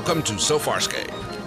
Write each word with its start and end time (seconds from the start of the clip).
welcome 0.00 0.22
to 0.22 0.38
So 0.38 0.58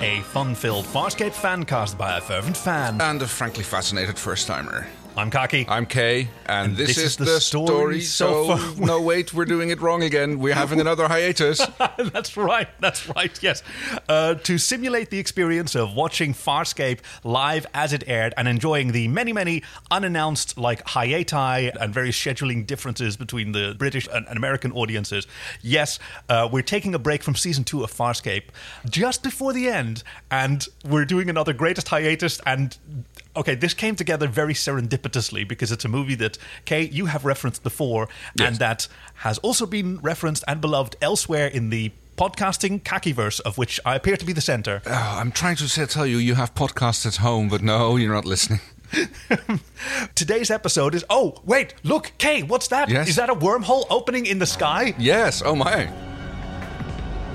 A 0.03 0.19
fun-filled 0.19 0.83
Farscape 0.83 1.31
fan 1.31 1.63
cast 1.63 1.97
by 1.97 2.17
a 2.17 2.19
fervent 2.19 2.57
fan. 2.57 2.99
And 2.99 3.21
a 3.21 3.27
frankly 3.27 3.63
fascinated 3.63 4.19
first 4.19 4.47
timer. 4.47 4.85
I'm 5.15 5.29
Kaki. 5.29 5.67
I'm 5.69 5.85
Kay, 5.85 6.27
and, 6.47 6.69
And 6.69 6.75
this, 6.75 6.95
this 6.95 6.97
is, 6.97 7.03
is 7.03 7.17
the 7.17 7.39
story 7.39 8.01
so 8.01 8.47
So, 8.47 8.57
far- 8.57 8.83
no, 8.83 8.99
wait, 8.99 9.31
we're 9.31 9.45
doing 9.45 9.69
it 9.69 9.79
wrong 9.79 10.01
again. 10.01 10.39
We're 10.39 10.55
having 10.55 10.81
another 10.81 11.07
hiatus. 11.07 11.61
that's 12.11 12.35
right. 12.35 12.67
That's 12.79 13.07
right. 13.09 13.31
Yes. 13.43 13.61
Uh, 14.09 14.33
to 14.33 14.57
simulate 14.57 15.11
the 15.11 15.19
experience 15.19 15.75
of 15.75 15.93
watching 15.93 16.33
Farscape 16.33 16.97
live 17.23 17.67
as 17.75 17.93
it 17.93 18.03
aired 18.07 18.33
and 18.37 18.47
enjoying 18.47 18.91
the 18.91 19.07
many, 19.07 19.33
many 19.33 19.61
unannounced 19.91 20.57
like 20.57 20.83
hiati 20.83 21.71
and 21.79 21.93
various 21.93 22.17
scheduling 22.19 22.65
differences 22.65 23.15
between 23.15 23.51
the 23.51 23.75
British 23.77 24.07
and, 24.11 24.25
and 24.27 24.35
American 24.35 24.71
audiences. 24.71 25.27
Yes, 25.61 25.99
uh, 26.27 26.49
we're 26.51 26.63
taking 26.63 26.95
a 26.95 26.99
break 26.99 27.21
from 27.21 27.35
season 27.35 27.63
two 27.63 27.83
of 27.83 27.93
Farscape 27.93 28.45
just 28.89 29.21
before 29.21 29.53
the 29.53 29.67
end, 29.67 29.92
and 30.31 30.65
we're 30.85 31.05
doing 31.05 31.29
another 31.29 31.53
greatest 31.53 31.89
hiatus. 31.89 32.39
And 32.45 32.77
okay, 33.35 33.55
this 33.55 33.73
came 33.73 33.95
together 33.95 34.27
very 34.27 34.53
serendipitously 34.53 35.45
because 35.47 35.71
it's 35.71 35.85
a 35.85 35.89
movie 35.89 36.15
that 36.15 36.37
Kay 36.65 36.83
you 36.87 37.07
have 37.07 37.25
referenced 37.25 37.61
before, 37.63 38.07
Yes. 38.35 38.47
and 38.47 38.57
that 38.59 38.87
has 39.15 39.37
also 39.39 39.65
been 39.65 39.99
referenced 40.01 40.43
and 40.47 40.61
beloved 40.61 40.95
elsewhere 41.01 41.47
in 41.47 41.69
the 41.69 41.91
podcasting 42.17 42.81
kakiverse, 42.83 43.39
of 43.41 43.57
which 43.57 43.79
I 43.85 43.95
appear 43.95 44.17
to 44.17 44.25
be 44.25 44.33
the 44.33 44.41
center. 44.41 44.81
Oh, 44.85 44.91
I'm 45.19 45.31
trying 45.31 45.55
to 45.57 45.67
say, 45.67 45.85
tell 45.87 46.05
you, 46.05 46.17
you 46.17 46.35
have 46.35 46.53
podcasts 46.55 47.05
at 47.07 47.15
home, 47.17 47.49
but 47.49 47.61
no, 47.61 47.95
you're 47.97 48.13
not 48.13 48.25
listening. 48.25 48.59
Today's 50.15 50.51
episode 50.51 50.93
is 50.93 51.03
oh 51.09 51.35
wait 51.45 51.73
look 51.83 52.11
Kay 52.19 52.43
what's 52.43 52.67
that? 52.67 52.89
Is 52.89 52.93
Yes? 52.93 53.07
Is 53.09 53.15
that 53.15 53.29
a 53.31 53.35
wormhole 53.35 53.85
opening 53.89 54.27
in 54.27 54.37
the 54.37 54.45
sky? 54.45 54.93
Yes, 54.99 55.41
oh 55.43 55.55
my. 55.55 55.89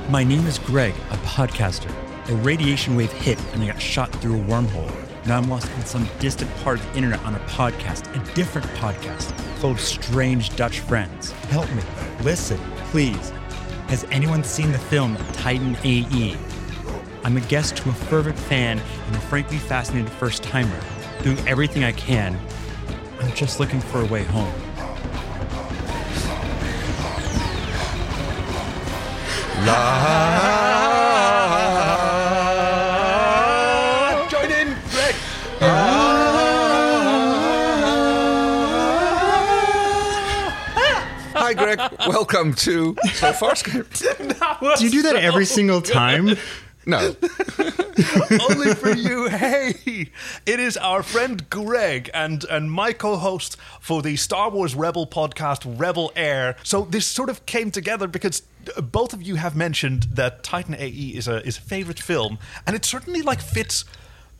My 0.08 0.22
name 0.22 0.46
is 0.46 0.58
Greg, 0.60 0.94
a 1.10 1.16
podcaster. 1.18 1.92
A 2.28 2.34
radiation 2.34 2.94
wave 2.94 3.10
hit 3.10 3.42
and 3.54 3.62
I 3.62 3.68
got 3.68 3.80
shot 3.80 4.12
through 4.16 4.38
a 4.38 4.44
wormhole. 4.44 4.92
Now 5.26 5.38
I'm 5.38 5.48
lost 5.48 5.70
in 5.76 5.84
some 5.86 6.06
distant 6.18 6.54
part 6.56 6.78
of 6.78 6.86
the 6.86 6.96
internet 6.98 7.24
on 7.24 7.34
a 7.34 7.38
podcast, 7.40 8.14
a 8.14 8.34
different 8.34 8.66
podcast, 8.72 9.32
full 9.60 9.70
of 9.70 9.80
strange 9.80 10.54
Dutch 10.54 10.80
friends. 10.80 11.30
Help 11.48 11.72
me. 11.72 11.82
Listen, 12.22 12.58
please. 12.90 13.32
Has 13.88 14.04
anyone 14.10 14.44
seen 14.44 14.72
the 14.72 14.78
film 14.78 15.16
Titan 15.32 15.76
AE? 15.84 16.36
I'm 17.24 17.38
a 17.38 17.40
guest 17.40 17.78
to 17.78 17.88
a 17.88 17.94
fervent 17.94 18.38
fan 18.38 18.78
and 19.06 19.16
a 19.16 19.20
frankly 19.20 19.56
fascinated 19.56 20.10
first 20.10 20.42
timer, 20.42 20.80
doing 21.22 21.38
everything 21.48 21.82
I 21.82 21.92
can. 21.92 22.38
I'm 23.20 23.32
just 23.32 23.58
looking 23.58 23.80
for 23.80 24.02
a 24.02 24.06
way 24.06 24.24
home. 24.24 24.52
Join 29.64 30.87
Hi, 41.48 41.54
Greg. 41.54 41.80
Welcome 42.06 42.52
to 42.56 42.94
So 43.14 43.32
Farscape. 43.32 43.88
Do 44.78 44.84
you 44.84 44.90
do 44.90 45.00
that 45.00 45.16
every 45.16 45.46
single 45.46 45.80
time? 45.80 46.36
No, 46.84 46.98
Only 48.50 48.74
for 48.74 48.92
you. 48.92 49.28
Hey, 49.28 50.10
it 50.44 50.60
is 50.60 50.76
our 50.76 51.02
friend 51.02 51.48
Greg 51.48 52.10
and 52.12 52.44
and 52.50 52.70
my 52.70 52.92
co-host 52.92 53.56
for 53.80 54.02
the 54.02 54.16
Star 54.16 54.50
Wars 54.50 54.74
Rebel 54.74 55.06
podcast, 55.06 55.62
Rebel 55.80 56.12
Air. 56.14 56.54
So 56.64 56.82
this 56.82 57.06
sort 57.06 57.30
of 57.30 57.46
came 57.46 57.70
together 57.70 58.06
because 58.06 58.42
both 58.76 59.14
of 59.14 59.22
you 59.22 59.36
have 59.36 59.56
mentioned 59.56 60.02
that 60.12 60.42
Titan 60.42 60.74
AE 60.74 61.14
is 61.16 61.28
a 61.28 61.42
is 61.46 61.56
a 61.56 61.62
favorite 61.62 61.98
film, 61.98 62.38
and 62.66 62.76
it 62.76 62.84
certainly 62.84 63.22
like 63.22 63.40
fits 63.40 63.86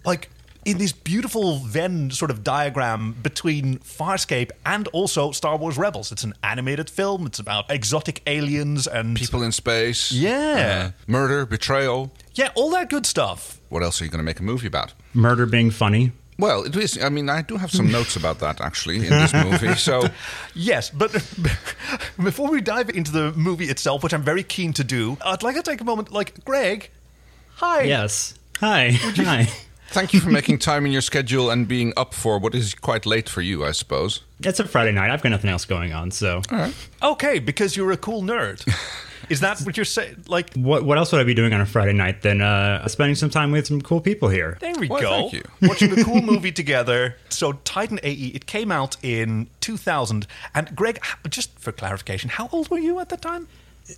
like 0.05 0.29
in 0.65 0.79
this 0.79 0.93
beautiful 0.93 1.59
Venn 1.59 2.11
sort 2.11 2.31
of 2.31 2.45
diagram 2.45 3.15
between 3.23 3.79
Farscape 3.79 4.51
and 4.67 4.87
also 4.89 5.33
Star 5.33 5.57
Wars 5.57 5.79
Rebels. 5.79 6.13
It's 6.13 6.25
an 6.25 6.35
animated 6.43 6.91
film. 6.91 7.27
It's 7.27 7.39
about 7.39 7.71
exotic 7.71 8.23
aliens 8.27 8.87
and 8.87 9.17
people 9.17 9.43
in 9.43 9.53
space. 9.53 10.13
Yeah. 10.13 10.91
Uh, 10.91 11.03
murder, 11.11 11.47
betrayal. 11.47 12.13
yeah, 12.35 12.51
all 12.55 12.71
that 12.71 12.91
good 12.91 13.07
stuff. 13.07 13.61
What 13.71 13.83
else 13.83 14.01
are 14.01 14.05
you 14.05 14.11
going 14.11 14.19
to 14.19 14.25
make 14.25 14.41
a 14.41 14.45
movie 14.45 14.67
about? 14.67 14.93
Murder 15.15 15.47
being 15.47 15.71
funny. 15.71 16.13
Well, 16.39 16.63
it 16.65 16.77
is. 16.77 17.03
I 17.03 17.09
mean, 17.09 17.29
I 17.29 17.43
do 17.43 17.57
have 17.57 17.73
some 17.73 17.91
notes 17.91 18.15
about 18.15 18.39
that 18.41 18.61
actually 18.61 18.99
in 18.99 19.11
this 19.11 19.35
movie. 19.35 19.75
So, 19.75 20.09
Yes, 20.55 20.89
but 20.89 21.11
before 22.23 22.49
we 22.49 22.61
dive 22.61 22.91
into 22.91 23.11
the 23.11 23.33
movie 23.33 23.65
itself, 23.67 24.05
which 24.05 24.15
I'm 24.15 24.23
very 24.23 24.45
keen 24.45 24.73
to 24.75 24.85
do, 24.85 25.17
I'd 25.25 25.43
like 25.43 25.57
to 25.57 25.63
take 25.63 25.81
a 25.81 25.85
moment. 25.85 26.13
Like, 26.13 26.45
Greg, 26.45 26.91
hi. 27.57 27.83
Yes. 27.83 28.35
Hi. 28.61 28.91
Hi. 28.93 29.49
Thank 29.89 30.13
you 30.15 30.21
for 30.21 30.31
making 30.31 30.59
time 30.59 30.87
in 30.87 30.93
your 30.93 31.01
schedule 31.03 31.51
and 31.51 31.67
being 31.69 31.93
up 31.97 32.15
for 32.15 32.39
what 32.39 32.55
is 32.55 32.75
quite 32.75 33.07
late 33.07 33.29
for 33.29 33.43
you, 33.43 33.65
I 33.65 33.73
suppose. 33.73 34.23
It's 34.41 34.61
a 34.61 34.65
Friday 34.67 34.93
night. 34.93 35.11
I've 35.11 35.23
got 35.23 35.31
nothing 35.31 35.51
else 35.51 35.65
going 35.65 35.93
on. 35.93 36.11
So, 36.11 36.43
Okay, 37.03 37.39
because 37.39 37.77
you're 37.77 37.93
a 37.93 37.97
cool 37.97 38.23
nerd. 38.23 38.67
Is 39.29 39.41
that 39.41 39.61
what 39.61 39.77
you're 39.77 39.85
saying? 39.85 40.25
Like, 40.27 40.55
what 40.55 40.85
what 40.85 40.97
else 40.97 41.13
would 41.13 41.21
I 41.21 41.25
be 41.25 41.35
doing 41.35 41.53
on 41.53 41.61
a 41.61 41.67
Friday 41.67 41.93
night 41.93 42.23
than 42.23 42.41
uh, 42.41 42.87
spending 42.89 43.15
some 43.15 43.29
time 43.29 43.51
with 43.53 43.67
some 43.67 43.83
cool 43.83 44.01
people 44.01 44.31
here? 44.31 44.57
there 44.61 44.73
we 44.79 44.89
Well, 44.89 45.03
go. 45.03 45.11
thank 45.11 45.33
you. 45.35 45.43
Watching 45.61 45.99
a 45.99 46.03
cool 46.03 46.23
movie 46.33 46.53
together. 46.53 47.17
So, 47.29 47.53
Titan 47.65 48.01
AE, 48.03 48.13
it 48.35 48.47
came 48.47 48.73
out 48.73 48.97
in 49.03 49.49
2000. 49.61 50.27
And, 50.55 50.75
Greg, 50.75 51.03
just 51.29 51.59
for 51.59 51.73
clarification, 51.73 52.31
how 52.31 52.49
old 52.53 52.71
were 52.71 52.79
you 52.79 53.01
at 53.01 53.11
the 53.11 53.19
time? 53.19 53.49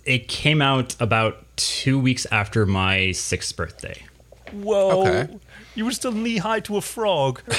It 0.05 0.27
came 0.27 0.61
out 0.61 0.95
about 0.99 1.45
two 1.55 1.97
weeks 1.97 2.25
after 2.31 2.65
my 2.65 3.11
sixth 3.13 3.55
birthday. 3.55 4.03
Whoa. 4.51 5.01
Okay. 5.07 5.39
You 5.75 5.85
were 5.85 5.91
still 5.91 6.11
knee 6.11 6.37
high 6.37 6.59
to 6.61 6.77
a 6.77 6.81
frog. 6.81 7.41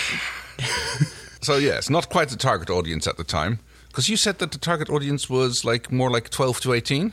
So 1.42 1.56
yes, 1.56 1.90
not 1.90 2.08
quite 2.08 2.28
the 2.28 2.36
target 2.36 2.70
audience 2.70 3.08
at 3.08 3.16
the 3.16 3.24
time. 3.24 3.58
Because 3.88 4.08
you 4.08 4.16
said 4.16 4.38
that 4.38 4.52
the 4.52 4.58
target 4.58 4.88
audience 4.88 5.28
was 5.28 5.64
like 5.64 5.92
more 5.92 6.08
like 6.10 6.30
12 6.30 6.60
to 6.60 6.72
18. 6.72 7.12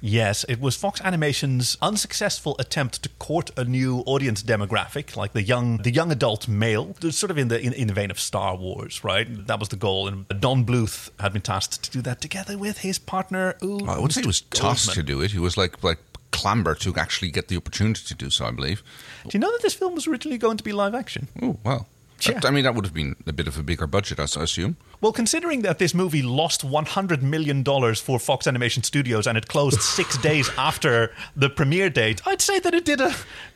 Yes, 0.00 0.44
it 0.48 0.60
was 0.60 0.76
Fox 0.76 1.00
Animation's 1.00 1.78
unsuccessful 1.80 2.54
attempt 2.58 3.02
to 3.02 3.08
court 3.08 3.50
a 3.56 3.64
new 3.64 4.00
audience 4.00 4.42
demographic, 4.42 5.16
like 5.16 5.32
the 5.32 5.42
young, 5.42 5.78
the 5.78 5.90
young 5.90 6.12
adult 6.12 6.46
male, 6.46 6.94
sort 7.10 7.30
of 7.30 7.38
in 7.38 7.48
the 7.48 7.60
in, 7.60 7.72
in 7.72 7.88
the 7.88 7.94
vein 7.94 8.10
of 8.10 8.20
Star 8.20 8.54
Wars, 8.56 9.02
right? 9.02 9.46
That 9.46 9.58
was 9.58 9.70
the 9.70 9.76
goal, 9.76 10.06
and 10.06 10.28
Don 10.40 10.64
Bluth 10.64 11.10
had 11.18 11.32
been 11.32 11.42
tasked 11.42 11.82
to 11.84 11.90
do 11.90 12.02
that 12.02 12.20
together 12.20 12.58
with 12.58 12.78
his 12.78 12.98
partner. 12.98 13.56
Ooh, 13.64 13.86
I 13.86 13.94
wouldn't 13.94 14.12
say 14.12 14.20
he 14.20 14.26
was 14.26 14.42
tasked 14.42 14.94
to 14.94 15.02
do 15.02 15.22
it. 15.22 15.30
He 15.30 15.38
was 15.38 15.56
like 15.56 15.82
like 15.82 15.98
clamber 16.42 16.74
to 16.76 16.94
actually 16.96 17.30
get 17.30 17.48
the 17.48 17.56
opportunity 17.56 18.02
to 18.06 18.14
do 18.14 18.30
so. 18.30 18.44
I 18.46 18.50
believe. 18.50 18.82
Do 19.28 19.30
you 19.36 19.40
know 19.40 19.50
that 19.52 19.62
this 19.62 19.74
film 19.74 19.94
was 19.94 20.06
originally 20.06 20.38
going 20.38 20.56
to 20.56 20.64
be 20.64 20.72
live 20.72 20.94
action? 20.94 21.28
Oh 21.40 21.58
well. 21.64 21.86
Yeah. 22.20 22.38
I 22.44 22.52
mean, 22.52 22.62
that 22.62 22.76
would 22.76 22.84
have 22.84 22.94
been 22.94 23.16
a 23.26 23.32
bit 23.32 23.48
of 23.48 23.58
a 23.58 23.64
bigger 23.64 23.88
budget, 23.88 24.20
I 24.20 24.24
assume. 24.24 24.76
Well, 25.00 25.10
considering 25.12 25.62
that 25.62 25.80
this 25.80 25.92
movie 25.92 26.22
lost 26.22 26.64
$100 26.64 27.20
million 27.20 27.64
for 27.96 28.20
Fox 28.20 28.46
Animation 28.46 28.84
Studios 28.84 29.26
and 29.26 29.36
it 29.36 29.48
closed 29.48 29.80
six 29.98 30.16
days 30.18 30.48
after 30.56 31.10
the 31.34 31.50
premiere 31.50 31.90
date, 31.90 32.22
I'd 32.24 32.40
say 32.40 32.60
that 32.60 32.74
it 32.74 32.84
did 32.84 33.00
a 33.00 33.10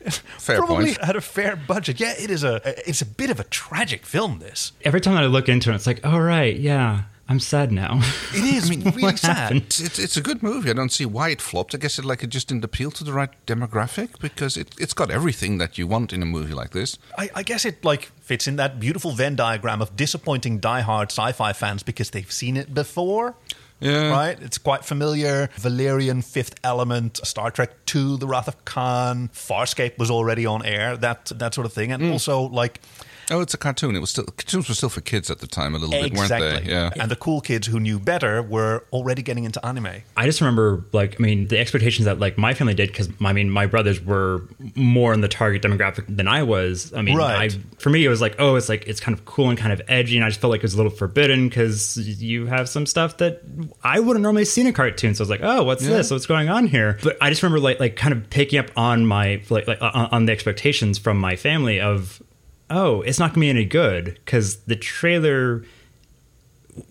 Fair 0.09 0.57
probably 0.57 0.87
point. 0.87 1.03
had 1.05 1.15
a 1.15 1.21
fair 1.21 1.55
budget. 1.55 2.01
Yeah, 2.01 2.13
it 2.19 2.29
is 2.29 2.43
a 2.43 2.59
it's 2.89 3.01
a 3.01 3.05
bit 3.05 3.29
of 3.29 3.39
a 3.39 3.45
tragic 3.45 4.05
film. 4.05 4.39
This 4.39 4.73
Every 4.83 4.99
time 4.99 5.13
that 5.15 5.23
I 5.23 5.27
look 5.27 5.47
into 5.47 5.71
it, 5.71 5.75
it's 5.75 5.87
like, 5.87 6.01
oh 6.03 6.17
right, 6.19 6.57
yeah, 6.59 7.03
I'm 7.29 7.39
sad 7.39 7.71
now. 7.71 7.99
it 8.33 8.43
is 8.43 8.67
I 8.67 8.69
mean, 8.69 8.83
really 8.83 9.03
What 9.03 9.19
sad. 9.19 9.35
happened? 9.35 9.63
It's, 9.63 9.79
it's, 9.79 9.99
it's 9.99 10.17
a 10.17 10.21
good 10.21 10.41
movie. 10.41 10.69
I 10.69 10.73
don't 10.73 10.91
see 10.91 11.05
why 11.05 11.29
it 11.29 11.41
flopped. 11.41 11.75
I 11.75 11.77
guess 11.77 11.99
it 11.99 12.05
like 12.05 12.23
it 12.23 12.27
just 12.27 12.47
didn't 12.47 12.63
appeal 12.63 12.89
to 12.91 13.03
the 13.03 13.11
right 13.11 13.29
demographic 13.45 14.19
because 14.19 14.55
it, 14.55 14.73
it's 14.79 14.93
got 14.93 15.11
everything 15.11 15.57
that 15.57 15.77
you 15.77 15.87
want 15.87 16.13
in 16.13 16.21
a 16.21 16.25
movie 16.25 16.53
like 16.53 16.71
this. 16.71 16.97
I, 17.17 17.29
I 17.35 17.43
guess 17.43 17.65
it 17.65 17.83
like 17.83 18.11
fits 18.21 18.47
in 18.47 18.55
that 18.55 18.79
beautiful 18.79 19.11
Venn 19.11 19.35
diagram 19.35 19.81
of 19.81 19.95
disappointing 19.95 20.61
diehard 20.61 21.11
sci-fi 21.11 21.53
fans 21.53 21.83
because 21.83 22.11
they've 22.11 22.31
seen 22.31 22.55
it 22.55 22.73
before. 22.73 23.35
Yeah. 23.79 24.09
Right? 24.09 24.41
It's 24.41 24.57
quite 24.57 24.85
familiar. 24.85 25.49
Valerian, 25.55 26.21
Fifth 26.21 26.55
Element, 26.63 27.19
Star 27.23 27.51
Trek 27.51 27.71
II, 27.93 28.17
The 28.17 28.27
Wrath 28.27 28.47
of 28.47 28.65
Khan, 28.65 29.29
Farscape 29.33 29.97
was 29.97 30.09
already 30.09 30.45
on 30.45 30.65
air, 30.65 30.97
that 30.97 31.25
that 31.35 31.53
sort 31.53 31.65
of 31.65 31.73
thing. 31.73 31.91
And 31.91 32.01
hmm. 32.01 32.11
also 32.11 32.41
like 32.41 32.81
Oh, 33.29 33.41
it's 33.41 33.53
a 33.53 33.57
cartoon. 33.57 33.95
It 33.95 33.99
was 33.99 34.09
still 34.09 34.23
cartoons 34.25 34.69
were 34.69 34.75
still 34.75 34.89
for 34.89 35.01
kids 35.01 35.29
at 35.29 35.39
the 35.39 35.47
time 35.47 35.75
a 35.75 35.77
little 35.79 35.91
bit, 36.01 36.13
weren't 36.13 36.29
they? 36.29 36.69
Yeah. 36.71 36.91
And 36.99 37.11
the 37.11 37.15
cool 37.15 37.41
kids 37.41 37.67
who 37.67 37.79
knew 37.79 37.99
better 37.99 38.41
were 38.41 38.83
already 38.93 39.21
getting 39.21 39.43
into 39.43 39.63
anime. 39.65 39.87
I 40.15 40.25
just 40.25 40.39
remember, 40.41 40.85
like, 40.93 41.19
I 41.19 41.23
mean, 41.23 41.47
the 41.47 41.57
expectations 41.59 42.05
that 42.05 42.19
like 42.19 42.37
my 42.37 42.53
family 42.53 42.73
did 42.73 42.87
because 42.89 43.09
I 43.21 43.33
mean, 43.33 43.49
my 43.49 43.65
brothers 43.65 44.01
were 44.01 44.43
more 44.75 45.13
in 45.13 45.21
the 45.21 45.27
target 45.27 45.61
demographic 45.61 46.05
than 46.07 46.27
I 46.27 46.43
was. 46.43 46.93
I 46.93 47.01
mean, 47.01 47.17
Right. 47.17 47.53
I 47.53 47.59
for 47.79 47.89
me, 47.89 48.05
it 48.05 48.09
was 48.09 48.21
like, 48.21 48.35
oh, 48.39 48.55
it's 48.55 48.69
like 48.69 48.87
it's 48.87 48.99
kind 48.99 49.17
of 49.17 49.25
cool 49.25 49.49
and 49.49 49.57
kind 49.57 49.73
of 49.73 49.81
edgy, 49.87 50.15
and 50.17 50.25
I 50.25 50.29
just 50.29 50.39
felt 50.39 50.51
like 50.51 50.59
it 50.59 50.63
was 50.63 50.73
a 50.73 50.77
little 50.77 50.91
forbidden 50.91 51.49
because 51.49 51.97
you 51.97 52.45
have 52.45 52.69
some 52.69 52.85
stuff 52.85 53.17
that 53.17 53.41
I 53.83 53.99
wouldn't 53.99 54.23
normally 54.23 54.45
see 54.45 54.61
in 54.61 54.67
a 54.67 54.73
cartoon. 54.73 55.15
So 55.15 55.21
I 55.21 55.23
was 55.23 55.29
like, 55.29 55.41
oh, 55.43 55.63
what's 55.63 55.85
this? 55.85 56.11
What's 56.11 56.25
going 56.27 56.49
on 56.49 56.67
here? 56.67 56.97
But 57.03 57.17
I 57.21 57.29
just 57.29 57.43
remember 57.43 57.59
like 57.59 57.79
like 57.79 57.95
kind 57.95 58.13
of 58.13 58.29
picking 58.29 58.59
up 58.59 58.67
on 58.77 59.05
my 59.05 59.41
like 59.49 59.67
like 59.67 59.81
on, 59.81 60.07
on 60.11 60.25
the 60.25 60.31
expectations 60.31 60.97
from 60.97 61.17
my 61.19 61.35
family 61.35 61.81
of, 61.81 62.21
oh, 62.69 63.01
it's 63.01 63.19
not 63.19 63.31
gonna 63.31 63.41
be 63.41 63.49
any 63.49 63.65
good 63.65 64.19
because 64.25 64.57
the 64.61 64.75
trailer 64.75 65.63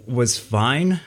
was 0.07 0.39
fine. 0.39 1.01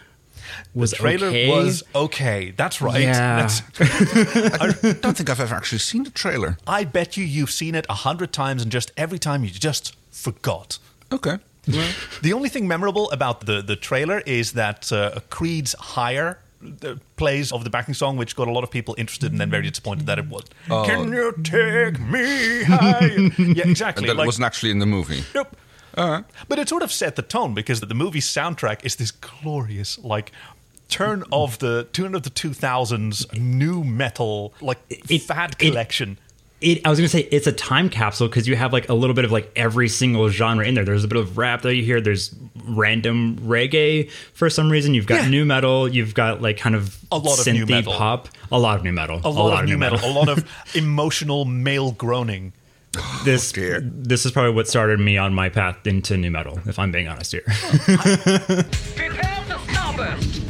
was 0.73 0.91
the 0.91 0.97
trailer 0.97 1.27
okay. 1.27 1.49
was 1.49 1.83
okay. 1.93 2.51
That's 2.55 2.81
right. 2.81 3.01
Yeah. 3.01 3.47
That's- 3.47 3.61
I 4.61 4.91
don't 5.01 5.15
think 5.17 5.29
I've 5.29 5.39
ever 5.39 5.55
actually 5.55 5.79
seen 5.79 6.03
the 6.03 6.11
trailer. 6.11 6.57
I 6.65 6.83
bet 6.83 7.17
you 7.17 7.23
you've 7.23 7.51
seen 7.51 7.75
it 7.75 7.85
a 7.89 7.95
hundred 7.95 8.33
times, 8.33 8.63
and 8.63 8.71
just 8.71 8.91
every 8.97 9.19
time 9.19 9.43
you 9.43 9.49
just 9.49 9.95
forgot. 10.11 10.79
Okay. 11.11 11.37
The 12.21 12.33
only 12.33 12.49
thing 12.49 12.67
memorable 12.67 13.11
about 13.11 13.45
the, 13.45 13.61
the 13.61 13.75
trailer 13.75 14.23
is 14.25 14.53
that 14.53 14.91
uh, 14.91 15.19
Creed's 15.29 15.73
Higher 15.73 16.39
uh, 16.83 16.95
plays 17.15 17.51
of 17.51 17.63
the 17.63 17.69
backing 17.69 17.93
song, 17.93 18.17
which 18.17 18.35
got 18.35 18.47
a 18.47 18.51
lot 18.51 18.63
of 18.63 18.71
people 18.71 18.95
interested 18.97 19.31
and 19.31 19.39
then 19.39 19.49
very 19.49 19.69
disappointed 19.69 20.05
that 20.07 20.19
it 20.19 20.27
was. 20.27 20.43
Can 20.67 21.11
you 21.11 21.33
take 21.43 21.99
me 21.99 22.63
high? 22.63 23.31
yeah, 23.37 23.67
exactly. 23.67 24.03
And 24.03 24.09
that 24.09 24.17
like- 24.17 24.25
wasn't 24.25 24.45
actually 24.45 24.71
in 24.71 24.79
the 24.79 24.85
movie. 24.85 25.23
Nope. 25.35 25.55
But 25.95 26.59
it 26.59 26.69
sort 26.69 26.83
of 26.83 26.91
set 26.91 27.15
the 27.15 27.21
tone 27.21 27.53
because 27.53 27.81
the 27.81 27.93
movie 27.93 28.21
soundtrack 28.21 28.85
is 28.85 28.95
this 28.95 29.11
glorious, 29.11 29.97
like, 29.99 30.31
turn 30.87 31.23
of 31.31 31.59
the 31.59 31.87
turn 31.93 32.15
of 32.15 32.23
the 32.23 32.29
two 32.29 32.53
thousands 32.53 33.25
new 33.33 33.83
metal, 33.83 34.53
like 34.61 34.79
It- 34.89 35.21
fad 35.21 35.51
it- 35.51 35.57
collection. 35.59 36.17
It, 36.61 36.85
I 36.85 36.89
was 36.89 36.99
gonna 36.99 37.07
say 37.07 37.21
it's 37.31 37.47
a 37.47 37.53
time 37.53 37.89
capsule 37.89 38.27
because 38.27 38.45
you 38.47 38.55
have 38.57 38.73
like 38.73 38.89
a 38.89 38.93
little 38.93 39.13
bit 39.13 39.23
of 39.23 39.31
like 39.31 39.49
every 39.55 39.87
single 39.87 40.27
genre 40.29 40.65
in 40.65 40.73
there. 40.75 40.83
There's 40.83 41.05
a 41.05 41.07
bit 41.07 41.17
of 41.17 41.37
rap 41.37 41.61
that 41.61 41.75
you 41.75 41.83
hear. 41.83 42.01
There's 42.01 42.35
random 42.65 43.37
reggae 43.37 44.11
for 44.33 44.49
some 44.49 44.69
reason. 44.69 44.93
You've 44.93 45.05
got 45.05 45.23
Yeah. 45.23 45.29
new 45.29 45.45
metal. 45.45 45.87
You've 45.87 46.13
got 46.13 46.41
like 46.41 46.57
kind 46.57 46.75
of 46.75 46.97
A 47.11 47.17
lot 47.17 47.39
of 47.39 47.53
new 47.53 47.65
metal. 47.65 47.93
pop. 47.93 48.27
A 48.51 48.59
lot 48.59 48.77
of 48.77 48.83
new 48.83 48.91
metal. 48.91 49.21
a 49.23 49.29
lot, 49.29 49.63
of 49.63 49.69
new 49.69 49.77
metal, 49.77 49.99
a 50.03 50.11
lot 50.11 50.27
of 50.27 50.45
emotional 50.75 51.45
male 51.45 51.91
groaning. 51.93 52.51
This 53.23 53.53
oh, 53.53 53.55
dear. 53.55 53.79
this 53.81 54.25
is 54.25 54.31
probably 54.31 54.51
what 54.51 54.67
started 54.67 54.99
me 54.99 55.15
on 55.17 55.33
my 55.33 55.47
path 55.47 55.85
into 55.87 56.17
new 56.17 56.31
metal. 56.31 56.59
If 56.65 56.77
I'm 56.79 56.91
being 56.91 57.07
honest 57.07 57.31
here. 57.31 57.43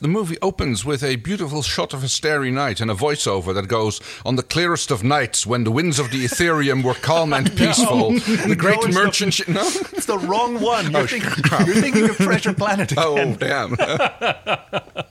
The 0.00 0.06
movie 0.08 0.36
opens 0.40 0.84
with 0.84 1.02
a 1.02 1.16
beautiful 1.16 1.60
shot 1.62 1.92
of 1.92 2.04
a 2.04 2.08
starry 2.08 2.52
night 2.52 2.80
and 2.80 2.88
a 2.88 2.94
voiceover 2.94 3.52
that 3.54 3.66
goes, 3.66 4.00
On 4.24 4.36
the 4.36 4.44
clearest 4.44 4.92
of 4.92 5.02
nights, 5.02 5.44
when 5.44 5.64
the 5.64 5.72
winds 5.72 5.98
of 5.98 6.10
the 6.12 6.24
Etherium 6.24 6.84
were 6.84 6.94
calm 6.94 7.32
and 7.32 7.50
peaceful, 7.56 8.12
the 8.46 8.54
great 8.56 8.80
No, 8.82 8.88
merchant. 9.04 9.34
sh- 9.34 9.48
no? 9.48 9.62
It's 9.92 10.06
the 10.06 10.18
wrong 10.18 10.60
one. 10.60 10.94
Oh, 10.94 11.00
you're, 11.00 11.02
Oh, 11.02 11.06
thinking, 11.06 11.30
crap. 11.42 11.66
you're 11.66 11.76
thinking 11.76 12.08
of 12.08 12.16
Treasure 12.16 12.52
Planet 12.54 12.92
oh, 12.96 13.16
again. 13.16 13.36
Oh, 13.40 13.46
damn. 13.76 15.04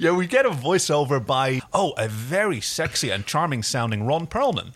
Yeah, 0.00 0.16
we 0.16 0.26
get 0.26 0.44
a 0.44 0.50
voiceover 0.50 1.24
by, 1.24 1.60
oh, 1.72 1.92
a 1.96 2.08
very 2.08 2.60
sexy 2.60 3.10
and 3.10 3.24
charming 3.24 3.62
sounding 3.62 4.04
Ron 4.04 4.26
Perlman. 4.26 4.72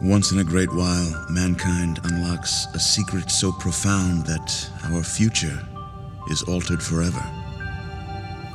Once 0.00 0.32
in 0.32 0.38
a 0.38 0.44
great 0.44 0.72
while, 0.72 1.26
mankind 1.28 2.00
unlocks 2.04 2.66
a 2.72 2.80
secret 2.80 3.30
so 3.30 3.52
profound 3.52 4.24
that 4.24 4.70
our 4.84 5.02
future 5.02 5.58
is 6.30 6.42
altered 6.44 6.82
forever. 6.82 7.22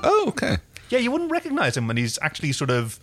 Oh, 0.03 0.25
okay. 0.29 0.57
Yeah, 0.89 0.99
you 0.99 1.11
wouldn't 1.11 1.31
recognize 1.31 1.75
him 1.75 1.87
when 1.87 1.97
he's 1.97 2.19
actually 2.21 2.51
sort 2.51 2.69
of 2.69 2.99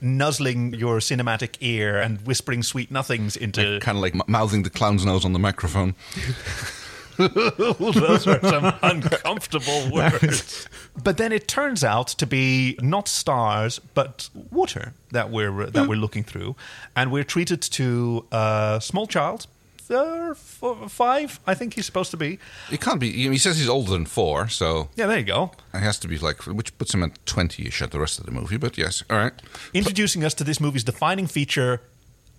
nuzzling 0.00 0.74
your 0.74 0.98
cinematic 0.98 1.56
ear 1.60 1.98
and 1.98 2.20
whispering 2.26 2.62
sweet 2.62 2.90
nothings 2.90 3.36
into. 3.36 3.78
Kind 3.80 3.98
of 3.98 4.02
like 4.02 4.14
m- 4.14 4.22
mouthing 4.26 4.62
the 4.62 4.70
clown's 4.70 5.04
nose 5.04 5.24
on 5.24 5.32
the 5.32 5.38
microphone. 5.38 5.94
Those 7.16 8.26
are 8.26 8.40
some 8.40 8.74
uncomfortable 8.82 9.90
words. 9.92 10.68
But 11.02 11.16
then 11.16 11.32
it 11.32 11.48
turns 11.48 11.82
out 11.82 12.08
to 12.08 12.26
be 12.26 12.78
not 12.82 13.08
stars, 13.08 13.78
but 13.94 14.28
water 14.50 14.92
that 15.12 15.30
we're 15.30 15.66
that 15.66 15.84
hmm. 15.84 15.88
we're 15.88 15.96
looking 15.96 16.24
through, 16.24 16.56
and 16.94 17.10
we're 17.10 17.24
treated 17.24 17.62
to 17.62 18.26
a 18.32 18.80
small 18.82 19.06
child, 19.06 19.46
uh, 19.90 20.30
f- 20.32 20.90
five, 20.90 21.40
I 21.46 21.54
think 21.54 21.74
he's 21.74 21.86
supposed 21.86 22.10
to 22.10 22.16
be. 22.16 22.38
He 22.70 22.76
can't 22.78 23.00
be. 23.00 23.10
He 23.12 23.38
says 23.38 23.58
he's 23.58 23.68
older 23.68 23.90
than 23.92 24.06
four, 24.06 24.48
so 24.48 24.88
Yeah, 24.96 25.06
there 25.06 25.18
you 25.18 25.24
go. 25.24 25.50
it 25.74 25.80
has 25.80 25.98
to 26.00 26.08
be 26.08 26.18
like, 26.18 26.42
which 26.46 26.76
puts 26.78 26.92
him 26.94 27.02
at 27.02 27.24
20 27.26 27.66
ish 27.66 27.82
at 27.82 27.90
the 27.90 27.98
rest 28.00 28.18
of 28.18 28.26
the 28.26 28.32
movie, 28.32 28.56
but 28.56 28.76
yes, 28.78 29.02
all 29.10 29.18
right. 29.18 29.32
Introducing 29.74 30.24
us 30.24 30.34
to 30.34 30.44
this 30.44 30.60
movie's 30.60 30.84
defining 30.84 31.26
feature. 31.26 31.80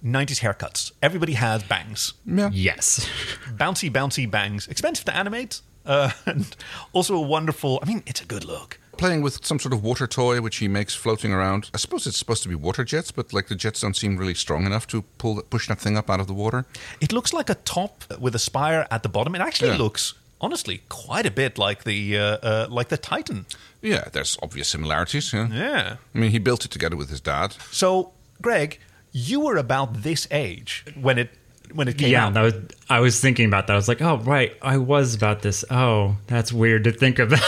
90s 0.05 0.41
haircuts. 0.41 0.91
Everybody 1.01 1.33
has 1.33 1.63
bangs. 1.63 2.13
Yeah. 2.23 2.51
yes. 2.53 3.09
bouncy, 3.57 3.89
bouncy 3.91 4.29
bangs. 4.29 4.67
Expensive 4.67 5.05
to 5.05 5.15
animate, 5.15 5.61
uh, 5.87 6.11
and 6.27 6.55
also 6.93 7.15
a 7.15 7.21
wonderful. 7.21 7.79
I 7.81 7.85
mean, 7.87 8.03
it's 8.05 8.21
a 8.21 8.25
good 8.25 8.45
look. 8.45 8.79
Playing 8.97 9.21
with 9.21 9.45
some 9.45 9.59
sort 9.59 9.73
of 9.73 9.83
water 9.83 10.07
toy 10.07 10.41
which 10.41 10.57
he 10.57 10.67
makes 10.67 10.95
floating 10.95 11.31
around. 11.31 11.69
I 11.73 11.77
suppose 11.77 12.07
it's 12.07 12.17
supposed 12.17 12.43
to 12.43 12.49
be 12.49 12.55
water 12.55 12.83
jets, 12.83 13.11
but 13.11 13.31
like 13.33 13.47
the 13.47 13.55
jets 13.55 13.81
don't 13.81 13.95
seem 13.95 14.17
really 14.17 14.33
strong 14.33 14.65
enough 14.65 14.87
to 14.87 15.03
pull 15.17 15.35
that, 15.35 15.49
push 15.49 15.67
that 15.67 15.79
thing 15.79 15.97
up 15.97 16.09
out 16.09 16.19
of 16.19 16.27
the 16.27 16.33
water. 16.33 16.65
It 16.99 17.11
looks 17.13 17.31
like 17.33 17.49
a 17.49 17.55
top 17.55 18.03
with 18.19 18.35
a 18.35 18.39
spire 18.39 18.87
at 18.89 19.03
the 19.03 19.09
bottom. 19.09 19.35
It 19.35 19.41
actually 19.41 19.69
Yeah. 19.71 19.77
looks, 19.77 20.13
honestly, 20.41 20.81
quite 20.89 21.25
a 21.25 21.31
bit 21.31 21.57
like 21.57 21.83
the 21.83 22.17
uh, 22.17 22.23
uh, 22.41 22.67
like 22.69 22.89
the 22.89 22.97
Titan. 22.97 23.45
Yeah, 23.81 24.05
there's 24.11 24.37
obvious 24.41 24.67
similarities. 24.69 25.31
Yeah. 25.33 25.47
Yeah. 25.51 25.95
I 26.15 26.17
mean, 26.17 26.31
he 26.31 26.39
built 26.39 26.65
it 26.65 26.71
together 26.71 26.95
with 26.97 27.09
his 27.09 27.21
dad. 27.21 27.55
So, 27.71 28.11
Greg, 28.41 28.79
you 29.11 29.39
were 29.41 29.57
about 29.57 30.01
this 30.03 30.27
age 30.31 30.83
when 30.99 31.17
it 31.19 31.29
when 31.73 31.87
it 31.87 31.97
came 31.97 32.11
yeah, 32.11 32.27
out. 32.27 32.35
was, 32.35 32.53
I 32.89 32.99
was 32.99 33.19
thinking 33.19 33.45
about 33.45 33.67
that. 33.67 33.73
I 33.73 33.75
was 33.75 33.87
like, 33.87 34.01
oh, 34.01 34.17
right, 34.17 34.55
I 34.61 34.77
was 34.77 35.15
about 35.15 35.41
this. 35.41 35.65
Oh, 35.69 36.17
that's 36.27 36.51
weird 36.53 36.85
to 36.85 36.91
think 36.91 37.19
about. 37.19 37.39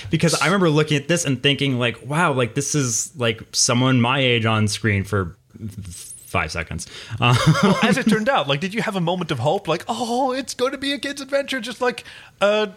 because 0.10 0.34
I 0.40 0.46
remember 0.46 0.70
looking 0.70 0.96
at 0.96 1.08
this 1.08 1.24
and 1.24 1.42
thinking, 1.42 1.78
like, 1.78 2.04
wow, 2.06 2.32
like 2.32 2.54
this 2.54 2.74
is 2.74 3.14
like 3.16 3.42
someone 3.52 4.00
my 4.00 4.20
age 4.20 4.46
on 4.46 4.68
screen 4.68 5.04
for 5.04 5.36
five 6.26 6.52
seconds. 6.52 6.86
Uh, 7.20 7.34
Well, 7.62 7.78
as 7.82 7.96
it 7.96 8.08
turned 8.08 8.28
out, 8.28 8.48
like, 8.48 8.60
did 8.60 8.74
you 8.74 8.82
have 8.82 8.96
a 8.96 9.00
moment 9.00 9.30
of 9.30 9.38
hope? 9.38 9.68
Like, 9.68 9.84
oh, 9.88 10.32
it's 10.32 10.54
going 10.54 10.72
to 10.72 10.78
be 10.78 10.92
a 10.92 10.98
kid's 10.98 11.20
adventure, 11.20 11.60
just 11.60 11.80
like 11.80 12.04
uh, 12.40 12.68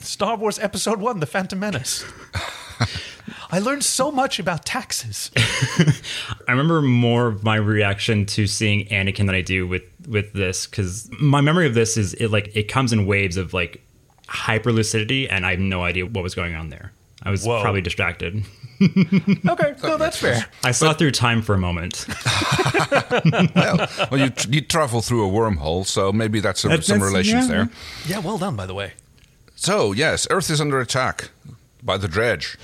Star 0.00 0.36
Wars 0.36 0.58
Episode 0.58 1.00
One: 1.00 1.20
The 1.20 1.26
Phantom 1.26 1.58
Menace. 1.58 2.04
I 3.50 3.60
learned 3.60 3.82
so 3.84 4.10
much 4.10 4.38
about 4.38 4.64
taxes. 4.66 5.30
I 5.36 6.50
remember 6.50 6.82
more 6.82 7.28
of 7.28 7.44
my 7.44 7.56
reaction 7.56 8.26
to 8.26 8.46
seeing 8.46 8.86
Anakin 8.88 9.26
than 9.26 9.30
I 9.34 9.40
do 9.40 9.66
with 9.66 9.82
with 10.06 10.32
this 10.32 10.66
because 10.66 11.10
my 11.20 11.40
memory 11.40 11.66
of 11.66 11.74
this 11.74 11.96
is 11.96 12.14
it 12.14 12.28
like 12.28 12.54
it 12.54 12.64
comes 12.64 12.92
in 12.92 13.06
waves 13.06 13.36
of 13.36 13.54
like 13.54 13.82
hyper 14.26 14.70
lucidity, 14.72 15.28
and 15.28 15.46
I 15.46 15.52
have 15.52 15.60
no 15.60 15.82
idea 15.82 16.04
what 16.06 16.22
was 16.22 16.34
going 16.34 16.54
on 16.54 16.68
there. 16.68 16.92
I 17.22 17.30
was 17.30 17.44
Whoa. 17.44 17.62
probably 17.62 17.80
distracted. 17.80 18.44
Okay, 18.80 19.74
no, 19.82 19.96
that's 19.96 20.18
fair. 20.18 20.46
I 20.62 20.70
saw 20.70 20.92
through 20.92 21.10
time 21.10 21.42
for 21.42 21.52
a 21.52 21.58
moment. 21.58 22.06
well, 23.56 23.88
well 24.08 24.20
you, 24.20 24.30
tr- 24.30 24.48
you 24.50 24.60
travel 24.60 25.00
through 25.02 25.28
a 25.28 25.32
wormhole, 25.32 25.84
so 25.84 26.12
maybe 26.12 26.38
that's 26.38 26.60
some, 26.60 26.70
That- 26.70 26.84
some 26.84 27.00
that's- 27.00 27.12
relations 27.12 27.48
yeah. 27.48 27.52
there. 27.54 27.68
Yeah, 28.06 28.18
well 28.20 28.38
done, 28.38 28.54
by 28.54 28.66
the 28.66 28.74
way. 28.74 28.92
So, 29.56 29.90
yes, 29.90 30.28
Earth 30.30 30.48
is 30.48 30.60
under 30.60 30.78
attack 30.78 31.30
by 31.82 31.96
the 31.96 32.06
Drej. 32.06 32.56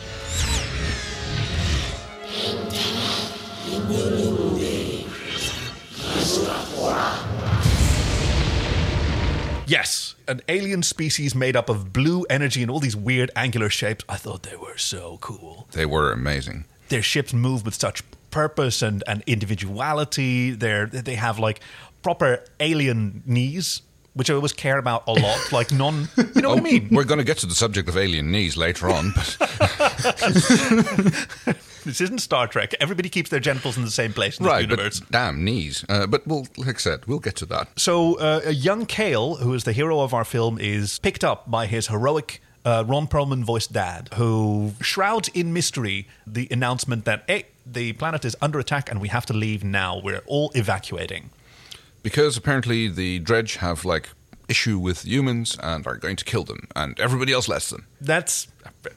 Yes, 9.66 10.14
an 10.28 10.42
alien 10.48 10.82
species 10.82 11.34
made 11.34 11.56
up 11.56 11.68
of 11.68 11.92
blue 11.92 12.24
energy 12.28 12.62
and 12.62 12.70
all 12.70 12.80
these 12.80 12.96
weird 12.96 13.30
angular 13.34 13.70
shapes. 13.70 14.04
I 14.08 14.16
thought 14.16 14.42
they 14.42 14.56
were 14.56 14.76
so 14.76 15.18
cool. 15.20 15.66
They 15.72 15.86
were 15.86 16.12
amazing. 16.12 16.66
Their 16.90 17.02
ships 17.02 17.32
move 17.32 17.64
with 17.64 17.74
such 17.74 18.02
purpose 18.30 18.82
and, 18.82 19.02
and 19.06 19.22
individuality. 19.26 20.50
They're, 20.50 20.86
they 20.86 21.14
have 21.14 21.38
like 21.38 21.60
proper 22.02 22.44
alien 22.60 23.22
knees, 23.24 23.80
which 24.12 24.28
I 24.28 24.34
always 24.34 24.52
care 24.52 24.78
about 24.78 25.04
a 25.06 25.12
lot. 25.12 25.38
Like 25.52 25.72
non, 25.72 26.08
you 26.34 26.42
know 26.42 26.50
what 26.50 26.58
I 26.58 26.60
oh, 26.60 26.64
mean? 26.64 26.88
We're 26.90 27.04
going 27.04 27.18
to 27.18 27.24
get 27.24 27.38
to 27.38 27.46
the 27.46 27.54
subject 27.54 27.88
of 27.88 27.96
alien 27.96 28.30
knees 28.30 28.56
later 28.56 28.90
on, 28.90 29.12
but 29.14 29.38
This 31.84 32.00
isn't 32.00 32.20
Star 32.20 32.46
Trek. 32.46 32.74
Everybody 32.80 33.08
keeps 33.08 33.30
their 33.30 33.40
genitals 33.40 33.76
in 33.76 33.84
the 33.84 33.90
same 33.90 34.12
place 34.12 34.38
in 34.38 34.44
this 34.44 34.50
right, 34.50 34.62
universe. 34.62 35.00
but 35.00 35.10
damn 35.10 35.44
knees. 35.44 35.84
Uh, 35.88 36.06
but 36.06 36.26
we'll, 36.26 36.46
like 36.56 36.76
I 36.76 36.78
said, 36.78 37.06
we'll 37.06 37.18
get 37.18 37.36
to 37.36 37.46
that. 37.46 37.68
So, 37.78 38.18
uh, 38.18 38.40
a 38.44 38.52
young 38.52 38.86
Cale, 38.86 39.36
who 39.36 39.52
is 39.54 39.64
the 39.64 39.72
hero 39.72 40.00
of 40.00 40.14
our 40.14 40.24
film, 40.24 40.58
is 40.58 40.98
picked 40.98 41.22
up 41.24 41.50
by 41.50 41.66
his 41.66 41.88
heroic 41.88 42.40
uh, 42.64 42.84
Ron 42.86 43.06
Perlman 43.06 43.44
voiced 43.44 43.72
dad, 43.72 44.08
who 44.14 44.72
shrouds 44.80 45.28
in 45.34 45.52
mystery 45.52 46.08
the 46.26 46.48
announcement 46.50 47.04
that, 47.04 47.24
hey, 47.26 47.44
the 47.66 47.92
planet 47.94 48.24
is 48.24 48.36
under 48.40 48.58
attack 48.58 48.90
and 48.90 49.00
we 49.00 49.08
have 49.08 49.26
to 49.26 49.32
leave 49.32 49.62
now. 49.62 50.00
We're 50.02 50.22
all 50.26 50.50
evacuating. 50.54 51.30
Because 52.02 52.36
apparently 52.36 52.88
the 52.88 53.20
Drej 53.20 53.56
have 53.56 53.84
like 53.84 54.10
issue 54.48 54.78
with 54.78 55.04
humans 55.04 55.56
and 55.62 55.86
are 55.86 55.96
going 55.96 56.16
to 56.16 56.24
kill 56.24 56.44
them, 56.44 56.68
and 56.76 56.98
everybody 57.00 57.32
else 57.32 57.48
lets 57.48 57.70
them. 57.70 57.86
That's 58.00 58.48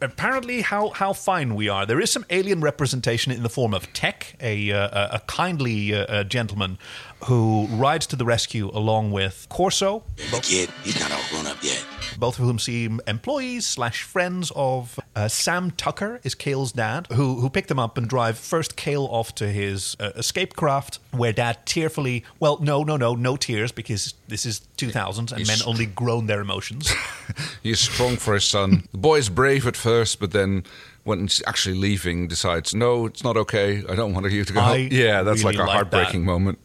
apparently 0.02 0.62
how, 0.62 0.90
how 0.90 1.14
fine 1.14 1.56
we 1.56 1.70
are. 1.70 1.86
There 1.86 2.00
is 2.00 2.12
some 2.12 2.26
alien 2.30 2.62
representation 2.62 3.32
in 3.32 3.44
the 3.44 3.50
form 3.50 3.74
of 3.74 3.92
Tek, 3.94 4.36
a, 4.42 4.72
uh, 4.72 5.18
a 5.18 5.20
kindly 5.28 5.94
uh, 5.94 6.24
gentleman 6.24 6.78
who 7.26 7.68
rides 7.68 8.08
to 8.08 8.16
the 8.16 8.26
rescue 8.26 8.70
along 8.74 9.12
with 9.12 9.48
Corso, 9.50 10.04
The 10.32 10.40
kid, 10.42 10.70
he's 10.84 11.00
not 11.00 11.12
all 11.12 11.24
grown 11.32 11.48
up 11.48 11.58
yet. 11.64 11.84
Both 12.18 12.40
of 12.40 12.46
whom 12.46 12.60
seem 12.60 13.02
employees 13.08 13.66
slash 13.66 14.04
friends 14.04 14.52
of 14.56 15.00
Uh, 15.16 15.28
Sam 15.28 15.72
Tucker 15.72 16.20
is 16.24 16.36
Cale's 16.36 16.72
dad, 16.72 17.08
who 17.12 17.40
who 17.42 17.50
picked 17.50 17.72
him 17.72 17.80
up 17.80 17.98
and 17.98 18.08
drive 18.08 18.38
first 18.38 18.76
Cale 18.76 19.08
off 19.12 19.34
to 19.36 19.48
his 19.48 19.96
uh, 20.00 20.12
escape 20.16 20.56
craft, 20.56 21.00
where 21.12 21.34
dad 21.34 21.66
tearfully, 21.66 22.24
well, 22.40 22.60
no, 22.62 22.84
no, 22.84 22.98
no, 22.98 23.16
no 23.16 23.36
tears 23.36 23.72
because 23.72 24.14
this 24.28 24.46
is 24.46 24.62
2000s 24.78 25.32
and 25.32 25.48
men 25.48 25.58
only 25.66 25.86
groan 25.86 26.28
their 26.28 26.42
emotions. 26.42 26.94
He's 27.64 27.80
strong 27.80 28.18
for 28.18 28.34
his 28.34 28.46
son. 28.46 28.84
The 28.92 28.98
boy 28.98 29.18
is 29.18 29.30
brave 29.30 29.66
at 29.68 29.76
first, 29.76 30.20
but 30.20 30.32
then 30.32 30.64
when 31.04 31.22
he's 31.22 31.42
actually 31.48 31.78
leaving, 31.78 32.28
decides, 32.28 32.76
no, 32.76 33.06
it's 33.06 33.24
not 33.24 33.38
okay. 33.38 33.84
I 33.90 33.96
don't 33.96 34.14
want 34.14 34.30
you 34.32 34.44
to 34.44 34.54
go. 34.54 34.60
I 34.60 34.76
yeah, 34.92 35.24
that's 35.24 35.44
really 35.44 35.58
like 35.58 35.64
a 35.64 35.68
like 35.68 35.76
heartbreaking 35.76 36.22
that. 36.22 36.32
moment. 36.32 36.60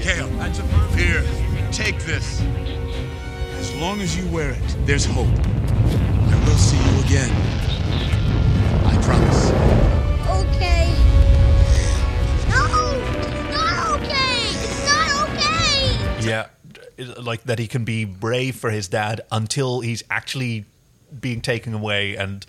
Cale, 0.00 0.28
here, 0.94 1.24
take 1.72 1.98
this. 2.04 2.40
As 3.78 3.82
long 3.82 4.00
as 4.00 4.18
you 4.18 4.26
wear 4.32 4.50
it, 4.50 4.76
there's 4.86 5.04
hope. 5.04 5.28
I 5.28 6.44
will 6.44 6.56
see 6.56 6.76
you 6.76 7.00
again. 7.04 7.30
I 8.84 9.00
promise. 9.04 9.50
Okay. 10.42 10.90
No! 12.48 12.64
It's 13.22 13.54
not 13.54 14.00
okay! 14.00 14.50
It's 14.50 14.84
not 14.84 15.30
okay! 15.30 16.28
yeah, 16.28 16.48
like 17.22 17.44
that 17.44 17.60
he 17.60 17.68
can 17.68 17.84
be 17.84 18.04
brave 18.04 18.56
for 18.56 18.70
his 18.70 18.88
dad 18.88 19.20
until 19.30 19.78
he's 19.78 20.02
actually 20.10 20.64
being 21.20 21.40
taken 21.40 21.72
away, 21.72 22.16
and 22.16 22.44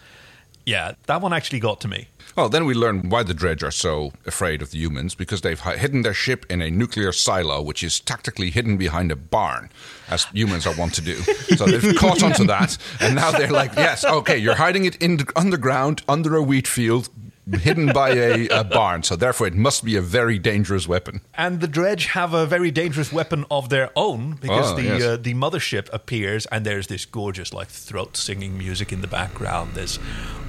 yeah, 0.70 0.94
that 1.08 1.22
one 1.22 1.34
actually 1.34 1.60
got 1.60 1.82
to 1.82 1.88
me. 1.88 2.08
Well, 2.36 2.48
then 2.48 2.66
we 2.66 2.76
learn 2.76 3.10
why 3.10 3.24
the 3.24 3.34
Drej 3.34 3.64
are 3.64 3.72
so 3.72 4.14
afraid 4.28 4.62
of 4.62 4.70
the 4.70 4.78
humans 4.78 5.16
because 5.16 5.42
they've 5.42 5.60
hidden 5.60 6.04
their 6.04 6.14
ship 6.14 6.46
in 6.48 6.62
a 6.62 6.70
nuclear 6.70 7.12
silo, 7.12 7.60
which 7.62 7.82
is 7.82 8.00
tactically 8.00 8.52
hidden 8.52 8.78
behind 8.78 9.12
a 9.12 9.16
barn, 9.16 9.72
as 10.10 10.26
humans 10.26 10.68
are 10.68 10.76
wont 10.76 10.94
to 10.94 11.02
do. 11.02 11.16
So 11.58 11.66
they've 11.66 11.96
caught 11.98 12.22
onto 12.22 12.46
that, 12.46 12.78
and 13.02 13.16
now 13.16 13.32
they're 13.32 13.52
like, 13.52 13.76
yes, 13.76 14.06
okay, 14.06 14.38
you're 14.38 14.56
hiding 14.56 14.86
it 14.86 14.96
in 14.98 15.18
the 15.18 15.30
underground 15.36 16.04
under 16.08 16.36
a 16.36 16.44
wheat 16.44 16.68
field. 16.68 17.10
Hidden 17.52 17.94
by 17.94 18.10
a, 18.12 18.48
a 18.50 18.64
barn, 18.64 19.04
so 19.04 19.16
therefore 19.16 19.48
it 19.48 19.56
must 19.56 19.84
be 19.84 19.96
a 19.96 20.02
very 20.02 20.38
dangerous 20.40 20.88
weapon. 20.88 21.22
And 21.34 21.62
the 21.62 21.68
Drej 21.68 22.08
have 22.08 22.34
a 22.34 22.46
very 22.46 22.72
dangerous 22.72 23.12
weapon 23.12 23.46
of 23.50 23.70
their 23.70 23.90
own 23.96 24.34
because 24.36 24.72
Oh, 24.72 24.76
the 24.76 24.84
yes. 24.84 25.02
uh, 25.04 25.18
the 25.18 25.34
mothership 25.34 25.90
appears 25.94 26.46
and 26.48 26.66
there's 26.66 26.88
this 26.88 27.06
gorgeous 27.06 27.54
like 27.54 27.70
throat 27.70 28.18
singing 28.18 28.58
music 28.58 28.92
in 28.92 29.02
the 29.02 29.08
background. 29.08 29.72
There's 29.74 30.00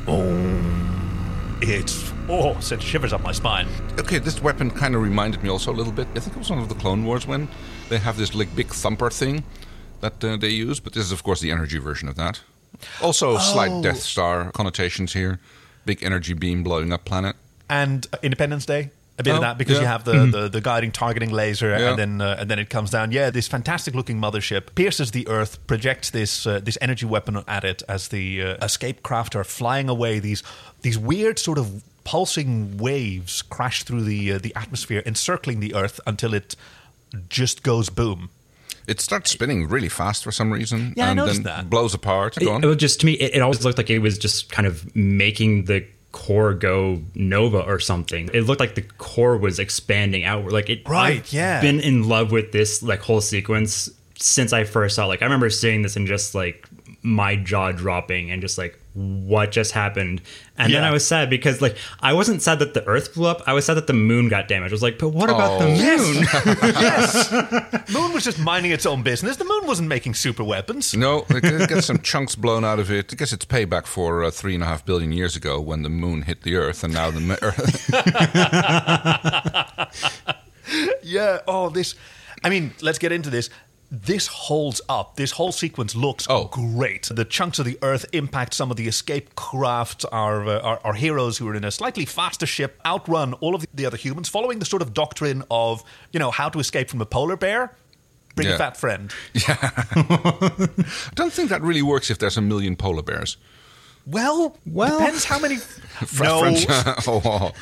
oh, 0.07 1.59
it's 1.63 2.13
oh, 2.29 2.59
sent 2.61 2.83
shivers 2.83 3.13
up 3.13 3.23
my 3.23 3.33
spine. 3.33 3.69
Okay, 3.99 4.19
this 4.19 4.43
weapon 4.43 4.71
kind 4.71 4.95
of 4.95 5.03
reminded 5.03 5.43
me 5.43 5.49
also 5.49 5.73
a 5.73 5.77
little 5.77 5.93
bit. 5.93 6.09
I 6.15 6.21
think 6.21 6.37
it 6.37 6.39
was 6.39 6.51
one 6.51 6.59
of 6.59 6.69
the 6.69 6.75
Clone 6.75 7.05
Wars 7.05 7.27
when 7.27 7.49
they 7.89 7.99
have 7.99 8.17
this 8.17 8.35
like 8.35 8.55
big 8.57 8.69
thumper 8.69 9.11
thing 9.11 9.45
that 10.01 10.23
uh, 10.25 10.37
they 10.37 10.49
use, 10.49 10.81
but 10.81 10.93
this 10.95 11.05
is 11.05 11.13
of 11.13 11.23
course 11.23 11.41
the 11.41 11.51
energy 11.51 11.79
version 11.79 12.09
of 12.09 12.15
that. 12.17 12.41
Also, 13.03 13.37
slight 13.39 13.83
Death 13.83 14.01
Star 14.01 14.51
connotations 14.53 15.13
here. 15.13 15.39
Big 15.87 16.03
energy 16.03 16.35
beam 16.35 16.63
blowing 16.63 16.93
up 16.93 17.05
planet. 17.05 17.37
And 17.69 18.07
Independence 18.23 18.67
Day. 18.67 18.91
A 19.19 19.23
bit 19.23 19.33
of 19.33 19.39
Oh, 19.39 19.41
that 19.43 19.59
because 19.59 19.79
you 19.79 19.85
have 19.85 20.05
the, 20.05 20.25
the, 20.27 20.49
the 20.49 20.61
guiding 20.63 20.93
targeting 20.93 21.31
laser 21.31 21.69
Yeah. 21.71 21.91
and 21.91 21.99
then 21.99 22.21
uh, 22.23 22.37
and 22.41 22.51
then 22.51 22.59
it 22.59 22.71
comes 22.71 22.91
down. 22.91 23.13
Yeah, 23.13 23.29
this 23.29 23.47
fantastic 23.49 23.95
looking 23.95 24.19
mothership 24.19 24.75
pierces 24.75 25.11
the 25.11 25.29
Earth, 25.29 25.59
projects 25.67 26.09
this 26.09 26.47
uh, 26.47 26.59
this 26.61 26.79
energy 26.81 27.05
weapon 27.05 27.43
at 27.47 27.63
it 27.63 27.83
as 27.87 28.09
the 28.09 28.43
uh, 28.43 28.65
escape 28.65 29.03
craft 29.03 29.37
are 29.37 29.45
flying 29.45 29.91
away. 29.91 30.21
These 30.21 30.43
these 30.81 30.99
weird 30.99 31.39
sort 31.39 31.59
of 31.59 31.83
pulsing 32.05 32.79
waves 32.79 33.43
crash 33.43 33.83
through 33.83 34.05
the 34.05 34.33
uh, 34.33 34.39
the 34.39 34.55
atmosphere, 34.57 35.03
encircling 35.05 35.61
the 35.61 35.75
Earth 35.75 36.01
until 36.07 36.33
it 36.33 36.57
just 37.29 37.63
goes 37.63 37.91
boom. 37.91 38.31
It 38.87 39.01
starts 39.01 39.31
spinning 39.31 39.69
really 39.69 39.89
fast 39.89 40.25
for 40.25 40.33
some 40.33 40.53
reason, 40.53 40.95
Yeah, 40.97 41.07
I 41.07 41.09
and 41.11 41.17
noticed 41.19 41.43
then 41.45 41.57
that. 41.57 41.71
blows 41.71 41.95
apart. 41.95 42.37
Go 42.41 42.53
on. 42.53 42.63
It, 42.63 42.67
it 42.67 42.69
was 42.69 42.77
just 42.79 43.01
to 43.01 43.07
me, 43.07 43.13
it, 43.13 43.37
it 43.37 43.41
always 43.43 43.65
looked 43.65 43.79
like 43.79 43.91
it 43.91 44.01
was 44.01 44.19
just 44.19 44.51
kind 44.51 44.67
of 44.67 44.95
making 44.97 45.67
the 45.67 45.85
core 46.13 46.55
go 46.55 47.01
nova 47.15 47.61
or 47.61 47.79
something. 47.79 48.29
It 48.35 48.41
looked 48.43 48.59
like 48.61 48.75
the 48.75 48.83
core 48.83 49.37
was 49.37 49.59
expanding 49.61 50.25
outward. 50.25 50.53
Like 50.53 50.69
it, 50.71 50.89
Right, 50.89 51.19
I've 51.19 51.33
yeah. 51.33 51.61
Been 51.61 51.79
in 51.81 52.09
love 52.09 52.33
with 52.33 52.51
this 52.53 52.83
like 52.83 53.01
whole 53.01 53.21
sequence 53.21 53.89
since 54.19 54.53
I 54.53 54.65
first 54.65 54.97
saw. 54.97 55.05
it. 55.05 55.09
Like 55.09 55.23
I 55.23 55.27
remember 55.27 55.51
seeing 55.51 55.83
this 55.83 55.95
and 55.97 56.07
just 56.09 56.35
like 56.35 56.67
my 57.03 57.37
jaw 57.37 57.71
dropping 57.73 58.31
and 58.33 58.43
just 58.43 58.59
like 58.59 58.80
what 58.95 59.53
just 59.53 59.73
happened. 59.73 60.21
And 60.59 60.75
then 60.75 60.83
I 60.85 60.91
was 60.91 61.07
sad 61.07 61.31
because 61.31 61.63
like 61.63 61.77
I 62.01 62.13
wasn't 62.13 62.43
sad 62.43 62.59
that 62.59 62.75
the 62.75 62.85
Earth 62.87 63.15
blew 63.15 63.27
up. 63.29 63.43
I 63.47 63.53
was 63.53 63.65
sad 63.65 63.75
that 63.75 63.87
the 63.87 63.93
moon 63.93 64.29
got 64.29 64.49
damaged. 64.49 64.73
I 64.73 64.75
was 64.75 64.83
like, 64.83 64.99
but 64.99 65.11
what 65.11 65.31
about 65.31 65.59
the 65.61 65.67
Oh. 65.67 65.69
moon? 65.69 66.25
yes, 66.75 67.31
Moon 67.93 68.13
was 68.13 68.25
just 68.25 68.39
minding 68.39 68.73
its 68.73 68.85
own 68.87 69.03
business. 69.03 69.37
The 69.37 69.45
Moon 69.45 69.67
wasn't 69.67 69.89
making 69.89 70.15
super 70.15 70.43
weapons. 70.45 70.95
No, 70.95 71.25
it 71.31 71.43
g- 71.45 71.67
gets 71.67 71.87
some 71.87 71.99
chunks 72.01 72.35
blown 72.35 72.65
out 72.65 72.79
of 72.79 72.91
it. 72.91 73.13
I 73.13 73.17
guess 73.17 73.33
it's 73.33 73.45
payback 73.45 73.87
for 73.87 74.23
uh, 74.25 74.31
three 74.31 74.55
and 74.55 74.63
a 74.63 74.67
half 74.67 74.85
billion 74.85 75.13
years 75.13 75.37
ago 75.37 75.61
when 75.61 75.83
the 75.83 75.89
moon 75.89 76.23
hit 76.23 76.43
the 76.43 76.57
Earth, 76.57 76.83
and 76.85 76.93
now 76.93 77.11
the 77.11 77.21
ma- 77.21 77.37
Earth. 77.43 77.91
Yeah. 81.03 81.39
Oh, 81.49 81.69
this. 81.71 81.95
I 82.45 82.49
mean, 82.51 82.73
let's 82.81 82.99
get 82.99 83.11
into 83.13 83.29
this. 83.31 83.51
This 83.93 84.29
holds 84.29 84.81
up. 84.89 85.17
This 85.17 85.33
whole 85.33 85.51
sequence 85.51 85.97
looks 85.97 86.27
Oh. 86.31 86.45
great. 86.45 87.09
The 87.11 87.25
chunks 87.25 87.59
of 87.59 87.65
the 87.65 87.77
Earth 87.83 88.07
impact 88.13 88.55
some 88.55 88.71
of 88.71 88.77
the 88.77 88.87
escape 88.87 89.35
craft. 89.35 90.05
Our, 90.13 90.47
uh, 90.47 90.61
our 90.61 90.81
our 90.85 90.95
heroes 90.95 91.39
who 91.39 91.49
are 91.49 91.55
in 91.57 91.65
a 91.65 91.71
slightly 91.73 92.05
faster 92.05 92.47
ship 92.47 92.81
outrun 92.87 93.33
all 93.35 93.55
of 93.57 93.67
the 93.75 93.87
other 93.87 93.97
humans, 93.97 94.29
following 94.29 94.61
the 94.61 94.65
sort 94.65 94.81
of 94.83 94.95
doctrine 94.95 95.43
of 95.51 95.83
you 96.13 96.21
know 96.21 96.31
how 96.31 96.49
to 96.49 96.61
escape 96.61 96.89
from 96.89 97.01
a 97.01 97.07
polar 97.07 97.37
bear. 97.37 97.75
Bring 98.37 98.47
a 98.47 98.57
fat 98.57 98.77
friend. 98.77 99.13
Yeah, 99.35 99.57
I 99.61 100.69
don't 101.17 101.33
think 101.33 101.51
that 101.51 101.61
really 101.63 101.83
works 101.83 102.11
if 102.11 102.19
there's 102.19 102.37
a 102.37 102.41
million 102.41 102.77
polar 102.77 103.03
bears. 103.03 103.37
Well, 104.07 104.57
Well- 104.67 104.99
depends 104.99 105.25
how 105.25 105.39
many. 105.39 105.57
Fr- 106.07 106.25
no, 106.25 106.43
oh. 107.07 107.53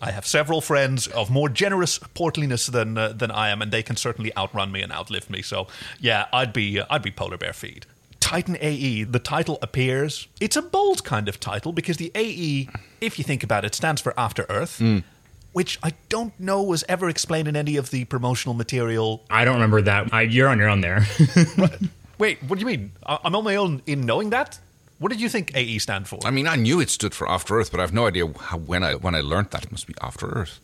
I 0.00 0.12
have 0.12 0.24
several 0.26 0.60
friends 0.60 1.08
of 1.08 1.30
more 1.30 1.48
generous 1.48 1.98
portliness 1.98 2.70
than 2.70 2.96
uh, 2.96 3.08
than 3.08 3.30
I 3.32 3.48
am, 3.50 3.60
and 3.60 3.72
they 3.72 3.82
can 3.82 3.96
certainly 3.96 4.34
outrun 4.36 4.70
me 4.70 4.82
and 4.82 4.92
outlive 4.92 5.28
me. 5.28 5.42
So, 5.42 5.66
yeah, 6.00 6.26
I'd 6.32 6.52
be 6.52 6.78
uh, 6.78 6.86
I'd 6.88 7.02
be 7.02 7.10
polar 7.10 7.36
bear 7.36 7.52
feed. 7.52 7.86
Titan 8.20 8.56
AE, 8.60 9.02
the 9.04 9.18
title 9.18 9.58
appears. 9.62 10.28
It's 10.40 10.54
a 10.56 10.62
bold 10.62 11.02
kind 11.04 11.28
of 11.28 11.40
title 11.40 11.72
because 11.72 11.96
the 11.96 12.12
AE, 12.14 12.68
if 13.00 13.18
you 13.18 13.24
think 13.24 13.42
about 13.42 13.64
it, 13.64 13.74
stands 13.74 14.00
for 14.00 14.14
After 14.16 14.46
Earth, 14.48 14.80
which 15.52 15.78
I 15.82 15.92
don't 16.08 16.38
know 16.38 16.62
was 16.62 16.84
ever 16.88 17.08
explained 17.08 17.48
in 17.48 17.56
any 17.56 17.76
of 17.76 17.90
the 17.90 18.04
promotional 18.04 18.54
material. 18.54 19.24
I 19.28 19.44
don't 19.44 19.54
remember 19.54 19.82
that. 19.82 20.14
I, 20.14 20.22
you're 20.22 20.48
on 20.48 20.58
your 20.60 20.68
own 20.68 20.80
there. 20.82 21.04
Wait, 22.18 22.40
what 22.44 22.58
do 22.58 22.60
you 22.60 22.66
mean? 22.66 22.92
I'm 23.04 23.34
on 23.34 23.42
my 23.42 23.56
own 23.56 23.82
in 23.86 24.06
knowing 24.06 24.30
that. 24.30 24.60
What 25.02 25.10
did 25.10 25.20
you 25.20 25.28
think 25.28 25.50
AE 25.56 25.78
stand 25.78 26.06
for? 26.06 26.20
I 26.24 26.30
mean, 26.30 26.46
I 26.46 26.54
knew 26.54 26.78
it 26.78 26.88
stood 26.88 27.12
for 27.12 27.28
After 27.28 27.58
Earth, 27.58 27.72
but 27.72 27.80
I 27.80 27.82
have 27.82 27.92
no 27.92 28.06
idea 28.06 28.24
how, 28.38 28.58
when 28.58 28.84
I 28.84 28.94
when 28.94 29.16
I 29.16 29.20
learned 29.20 29.50
that 29.50 29.64
it 29.64 29.72
must 29.72 29.88
be 29.88 29.94
After 30.00 30.26
Earth. 30.28 30.60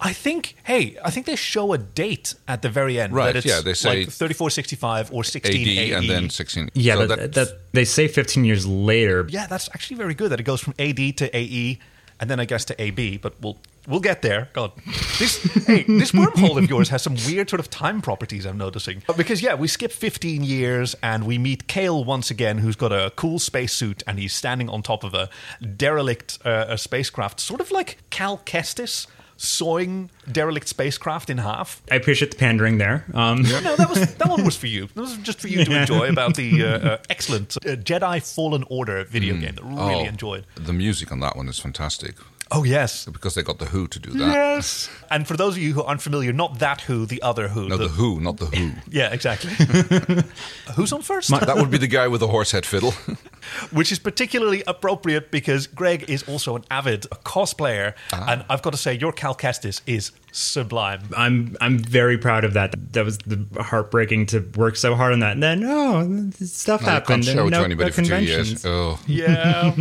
I 0.00 0.14
think, 0.14 0.56
hey, 0.64 0.96
I 1.04 1.10
think 1.10 1.26
they 1.26 1.36
show 1.36 1.74
a 1.74 1.78
date 1.78 2.34
at 2.48 2.62
the 2.62 2.70
very 2.70 2.98
end. 2.98 3.12
Right, 3.12 3.26
that 3.26 3.36
it's 3.36 3.46
yeah, 3.46 3.60
they 3.60 3.74
say 3.74 4.04
like 4.04 4.08
3465 4.08 5.12
or 5.12 5.24
16 5.24 5.60
AD, 5.60 5.68
AE. 5.68 5.92
and 5.92 6.08
then 6.08 6.30
16. 6.30 6.70
yeah, 6.72 6.94
so 6.94 7.06
but 7.06 7.32
that, 7.34 7.48
they 7.72 7.84
say 7.84 8.08
15 8.08 8.44
years 8.44 8.66
later. 8.66 9.26
Yeah, 9.28 9.46
that's 9.46 9.68
actually 9.74 9.98
very 9.98 10.14
good 10.14 10.30
that 10.30 10.40
it 10.40 10.44
goes 10.44 10.62
from 10.62 10.72
AD 10.78 11.18
to 11.18 11.36
AE 11.36 11.78
and 12.20 12.30
then 12.30 12.40
I 12.40 12.44
guess 12.44 12.64
to 12.66 12.80
AB, 12.80 13.18
but 13.18 13.34
we'll 13.40 13.58
we'll 13.86 14.00
get 14.00 14.22
there. 14.22 14.48
God. 14.52 14.72
This 15.18 15.42
hey, 15.66 15.84
this 15.84 16.12
wormhole 16.12 16.58
of 16.62 16.68
yours 16.68 16.88
has 16.90 17.02
some 17.02 17.16
weird 17.26 17.48
sort 17.50 17.60
of 17.60 17.70
time 17.70 18.00
properties 18.02 18.44
I'm 18.44 18.58
noticing. 18.58 19.02
Because 19.16 19.42
yeah, 19.42 19.54
we 19.54 19.68
skip 19.68 19.92
15 19.92 20.42
years 20.44 20.94
and 21.02 21.24
we 21.24 21.38
meet 21.38 21.66
Cale 21.68 22.04
once 22.04 22.30
again 22.30 22.58
who's 22.58 22.76
got 22.76 22.92
a 22.92 23.12
cool 23.16 23.38
spacesuit 23.38 24.02
and 24.06 24.18
he's 24.18 24.32
standing 24.34 24.68
on 24.68 24.82
top 24.82 25.04
of 25.04 25.14
a 25.14 25.28
derelict 25.76 26.38
uh, 26.44 26.66
a 26.68 26.78
spacecraft, 26.78 27.40
sort 27.40 27.60
of 27.60 27.70
like 27.70 27.98
Cal 28.10 28.38
Kestis 28.38 29.06
sawing 29.38 30.10
derelict 30.32 30.66
spacecraft 30.66 31.28
in 31.28 31.36
half. 31.38 31.82
I 31.90 31.96
appreciate 31.96 32.30
the 32.30 32.38
pandering 32.38 32.78
there. 32.78 33.04
Um, 33.12 33.42
No, 33.42 33.76
that 33.76 33.88
was 33.90 34.14
that 34.14 34.28
one 34.30 34.44
was 34.44 34.56
for 34.56 34.66
you. 34.66 34.86
That 34.94 35.00
was 35.02 35.16
just 35.18 35.40
for 35.40 35.48
you 35.48 35.62
to 35.64 35.80
enjoy 35.80 36.08
about 36.08 36.36
the 36.36 36.64
uh, 36.64 36.66
uh, 36.88 36.98
excellent 37.10 37.56
uh, 37.58 37.70
Jedi 37.76 38.34
Fallen 38.34 38.64
Order 38.70 39.04
video 39.04 39.34
game 39.36 39.54
that 39.56 39.64
I 39.64 39.68
really 39.88 40.04
Oh, 40.06 40.08
enjoyed. 40.08 40.46
The 40.54 40.72
music 40.72 41.12
on 41.12 41.20
that 41.20 41.36
one 41.36 41.48
is 41.48 41.58
fantastic 41.58 42.14
Oh 42.52 42.62
yes, 42.62 43.06
because 43.06 43.34
they 43.34 43.42
got 43.42 43.58
the 43.58 43.64
Who 43.66 43.88
to 43.88 43.98
do 43.98 44.10
that. 44.12 44.18
yes. 44.18 44.88
And 45.10 45.26
for 45.26 45.36
those 45.36 45.56
of 45.56 45.62
you 45.62 45.72
who 45.72 45.82
aren't 45.82 46.00
familiar, 46.00 46.32
not 46.32 46.60
that 46.60 46.82
Who, 46.82 47.04
the 47.04 47.20
other 47.22 47.48
Who. 47.48 47.68
No, 47.68 47.76
the 47.76 47.88
Who, 47.88 48.20
not 48.20 48.36
the 48.36 48.46
Who. 48.46 48.70
Yeah, 48.88 49.12
exactly. 49.12 49.50
Who's 50.76 50.92
on 50.92 51.02
first? 51.02 51.30
that 51.30 51.56
would 51.56 51.70
be 51.72 51.78
the 51.78 51.88
guy 51.88 52.06
with 52.06 52.20
the 52.20 52.28
horse 52.28 52.52
head 52.52 52.64
fiddle. 52.64 52.92
Which 53.72 53.90
is 53.90 53.98
particularly 53.98 54.62
appropriate 54.66 55.30
because 55.30 55.66
Greg 55.66 56.08
is 56.08 56.22
also 56.28 56.56
an 56.56 56.64
avid 56.70 57.02
cosplayer, 57.24 57.94
ah. 58.12 58.26
and 58.28 58.44
I've 58.48 58.62
got 58.62 58.70
to 58.70 58.76
say, 58.76 58.94
your 58.94 59.12
Cal 59.12 59.34
Kestis 59.34 59.80
is 59.86 60.12
sublime. 60.32 61.02
I'm 61.16 61.56
I'm 61.60 61.78
very 61.78 62.18
proud 62.18 62.44
of 62.44 62.54
that. 62.54 62.74
That 62.92 63.04
was 63.04 63.18
the 63.18 63.44
heartbreaking 63.60 64.26
to 64.26 64.40
work 64.56 64.76
so 64.76 64.94
hard 64.94 65.12
on 65.12 65.20
that, 65.20 65.32
and 65.32 65.42
then 65.42 65.64
oh, 65.64 66.30
stuff 66.44 66.82
I 66.82 66.90
happened. 66.92 67.24
can't 67.24 67.36
show 67.36 67.46
and 67.46 67.48
it 67.48 67.50
no, 67.50 67.58
to 67.58 67.64
anybody 67.64 67.90
no 67.90 67.92
for 67.92 68.02
two 68.02 68.24
years. 68.24 68.64
Oh, 68.66 68.98
Yeah. 69.06 69.74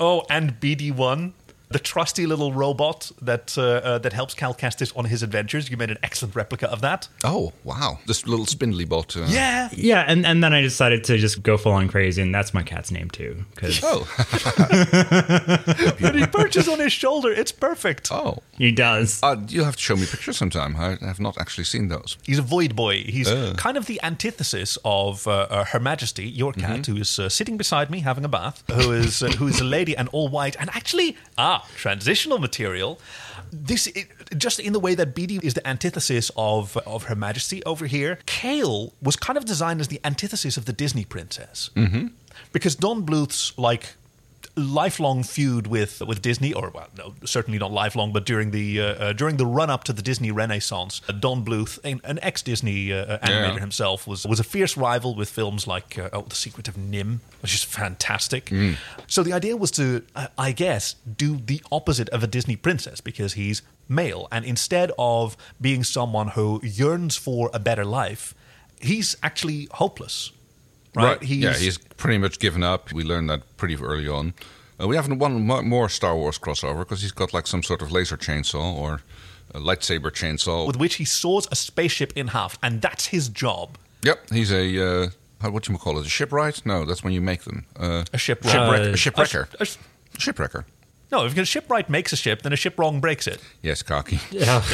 Oh, 0.00 0.24
and 0.28 0.58
BD1. 0.60 1.32
The 1.70 1.78
trusty 1.78 2.26
little 2.26 2.52
robot 2.52 3.12
that 3.22 3.56
uh, 3.56 3.62
uh, 3.62 3.98
that 3.98 4.12
helps 4.12 4.34
Cal 4.34 4.54
Kestis 4.54 4.92
on 4.96 5.04
his 5.04 5.22
adventures. 5.22 5.70
You 5.70 5.76
made 5.76 5.90
an 5.90 5.98
excellent 6.02 6.34
replica 6.34 6.68
of 6.70 6.80
that. 6.80 7.08
Oh, 7.24 7.52
wow. 7.64 7.98
This 8.06 8.26
little 8.26 8.46
spindly 8.46 8.84
bot. 8.84 9.16
Uh, 9.16 9.26
Yeah. 9.28 9.68
Yeah, 9.72 10.04
and, 10.06 10.26
and 10.26 10.42
then 10.42 10.52
I 10.52 10.60
decided 10.62 11.04
to 11.04 11.16
just 11.18 11.42
go 11.42 11.56
full 11.56 11.72
on 11.72 11.88
crazy, 11.88 12.20
and 12.22 12.34
that's 12.34 12.52
my 12.52 12.62
cat's 12.62 12.90
name 12.90 13.08
too. 13.10 13.44
Because 13.54 13.80
Oh, 13.82 14.06
And 16.02 16.16
he 16.16 16.26
perches 16.26 16.68
on 16.68 16.78
his 16.80 16.92
shoulder. 16.92 17.30
It's 17.32 17.52
perfect. 17.52 18.08
oh. 18.10 18.38
he 18.58 18.72
does. 18.72 19.20
Uh, 19.22 19.36
you 19.48 19.64
have 19.64 19.76
to 19.76 19.82
show 19.82 19.96
me 19.96 20.06
pictures 20.06 20.36
sometime. 20.36 20.76
I 20.76 20.96
have 21.04 21.20
not 21.20 21.38
actually 21.38 21.64
seen 21.64 21.88
those. 21.88 22.16
He's 22.24 22.38
a 22.38 22.42
void 22.42 22.74
boy. 22.76 23.04
He's 23.04 23.28
Uh. 23.28 23.54
kind 23.56 23.76
of 23.76 23.86
the 23.86 24.00
antithesis 24.02 24.76
of 24.84 25.26
uh, 25.26 25.46
uh, 25.50 25.64
Her 25.66 25.80
Majesty, 25.80 26.28
your 26.28 26.52
cat, 26.52 26.86
who 26.86 26.96
is 26.96 27.18
uh, 27.18 27.28
sitting 27.28 27.56
beside 27.56 27.90
me 27.90 28.00
having 28.00 28.24
a 28.24 28.28
bath, 28.28 28.62
who 28.72 28.92
is 28.92 29.22
uh, 29.22 29.28
who 29.38 29.46
is 29.48 29.60
a 29.60 29.64
lady 29.64 29.96
and 29.96 30.08
all 30.12 30.28
white, 30.28 30.56
and 30.58 30.68
actually 30.70 31.16
ah 31.38 31.59
transitional 31.76 32.38
material. 32.38 32.98
This 33.52 33.86
it, 33.88 34.08
just 34.36 34.60
in 34.60 34.72
the 34.72 34.80
way 34.80 34.94
that 34.94 35.14
Beatty 35.14 35.40
is 35.42 35.54
the 35.54 35.66
antithesis 35.66 36.30
of 36.36 36.76
of 36.78 37.04
Her 37.04 37.16
Majesty 37.16 37.64
over 37.64 37.86
here. 37.86 38.18
Cale 38.26 38.92
was 39.02 39.16
kind 39.16 39.36
of 39.36 39.44
designed 39.44 39.80
as 39.80 39.88
the 39.88 40.00
antithesis 40.04 40.56
of 40.56 40.66
the 40.66 40.72
Disney 40.72 41.04
princess, 41.04 41.70
mm-hmm. 41.74 42.08
because 42.52 42.76
Don 42.76 43.02
Bluth's 43.02 43.56
like 43.58 43.94
lifelong 44.56 45.22
feud 45.22 45.66
with 45.66 46.00
with 46.06 46.20
Disney, 46.22 46.52
or 46.52 46.70
well, 46.70 46.88
no, 46.98 47.14
certainly 47.24 47.58
not 47.58 47.72
lifelong, 47.72 48.12
but 48.12 48.26
during 48.26 48.50
the 48.50 48.80
uh, 48.80 48.84
uh, 48.84 49.12
during 49.12 49.36
the 49.36 49.46
run 49.46 49.70
up 49.70 49.84
to 49.84 49.92
the 49.92 50.02
Disney 50.02 50.30
Renaissance, 50.30 51.00
uh, 51.08 51.12
Don 51.12 51.44
Bluth, 51.44 51.78
an, 51.84 52.00
an 52.04 52.18
ex 52.22 52.42
Disney 52.42 52.92
uh, 52.92 53.18
animator 53.18 53.54
Yeah. 53.54 53.58
himself, 53.60 54.06
was 54.06 54.26
was 54.26 54.40
a 54.40 54.44
fierce 54.44 54.76
rival 54.76 55.14
with 55.14 55.28
films 55.30 55.66
like 55.66 55.98
uh, 55.98 56.10
oh, 56.12 56.22
The 56.22 56.34
Secret 56.36 56.68
of 56.68 56.76
NIMH, 56.76 57.18
which 57.42 57.54
is 57.54 57.62
fantastic. 57.64 58.52
So 59.06 59.22
the 59.22 59.32
idea 59.32 59.56
was 59.56 59.70
to, 59.72 60.02
uh, 60.14 60.26
I 60.38 60.52
guess, 60.52 60.94
do 61.16 61.36
the 61.36 61.62
opposite 61.70 62.08
of 62.10 62.22
a 62.22 62.26
Disney 62.26 62.56
princess 62.56 63.00
because 63.00 63.34
he's 63.34 63.62
male, 63.88 64.28
and 64.30 64.44
instead 64.44 64.90
of 64.98 65.36
being 65.60 65.84
someone 65.84 66.28
who 66.28 66.60
yearns 66.62 67.16
for 67.16 67.50
a 67.54 67.58
better 67.58 67.84
life, 67.84 68.34
he's 68.80 69.16
actually 69.22 69.68
hopeless. 69.72 70.32
Right? 70.94 71.22
yeah, 71.22 71.54
he's 71.54 71.78
pretty 71.78 72.18
much 72.18 72.38
given 72.38 72.62
up. 72.62 72.92
We 72.92 73.04
learned 73.04 73.30
that 73.30 73.56
pretty 73.56 73.76
early 73.76 74.08
on. 74.08 74.34
Uh, 74.80 74.88
we 74.88 74.96
haven't 74.96 75.18
one 75.18 75.46
more 75.68 75.88
Star 75.88 76.16
Wars 76.16 76.38
crossover 76.38 76.80
because 76.80 77.02
he's 77.02 77.12
got 77.12 77.32
like 77.32 77.46
some 77.46 77.62
sort 77.62 77.82
of 77.82 77.92
laser 77.92 78.16
chainsaw 78.16 78.74
or 78.74 79.02
a 79.54 79.58
lightsaber 79.60 80.10
chainsaw. 80.10 80.66
with 80.66 80.76
which 80.76 80.94
he 80.96 81.04
saws 81.04 81.46
a 81.52 81.56
spaceship 81.56 82.12
in 82.16 82.28
half, 82.28 82.58
and 82.62 82.80
that's 82.80 83.06
his 83.06 83.28
job. 83.28 83.76
yep, 84.02 84.28
he's 84.30 84.50
a 84.52 85.04
uh, 85.04 85.08
how 85.42 85.50
what 85.50 85.68
you 85.68 85.76
call 85.78 85.98
it? 85.98 86.06
A 86.06 86.08
shipwright? 86.08 86.64
No, 86.66 86.84
that's 86.84 87.02
when 87.04 87.12
you 87.12 87.20
make 87.20 87.42
them. 87.44 87.64
Uh, 87.78 88.04
A 88.12 88.18
ship 88.18 88.42
shipwreck, 88.42 88.80
Uh, 88.80 88.92
a 88.92 88.96
shipwrecker. 88.96 89.48
A 89.60 89.64
sh- 89.64 89.76
shipwrecker. 90.18 90.64
No, 91.12 91.24
if 91.26 91.36
a 91.36 91.44
shipwright 91.44 91.88
makes 91.90 92.12
a 92.12 92.16
ship, 92.16 92.42
then 92.42 92.52
a 92.52 92.56
ship 92.56 92.78
wrong 92.78 93.00
breaks 93.00 93.26
it. 93.26 93.40
Yes, 93.62 93.82
Kaki. 93.82 94.20
Yeah. 94.30 94.62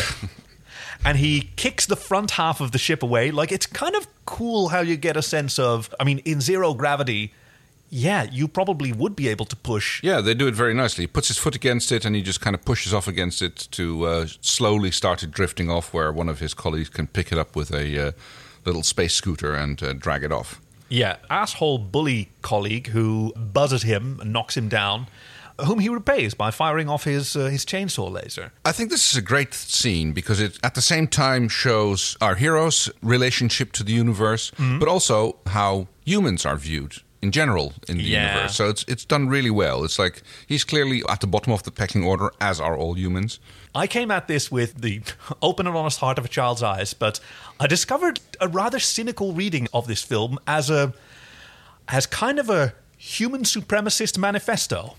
And 1.05 1.19
he 1.19 1.51
kicks 1.57 1.87
the 1.87 1.97
front 1.97 2.33
half 2.33 2.61
of 2.61 2.73
the 2.73 2.79
ship 2.79 3.03
away. 3.03 3.31
Like, 3.31 3.53
it's 3.53 3.67
kind 3.67 3.95
of 3.95 4.07
cool 4.25 4.69
how 4.69 4.81
you 4.81 4.97
get 4.97 5.17
a 5.17 5.23
sense 5.23 5.59
of. 5.59 5.95
I 6.01 6.05
mean, 6.05 6.19
in 6.25 6.41
zero 6.41 6.75
gravity, 6.75 7.33
yeah, 7.89 8.25
you 8.25 8.49
probably 8.49 8.93
would 8.93 9.15
be 9.15 9.29
able 9.29 9.47
to 9.47 9.57
push. 9.57 10.03
Yeah, 10.03 10.21
they 10.21 10.35
do 10.35 10.49
it 10.49 10.55
very 10.55 10.75
nicely. 10.75 11.05
He 11.05 11.09
puts 11.09 11.29
his 11.29 11.39
foot 11.39 11.55
against 11.55 11.93
it 11.93 12.05
and 12.05 12.17
he 12.17 12.23
just 12.23 12.41
kind 12.41 12.55
of 12.55 12.65
pushes 12.65 12.93
off 12.93 13.07
against 13.07 13.43
it 13.43 13.69
to 13.73 14.05
uh, 14.07 14.27
slowly 14.41 14.91
start 14.91 15.23
it 15.23 15.31
drifting 15.31 15.71
off, 15.71 15.95
where 15.95 16.13
one 16.13 16.29
of 16.29 16.41
his 16.41 16.55
colleagues 16.55 16.89
can 16.89 17.07
pick 17.07 17.31
it 17.31 17.39
up 17.39 17.55
with 17.55 17.73
a 17.73 18.09
uh, 18.09 18.13
little 18.65 18.83
space 18.83 19.15
scooter 19.15 19.55
and 19.55 19.83
uh, 19.83 19.93
drag 19.93 20.25
it 20.25 20.33
off. 20.33 20.61
Yeah, 20.89 21.17
asshole 21.31 21.79
bully 21.79 22.31
colleague 22.43 22.89
who 22.89 23.33
buzzes 23.35 23.83
him 23.83 24.19
and 24.21 24.33
knocks 24.33 24.57
him 24.57 24.69
down, 24.69 25.09
whom 25.65 25.79
he 25.79 25.89
repays 25.89 26.35
by 26.35 26.51
firing 26.51 26.89
off 26.89 27.05
his 27.05 27.35
uh, 27.37 27.47
his 27.47 27.65
chainsaw 27.65 28.11
laser. 28.11 28.51
I 28.65 28.73
think 28.73 28.91
this 28.91 29.11
is 29.11 29.17
a 29.19 29.23
great 29.23 29.55
scene 29.55 30.13
because 30.13 30.39
it 30.41 30.59
at 30.63 30.75
the 30.75 30.83
same 30.83 31.07
time 31.09 31.49
shows 31.49 32.17
our 32.21 32.35
hero's 32.35 32.91
relationship 33.03 33.73
to 33.73 33.85
the 33.85 33.93
universe, 33.93 34.51
Mm-hmm. 34.57 34.79
but 34.79 34.89
also 34.89 35.37
how 35.47 35.87
humans 36.05 36.45
are 36.47 36.57
viewed 36.57 36.97
in 37.23 37.31
general 37.33 37.73
in 37.89 37.97
the 37.97 38.05
Yeah. 38.05 38.33
universe. 38.33 38.57
So 38.57 38.69
it's 38.69 38.85
it's 38.89 39.05
done 39.07 39.29
really 39.29 39.51
well. 39.51 39.85
It's 39.85 39.99
like 39.99 40.23
he's 40.47 40.65
clearly 40.65 41.03
at 41.09 41.21
the 41.21 41.27
bottom 41.27 41.53
of 41.53 41.63
the 41.63 41.71
pecking 41.71 42.05
order, 42.05 42.31
as 42.41 42.61
are 42.61 42.77
all 42.77 42.95
humans. 42.97 43.41
I 43.75 43.87
came 43.87 44.11
at 44.11 44.27
this 44.27 44.51
with 44.53 44.81
the 44.83 45.01
open 45.43 45.67
and 45.67 45.77
honest 45.77 46.01
heart 46.01 46.19
of 46.19 46.25
a 46.25 46.29
child's 46.29 46.63
eyes, 46.63 46.95
but 46.95 47.21
I 47.61 47.67
discovered 47.67 48.21
a 48.41 48.49
rather 48.49 48.79
cynical 48.79 49.33
reading 49.33 49.69
of 49.73 49.87
this 49.87 50.03
film 50.03 50.39
as 50.47 50.71
a 50.71 50.93
as 51.89 52.07
kind 52.07 52.39
of 52.39 52.51
a 52.51 52.73
human 52.99 53.43
supremacist 53.45 54.19
manifesto. 54.19 54.97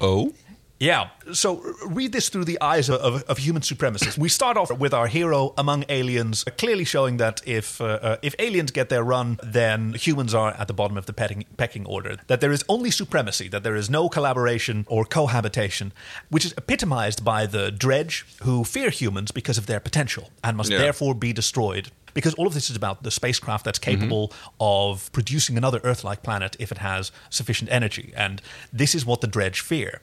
Oh, 0.00 0.32
Yeah. 0.78 1.08
So 1.32 1.62
read 1.86 2.12
this 2.12 2.28
through 2.28 2.44
the 2.44 2.58
eyes 2.60 2.90
of, 2.90 3.00
of, 3.00 3.22
of 3.30 3.38
human 3.38 3.62
supremacists. 3.62 4.18
We 4.18 4.28
start 4.28 4.58
off 4.58 4.70
with 4.78 4.92
our 4.92 5.06
hero 5.06 5.54
among 5.56 5.84
aliens, 5.88 6.44
clearly 6.58 6.84
showing 6.84 7.16
that 7.16 7.40
if 7.46 7.80
uh, 7.80 7.84
uh, 7.84 8.16
if 8.22 8.34
aliens 8.38 8.72
get 8.72 8.88
their 8.90 9.02
run, 9.02 9.38
then 9.42 9.94
humans 9.94 10.34
are 10.34 10.50
at 10.60 10.66
the 10.68 10.74
bottom 10.74 10.98
of 10.98 11.06
the 11.06 11.14
pecking, 11.14 11.44
pecking 11.56 11.86
order. 11.86 12.16
That 12.26 12.40
there 12.42 12.52
is 12.52 12.62
only 12.68 12.90
supremacy. 12.90 13.48
That 13.48 13.62
there 13.62 13.74
is 13.74 13.88
no 13.88 14.08
collaboration 14.10 14.84
or 14.88 15.06
cohabitation, 15.06 15.92
which 16.28 16.44
is 16.44 16.52
epitomized 16.58 17.24
by 17.24 17.46
the 17.46 17.70
Drej, 17.72 18.24
who 18.42 18.62
fear 18.64 18.90
humans 18.90 19.30
because 19.32 19.56
of 19.56 19.64
their 19.66 19.80
potential 19.80 20.28
and 20.44 20.56
must 20.58 20.70
Yeah. 20.70 20.78
therefore 20.78 21.14
be 21.14 21.32
destroyed. 21.32 21.90
Because 22.16 22.34
all 22.34 22.46
of 22.46 22.54
this 22.54 22.68
is 22.70 22.76
about 22.76 23.04
the 23.04 23.10
spacecraft 23.10 23.64
that's 23.64 23.78
mm-hmm. 23.78 24.00
capable 24.00 24.32
of 24.58 25.12
producing 25.12 25.56
another 25.56 25.80
Earth-like 25.84 26.22
planet 26.24 26.56
if 26.58 26.72
it 26.72 26.78
has 26.78 27.12
sufficient 27.30 27.70
energy, 27.70 28.12
and 28.16 28.42
this 28.72 28.94
is 28.94 29.06
what 29.06 29.20
the 29.20 29.28
Drej 29.28 29.60
fear. 29.60 30.00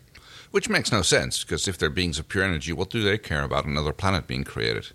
which 0.51 0.69
makes 0.69 0.91
no 0.91 1.01
sense 1.01 1.43
because 1.43 1.67
if 1.67 1.75
they're 1.79 1.89
beings 1.89 2.19
of 2.19 2.29
pure 2.29 2.43
energy, 2.43 2.71
what 2.71 2.89
do 2.91 3.01
they 3.01 3.17
care 3.17 3.43
about 3.43 3.65
another 3.65 3.91
planet 3.91 4.27
being 4.27 4.43
created? 4.43 4.85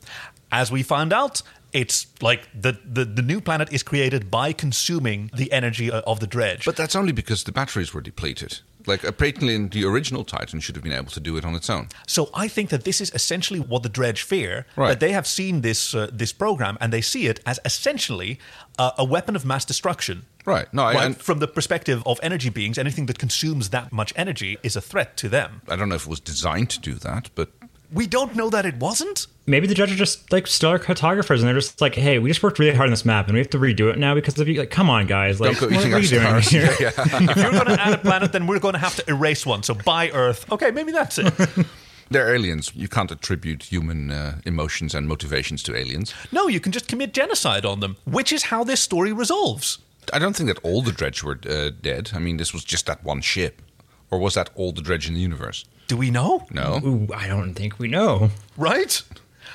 as 0.51 0.71
we 0.73 0.83
found 0.83 1.13
out, 1.13 1.43
it's 1.73 2.07
like 2.23 2.49
the, 2.59 2.79
the, 2.85 3.05
the 3.05 3.23
new 3.23 3.41
planet 3.41 3.73
is 3.73 3.83
created 3.83 4.31
by 4.31 4.53
consuming 4.53 5.31
the 5.35 5.53
energy 5.53 5.91
uh, 5.91 6.01
of 6.07 6.21
the 6.21 6.27
Drej. 6.27 6.65
But 6.65 6.77
that's 6.77 6.97
only 6.97 7.13
because 7.13 7.45
the 7.45 7.53
batteries 7.53 7.93
were 7.93 8.01
depleted. 8.01 8.61
Like 8.89 9.05
apparently, 9.05 9.57
the 9.69 9.85
original 9.85 10.25
Titan 10.25 10.61
should 10.61 10.77
have 10.77 10.83
been 10.83 10.93
able 10.93 11.11
to 11.11 11.21
do 11.21 11.37
it 11.37 11.45
on 11.45 11.55
its 11.55 11.69
own. 11.71 11.89
so 12.07 12.31
I 12.35 12.49
think 12.49 12.71
that 12.71 12.85
this 12.85 13.01
is 13.01 13.11
essentially 13.15 13.61
what 13.61 13.83
the 13.83 13.91
Drej 13.91 14.23
fear. 14.23 14.67
Right. 14.77 14.89
That 14.89 15.01
they 15.01 15.13
have 15.13 15.27
seen 15.27 15.61
this 15.61 15.95
uh, 15.95 16.11
this 16.13 16.33
program 16.33 16.77
and 16.81 16.93
they 16.93 17.03
see 17.03 17.27
it 17.27 17.41
as 17.45 17.61
essentially 17.65 18.39
uh, 18.79 18.93
a 18.99 19.05
weapon 19.05 19.37
of 19.37 19.45
mass 19.45 19.65
destruction. 19.65 20.25
Right. 20.45 20.73
No, 20.73 20.85
I, 20.85 21.05
and 21.05 21.17
from 21.17 21.39
the 21.41 21.47
perspective 21.49 22.03
of 22.07 22.19
energy 22.23 22.49
beings, 22.49 22.79
anything 22.79 23.07
that 23.07 23.19
consumes 23.19 23.69
that 23.71 23.93
much 23.93 24.13
energy 24.17 24.57
is 24.63 24.77
a 24.77 24.81
threat 24.81 25.17
to 25.19 25.29
them. 25.29 25.61
I 25.69 25.77
don't 25.77 25.89
know 25.91 25.97
if 25.97 26.07
it 26.07 26.09
was 26.09 26.21
designed 26.21 26.71
to 26.71 26.81
do 26.81 26.95
that, 26.95 27.29
but 27.35 27.51
We 27.93 28.07
don't 28.07 28.37
know 28.37 28.51
that 28.51 28.67
it 28.67 28.77
wasn't. 28.77 29.27
Maybe 29.47 29.67
the 29.67 29.75
judges 29.75 29.95
are 29.95 29.99
just 29.99 30.31
like 30.31 30.47
stellar 30.47 30.79
cartographers, 30.79 31.41
and 31.41 31.49
they're 31.49 31.55
just 31.55 31.81
like, 31.81 31.95
"Hey, 31.95 32.19
we 32.19 32.29
just 32.29 32.43
worked 32.43 32.59
really 32.59 32.75
hard 32.75 32.89
on 32.89 32.91
this 32.91 33.05
map, 33.05 33.27
and 33.27 33.35
we 33.35 33.41
have 33.41 33.49
to 33.51 33.59
redo 33.59 33.91
it 33.91 33.99
now 33.99 34.15
because 34.15 34.39
of 34.39 34.47
you." 34.47 34.61
Like, 34.61 34.71
come 34.71 34.91
on, 34.91 35.07
guys! 35.07 35.41
Like, 35.41 35.59
don't 35.59 35.71
go 35.71 35.75
what 35.75 35.81
eating 35.81 35.95
are 35.95 35.99
you 35.99 36.09
doing 36.09 36.43
stars. 36.43 36.49
here? 36.49 36.69
if 36.81 37.37
you're 37.37 37.51
going 37.51 37.67
to 37.67 37.81
add 37.81 37.95
a 37.95 37.99
planet, 37.99 38.33
then 38.33 38.47
we're 38.47 38.59
going 38.59 38.75
to 38.75 38.79
have 38.79 38.97
to 38.97 39.09
erase 39.09 39.47
one. 39.47 39.63
So 39.63 39.75
buy 39.75 40.11
Earth. 40.11 40.51
Okay, 40.53 40.71
maybe 40.71 40.93
that's 40.93 41.19
it. 41.19 41.33
they're 42.11 42.35
aliens. 42.35 42.73
You 42.75 42.89
can't 42.89 43.11
attribute 43.11 43.63
human 43.65 44.11
uh, 44.11 44.41
emotions 44.45 44.95
and 44.95 45.09
motivations 45.09 45.63
to 45.65 45.77
aliens. 45.77 46.15
No, 46.31 46.49
you 46.49 46.61
can 46.61 46.73
just 46.73 46.89
commit 46.89 47.15
genocide 47.15 47.65
on 47.65 47.81
them, 47.81 47.97
which 48.05 48.33
is 48.33 48.45
how 48.45 48.65
this 48.65 48.81
story 48.81 49.13
resolves. 49.13 49.79
I 50.13 50.19
don't 50.19 50.37
think 50.37 50.49
that 50.49 50.59
all 50.63 50.83
the 50.83 50.91
Drej 50.91 51.23
were 51.23 51.39
uh, 51.49 51.71
dead. 51.81 52.11
I 52.15 52.19
mean, 52.19 52.37
this 52.37 52.53
was 52.53 52.65
just 52.65 52.87
that 52.87 53.03
one 53.05 53.21
ship. 53.23 53.63
Or 54.11 54.19
was 54.19 54.35
that 54.35 54.51
all 54.55 54.73
the 54.73 54.81
Drej 54.81 55.07
in 55.09 55.15
the 55.15 55.21
universe? 55.21 55.65
Do 55.89 55.97
we 55.97 56.11
know? 56.11 56.47
No. 56.53 56.81
Ooh, 56.85 57.09
I 57.15 57.27
don't 57.27 57.55
think 57.55 57.79
we 57.79 57.89
know. 57.89 58.31
Right? 58.57 59.03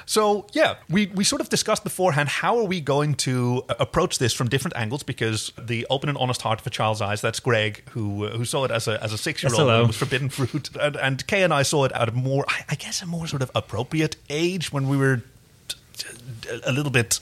So, 0.05 0.47
yeah, 0.51 0.75
we, 0.89 1.05
we 1.07 1.23
sort 1.23 1.39
of 1.39 1.47
discussed 1.47 1.83
beforehand 1.85 2.27
how 2.27 2.57
are 2.57 2.65
we 2.65 2.81
going 2.81 3.13
to 3.15 3.63
uh, 3.69 3.75
approach 3.79 4.17
this 4.19 4.33
from 4.33 4.49
different 4.49 4.75
angles 4.75 5.01
because 5.03 5.53
the 5.57 5.87
open 5.89 6.09
and 6.09 6.17
honest 6.17 6.41
heart 6.41 6.59
of 6.59 6.67
a 6.67 6.69
child's 6.69 7.01
eyes, 7.01 7.21
that's 7.21 7.39
Greg, 7.39 7.83
who 7.91 8.25
uh, 8.25 8.31
who 8.35 8.43
saw 8.43 8.65
it 8.65 8.71
as 8.71 8.87
a, 8.89 9.01
as 9.01 9.13
a 9.13 9.17
six 9.17 9.41
year 9.43 9.51
old, 9.53 9.61
hello. 9.61 9.79
and 9.79 9.87
was 9.87 9.95
forbidden 9.95 10.27
fruit. 10.27 10.75
And, 10.75 10.97
and 10.97 11.25
Kay 11.27 11.43
and 11.43 11.53
I 11.53 11.61
saw 11.63 11.85
it 11.85 11.93
at 11.93 12.09
a 12.09 12.11
more, 12.11 12.43
I- 12.49 12.65
I 12.69 12.75
guess, 12.75 13.01
a 13.01 13.05
more 13.05 13.27
sort 13.27 13.41
of 13.43 13.51
appropriate 13.55 14.17
age 14.29 14.73
when 14.73 14.89
we 14.89 14.97
were 14.97 15.21
a 16.65 16.71
little 16.73 16.91
bit 16.91 17.21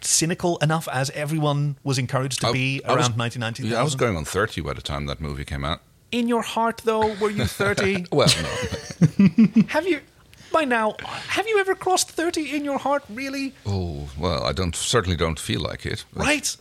cynical 0.00 0.56
enough 0.58 0.88
as 0.88 1.10
everyone 1.10 1.76
was 1.84 1.98
encouraged 1.98 2.40
to 2.42 2.46
I- 2.48 2.52
be 2.52 2.82
I 2.84 2.94
was- 2.94 3.08
around 3.08 3.18
1990. 3.18 3.68
Yeah, 3.74 3.80
I 3.80 3.82
was 3.82 3.94
going 3.94 4.16
on 4.16 4.24
30 4.24 4.62
by 4.62 4.72
the 4.72 4.82
time 4.82 5.04
that 5.06 5.20
movie 5.20 5.44
came 5.44 5.64
out. 5.66 5.80
In 6.12 6.28
your 6.28 6.42
heart, 6.42 6.82
though, 6.84 7.14
were 7.20 7.30
you 7.30 7.44
30? 7.46 8.06
Well, 8.12 8.28
no. 8.42 9.28
have 9.68 9.86
you, 9.86 10.00
by 10.52 10.64
now, 10.64 10.96
have 11.28 11.46
you 11.46 11.58
ever 11.60 11.74
crossed 11.74 12.10
30 12.10 12.56
in 12.56 12.64
your 12.64 12.78
heart, 12.78 13.04
really? 13.08 13.54
oh, 13.66 14.08
well, 14.18 14.42
I 14.44 14.52
don't 14.52 14.74
certainly 14.74 15.16
don't 15.16 15.38
feel 15.38 15.60
like 15.60 15.86
it. 15.86 16.04
Right? 16.14 16.56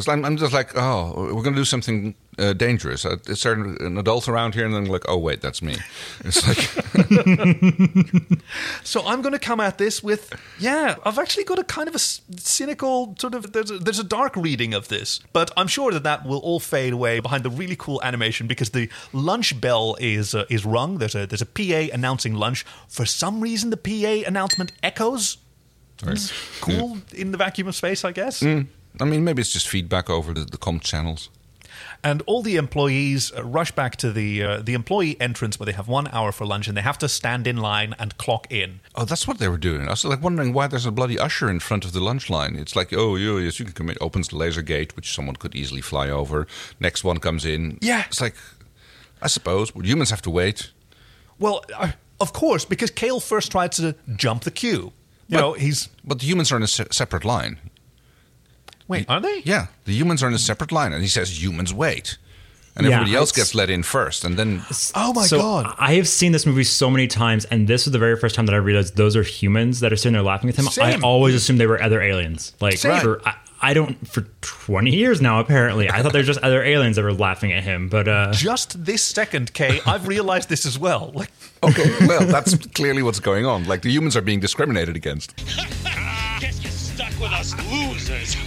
Because 0.00 0.14
I'm, 0.14 0.24
I'm 0.24 0.38
just 0.38 0.54
like, 0.54 0.70
oh, 0.76 1.12
we're 1.34 1.42
going 1.42 1.54
to 1.54 1.60
do 1.60 1.64
something 1.66 2.14
uh, 2.38 2.54
dangerous. 2.54 3.04
Uh, 3.04 3.18
is 3.26 3.42
there 3.42 3.52
an 3.52 3.98
adult 3.98 4.28
around 4.28 4.54
here? 4.54 4.64
And 4.64 4.74
then 4.74 4.86
like, 4.86 5.04
oh 5.06 5.18
wait, 5.18 5.42
that's 5.42 5.60
me. 5.60 5.76
It's 6.24 6.40
like, 6.48 6.58
So 8.82 9.06
I'm 9.06 9.20
going 9.20 9.34
to 9.34 9.38
come 9.38 9.60
at 9.60 9.76
this 9.76 10.02
with, 10.02 10.32
yeah, 10.58 10.96
I've 11.04 11.18
actually 11.18 11.44
got 11.44 11.58
a 11.58 11.64
kind 11.64 11.86
of 11.86 11.94
a 11.94 11.98
cynical 11.98 13.14
sort 13.18 13.34
of. 13.34 13.52
There's 13.52 13.70
a, 13.70 13.78
there's 13.78 13.98
a 13.98 14.04
dark 14.04 14.36
reading 14.36 14.72
of 14.72 14.88
this, 14.88 15.20
but 15.34 15.50
I'm 15.54 15.66
sure 15.66 15.92
that 15.92 16.04
that 16.04 16.24
will 16.24 16.38
all 16.38 16.60
fade 16.60 16.94
away 16.94 17.20
behind 17.20 17.42
the 17.42 17.50
really 17.50 17.76
cool 17.76 18.00
animation 18.02 18.46
because 18.46 18.70
the 18.70 18.88
lunch 19.12 19.60
bell 19.60 19.98
is 20.00 20.34
uh, 20.34 20.46
is 20.48 20.64
rung. 20.64 20.96
There's 20.96 21.14
a 21.14 21.26
there's 21.26 21.42
a 21.42 21.46
PA 21.46 21.92
announcing 21.94 22.34
lunch. 22.34 22.64
For 22.88 23.04
some 23.04 23.42
reason, 23.42 23.68
the 23.68 23.76
PA 23.76 24.26
announcement 24.26 24.72
echoes. 24.82 25.36
It's 26.06 26.32
cool 26.62 26.96
in 27.14 27.32
the 27.32 27.36
vacuum 27.36 27.68
of 27.68 27.76
space, 27.76 28.02
I 28.06 28.12
guess. 28.12 28.42
I 29.00 29.04
mean, 29.04 29.24
maybe 29.24 29.40
it's 29.40 29.52
just 29.52 29.68
feedback 29.68 30.08
over 30.10 30.32
the, 30.32 30.44
the 30.44 30.58
com 30.58 30.80
channels. 30.80 31.28
And 32.02 32.22
all 32.26 32.42
the 32.42 32.56
employees 32.56 33.30
uh, 33.32 33.44
rush 33.44 33.72
back 33.72 33.96
to 33.96 34.10
the 34.12 34.42
uh, 34.42 34.62
the 34.62 34.72
employee 34.74 35.18
entrance 35.20 35.58
where 35.58 35.66
they 35.66 35.72
have 35.72 35.86
one 35.88 36.08
hour 36.08 36.32
for 36.32 36.46
lunch 36.46 36.66
and 36.68 36.76
they 36.76 36.80
have 36.82 36.98
to 36.98 37.08
stand 37.08 37.46
in 37.46 37.58
line 37.58 37.94
and 37.98 38.16
clock 38.18 38.46
in. 38.50 38.80
Oh, 38.94 39.04
that's 39.04 39.28
what 39.28 39.38
they 39.38 39.48
were 39.48 39.58
doing. 39.58 39.82
I 39.86 39.90
was 39.90 40.04
like 40.04 40.22
wondering 40.22 40.52
why 40.54 40.66
there's 40.66 40.86
a 40.86 40.90
bloody 40.90 41.18
usher 41.18 41.50
in 41.50 41.60
front 41.60 41.84
of 41.84 41.92
the 41.92 42.00
lunch 42.00 42.28
line. 42.30 42.56
It's 42.56 42.74
like, 42.74 42.92
oh, 42.92 43.16
yeah, 43.16 43.38
yes, 43.38 43.58
you 43.58 43.64
can 43.66 43.74
come 43.74 43.90
in. 43.90 43.96
Opens 44.00 44.28
the 44.28 44.36
laser 44.36 44.62
gate, 44.62 44.96
which 44.96 45.12
someone 45.14 45.36
could 45.36 45.54
easily 45.54 45.80
fly 45.82 46.08
over. 46.10 46.46
Next 46.80 47.04
one 47.04 47.18
comes 47.18 47.44
in. 47.44 47.78
Yeah. 47.82 48.04
It's 48.08 48.20
like, 48.20 48.34
I 49.22 49.28
suppose 49.28 49.74
well, 49.74 49.84
humans 49.84 50.10
have 50.10 50.22
to 50.22 50.30
wait. 50.30 50.70
Well, 51.38 51.64
uh, 51.76 51.92
of 52.18 52.32
course, 52.32 52.64
because 52.64 52.90
Cale 52.90 53.20
first 53.20 53.50
tried 53.52 53.72
to 53.72 53.94
jump 54.16 54.42
the 54.44 54.50
queue. 54.50 54.92
You 55.28 55.36
But- 55.36 55.40
know, 55.40 55.52
he's 55.52 55.88
But 56.04 56.18
the 56.18 56.26
humans 56.26 56.50
are 56.52 56.56
in 56.56 56.62
a 56.62 56.66
se- 56.68 56.88
separate 56.92 57.24
line. 57.24 57.58
Wait, 58.90 59.06
are 59.08 59.20
they? 59.20 59.40
Yeah, 59.44 59.66
the 59.86 59.92
humans 59.94 60.22
are 60.22 60.28
in 60.28 60.34
a 60.34 60.38
separate 60.38 60.72
line, 60.72 60.92
and 60.92 61.02
he 61.02 61.08
says 61.08 61.42
humans 61.42 61.72
wait, 61.72 62.18
and 62.76 62.86
Yeah, 62.86 62.94
everybody 62.96 63.16
else 63.16 63.30
it's- 63.30 63.46
gets 63.48 63.54
let 63.54 63.70
in 63.70 63.82
first, 63.82 64.24
and 64.24 64.36
then 64.38 64.62
Oh 64.94 65.12
my 65.14 65.26
so 65.26 65.38
god! 65.38 65.74
I 65.78 65.94
have 65.94 66.08
seen 66.08 66.32
this 66.32 66.44
movie 66.46 66.64
so 66.64 66.90
many 66.90 67.06
times, 67.06 67.44
and 67.46 67.66
this 67.68 67.86
was 67.86 67.92
the 67.92 67.98
very 67.98 68.16
first 68.16 68.34
time 68.34 68.46
that 68.46 68.54
I 68.54 68.58
realized 68.58 68.96
those 68.96 69.16
are 69.16 69.22
humans 69.22 69.80
that 69.80 69.92
are 69.92 69.96
sitting 69.96 70.12
there 70.14 70.22
laughing 70.22 70.50
at 70.50 70.56
him. 70.56 70.66
Same. 70.66 71.02
I 71.02 71.06
always 71.06 71.34
assumed 71.34 71.58
they 71.60 71.66
were 71.66 71.82
other 71.82 72.00
aliens. 72.02 72.52
Like 72.60 72.76
Same. 72.78 73.00
for 73.00 73.20
I, 73.26 73.34
I 73.62 73.74
don't 73.74 74.08
for 74.08 74.22
twenty 74.40 74.92
years 74.96 75.20
now. 75.20 75.38
Apparently, 75.40 75.90
I 75.90 76.02
thought 76.02 76.12
they 76.14 76.20
were 76.20 76.24
just 76.34 76.40
other 76.40 76.62
aliens 76.62 76.96
that 76.96 77.02
were 77.02 77.12
laughing 77.12 77.52
at 77.52 77.62
him. 77.62 77.88
But 77.90 78.08
uh, 78.08 78.32
Just 78.32 78.82
this 78.86 79.02
second, 79.02 79.52
Kay, 79.52 79.80
I've 79.86 80.08
realized 80.08 80.48
this 80.48 80.64
as 80.64 80.78
well. 80.78 81.12
Like, 81.14 81.30
okay, 81.62 82.06
well, 82.06 82.24
that's 82.26 82.54
clearly 82.68 83.02
what's 83.02 83.20
going 83.20 83.44
on. 83.44 83.64
Like 83.66 83.82
the 83.82 83.90
humans 83.90 84.16
are 84.16 84.22
being 84.22 84.40
discriminated 84.40 84.96
against. 84.96 85.36
Guess 86.40 86.62
you're 86.62 86.70
stuck 86.72 87.10
with 87.20 87.32
us 87.32 87.54
losers. 87.70 88.34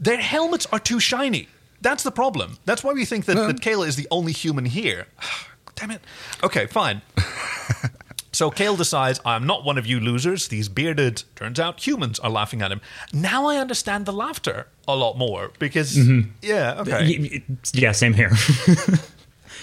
their 0.00 0.18
helmets 0.18 0.66
are 0.72 0.78
too 0.78 1.00
shiny. 1.00 1.48
That's 1.80 2.02
the 2.02 2.10
problem. 2.10 2.58
That's 2.64 2.82
why 2.82 2.92
we 2.92 3.04
think 3.04 3.24
that, 3.26 3.34
that 3.36 3.60
Cale 3.60 3.82
is 3.82 3.96
the 3.96 4.08
only 4.10 4.32
human 4.32 4.64
here. 4.64 5.06
Damn 5.76 5.92
it. 5.92 6.00
Okay, 6.42 6.66
fine. 6.66 7.02
so 8.32 8.50
Cale 8.50 8.74
decides, 8.76 9.20
I'm 9.24 9.46
not 9.46 9.64
one 9.64 9.78
of 9.78 9.86
you 9.86 10.00
losers. 10.00 10.48
These 10.48 10.68
bearded, 10.68 11.22
turns 11.36 11.60
out, 11.60 11.86
humans 11.86 12.18
are 12.18 12.30
laughing 12.30 12.62
at 12.62 12.72
him. 12.72 12.80
Now 13.12 13.46
I 13.46 13.58
understand 13.58 14.04
the 14.06 14.12
laughter 14.12 14.66
a 14.88 14.96
lot 14.96 15.16
more 15.16 15.52
because, 15.60 15.96
yeah, 16.42 16.80
okay. 16.80 16.90
y- 17.18 17.42
y- 17.48 17.56
yeah, 17.74 17.92
same 17.92 18.14
here. 18.14 18.32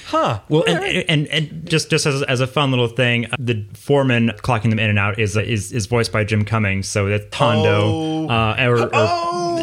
Huh. 0.08 0.40
Well, 0.50 0.64
and, 0.68 0.84
and 1.10 1.28
and 1.30 1.68
just 1.68 1.90
just 1.90 2.06
as, 2.06 2.22
as 2.24 2.40
a 2.40 2.46
fun 2.46 2.70
little 2.70 2.88
thing, 2.88 3.26
the 3.40 3.66
foreman 3.74 4.30
clocking 4.38 4.70
them 4.70 4.78
in 4.78 4.90
and 4.92 5.00
out 5.00 5.18
is 5.20 5.36
is, 5.36 5.72
is 5.72 5.88
voiced 5.88 6.12
by 6.12 6.24
Jim 6.24 6.46
Cummings. 6.46 6.88
So 6.88 7.08
that's 7.10 7.26
Tondo, 7.32 7.82
Oh. 7.84 8.28
uh, 8.30 8.56
or, 8.60 8.84
or 8.84 8.90
Oh, 8.94 9.55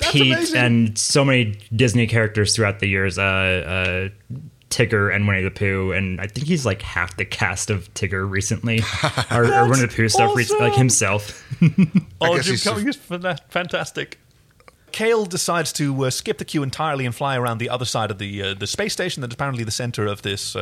that's 0.00 0.12
Pete, 0.12 0.32
amazing. 0.34 0.56
and 0.60 0.98
so 0.98 1.24
many 1.24 1.58
Disney 1.74 2.06
characters 2.06 2.54
throughout 2.56 2.80
the 2.80 2.88
years. 2.88 3.18
Uh, 3.18 3.22
uh, 3.22 4.08
Tigger 4.70 5.12
and 5.12 5.26
Winnie 5.26 5.42
the 5.42 5.50
Pooh, 5.50 5.90
and 5.90 6.20
I 6.20 6.28
think 6.28 6.46
he's 6.46 6.64
like 6.64 6.80
half 6.80 7.16
the 7.16 7.24
cast 7.24 7.70
of 7.70 7.92
Tigger 7.94 8.28
recently, 8.30 8.80
or, 9.32 9.44
or 9.52 9.68
Winnie 9.68 9.82
the 9.82 9.92
Pooh 9.92 10.08
stuff, 10.08 10.36
rec- 10.36 10.48
like 10.60 10.74
himself. 10.74 11.44
Oh, 12.20 12.36
Jim 12.38 12.44
he's- 12.44 12.62
Cummings 12.64 12.88
is 12.90 12.96
fan- 12.96 13.36
fantastic. 13.48 14.20
Cale 14.92 15.24
decides 15.26 15.72
to 15.74 16.04
uh, 16.06 16.10
skip 16.10 16.38
the 16.38 16.44
queue 16.44 16.62
entirely 16.62 17.06
and 17.06 17.14
fly 17.14 17.36
around 17.36 17.58
the 17.58 17.68
other 17.70 17.84
side 17.84 18.10
of 18.10 18.18
the 18.18 18.42
uh, 18.42 18.54
the 18.54 18.66
space 18.66 18.92
station 18.92 19.20
that 19.22 19.30
is 19.30 19.34
apparently 19.34 19.64
the 19.64 19.70
center 19.70 20.06
of 20.06 20.22
this 20.22 20.54
uh, 20.56 20.60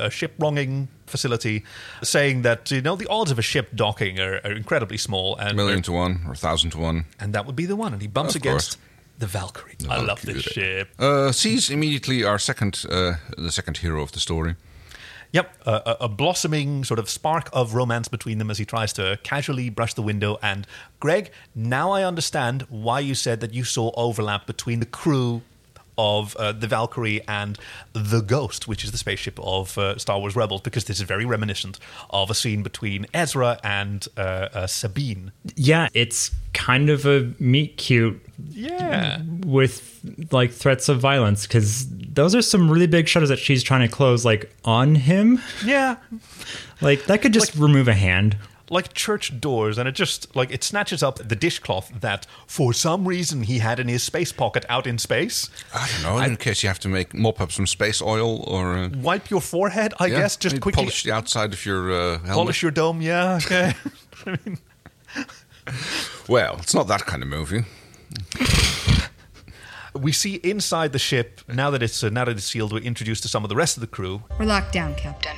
uh, 0.00 0.08
ship 0.10 0.32
wronging 0.38 0.88
facility, 1.06 1.64
saying 2.02 2.42
that 2.42 2.70
you 2.70 2.80
know 2.80 2.96
the 2.96 3.06
odds 3.08 3.30
of 3.30 3.38
a 3.38 3.42
ship 3.42 3.70
docking 3.74 4.20
are, 4.20 4.40
are 4.44 4.52
incredibly 4.52 4.96
small, 4.98 5.36
and 5.36 5.56
Million 5.56 5.82
to 5.82 5.92
one 5.92 6.20
or 6.28 6.34
thousand 6.34 6.70
to 6.70 6.78
one. 6.78 7.04
and 7.18 7.32
that 7.34 7.46
would 7.46 7.56
be 7.56 7.66
the 7.66 7.76
one. 7.76 7.92
And 7.92 8.02
he 8.02 8.08
bumps 8.08 8.34
Of 8.34 8.42
against 8.42 8.70
course. 8.78 8.86
the 9.18 9.26
Valkyrie. 9.26 9.76
I 9.88 10.00
love 10.00 10.22
this 10.22 10.42
ship. 10.42 10.88
Uh, 10.98 11.32
sees 11.32 11.70
immediately 11.70 12.24
our 12.24 12.38
second, 12.38 12.84
uh, 12.90 13.14
the 13.36 13.50
second 13.50 13.78
hero 13.78 14.02
of 14.02 14.12
the 14.12 14.20
story. 14.20 14.54
Yep, 15.32 15.62
a, 15.66 15.96
a 16.00 16.08
blossoming 16.08 16.82
sort 16.82 16.98
of 16.98 17.08
spark 17.08 17.48
of 17.52 17.74
romance 17.74 18.08
between 18.08 18.38
them 18.38 18.50
as 18.50 18.58
he 18.58 18.64
tries 18.64 18.92
to 18.94 19.18
casually 19.22 19.70
brush 19.70 19.94
the 19.94 20.02
window. 20.02 20.38
And 20.42 20.66
Greg, 20.98 21.30
now 21.54 21.92
I 21.92 22.02
understand 22.02 22.62
why 22.68 23.00
you 23.00 23.14
said 23.14 23.40
that 23.40 23.54
you 23.54 23.62
saw 23.62 23.92
overlap 23.94 24.46
between 24.46 24.80
the 24.80 24.86
crew 24.86 25.42
of 26.00 26.34
uh, 26.36 26.52
the 26.52 26.66
Valkyrie 26.66 27.20
and 27.28 27.58
the 27.92 28.20
Ghost, 28.22 28.66
which 28.66 28.82
is 28.84 28.90
the 28.90 28.98
spaceship 28.98 29.38
of 29.42 29.76
uh, 29.76 29.98
Star 29.98 30.18
Wars 30.18 30.34
Rebels, 30.34 30.62
because 30.62 30.84
this 30.86 30.96
is 30.98 31.02
very 31.06 31.24
reminiscent 31.26 31.78
of 32.08 32.30
a 32.30 32.34
scene 32.34 32.62
between 32.62 33.06
Ezra 33.12 33.58
and 33.62 34.06
uh, 34.16 34.20
uh, 34.20 34.66
Sabine. 34.66 35.32
yeah, 35.56 35.88
it's 35.92 36.30
kind 36.54 36.88
of 36.90 37.04
a 37.06 37.32
meet 37.38 37.76
cute 37.76 38.20
Yeah. 38.50 39.20
with 39.44 40.00
like 40.32 40.50
threats 40.52 40.88
of 40.88 40.98
violence 41.00 41.46
because 41.46 41.86
those 41.90 42.34
are 42.34 42.42
some 42.42 42.70
really 42.70 42.86
big 42.86 43.06
shutters 43.06 43.28
that 43.28 43.38
she's 43.38 43.62
trying 43.62 43.82
to 43.88 43.94
close 43.94 44.24
like 44.24 44.50
on 44.64 44.94
him. 44.94 45.40
Yeah. 45.64 45.96
Like 46.80 47.04
that 47.04 47.20
could 47.22 47.32
just 47.34 47.54
remove 47.56 47.86
a 47.88 47.94
hand. 47.94 48.36
Like 48.70 48.94
church 48.94 49.38
doors, 49.40 49.76
and 49.78 49.88
it 49.88 49.92
just 49.96 50.34
like 50.34 50.50
it 50.52 50.62
snatches 50.64 51.02
up 51.02 51.16
the 51.18 51.36
dishcloth 51.36 51.90
that 52.00 52.26
for 52.46 52.72
some 52.72 53.06
reason 53.06 53.42
he 53.42 53.58
had 53.58 53.78
in 53.80 53.88
his 53.88 54.02
space 54.02 54.32
pocket 54.32 54.64
out 54.68 54.86
in 54.86 54.96
space. 54.98 55.50
I 55.74 55.88
don't 55.92 56.02
know, 56.04 56.18
in 56.24 56.36
case 56.36 56.62
you 56.62 56.68
have 56.68 56.78
to 56.80 56.88
make 56.88 57.12
mop 57.12 57.40
up 57.40 57.50
some 57.52 57.66
space 57.66 58.00
oil 58.00 58.42
or 58.44 58.74
uh, 58.78 58.88
Wipe 59.02 59.28
your 59.28 59.40
forehead, 59.40 59.92
I 59.98 60.06
yeah, 60.06 60.20
guess, 60.20 60.36
just 60.36 60.54
maybe 60.54 60.60
quickly 60.62 60.82
polish 60.84 61.02
the 61.02 61.12
outside 61.12 61.52
of 61.52 61.66
your 61.66 61.90
uh, 61.92 62.18
helmet. 62.20 62.32
polish 62.34 62.62
your 62.62 62.70
dome. 62.70 63.02
Yeah, 63.02 63.36
okay. 63.44 63.74
I 64.26 64.38
mean, 64.46 64.58
Well, 66.28 66.56
it's 66.60 66.74
not 66.74 66.86
that 66.88 67.06
kind 67.06 67.22
of 67.22 67.28
movie. 67.28 67.64
we 69.94 70.12
see 70.12 70.36
inside 70.36 70.92
the 70.92 70.98
ship 70.98 71.40
now 71.48 71.70
that 71.70 71.82
it's 71.82 72.02
uh, 72.04 72.08
now 72.08 72.24
that 72.24 72.36
it's 72.36 72.44
sealed. 72.44 72.72
We're 72.72 72.82
introduced 72.82 73.22
to 73.24 73.28
some 73.28 73.42
of 73.44 73.48
the 73.48 73.56
rest 73.56 73.76
of 73.76 73.80
the 73.80 73.86
crew. 73.88 74.22
We're 74.38 74.44
locked 74.46 74.72
down, 74.72 74.94
Captain. 74.94 75.36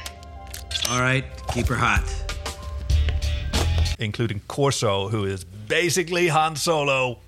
All 0.90 1.01
right, 1.01 1.25
keep 1.55 1.66
her 1.68 1.77
hot. 1.77 2.03
Including 4.05 4.41
Corso, 4.49 5.09
who 5.09 5.25
is 5.25 5.45
basically 5.45 6.29
Han 6.29 6.57
Solo. 6.57 7.19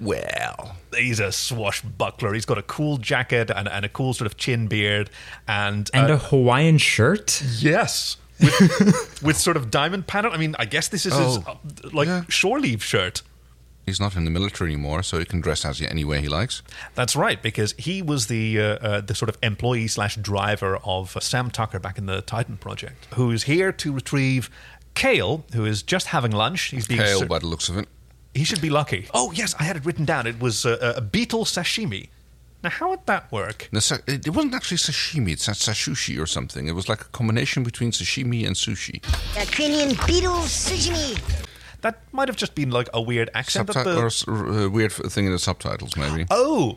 Well, 0.00 0.76
He's 0.96 1.20
a 1.20 1.30
swashbuckler. 1.30 2.32
He's 2.34 2.44
got 2.46 2.58
a 2.58 2.62
cool 2.62 2.96
jacket 2.96 3.48
and, 3.50 3.68
and 3.68 3.84
a 3.84 3.88
cool 3.88 4.12
sort 4.12 4.26
of 4.26 4.36
chin 4.36 4.66
beard, 4.66 5.08
and 5.46 5.88
And 5.94 6.10
uh, 6.10 6.14
a 6.14 6.16
Hawaiian 6.16 6.78
shirt? 6.78 7.40
yes, 7.60 8.16
with, 8.40 9.20
with 9.22 9.36
sort 9.36 9.56
of 9.56 9.70
diamond 9.70 10.08
pattern. 10.08 10.32
I 10.32 10.36
mean, 10.36 10.56
I 10.58 10.64
guess 10.64 10.88
this 10.88 11.06
is 11.06 11.14
his 11.14 11.38
Oh, 11.38 11.44
uh, 11.46 11.56
like 11.92 12.08
yeah. 12.08 12.22
shore 12.28 12.58
leave 12.58 12.82
shirt. 12.82 13.22
he's 13.86 14.00
not 14.00 14.16
in 14.16 14.24
the 14.24 14.30
military 14.32 14.72
anymore, 14.72 15.02
so 15.04 15.18
he 15.20 15.24
can 15.24 15.40
dress 15.40 15.64
as 15.64 15.78
he 15.78 15.86
any 15.86 16.02
way 16.04 16.20
he 16.20 16.28
likes. 16.28 16.62
That's 16.96 17.14
right, 17.14 17.40
because 17.40 17.72
he 17.78 18.02
was 18.02 18.26
the 18.26 18.60
uh, 18.60 18.64
uh, 18.64 19.00
the 19.02 19.14
sort 19.14 19.28
of 19.28 19.36
employee 19.44 19.86
slash 19.86 20.16
driver 20.16 20.78
of 20.84 21.16
uh, 21.16 21.20
Sam 21.20 21.50
Tucker 21.52 21.78
back 21.78 21.98
in 21.98 22.06
the 22.06 22.20
Titan 22.22 22.56
project, 22.56 23.06
who 23.14 23.30
is 23.30 23.44
here 23.44 23.70
to 23.72 23.92
retrieve 23.92 24.50
Cale, 24.94 25.44
who 25.54 25.64
is 25.64 25.82
just 25.82 26.06
having 26.08 26.32
lunch. 26.32 26.62
He's 26.70 26.86
being 26.86 27.00
Kale, 27.00 27.20
ser- 27.20 27.26
by 27.26 27.38
the 27.38 27.46
looks 27.46 27.68
of 27.68 27.76
it. 27.78 27.88
He 28.34 28.44
should 28.44 28.60
be 28.60 28.70
lucky. 28.70 29.08
Oh 29.14 29.32
yes, 29.32 29.54
I 29.58 29.64
had 29.64 29.76
it 29.76 29.84
written 29.84 30.04
down. 30.04 30.26
It 30.26 30.38
was 30.40 30.64
uh, 30.66 30.94
a 30.96 31.00
beetle 31.00 31.44
sashimi. 31.44 32.08
Now, 32.62 32.70
how 32.70 32.90
would 32.90 33.06
that 33.06 33.32
work? 33.32 33.68
The 33.72 33.80
sa- 33.80 33.98
It 34.06 34.26
it 34.26 34.34
wasn't 34.34 34.54
actually 34.54 34.76
sashimi, 34.78 35.32
it's 35.32 35.48
sashushi 35.48 36.20
or 36.20 36.26
something. 36.26 36.68
It 36.68 36.74
was 36.74 36.88
like 36.88 37.00
a 37.00 37.08
combination 37.18 37.64
between 37.64 37.90
sashimi 37.92 38.46
and 38.46 38.54
sushi. 38.54 39.02
Ukrainian 39.40 39.90
beetle 40.06 40.42
sashimi. 40.46 41.18
That 41.80 42.02
might 42.12 42.28
have 42.28 42.36
just 42.36 42.54
been 42.54 42.70
like 42.70 42.88
a 42.92 43.00
weird 43.00 43.30
accent. 43.34 43.66
that 43.68 43.76
Subti- 43.76 43.84
the- 43.84 43.96
or 44.00 44.06
s- 44.06 44.24
r- 44.28 44.48
uh, 44.48 44.68
weird 44.68 44.92
thing 44.92 45.24
in 45.26 45.32
the 45.32 45.38
subtitles, 45.38 45.96
maybe. 45.96 46.26
Oh, 46.30 46.76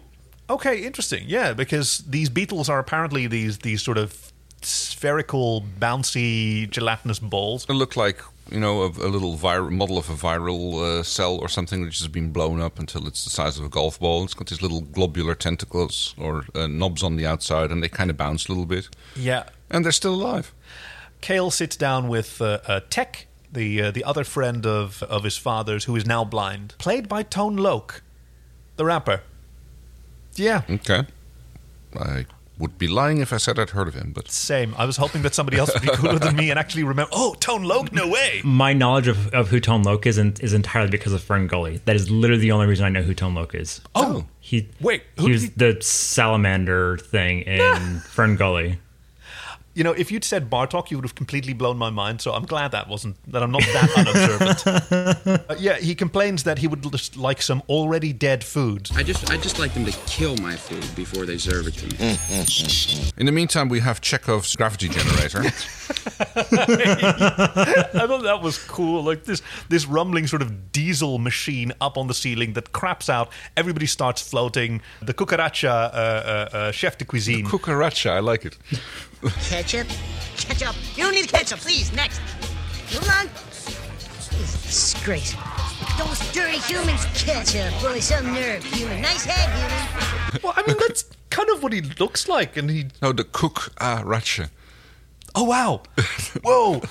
okay, 0.49 0.76
interesting. 0.86 1.26
Yeah, 1.28 1.52
because 1.54 2.04
these 2.08 2.30
beetles 2.30 2.69
are 2.69 2.80
apparently 2.80 3.28
these 3.28 3.58
these 3.60 3.82
sort 3.84 3.97
of 3.97 4.33
spherical, 5.04 5.62
bouncy, 5.82 6.70
gelatinous 6.70 7.20
balls. 7.20 7.66
It 7.68 7.74
looked 7.74 7.98
like 7.98 8.22
you 8.50 8.60
know 8.60 8.84
a, 8.84 8.88
a 8.88 9.10
little 9.10 9.36
vir- 9.36 9.70
model 9.70 9.98
of 9.98 10.10
a 10.10 10.13
viral 10.13 10.82
uh, 10.82 11.04
cell 11.04 11.38
or 11.39 11.50
something 11.50 11.82
which 11.82 12.00
has 12.00 12.08
been 12.08 12.32
blown 12.32 12.62
up 12.62 12.80
until 12.80 13.06
it's 13.08 13.26
the 13.26 13.30
size 13.30 13.60
of 13.60 13.66
a 13.66 13.70
golf 13.70 14.00
ball. 14.00 14.24
It's 14.24 14.34
got 14.34 14.48
these 14.48 14.62
little 14.62 14.80
globular 14.82 15.36
tentacles 15.36 16.16
or 16.18 16.46
uh, 16.56 16.68
knobs 16.68 17.04
on 17.04 17.18
the 17.18 17.26
outside, 17.28 17.70
and 17.72 17.84
they 17.84 17.89
kind 17.89 18.10
of 18.10 18.16
bounce 18.18 18.48
a 18.48 18.52
little 18.54 18.66
bit. 18.66 18.88
Yeah. 19.16 19.44
And 19.70 19.84
they're 19.84 19.92
still 19.92 20.13
alive. 20.13 20.54
Cale 21.20 21.52
sits 21.52 21.76
down 21.76 22.08
with 22.08 22.42
uh, 22.42 22.60
uh, 22.68 22.80
Tek, 22.89 23.28
the 23.52 23.82
uh, 23.82 23.92
the 23.92 24.06
other 24.06 24.24
friend 24.24 24.66
of 24.66 25.04
of 25.04 25.24
his 25.26 25.38
father's, 25.38 25.84
who 25.86 25.98
is 25.98 26.06
now 26.06 26.24
blind, 26.24 26.76
played 26.78 27.10
by 27.10 27.24
Tone 27.24 27.58
Loc, 27.58 28.02
the 28.78 28.86
rapper. 28.86 29.20
Yeah, 30.36 30.62
Okay. 30.70 31.04
I 32.00 32.26
would 32.60 32.78
be 32.78 32.88
lying 32.88 33.18
if 33.18 33.34
I 33.34 33.38
said 33.38 33.58
I'd 33.60 33.72
heard 33.72 33.88
of 33.88 33.96
him, 33.96 34.12
but 34.13 34.30
same. 34.32 34.76
I 34.78 34.86
was 34.86 34.98
hoping 34.98 35.24
that 35.24 35.34
somebody 35.34 35.58
else 35.58 35.74
would 35.74 35.82
be 35.82 35.89
cooler 35.89 36.20
than 36.20 36.36
me 36.36 36.50
and 36.52 36.60
actually 36.60 36.84
remember. 36.84 37.10
Oh, 37.13 37.34
Tone 37.39 37.63
Loc, 37.63 37.92
no 37.92 38.08
way. 38.08 38.42
My 38.44 38.74
knowledge 38.74 39.08
of, 39.08 39.34
of 39.34 39.50
who 39.50 39.60
Tone 39.60 39.84
Loc 39.84 40.06
is 40.06 40.18
in, 40.20 40.36
is 40.39 40.54
entirely 40.54 40.92
because 40.92 41.13
of 41.13 41.24
Fern 41.24 41.48
Gully. 41.48 41.82
That 41.86 41.96
is 41.96 42.10
literally 42.12 42.42
the 42.42 42.52
only 42.52 42.68
reason 42.68 42.86
I 42.86 42.89
know 42.89 43.02
who 43.02 43.13
Tone 43.16 43.34
Loc 43.36 43.56
is. 43.56 43.82
Oh, 43.96 44.26
He 44.39 44.70
Wait, 44.80 45.04
who 45.18 45.26
he 45.26 45.32
was 45.32 45.42
he- 45.44 45.50
the 45.56 45.78
salamander 45.82 46.98
thing 46.98 47.42
in 47.42 48.00
Fern 48.10 48.36
Gully. 48.36 48.80
You 49.75 49.83
know, 49.83 49.93
if 49.93 50.12
you'd 50.12 50.23
said 50.23 50.49
Bartok, 50.49 50.91
you 50.91 50.97
would 50.97 51.05
have 51.05 51.15
completely 51.15 51.53
blown 51.53 51.77
my 51.77 51.89
mind. 51.89 52.21
So 52.21 52.33
I'm 52.33 52.45
glad 52.45 52.71
that 52.71 52.88
wasn't 52.88 53.15
that 53.31 53.41
I'm 53.41 53.51
not 53.51 53.62
that 53.62 53.97
unobservant. 53.97 55.33
Uh, 55.49 55.55
yeah, 55.59 55.77
he 55.77 55.95
complains 55.95 56.43
that 56.43 56.59
he 56.59 56.67
would 56.67 56.83
just 56.91 57.17
like 57.17 57.41
some 57.41 57.62
already 57.67 58.13
dead 58.13 58.43
food. 58.43 58.89
I 58.95 59.03
just 59.03 59.31
I 59.31 59.38
just 59.38 59.59
like 59.59 59.73
them 59.73 59.86
to 59.86 59.91
kill 60.05 60.38
my 60.38 60.55
food 60.55 60.86
before 60.95 61.25
they 61.25 61.38
serve 61.38 61.67
it 61.67 61.73
to 61.75 61.88
me. 61.88 62.17
in 63.17 63.25
the 63.25 63.31
meantime, 63.31 63.69
we 63.69 63.79
have 63.79 64.01
Chekhov's 64.01 64.55
gravity 64.55 64.89
generator. 64.89 65.39
I 65.43 65.49
thought 68.07 68.23
that 68.23 68.39
was 68.41 68.57
cool. 68.57 69.03
Like 69.03 69.25
this, 69.25 69.41
this 69.69 69.86
rumbling 69.86 70.27
sort 70.27 70.41
of 70.41 70.71
diesel 70.71 71.19
machine 71.19 71.73
up 71.81 71.97
on 71.97 72.07
the 72.07 72.13
ceiling 72.13 72.53
that 72.53 72.71
craps 72.71 73.09
out. 73.09 73.31
Everybody 73.57 73.86
starts 73.86 74.21
floating. 74.21 74.81
The 75.01 75.13
cucaracha 75.13 75.69
uh, 75.69 75.97
uh, 75.97 76.49
uh, 76.53 76.71
chef 76.71 76.97
de 76.97 77.05
cuisine. 77.05 77.43
The 77.43 77.49
Cucaracha, 77.49 78.12
I 78.12 78.19
like 78.19 78.45
it. 78.45 78.57
Ketchup? 79.49 79.88
Ketchup. 80.38 80.75
You 80.95 81.03
don't 81.03 81.13
need 81.13 81.27
ketchup, 81.27 81.59
please. 81.59 81.91
Next. 81.93 82.19
Hold 82.91 83.09
on. 83.09 83.29
This 84.38 84.95
is. 85.05 85.36
Those 85.97 86.31
dirty 86.31 86.57
humans. 86.57 87.05
Ketchup. 87.13 87.71
Boy, 87.81 87.99
some 87.99 88.33
nerve, 88.33 88.63
human. 88.63 89.01
Nice 89.01 89.25
head, 89.25 89.49
human. 89.59 90.41
well, 90.43 90.53
I 90.55 90.65
mean, 90.67 90.77
that's 90.79 91.05
kind 91.29 91.49
of 91.49 91.62
what 91.62 91.73
he 91.73 91.81
looks 91.81 92.27
like. 92.27 92.57
And 92.57 92.69
he. 92.69 92.88
No, 93.01 93.12
the 93.12 93.23
cucaracha. 93.23 94.45
Uh, 94.45 94.47
oh 95.36 95.43
wow! 95.43 95.83
Whoa! 96.43 96.81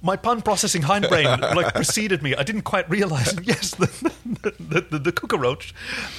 My 0.00 0.16
pun 0.16 0.42
processing 0.42 0.82
hindbrain 0.82 1.54
like 1.54 1.74
preceded 1.74 2.22
me. 2.22 2.34
I 2.34 2.42
didn't 2.42 2.62
quite 2.62 2.88
realize. 2.88 3.34
Yes, 3.48 3.74
the 3.76 3.86
the, 4.58 4.80
the, 4.90 4.98
the 4.98 5.12
cockroach 5.12 5.72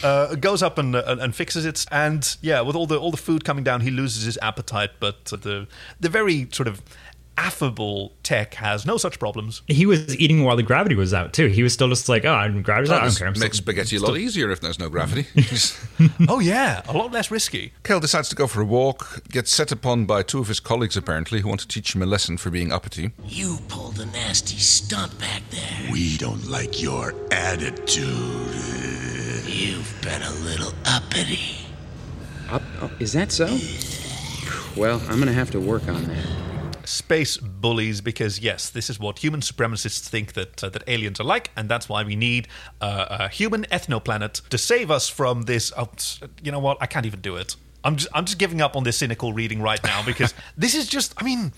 uh, 0.04 0.34
goes 0.36 0.64
up 0.64 0.78
and, 0.78 0.96
uh, 0.96 1.18
and 1.20 1.36
fixes 1.36 1.64
it, 1.66 1.86
and 1.92 2.38
yeah, 2.42 2.62
with 2.62 2.76
all 2.76 2.88
the 2.88 2.98
all 2.98 3.12
the 3.12 3.18
food 3.18 3.44
coming 3.46 3.64
down, 3.64 3.82
he 3.82 3.92
loses 3.92 4.24
his 4.24 4.38
appetite. 4.42 4.92
But 5.00 5.26
the 5.26 5.68
the 6.00 6.10
very 6.10 6.48
sort 6.52 6.68
of 6.68 6.82
affable 7.40 8.14
Tek 8.22 8.54
has 8.56 8.86
no 8.86 8.98
such 8.98 9.18
problems. 9.18 9.62
He 9.68 9.86
was 9.86 10.18
eating 10.20 10.44
while 10.44 10.58
the 10.58 10.64
gravity 10.64 10.96
was 10.96 11.14
out 11.14 11.32
too. 11.32 11.48
He 11.48 11.64
was 11.64 11.74
still 11.74 11.88
just 11.88 12.10
like, 12.10 12.26
oh, 12.26 12.34
I'm 12.34 12.62
gravity's 12.62 12.92
out. 12.92 13.02
I 13.02 13.06
don't 13.06 13.18
care. 13.18 13.28
I'm 13.28 13.34
makes 13.40 13.58
still- 13.58 13.66
spaghetti 13.66 13.96
a 13.96 14.02
lot 14.02 14.18
easier 14.18 14.52
if 14.52 14.60
there's 14.60 14.78
no 14.78 14.90
gravity. 14.90 15.26
oh 16.28 16.40
yeah, 16.40 16.82
a 16.88 16.94
lot 16.94 17.12
less 17.12 17.32
risky. 17.32 17.74
Cale 17.84 18.02
decides 18.02 18.30
to 18.30 18.36
go 18.36 18.46
for 18.46 18.62
a 18.62 18.66
walk, 18.66 19.24
gets 19.30 19.52
set 19.52 19.72
upon 19.72 20.06
by 20.06 20.22
two 20.22 20.40
of 20.40 20.48
his 20.50 20.60
colleagues 20.60 20.98
apparently, 20.98 21.40
who 21.40 21.48
want 21.48 21.62
to 21.62 21.68
teach 21.68 21.96
him 21.96 22.02
a 22.02 22.06
lesson 22.06 22.38
for 22.38 22.50
being 22.50 22.72
uppity. 22.72 23.12
You 23.26 23.58
pulled 23.70 24.00
a 24.00 24.06
nasty 24.06 24.58
stunt 24.58 25.18
back 25.18 25.42
there. 25.50 25.92
We 25.92 26.18
don't 26.18 26.46
like 26.48 26.82
your 26.82 27.14
attitude. 27.32 28.06
You've 29.48 29.96
been 30.02 30.22
a 30.22 30.34
little 30.44 30.74
uppity. 30.86 31.40
Up, 32.50 32.62
oh, 32.82 32.92
is 33.00 33.14
that 33.14 33.32
so? 33.32 33.48
Well, 34.76 35.02
I'm 35.08 35.20
gonna 35.20 35.34
have 35.34 35.52
to 35.52 35.60
work 35.60 35.88
on 35.88 36.04
that. 36.06 36.49
Space 36.90 37.38
bullies 37.38 38.02
because 38.02 38.40
yes, 38.40 38.70
this 38.70 38.90
is 38.90 39.00
what 39.00 39.20
human 39.20 39.42
supremacists 39.42 40.08
think 40.08 40.34
that 40.34 40.64
uh, 40.64 40.70
that 40.70 40.84
aliens 40.88 41.20
are 41.20 41.24
like, 41.26 41.52
and 41.56 41.70
that's 41.70 41.88
why 41.88 42.04
we 42.04 42.16
need 42.16 42.48
uh, 42.82 43.06
a 43.10 43.30
human 43.30 43.64
ethnoplanet 43.66 44.48
to 44.50 44.58
save 44.58 44.90
us 44.92 45.08
from 45.08 45.44
this. 45.44 45.72
Oh, 45.78 45.90
you 46.44 46.52
know 46.52 46.60
what? 46.60 46.78
I 46.82 46.86
can't 46.88 47.06
even 47.06 47.22
do 47.22 47.36
it. 47.36 47.56
I'm 47.84 47.96
just 47.96 48.10
I'm 48.14 48.26
just 48.26 48.38
giving 48.38 48.62
up 48.62 48.76
on 48.76 48.84
this 48.84 48.98
cynical 48.98 49.32
reading 49.34 49.62
right 49.62 49.84
now 49.84 50.04
because 50.06 50.34
this 50.58 50.76
is 50.76 50.88
just. 50.88 51.14
I 51.18 51.24
mean, 51.24 51.54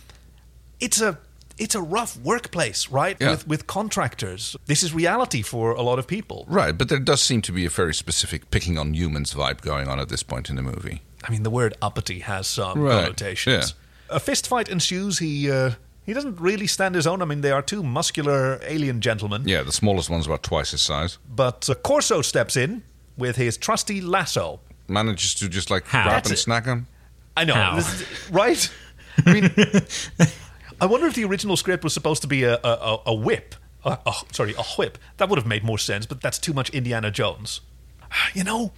it's 0.80 1.02
a. 1.02 1.18
It's 1.58 1.76
a 1.76 1.82
rough 1.82 2.18
workplace, 2.18 2.90
right? 2.90 3.18
Yeah. 3.20 3.32
With 3.32 3.48
with 3.48 3.68
contractors, 3.68 4.56
this 4.66 4.82
is 4.82 4.94
reality 4.96 5.44
for 5.44 5.74
a 5.74 5.82
lot 5.84 6.00
of 6.00 6.08
people. 6.08 6.46
Right, 6.48 6.76
but 6.76 6.90
there 6.90 6.98
does 6.98 7.22
seem 7.22 7.42
to 7.44 7.52
be 7.52 7.66
a 7.66 7.70
very 7.70 7.94
specific 7.94 8.50
picking 8.50 8.80
on 8.80 8.96
humans 8.96 9.34
vibe 9.36 9.62
going 9.62 9.88
on 9.88 10.00
at 10.00 10.10
this 10.10 10.24
point 10.24 10.50
in 10.50 10.56
the 10.56 10.64
movie. 10.64 11.02
I 11.24 11.30
mean, 11.30 11.44
the 11.44 11.52
word 11.52 11.76
uppity 11.80 12.20
has 12.20 12.48
some 12.48 12.80
Right, 12.80 13.04
connotations. 13.04 13.76
A 14.12 14.20
fist 14.20 14.48
fight 14.48 14.70
ensues. 14.70 15.20
He 15.20 15.50
uh, 15.50 15.72
he 16.06 16.14
doesn't 16.14 16.40
really 16.40 16.68
stand 16.68 16.96
his 16.96 17.08
own. 17.08 17.22
I 17.22 17.26
mean, 17.26 17.42
they 17.42 17.52
are 17.52 17.62
two 17.62 17.82
muscular 17.84 18.60
alien 18.64 19.02
gentlemen. 19.02 19.44
Yeah, 19.48 19.64
the 19.64 19.72
smallest 19.72 20.10
one's 20.10 20.26
about 20.28 20.44
twice 20.44 20.72
his 20.72 20.82
size. 20.82 21.18
But 21.30 21.70
uh, 21.70 21.76
Corso 21.76 22.22
steps 22.22 22.56
in 22.58 22.84
with 23.18 23.36
his 23.38 23.58
trusty 23.58 24.02
lasso. 24.02 24.60
Manages 24.88 25.34
to 25.36 25.48
just 25.50 25.70
like 25.72 25.86
How? 25.86 26.04
grab 26.04 26.16
That's 26.16 26.30
and 26.30 26.38
it. 26.38 26.42
snag 26.42 26.66
him. 26.66 26.88
I 27.38 27.46
know, 27.46 27.54
How? 27.54 27.76
this 27.76 28.02
is- 28.02 28.32
right? 28.32 28.72
I 29.26 29.34
mean, 29.34 29.52
I 30.82 30.86
wonder 30.86 31.08
if 31.08 31.14
the 31.16 31.24
original 31.26 31.56
script 31.58 31.84
was 31.84 31.94
supposed 31.94 32.22
to 32.24 32.28
be 32.28 32.44
a, 32.44 32.56
a, 32.56 32.60
a- 32.64 33.02
a 33.08 33.14
whip. 33.14 33.56
A, 33.86 33.98
a- 34.06 34.14
sorry, 34.34 34.54
a 34.58 34.64
whip. 34.78 34.98
That 35.18 35.30
would 35.30 35.38
have 35.40 35.48
made 35.48 35.64
more 35.64 35.78
sense, 35.78 36.06
but 36.06 36.22
that's 36.22 36.38
too 36.40 36.54
much 36.54 36.70
Indiana 36.72 37.10
Jones. 37.12 37.62
You 38.34 38.44
know, 38.44 38.74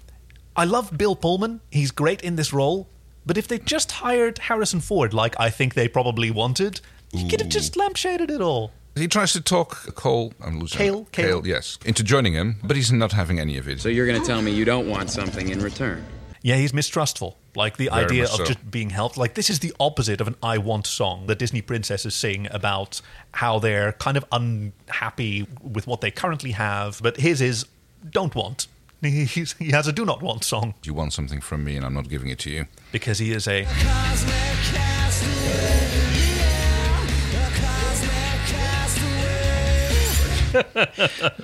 I 0.56 0.66
love 0.66 0.96
Bill 0.98 1.16
Pullman. 1.16 1.62
He's 1.72 1.92
great 1.92 2.22
in 2.22 2.36
this 2.36 2.54
role. 2.54 2.90
But 3.26 3.38
if 3.38 3.48
they 3.48 3.60
just 3.60 3.92
hired 3.92 4.38
Harrison 4.38 4.82
Ford, 4.82 5.14
like 5.14 5.36
I 5.40 5.50
think 5.50 5.74
they 5.74 5.88
probably 5.88 6.30
wanted, 6.32 6.82
he 7.12 7.30
could 7.30 7.40
have 7.42 7.50
just 7.50 7.76
lampshaded 7.76 8.30
it 8.30 8.42
all. 8.42 8.72
He 8.96 9.08
tries 9.08 9.34
to 9.34 9.42
talk 9.42 9.96
Cole, 9.96 10.34
I'm 10.44 10.60
losing 10.60 10.78
Cale, 10.78 11.08
Cale. 11.12 11.48
yes, 11.48 11.80
into 11.86 12.04
joining 12.04 12.34
him, 12.34 12.58
but 12.64 12.76
he's 12.76 12.92
not 12.92 13.12
having 13.12 13.40
any 13.40 13.58
of 13.58 13.68
it. 13.68 13.80
So 13.80 13.90
you're 13.90 14.06
gonna 14.06 14.24
tell 14.26 14.42
me 14.42 14.52
you 14.52 14.66
don't 14.66 14.88
want 14.88 15.10
something 15.10 15.50
in 15.50 15.62
return? 15.62 16.06
Yeah, 16.44 16.58
he's 16.58 16.74
mistrustful. 16.74 17.38
Like 17.56 17.78
the 17.78 17.88
Very 17.88 18.06
idea 18.06 18.24
of 18.26 18.30
so. 18.32 18.46
just 18.46 18.70
being 18.70 18.90
helped. 18.90 19.18
Like 19.18 19.34
this 19.36 19.50
is 19.50 19.60
the 19.60 19.74
opposite 19.80 20.20
of 20.22 20.28
an 20.28 20.36
"I 20.44 20.58
Want" 20.58 20.86
song 20.86 21.26
that 21.28 21.40
Disney 21.40 21.62
princesses 21.62 22.14
sing 22.14 22.48
about 22.52 23.02
how 23.32 23.60
they're 23.60 23.94
kind 23.94 24.18
of 24.18 24.26
unhappy 24.32 25.48
with 25.62 25.88
what 25.88 26.02
they 26.02 26.12
currently 26.12 26.52
have. 26.52 27.00
But 27.02 27.18
his 27.18 27.42
is 27.42 27.66
"Don't 28.12 28.36
Want." 28.36 28.68
He's, 29.04 29.54
he 29.54 29.72
has 29.72 29.88
a 29.88 29.92
"Do 29.92 30.06
Not 30.06 30.22
Want" 30.22 30.44
song 30.44 30.74
you 30.84 30.94
want 30.94 31.12
something 31.14 31.42
from 31.42 31.64
me 31.64 31.76
and 31.76 31.86
I'm 31.86 31.94
not 31.94 32.08
giving 32.10 32.30
it 32.30 32.40
to 32.40 32.50
you. 32.50 32.66
because 32.92 33.20
he 33.20 33.32
is 33.34 33.48
a 33.48 33.66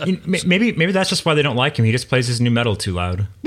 You- 0.06 0.22
may- 0.26 0.42
maybe 0.46 0.72
maybe 0.74 0.92
that's 0.92 1.10
just 1.10 1.26
why 1.26 1.34
they 1.34 1.42
don't 1.42 1.56
like 1.56 1.78
him. 1.78 1.86
He 1.86 1.92
just 1.92 2.10
plays 2.10 2.28
his 2.28 2.40
new 2.40 2.52
metal 2.52 2.76
too 2.76 2.94
loud. 2.94 3.28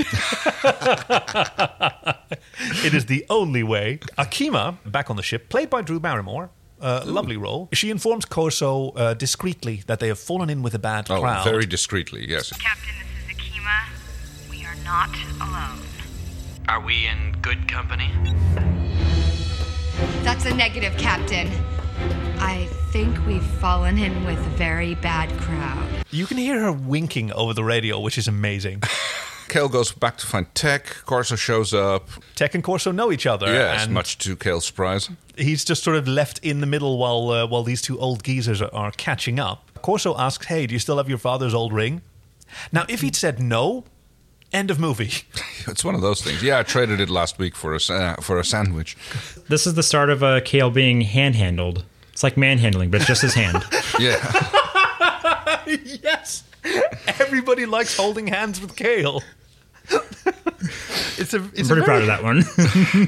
it 2.83 2.93
is 2.93 3.05
the 3.05 3.25
only 3.29 3.63
way. 3.63 3.99
Akima, 4.17 4.75
back 4.85 5.09
on 5.09 5.15
the 5.15 5.23
ship, 5.23 5.47
played 5.49 5.69
by 5.69 5.81
Drew 5.81 5.99
Barrymore. 6.01 6.49
Uh, 6.81 7.01
lovely 7.05 7.37
role. 7.37 7.69
She 7.71 7.89
informs 7.89 8.25
Corso 8.25 8.89
uh, 8.91 9.13
discreetly 9.13 9.83
that 9.87 10.01
they 10.01 10.09
have 10.09 10.19
fallen 10.19 10.49
in 10.49 10.61
with 10.63 10.73
a 10.75 10.79
bad 10.79 11.09
Oh, 11.09 11.21
crowd. 11.21 11.45
very 11.45 11.65
discreetly, 11.65 12.29
yes. 12.29 12.51
Captain, 12.51 12.91
not 14.83 15.09
alone. 15.41 15.79
Are 16.67 16.79
we 16.79 17.07
in 17.07 17.35
good 17.41 17.67
company? 17.67 18.11
That's 20.23 20.45
a 20.45 20.53
negative, 20.53 20.95
Captain. 20.97 21.49
I 22.39 22.67
think 22.91 23.25
we've 23.25 23.43
fallen 23.43 23.97
in 23.97 24.25
with 24.25 24.39
a 24.39 24.49
very 24.51 24.95
bad 24.95 25.29
crowd. 25.39 25.87
You 26.11 26.25
can 26.25 26.37
hear 26.37 26.59
her 26.59 26.71
winking 26.71 27.31
over 27.33 27.53
the 27.53 27.63
radio, 27.63 27.99
which 27.99 28.17
is 28.17 28.27
amazing. 28.27 28.81
Cale 29.49 29.69
goes 29.69 29.91
back 29.91 30.17
to 30.17 30.25
find 30.25 30.53
Tek. 30.55 30.85
Corso 31.05 31.35
shows 31.35 31.73
up. 31.73 32.09
Tek 32.35 32.55
and 32.55 32.63
Corso 32.63 32.91
know 32.91 33.11
each 33.11 33.25
other, 33.27 33.47
yes, 33.47 33.83
and 33.83 33.93
much 33.93 34.17
to 34.19 34.35
Cale's 34.35 34.65
surprise. 34.65 35.09
he's 35.37 35.63
just 35.63 35.83
sort 35.83 35.95
of 35.95 36.07
left 36.07 36.39
in 36.39 36.59
the 36.59 36.65
middle 36.65 36.97
while 36.97 37.29
uh, 37.29 37.45
while 37.45 37.61
these 37.63 37.81
two 37.81 37.99
old 37.99 38.23
geezers 38.23 38.61
are, 38.61 38.73
are 38.73 38.91
catching 38.91 39.39
up. 39.39 39.69
Corso 39.81 40.17
asks, 40.17 40.47
"Hey, 40.47 40.65
do 40.65 40.73
you 40.73 40.79
still 40.79 40.97
have 40.97 41.07
your 41.09 41.17
father's 41.19 41.53
old 41.53 41.71
ring?" 41.71 42.01
Now, 42.71 42.85
if 42.87 43.01
he'd 43.01 43.15
said 43.15 43.39
no, 43.39 43.83
end 44.53 44.71
of 44.71 44.79
movie. 44.79 45.11
It's 45.65 45.85
one 45.85 45.95
of 45.95 46.01
those 46.01 46.21
things. 46.21 46.43
Yeah, 46.43 46.59
I 46.59 46.63
traded 46.63 46.99
it 46.99 47.09
last 47.09 47.39
week 47.39 47.55
for 47.55 47.73
a 47.73 47.79
sa- 47.79 48.15
for 48.17 48.37
a 48.37 48.43
sandwich. 48.43 48.97
This 49.47 49.65
is 49.65 49.75
the 49.75 49.83
start 49.83 50.09
of 50.09 50.21
uh, 50.21 50.41
Cale 50.41 50.69
being 50.69 50.99
handhandled. 51.01 51.85
It's 52.11 52.21
like 52.21 52.35
manhandling, 52.35 52.91
but 52.91 52.97
it's 52.99 53.07
just 53.07 53.21
his 53.21 53.33
hand. 53.33 53.63
Yeah, 53.99 54.17
yes, 56.03 56.43
everybody 57.19 57.65
likes 57.65 57.95
holding 57.95 58.27
hands 58.27 58.59
with 58.59 58.75
Cale. 58.75 59.21
it's 61.17 61.33
a. 61.33 61.43
It's 61.53 61.61
I'm 61.61 61.67
pretty 61.67 61.81
a 61.81 61.85
proud 61.85 62.01
of 62.01 62.07
that 62.07 62.23
one. 62.23 62.43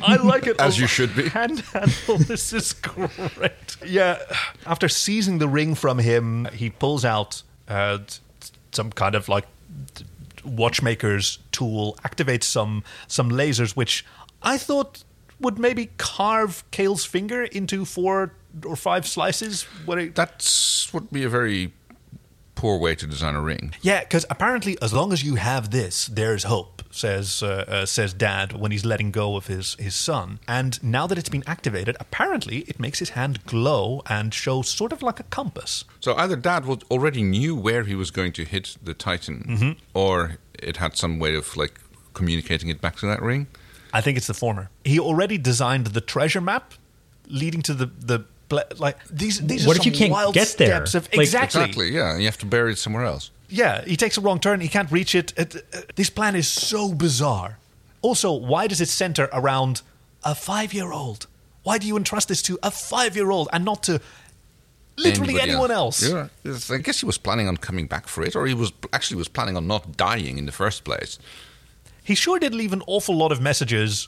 I 0.04 0.16
like 0.18 0.48
it. 0.48 0.60
As 0.60 0.80
you 0.80 0.88
should 0.88 1.16
be. 1.16 1.28
Hand 1.30 1.60
handle. 1.74 2.18
This 2.20 2.54
is 2.54 2.74
great. 2.74 3.52
Yeah. 3.86 4.20
After 4.66 4.88
seizing 4.88 5.40
the 5.40 5.48
ring 5.48 5.76
from 5.76 6.00
him, 6.00 6.48
he 6.54 6.70
pulls 6.70 7.04
out 7.04 7.44
uh, 7.68 8.00
some 8.72 8.92
kind 8.92 9.16
of 9.16 9.28
like 9.28 9.46
t- 9.96 10.06
watchmaker's 10.46 11.40
tool, 11.52 11.98
activates 12.04 12.44
some 12.44 12.84
some 13.08 13.30
lasers, 13.30 13.76
which 13.76 14.06
I 14.42 14.58
thought 14.58 15.04
would 15.40 15.60
maybe 15.60 15.90
carve 15.98 16.64
Cale's 16.72 17.06
finger 17.06 17.44
into 17.44 17.86
four 17.86 18.34
or 18.66 18.76
five 18.76 19.06
slices. 19.08 19.64
What 19.86 19.98
it, 20.00 20.16
that 20.16 20.48
would 20.94 21.12
be 21.12 21.24
a 21.24 21.30
very 21.30 21.74
poor 22.56 22.78
way 22.80 22.96
to 22.96 23.06
design 23.06 23.36
a 23.36 23.42
ring. 23.42 23.74
Yeah, 23.82 24.00
because 24.02 24.26
apparently, 24.30 24.78
as 24.82 24.92
long 24.94 25.14
as 25.14 25.24
you 25.24 25.36
have 25.36 25.70
this, 25.72 26.08
there's 26.08 26.44
hope. 26.44 26.82
Says 26.92 27.44
uh, 27.44 27.66
uh, 27.68 27.86
says 27.86 28.14
Dad 28.14 28.54
when 28.54 28.72
he's 28.72 28.86
letting 28.86 29.12
go 29.12 29.36
of 29.36 29.48
his 29.48 29.76
his 29.80 29.96
son. 29.96 30.40
And 30.48 30.82
now 30.82 31.08
that 31.08 31.18
it's 31.18 31.30
been 31.30 31.44
activated, 31.46 31.98
apparently 32.00 32.60
it 32.60 32.80
makes 32.80 33.00
his 33.00 33.10
hand 33.10 33.44
glow 33.46 34.02
and 34.08 34.34
show 34.34 34.62
sort 34.62 34.94
of 34.94 35.02
like 35.02 35.20
a 35.20 35.24
compass. 35.24 35.84
So 36.00 36.16
either 36.16 36.38
Dad 36.38 36.66
would 36.66 36.84
already 36.90 37.22
knew 37.22 37.54
where 37.56 37.84
he 37.84 37.96
was 37.96 38.12
going 38.12 38.32
to 38.34 38.46
hit 38.46 38.78
the 38.82 38.94
Titan, 38.94 39.44
Mhm. 39.50 39.76
or 39.94 40.38
it 40.54 40.78
had 40.78 40.96
some 40.96 41.20
way 41.20 41.36
of 41.36 41.58
like 41.58 41.74
communicating 42.14 42.70
it 42.70 42.80
back 42.80 42.96
to 42.98 43.06
that 43.08 43.22
ring. 43.22 43.48
I 43.92 44.02
think 44.02 44.18
it's 44.18 44.28
the 44.28 44.34
former. 44.34 44.70
He 44.86 44.98
already 45.00 45.38
designed 45.38 45.88
the 45.88 46.02
treasure 46.02 46.42
map 46.42 46.74
leading 47.28 47.62
to 47.64 47.74
the 47.74 47.88
the 48.00 48.20
like 48.78 48.98
these. 49.08 49.40
these 49.42 49.66
What 49.66 49.78
are 49.78 49.80
if 49.80 49.86
you 49.86 49.92
some 49.94 50.00
can't 50.00 50.12
wild 50.12 50.34
get 50.34 50.56
there? 50.58 50.86
steps 50.86 50.96
Of, 50.96 51.04
Like- 51.12 51.22
exactly. 51.22 51.62
Exactly. 51.62 51.92
Yeah, 51.92 52.18
you 52.18 52.26
have 52.26 52.38
to 52.40 52.46
bury 52.46 52.72
it 52.74 52.78
somewhere 52.78 53.06
else. 53.06 53.32
Yeah, 53.50 53.84
he 53.86 53.96
takes 53.96 54.18
a 54.18 54.22
wrong 54.22 54.40
turn. 54.40 54.60
He 54.62 54.68
can't 54.68 54.92
reach 54.92 55.16
it. 55.16 55.34
It- 55.38 55.56
uh, 55.74 55.82
this 55.96 56.10
plan 56.10 56.36
is 56.36 56.48
so 56.48 56.94
bizarre. 56.94 57.58
Also, 58.02 58.32
why 58.32 58.68
does 58.68 58.82
it 58.82 58.90
center 58.90 59.30
around 59.34 59.82
a 60.24 60.36
five-year-old? 60.36 61.28
Why 61.64 61.78
do 61.80 61.88
you 61.88 61.98
entrust 61.98 62.28
this 62.28 62.42
to 62.44 62.60
a 62.62 62.70
five-year-old 62.70 63.50
and 63.52 63.66
not 63.66 63.82
to 63.84 64.00
literally 64.98 65.34
Anybody 65.34 65.52
anyone 65.52 65.72
else? 65.72 66.04
Yeah, 66.08 66.28
I 66.70 66.78
guess 66.78 67.00
he 67.00 67.06
was 67.06 67.18
planning 67.18 67.48
on 67.48 67.58
coming 67.58 67.88
back 67.88 68.08
for 68.08 68.24
it, 68.24 68.36
or 68.36 68.46
he 68.46 68.54
was 68.54 68.72
actually 68.94 69.18
was 69.18 69.28
planning 69.28 69.58
on 69.58 69.66
not 69.68 69.98
dying 69.98 70.38
in 70.38 70.46
the 70.46 70.52
first 70.52 70.84
place. 70.84 71.18
He 72.04 72.14
sure 72.16 72.38
did 72.40 72.54
leave 72.54 72.74
an 72.74 72.84
awful 72.86 73.16
lot 73.18 73.32
of 73.32 73.42
messages 73.42 74.08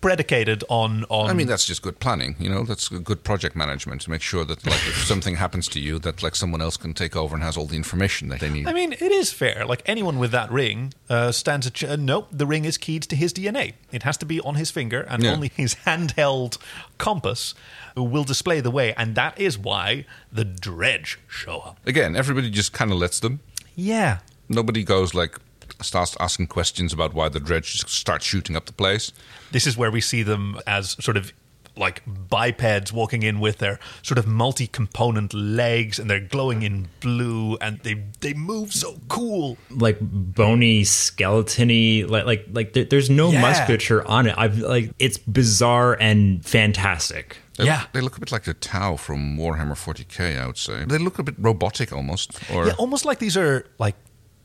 predicated 0.00 0.64
on 0.68 1.04
on. 1.08 1.30
I 1.30 1.32
mean, 1.32 1.46
that's 1.46 1.64
just 1.64 1.82
good 1.82 1.98
planning. 2.00 2.36
You 2.38 2.48
know, 2.48 2.64
that's 2.64 2.88
good 2.88 3.22
project 3.24 3.56
management 3.56 4.02
to 4.02 4.10
make 4.10 4.22
sure 4.22 4.44
that, 4.44 4.64
like, 4.66 4.86
if 4.86 5.04
something 5.06 5.36
happens 5.36 5.68
to 5.68 5.80
you, 5.80 5.98
that 6.00 6.22
like 6.22 6.34
someone 6.36 6.60
else 6.60 6.76
can 6.76 6.94
take 6.94 7.16
over 7.16 7.34
and 7.34 7.42
has 7.44 7.56
all 7.56 7.66
the 7.66 7.76
information 7.76 8.28
that 8.28 8.40
they 8.40 8.50
need. 8.50 8.66
I 8.66 8.72
mean, 8.72 8.92
it 8.92 9.02
is 9.12 9.32
fair. 9.32 9.64
Like 9.66 9.82
anyone 9.86 10.18
with 10.18 10.32
that 10.32 10.50
ring 10.50 10.92
uh, 11.08 11.32
stands 11.32 11.66
a 11.66 11.70
ch- 11.70 11.84
uh, 11.84 11.96
nope. 11.96 12.28
The 12.32 12.46
ring 12.46 12.64
is 12.64 12.78
keyed 12.78 13.02
to 13.04 13.16
his 13.16 13.32
DNA. 13.32 13.74
It 13.92 14.02
has 14.02 14.16
to 14.18 14.26
be 14.26 14.40
on 14.40 14.54
his 14.56 14.70
finger, 14.70 15.02
and 15.08 15.22
Yeah. 15.22 15.32
only 15.32 15.48
his 15.48 15.74
handheld 15.86 16.58
compass 16.98 17.54
will 17.96 18.24
display 18.24 18.60
the 18.60 18.70
way. 18.70 18.92
And 18.96 19.14
that 19.14 19.38
is 19.40 19.58
why 19.58 20.04
the 20.32 20.44
Drej 20.44 21.16
show 21.28 21.58
up. 21.60 21.78
Again, 21.86 22.16
everybody 22.16 22.50
just 22.50 22.72
kind 22.72 22.90
of 22.92 22.98
lets 22.98 23.20
them. 23.20 23.40
Yeah, 23.76 24.18
Nobody 24.46 24.84
goes 24.84 25.14
like 25.14 25.38
starts 25.84 26.16
asking 26.20 26.46
questions 26.48 26.92
about 26.92 27.14
why 27.14 27.28
the 27.28 27.40
Drej 27.40 27.62
just 27.72 27.88
starts 27.88 28.24
shooting 28.24 28.56
up 28.56 28.66
the 28.66 28.72
place. 28.72 29.12
this 29.52 29.66
is 29.66 29.76
where 29.76 29.90
we 29.90 30.00
see 30.00 30.22
them 30.24 30.58
as 30.66 30.96
sort 31.04 31.16
of 31.16 31.32
like 31.76 32.02
bipeds 32.06 32.92
walking 32.92 33.24
in 33.24 33.40
with 33.40 33.58
their 33.58 33.80
sort 34.02 34.16
of 34.16 34.28
multi-component 34.28 35.34
legs 35.34 35.98
and 35.98 36.08
they're 36.08 36.20
glowing 36.20 36.62
in 36.62 36.86
blue 37.00 37.56
and 37.60 37.80
they 37.80 37.94
they 38.20 38.32
move 38.32 38.72
so 38.72 38.96
cool 39.08 39.56
like 39.70 39.98
bony 40.00 40.84
skeletony 40.84 42.08
like 42.08 42.24
like 42.26 42.46
like 42.52 42.72
there, 42.72 42.84
there's 42.84 43.10
no 43.10 43.30
Yeah. 43.32 43.40
musculature 43.42 44.06
on 44.06 44.26
it 44.26 44.34
i've 44.38 44.58
like 44.58 44.90
it's 44.98 45.18
bizarre 45.18 45.96
and 46.00 46.44
fantastic 46.44 47.38
They 47.56 47.64
Yeah. 47.66 47.84
they 47.92 48.00
look 48.00 48.16
a 48.16 48.20
bit 48.20 48.32
like 48.32 48.44
the 48.44 48.54
Tau 48.54 48.96
from 48.96 49.36
Warhammer 49.36 49.76
40k. 49.76 50.38
I 50.42 50.46
would 50.46 50.58
say 50.58 50.84
they 50.86 50.98
look 50.98 51.18
a 51.18 51.22
bit 51.22 51.36
robotic 51.38 51.92
almost. 51.92 52.30
Or 52.52 52.66
yeah 52.66 52.74
almost 52.78 53.04
like 53.04 53.18
these 53.20 53.36
are 53.36 53.64
like 53.78 53.94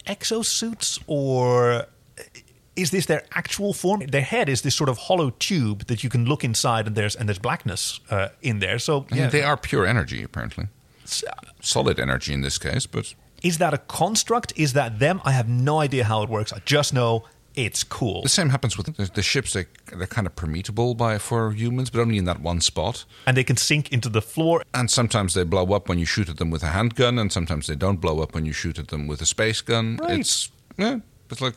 exosuits 0.09 1.01
or 1.07 1.85
is 2.75 2.91
this 2.91 3.05
their 3.05 3.23
actual 3.33 3.73
form? 3.73 4.01
Their 4.07 4.21
head 4.21 4.49
is 4.49 4.61
this 4.61 4.75
sort 4.75 4.89
of 4.89 4.97
hollow 4.97 5.31
tube 5.31 5.85
that 5.87 6.03
you 6.03 6.09
can 6.09 6.25
look 6.25 6.43
inside 6.43 6.87
and 6.87 6.95
there's 6.95 7.15
and 7.15 7.27
there's 7.29 7.39
blackness 7.39 7.99
uh, 8.09 8.29
in 8.41 8.59
there. 8.59 8.79
So 8.79 9.05
yeah. 9.11 9.27
they 9.27 9.43
are 9.43 9.57
pure 9.57 9.85
energy 9.85 10.23
apparently, 10.23 10.67
solid 11.61 11.99
energy 11.99 12.33
in 12.33 12.41
this 12.41 12.57
case. 12.57 12.87
But 12.87 13.13
is 13.43 13.57
that 13.57 13.73
a 13.73 13.77
construct? 13.77 14.53
Is 14.55 14.73
that 14.73 14.99
them? 14.99 15.21
I 15.23 15.31
have 15.31 15.47
no 15.47 15.79
idea 15.79 16.03
how 16.05 16.23
it 16.23 16.29
works. 16.29 16.53
I 16.53 16.59
just 16.65 16.93
know 16.93 17.25
it's 17.65 17.83
cool 17.83 18.21
the 18.23 18.29
same 18.29 18.49
happens 18.49 18.77
with 18.77 18.95
the, 18.95 19.05
the 19.13 19.21
ships. 19.21 19.53
They 19.53 19.65
they're 19.97 20.07
kind 20.07 20.27
of 20.27 20.35
permeable 20.35 20.95
by 20.95 21.17
for 21.19 21.51
humans, 21.51 21.89
but 21.89 21.99
only 22.01 22.17
in 22.17 22.25
that 22.25 22.41
one 22.41 22.61
spot. 22.61 23.05
and 23.25 23.35
they 23.37 23.43
can 23.43 23.57
sink 23.57 23.91
into 23.91 24.09
the 24.09 24.21
floor 24.21 24.63
And 24.73 24.89
sometimes 24.89 25.33
they 25.33 25.43
blow 25.43 25.65
up 25.73 25.89
when 25.89 25.99
you 25.99 26.05
shoot 26.05 26.29
at 26.29 26.37
them 26.37 26.51
with 26.51 26.63
a 26.63 26.67
handgun, 26.67 27.19
and 27.19 27.31
sometimes 27.31 27.65
they 27.67 27.75
don't 27.75 27.99
blow 28.01 28.21
up 28.21 28.33
when 28.35 28.45
you 28.45 28.53
shoot 28.53 28.79
at 28.79 28.87
them 28.87 29.07
with 29.07 29.21
a 29.21 29.25
space 29.25 29.61
gun. 29.61 29.97
Right. 29.97 30.19
It's 30.19 30.51
yeah, 30.77 30.99
it's 31.31 31.41
like 31.41 31.55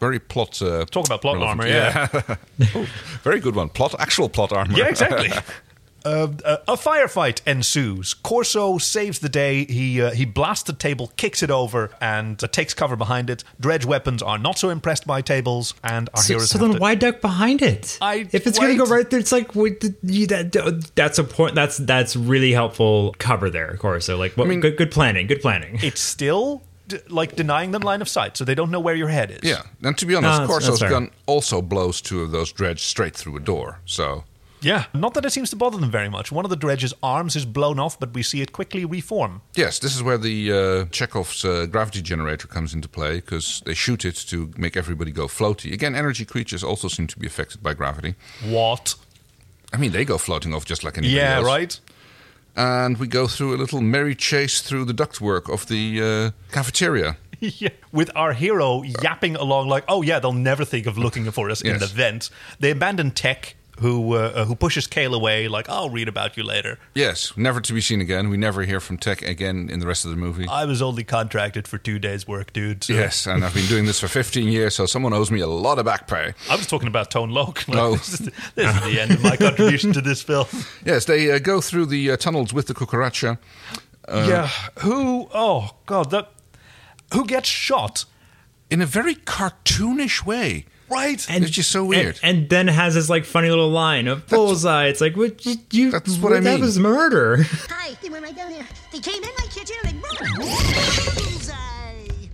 very 0.00 0.18
plot. 0.18 0.60
Uh, 0.60 0.84
Talk 0.86 1.06
about 1.06 1.20
plot 1.22 1.36
relevant. 1.36 1.60
armor, 1.60 1.66
yeah. 1.68 2.36
Oh, 2.74 2.86
very 3.22 3.40
good 3.40 3.54
one. 3.54 3.68
Plot, 3.68 3.94
actual 3.98 4.28
plot 4.28 4.52
armor. 4.52 4.76
Yeah, 4.76 4.88
exactly. 4.88 5.30
Uh, 6.04 6.28
uh, 6.44 6.56
a 6.68 6.74
firefight 6.76 7.40
ensues. 7.46 8.14
Korso 8.14 8.80
saves 8.80 9.20
the 9.20 9.28
day. 9.28 9.64
He 9.64 10.02
uh, 10.02 10.10
he 10.10 10.24
blasts 10.24 10.64
the 10.64 10.72
table, 10.74 11.10
kicks 11.16 11.42
it 11.42 11.50
over, 11.50 11.90
and 12.00 12.42
uh, 12.42 12.46
takes 12.46 12.74
cover 12.74 12.94
behind 12.96 13.30
it. 13.30 13.42
Drej 13.60 13.84
weapons 13.86 14.22
are 14.22 14.36
not 14.38 14.58
so 14.58 14.68
impressed 14.70 15.06
by 15.06 15.22
tables, 15.22 15.74
and 15.82 16.10
our 16.14 16.22
so, 16.22 16.34
heroes. 16.34 16.50
so 16.50 16.58
then 16.58 16.72
to- 16.72 16.78
why 16.78 16.94
duck 16.94 17.20
behind 17.20 17.62
it 17.62 17.98
I- 18.02 18.28
if 18.32 18.46
it's 18.46 18.58
gonna 18.58 18.76
go 18.76 18.84
right 18.86 19.08
there 19.08 19.18
it's 19.20 19.32
like 19.32 19.54
wait, 19.54 19.82
you, 20.02 20.26
that, 20.26 20.90
that's 20.94 21.18
a 21.18 21.24
point 21.24 21.54
that's 21.54 21.78
that's 21.78 22.16
really 22.16 22.52
helpful 22.52 23.14
cover 23.18 23.48
there 23.50 23.68
of 23.68 23.78
course 23.78 24.04
so 24.06 24.16
like 24.16 24.36
what, 24.36 24.46
mean- 24.46 24.60
good, 24.60 24.76
good 24.76 24.90
planning 24.90 25.26
good 25.26 25.40
planning 25.40 25.78
It's 25.82 26.00
still 26.00 26.62
d- 26.88 26.98
like 27.08 27.34
denying 27.36 27.70
them 27.70 27.82
line 27.82 28.02
of 28.02 28.08
sight, 28.08 28.36
so 28.36 28.44
they 28.44 28.54
don't 28.54 28.70
know 28.70 28.80
where 28.80 28.94
your 28.94 29.08
head 29.08 29.30
is. 29.30 29.40
Yeah, 29.42 29.62
and 29.82 29.96
to 29.98 30.04
be 30.06 30.14
honest, 30.14 30.40
No, 30.42 30.46
that's- 30.46 30.68
Korso's 30.68 30.80
that's 30.80 30.90
gun 30.92 31.10
also 31.26 31.62
blows 31.62 32.00
two 32.02 32.20
of 32.22 32.30
those 32.30 32.52
Drej 32.52 32.78
straight 32.80 33.16
through 33.16 33.36
a 33.36 33.40
door. 33.40 33.80
So 33.86 34.24
yeah. 34.64 34.84
Not 34.94 35.14
that 35.14 35.24
it 35.24 35.30
seems 35.30 35.50
to 35.50 35.56
bother 35.56 35.78
them 35.78 35.90
very 35.90 36.08
much. 36.08 36.32
One 36.32 36.44
of 36.44 36.50
the 36.50 36.56
Drej's 36.56 36.94
arms 37.02 37.36
is 37.36 37.44
blown 37.44 37.78
off, 37.78 37.98
but 38.00 38.14
we 38.14 38.22
see 38.22 38.40
it 38.40 38.52
quickly 38.52 38.84
reform. 38.84 39.42
yes, 39.54 39.78
this 39.78 39.94
is 39.94 40.02
where 40.02 40.18
the 40.18 40.52
uh, 40.52 40.84
Chekhov's 40.90 41.44
uh, 41.44 41.66
gravity 41.66 42.02
generator 42.02 42.48
comes 42.48 42.74
into 42.74 42.88
play 42.88 43.16
because 43.16 43.62
they 43.66 43.74
shoot 43.74 44.04
it 44.04 44.16
to 44.28 44.50
make 44.56 44.76
everybody 44.76 45.10
go 45.12 45.26
floaty. 45.28 45.72
Again, 45.72 45.94
energy 45.94 46.24
creatures 46.24 46.64
also 46.64 46.88
seem 46.88 47.06
to 47.08 47.18
be 47.18 47.26
affected 47.26 47.62
by 47.62 47.74
gravity. 47.74 48.14
What? 48.44 48.94
I 49.72 49.76
mean, 49.76 49.92
they 49.92 50.04
go 50.04 50.18
floating 50.18 50.54
off 50.54 50.64
just 50.64 50.82
like 50.84 50.96
anybody 50.98 51.16
Yeah, 51.16 51.36
else. 51.36 51.46
right. 51.46 51.80
And 52.56 52.98
we 52.98 53.08
go 53.08 53.26
through 53.26 53.54
a 53.54 53.58
little 53.58 53.80
merry 53.80 54.14
chase 54.14 54.60
through 54.62 54.84
the 54.84 54.94
ductwork 54.94 55.52
of 55.52 55.66
the 55.66 56.00
uh, 56.02 56.52
cafeteria. 56.52 57.16
yeah, 57.40 57.70
with 57.90 58.10
our 58.14 58.32
hero 58.32 58.82
yapping 59.02 59.34
along 59.34 59.68
like, 59.68 59.84
"Oh 59.88 60.02
yeah, 60.02 60.20
they'll 60.20 60.32
never 60.32 60.64
think 60.64 60.86
of 60.86 60.96
looking 60.96 61.28
for 61.32 61.50
us 61.50 61.60
in 61.62 61.78
the 61.80 61.86
vent." 61.86 62.30
They 62.60 62.70
abandon 62.70 63.10
Tek, 63.10 63.56
who 63.80 64.14
uh, 64.14 64.44
who 64.44 64.54
pushes 64.54 64.86
Cale 64.86 65.14
away, 65.14 65.48
like, 65.48 65.68
"I'll 65.68 65.90
read 65.90 66.08
about 66.08 66.36
you 66.36 66.42
later." 66.44 66.78
Yes, 66.94 67.32
never 67.36 67.60
to 67.60 67.72
be 67.72 67.80
seen 67.80 68.00
again. 68.00 68.28
We 68.28 68.36
never 68.36 68.62
hear 68.62 68.78
from 68.80 68.98
Tek 68.98 69.22
again 69.22 69.68
in 69.70 69.80
the 69.80 69.86
rest 69.86 70.04
of 70.04 70.10
the 70.12 70.16
movie. 70.16 70.46
I 70.48 70.64
was 70.64 70.80
only 70.80 71.02
contracted 71.04 71.66
for 71.66 71.78
two 71.78 71.98
days' 71.98 72.26
work, 72.28 72.52
dude. 72.52 72.84
so- 72.84 72.92
Yes, 72.92 73.26
and 73.26 73.44
I've 73.44 73.54
been 73.54 73.66
doing 73.66 73.84
this 73.86 73.98
for 74.00 74.08
15 74.08 74.48
years, 74.48 74.74
so 74.74 74.86
someone 74.86 75.12
owes 75.12 75.30
me 75.30 75.40
a 75.40 75.46
lot 75.46 75.78
of 75.78 75.84
back 75.84 76.06
pay. 76.06 76.34
I 76.48 76.56
was 76.56 76.66
talking 76.66 76.88
about 76.88 77.10
Tone 77.10 77.30
Loc. 77.30 77.66
Like, 77.66 77.78
Oh. 77.84 77.96
this, 77.96 78.12
is 78.14 78.18
the, 78.20 78.32
this 78.54 78.76
is 78.76 78.82
the 78.82 79.00
end 79.00 79.10
of 79.10 79.22
my 79.22 79.36
contribution 79.36 79.92
to 79.94 80.00
this 80.00 80.22
film. 80.22 80.46
Yes, 80.84 81.04
they 81.06 81.30
uh, 81.32 81.38
go 81.38 81.60
through 81.60 81.86
the 81.86 82.10
uh, 82.12 82.16
tunnels 82.16 82.52
with 82.52 82.66
the 82.66 82.74
cucaracha. 82.74 83.38
Uh, 84.06 84.26
yeah, 84.28 84.48
who? 84.80 85.28
Oh 85.34 85.70
God, 85.86 86.10
that 86.10 86.30
who 87.12 87.24
gets 87.26 87.48
shot? 87.48 88.04
In 88.70 88.80
a 88.82 88.86
very 88.86 89.14
cartoonish 89.14 90.24
way. 90.24 90.66
Right, 90.90 91.24
and 91.30 91.42
it's 91.44 91.52
just 91.52 91.70
so 91.70 91.84
weird. 91.84 92.20
and, 92.22 92.38
and 92.40 92.48
then 92.50 92.68
has 92.68 92.94
this 92.94 93.08
like 93.08 93.24
funny 93.24 93.48
little 93.50 93.70
line 93.70 94.06
of 94.06 94.26
bullseye 94.26 94.86
it's 94.88 95.00
like 95.00 95.16
what 95.16 95.44
you, 95.46 95.56
you 95.70 95.90
That's 95.90 96.16
what 96.18 96.32
I 96.32 96.36
mean. 96.36 96.44
that 96.44 96.60
was 96.60 96.78
murder 96.78 97.42
Hi, 97.70 97.96
they 98.02 98.08
went 98.10 98.22
right 98.24 98.36
down 98.36 98.52
here. 98.52 98.66
They 98.92 98.98
came 99.00 99.22
in 99.22 99.30
my 99.38 99.46
kitchen 99.46 99.76
and 99.84 99.96
they 99.96 100.08
bullseye. 101.14 102.28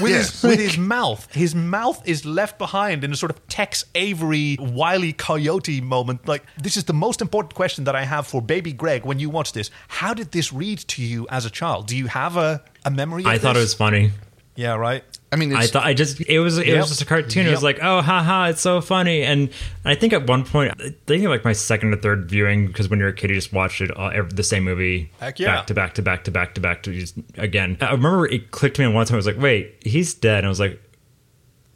with 0.00 0.10
Yes. 0.10 0.40
his 0.40 0.42
with 0.42 0.58
his 0.58 0.78
mouth. 0.96 1.28
His 1.34 1.54
mouth 1.54 2.02
is 2.08 2.24
left 2.24 2.58
behind 2.58 3.04
in 3.04 3.12
a 3.12 3.16
sort 3.16 3.30
of 3.30 3.46
Tex 3.48 3.84
Avery 3.94 4.56
Wiley 4.58 5.12
Coyote 5.12 5.80
moment. 5.82 6.26
Like 6.26 6.44
this 6.56 6.76
is 6.78 6.84
the 6.84 6.94
most 6.94 7.20
important 7.20 7.54
question 7.54 7.84
that 7.84 7.94
I 7.94 8.04
have 8.04 8.26
for 8.26 8.40
Baby 8.40 8.72
Greg 8.72 9.04
when 9.04 9.18
you 9.18 9.28
watch 9.28 9.52
this. 9.52 9.70
How 9.88 10.14
did 10.14 10.32
this 10.32 10.52
read 10.52 10.78
to 10.78 11.02
you 11.02 11.26
as 11.30 11.44
a 11.44 11.50
child? 11.50 11.86
Do 11.86 11.96
you 11.96 12.06
have 12.06 12.36
a 12.36 12.62
a 12.84 12.90
memory? 12.90 13.22
Of 13.22 13.26
i 13.28 13.38
thought 13.38 13.56
it 13.56 13.60
was 13.60 13.74
funny 13.74 14.10
Yeah, 14.56 14.74
right. 14.74 15.04
I 15.32 15.36
mean, 15.36 15.54
I 15.54 15.66
thought 15.66 15.84
I 15.86 15.94
just 15.94 16.20
it 16.20 16.40
was 16.40 16.58
it 16.58 16.66
Yep. 16.66 16.76
was 16.76 16.88
just 16.90 17.00
a 17.02 17.06
cartoon. 17.06 17.46
It 17.46 17.50
was 17.50 17.62
like 17.62 17.78
oh 17.80 18.02
haha 18.02 18.48
it's 18.50 18.60
so 18.60 18.82
funny 18.82 19.22
and 19.22 19.48
I 19.84 19.94
think 19.94 20.12
at 20.12 20.26
one 20.26 20.44
point 20.44 20.74
I 20.78 20.94
think 21.06 21.24
of 21.24 21.30
like 21.30 21.42
my 21.44 21.54
second 21.54 21.94
or 21.94 21.96
third 21.96 22.28
viewing 22.28 22.66
because 22.66 22.90
when 22.90 22.98
you're 22.98 23.08
a 23.08 23.14
kid 23.14 23.30
you 23.30 23.36
just 23.36 23.52
watched 23.52 23.80
it 23.80 23.90
all, 23.92 24.10
every, 24.10 24.30
the 24.30 24.42
same 24.42 24.64
movie 24.64 25.10
Heck 25.20 25.38
yeah. 25.40 25.56
back 25.56 25.66
to 25.68 25.74
back 25.74 25.94
to 25.94 26.02
back 26.02 26.24
to 26.24 26.30
back 26.30 26.54
to 26.56 26.60
back 26.60 26.82
to 26.82 26.92
just 26.92 27.14
again. 27.38 27.78
I 27.80 27.92
remember 27.92 28.26
it 28.26 28.50
clicked 28.50 28.76
to 28.76 28.86
me 28.86 28.92
one 28.94 29.06
time. 29.06 29.14
I 29.14 29.16
was 29.16 29.26
like 29.26 29.40
wait 29.40 29.74
he's 29.82 30.12
dead. 30.14 30.38
And 30.38 30.46
I 30.46 30.48
was 30.50 30.60
like. 30.60 30.80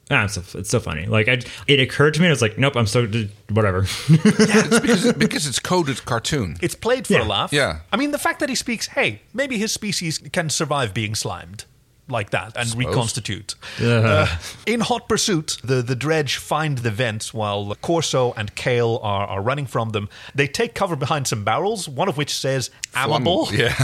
Ah, 0.08 0.22
it's, 0.26 0.34
so, 0.34 0.58
it's 0.60 0.70
so 0.70 0.78
funny. 0.78 1.06
Like 1.06 1.26
I, 1.26 1.40
it 1.66 1.80
occurred 1.80 2.14
to 2.14 2.20
me. 2.20 2.28
I 2.28 2.30
was 2.30 2.40
like, 2.40 2.56
"Nope, 2.58 2.76
I'm 2.76 2.86
so 2.86 3.08
whatever." 3.50 3.80
it's 4.08 4.78
because, 4.80 5.12
because 5.14 5.46
it's 5.48 5.58
coded 5.58 6.04
cartoon. 6.04 6.56
It's 6.62 6.76
played 6.76 7.08
for 7.08 7.14
Yeah. 7.14 7.24
a 7.24 7.26
laugh. 7.26 7.52
Yeah. 7.52 7.80
I 7.92 7.96
mean, 7.96 8.12
the 8.12 8.18
fact 8.18 8.38
that 8.38 8.48
he 8.48 8.54
speaks, 8.54 8.86
hey, 8.86 9.22
maybe 9.34 9.58
his 9.58 9.72
species 9.72 10.18
can 10.18 10.48
survive 10.48 10.94
being 10.94 11.16
slimed. 11.16 11.64
Like 12.08 12.30
that 12.30 12.56
and 12.56 12.68
Suppose. 12.68 12.86
reconstitute. 12.86 13.54
Uh, 13.82 14.28
in 14.64 14.78
hot 14.78 15.08
pursuit, 15.08 15.56
the, 15.64 15.82
the 15.82 15.96
Drej 15.96 16.36
find 16.36 16.78
the 16.78 16.90
vents 16.92 17.34
while 17.34 17.74
Korso 17.82 18.32
and 18.36 18.54
Cale 18.54 19.00
are, 19.02 19.26
are 19.26 19.42
running 19.42 19.66
from 19.66 19.90
them. 19.90 20.08
They 20.32 20.46
take 20.46 20.74
cover 20.74 20.94
behind 20.94 21.26
some 21.26 21.42
barrels, 21.42 21.88
one 21.88 22.08
of 22.08 22.16
which 22.16 22.32
says 22.32 22.70
"amable." 22.94 23.48
Yeah. 23.52 23.74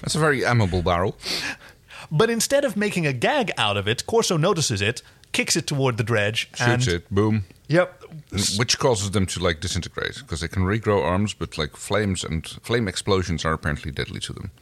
That's 0.00 0.14
a 0.14 0.20
very 0.20 0.44
amiable 0.44 0.82
barrel. 0.82 1.16
But 2.10 2.30
instead 2.30 2.64
of 2.64 2.76
making 2.76 3.04
a 3.06 3.12
gag 3.12 3.50
out 3.58 3.76
of 3.76 3.88
it, 3.88 4.04
Korso 4.06 4.38
notices 4.38 4.80
it, 4.80 5.02
kicks 5.32 5.56
it 5.56 5.66
toward 5.66 5.96
the 5.96 6.04
Drej, 6.04 6.36
Shoots 6.54 6.60
and 6.60 6.86
it, 6.88 7.10
boom. 7.12 7.44
yep, 7.66 8.00
Which 8.56 8.78
causes 8.78 9.10
them 9.10 9.26
to 9.26 9.40
like 9.40 9.58
disintegrate 9.60 10.18
because 10.20 10.40
they 10.40 10.46
can 10.48 10.62
regrow 10.62 11.02
arms, 11.02 11.34
but 11.34 11.58
like 11.58 11.76
flames 11.76 12.22
and 12.22 12.46
flame 12.62 12.86
explosions 12.86 13.44
are 13.44 13.52
apparently 13.54 13.90
deadly 13.90 14.20
to 14.20 14.32
them. 14.32 14.52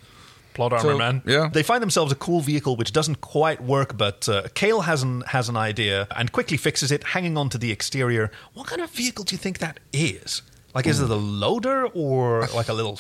Plot 0.55 0.73
armor 0.73 0.93
So, 0.93 0.99
man. 0.99 1.23
yeah. 1.27 1.49
they 1.53 1.63
find 1.63 1.83
themselves 1.83 2.13
a 2.13 2.15
cool 2.15 2.41
vehicle 2.41 2.77
which 2.77 2.93
doesn't 2.93 3.21
quite 3.21 3.63
work, 3.63 3.97
but 3.97 4.29
uh, 4.29 4.43
Cale 4.55 4.83
has 4.83 5.03
an 5.03 5.23
has 5.29 5.49
an 5.49 5.57
idea 5.57 6.07
and 6.17 6.31
quickly 6.33 6.57
fixes 6.57 6.91
it, 6.93 7.05
hanging 7.05 7.37
onto 7.37 7.59
the 7.59 7.71
exterior. 7.71 8.31
What 8.55 8.67
kind 8.67 8.81
of 8.83 8.91
vehicle 8.91 9.25
do 9.25 9.35
you 9.35 9.39
think 9.39 9.59
that 9.59 9.81
is? 9.93 10.43
Like, 10.75 10.87
is 10.87 11.01
it 11.01 11.11
a 11.11 11.15
loader 11.15 11.87
or 11.87 12.47
like 12.55 12.69
a 12.69 12.73
little 12.73 12.99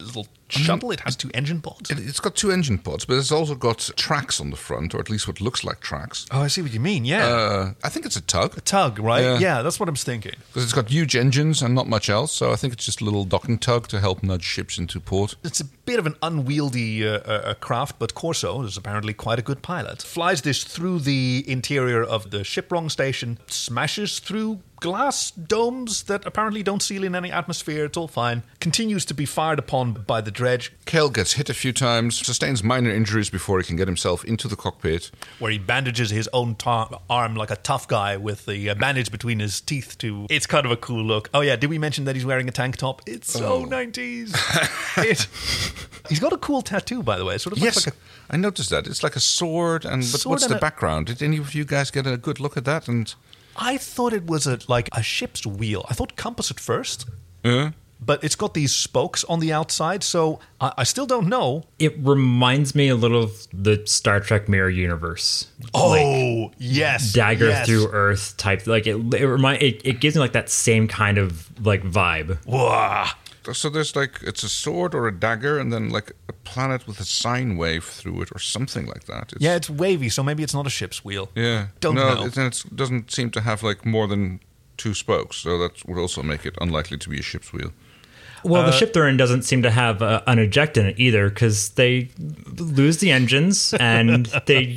little 0.00 0.26
shuttle? 0.52 0.90
It 0.92 1.00
has 1.00 1.16
two 1.16 1.30
engine 1.34 1.60
pods. 1.60 1.90
It, 1.90 1.98
it's 1.98 2.20
got 2.20 2.34
two 2.34 2.50
engine 2.52 2.78
pods, 2.78 3.04
but 3.04 3.16
it's 3.18 3.32
also 3.32 3.54
got 3.54 3.78
tracks 3.96 4.40
on 4.40 4.50
the 4.50 4.56
front, 4.56 4.94
or 4.94 4.98
at 5.00 5.10
least 5.10 5.26
what 5.26 5.40
looks 5.40 5.64
like 5.64 5.80
tracks. 5.80 6.26
Oh, 6.30 6.42
I 6.42 6.48
see 6.48 6.62
what 6.62 6.72
you 6.72 6.80
mean. 6.80 7.04
Yeah, 7.04 7.26
Uh, 7.26 7.72
I 7.84 7.88
think 7.88 8.06
it's 8.06 8.16
a 8.16 8.20
tug. 8.20 8.56
a 8.56 8.60
tug, 8.60 8.98
right? 8.98 9.22
yeah. 9.22 9.38
Yeah. 9.38 9.62
that's 9.62 9.78
what 9.80 9.88
I'm 9.88 9.96
thinking. 9.96 10.34
Because 10.48 10.64
it's 10.64 10.72
got 10.72 10.88
huge 10.88 11.16
engines 11.16 11.62
and 11.62 11.74
not 11.74 11.88
much 11.88 12.08
else, 12.08 12.32
so 12.32 12.52
I 12.52 12.56
think 12.56 12.72
it's 12.72 12.84
just 12.84 13.00
a 13.00 13.04
little 13.04 13.24
docking 13.24 13.58
tug 13.58 13.88
to 13.88 14.00
help 14.00 14.22
nudge 14.22 14.44
ships 14.44 14.78
into 14.78 15.00
port. 15.00 15.34
It's 15.44 15.60
a 15.60 15.64
bit 15.64 15.98
of 15.98 16.06
an 16.06 16.14
unwieldy 16.22 17.06
uh, 17.06 17.18
uh, 17.18 17.18
uh, 17.44 17.54
craft, 17.54 17.98
but 17.98 18.14
Korso 18.14 18.64
is 18.64 18.76
apparently 18.76 19.12
quite 19.14 19.38
a 19.38 19.42
good 19.42 19.62
pilot. 19.62 20.02
Flies 20.02 20.42
this 20.42 20.64
through 20.64 21.00
the 21.00 21.44
interior 21.46 22.02
of 22.02 22.30
the 22.30 22.44
shipwrong 22.44 22.88
station, 22.90 23.38
smashes 23.46 24.18
through 24.18 24.60
glass 24.80 25.30
domes 25.30 26.02
that 26.04 26.26
apparently 26.26 26.60
don't 26.62 26.82
seal 26.82 27.04
in 27.04 27.14
any 27.14 27.30
atmosphere. 27.30 27.84
It's 27.84 27.96
all 27.96 28.08
fine. 28.08 28.42
Continues 28.58 29.04
to 29.06 29.14
be 29.14 29.24
fired 29.26 29.60
upon 29.60 29.92
by 29.92 30.20
the 30.20 30.32
Drej, 30.42 30.70
Cale 30.86 31.08
gets 31.08 31.34
hit 31.34 31.48
a 31.48 31.54
few 31.54 31.72
times, 31.72 32.18
sustains 32.26 32.64
minor 32.64 32.90
injuries 32.90 33.30
before 33.30 33.58
he 33.60 33.64
can 33.64 33.76
get 33.76 33.86
himself 33.86 34.24
into 34.24 34.48
the 34.48 34.56
cockpit. 34.56 35.10
where 35.38 35.52
he 35.52 35.58
bandages 35.58 36.10
his 36.10 36.28
own 36.32 36.56
ta- 36.56 36.98
arm 37.08 37.36
like 37.36 37.50
a 37.52 37.56
tough 37.56 37.86
guy 37.86 38.16
with 38.16 38.44
the 38.46 38.70
uh, 38.70 38.74
bandage 38.74 39.12
between 39.12 39.38
his 39.38 39.60
teeth. 39.60 39.96
To 39.98 40.26
it's 40.30 40.46
kind 40.46 40.66
of 40.66 40.72
a 40.72 40.76
cool 40.76 41.04
look. 41.04 41.30
Oh 41.32 41.42
yeah, 41.42 41.54
did 41.54 41.70
we 41.70 41.78
mention 41.78 42.06
that 42.06 42.16
he's 42.16 42.26
wearing 42.26 42.48
a 42.48 42.52
tank 42.52 42.76
top? 42.76 43.02
It's 43.06 43.32
so 43.32 43.64
nineties. 43.64 44.34
it, 44.96 45.28
he's 46.08 46.18
got 46.18 46.32
a 46.32 46.38
cool 46.38 46.60
tattoo, 46.62 47.02
by 47.04 47.16
the 47.18 47.24
way. 47.24 47.36
It 47.36 47.40
sort 47.40 47.56
of 47.56 47.62
looks 47.62 47.76
Yes, 47.76 47.86
like 47.86 47.94
a 47.94 48.34
I 48.34 48.36
noticed 48.36 48.70
that. 48.70 48.88
It's 48.88 49.04
like 49.04 49.14
a 49.14 49.20
sword, 49.20 49.84
and 49.84 50.02
but 50.02 50.20
Sword 50.20 50.30
what's 50.32 50.42
and 50.44 50.52
the 50.52 50.56
a- 50.56 50.60
background? 50.60 51.06
Did 51.06 51.22
any 51.22 51.36
of 51.38 51.54
you 51.54 51.64
guys 51.64 51.90
get 51.92 52.06
a 52.06 52.16
good 52.16 52.40
look 52.40 52.56
at 52.56 52.64
that? 52.64 52.88
And 52.88 53.14
I 53.56 53.76
thought 53.76 54.12
it 54.12 54.26
was 54.26 54.46
a 54.48 54.58
like 54.66 54.88
a 54.92 55.02
ship's 55.04 55.46
wheel. 55.46 55.86
I 55.88 55.94
thought 55.94 56.16
compass 56.16 56.50
at 56.50 56.58
first, 56.58 57.06
uh, 57.44 57.70
but 58.04 58.22
it's 58.24 58.34
got 58.34 58.54
these 58.54 58.74
spokes 58.74 59.24
on 59.24 59.40
the 59.40 59.52
outside, 59.52 60.02
so 60.02 60.40
I, 60.60 60.72
I 60.78 60.84
still 60.84 61.06
don't 61.06 61.28
know. 61.28 61.64
It 61.78 61.96
reminds 61.98 62.74
me 62.74 62.88
a 62.88 62.96
little 62.96 63.22
of 63.22 63.46
the 63.52 63.86
Star 63.86 64.20
Trek 64.20 64.48
Mirror 64.48 64.70
Universe. 64.70 65.46
Oh 65.72 66.50
yes, 66.58 67.12
dagger 67.12 67.48
yes. 67.48 67.66
through 67.66 67.88
earth 67.92 68.36
type 68.36 68.66
like 68.66 68.86
it 68.86 68.96
it 69.14 69.26
remind 69.26 69.62
it, 69.62 69.80
it 69.84 70.00
gives 70.00 70.16
me 70.16 70.20
like 70.20 70.32
that 70.32 70.48
same 70.50 70.88
kind 70.88 71.18
of 71.18 71.48
like 71.64 71.82
vibe 71.82 72.44
Wah. 72.46 73.08
so 73.52 73.68
there's 73.68 73.94
like 73.94 74.20
it's 74.22 74.42
a 74.42 74.48
sword 74.48 74.94
or 74.94 75.06
a 75.06 75.16
dagger, 75.16 75.58
and 75.58 75.72
then 75.72 75.90
like 75.90 76.12
a 76.28 76.32
planet 76.32 76.86
with 76.86 76.98
a 77.00 77.04
sine 77.04 77.56
wave 77.56 77.84
through 77.84 78.22
it, 78.22 78.30
or 78.34 78.38
something 78.38 78.86
like 78.86 79.04
that. 79.04 79.32
It's, 79.32 79.42
Yeah, 79.42 79.54
it's 79.54 79.70
wavy, 79.70 80.08
so 80.08 80.22
maybe 80.22 80.42
it's 80.42 80.54
not 80.54 80.66
a 80.66 80.70
ship's 80.70 81.04
wheel. 81.04 81.30
yeah. 81.34 81.68
Don't 81.80 81.94
no, 81.94 82.14
know. 82.14 82.24
It, 82.26 82.36
and 82.36 82.52
it 82.52 82.64
doesn't 82.74 83.10
seem 83.10 83.30
to 83.30 83.40
have 83.40 83.62
like 83.62 83.86
more 83.86 84.06
than 84.08 84.40
two 84.76 84.94
spokes, 84.94 85.36
so 85.36 85.58
that 85.58 85.86
would 85.86 85.98
also 85.98 86.22
make 86.22 86.44
it 86.44 86.56
unlikely 86.60 86.98
to 86.98 87.08
be 87.08 87.18
a 87.18 87.22
ship's 87.22 87.52
wheel. 87.52 87.72
Well 88.44 88.62
Uh, 88.62 88.66
the 88.66 88.72
ship 88.72 88.92
they're 88.92 89.08
in 89.08 89.16
doesn't 89.16 89.42
seem 89.42 89.62
to 89.62 89.70
have 89.70 90.02
uh, 90.02 90.22
an 90.26 90.38
eject 90.38 90.76
in 90.76 90.86
it 90.86 90.98
either 90.98 91.28
because 91.28 91.70
they 91.70 92.10
lose 92.58 92.98
the 92.98 93.10
engines 93.10 93.74
and 93.74 94.26
they 94.46 94.74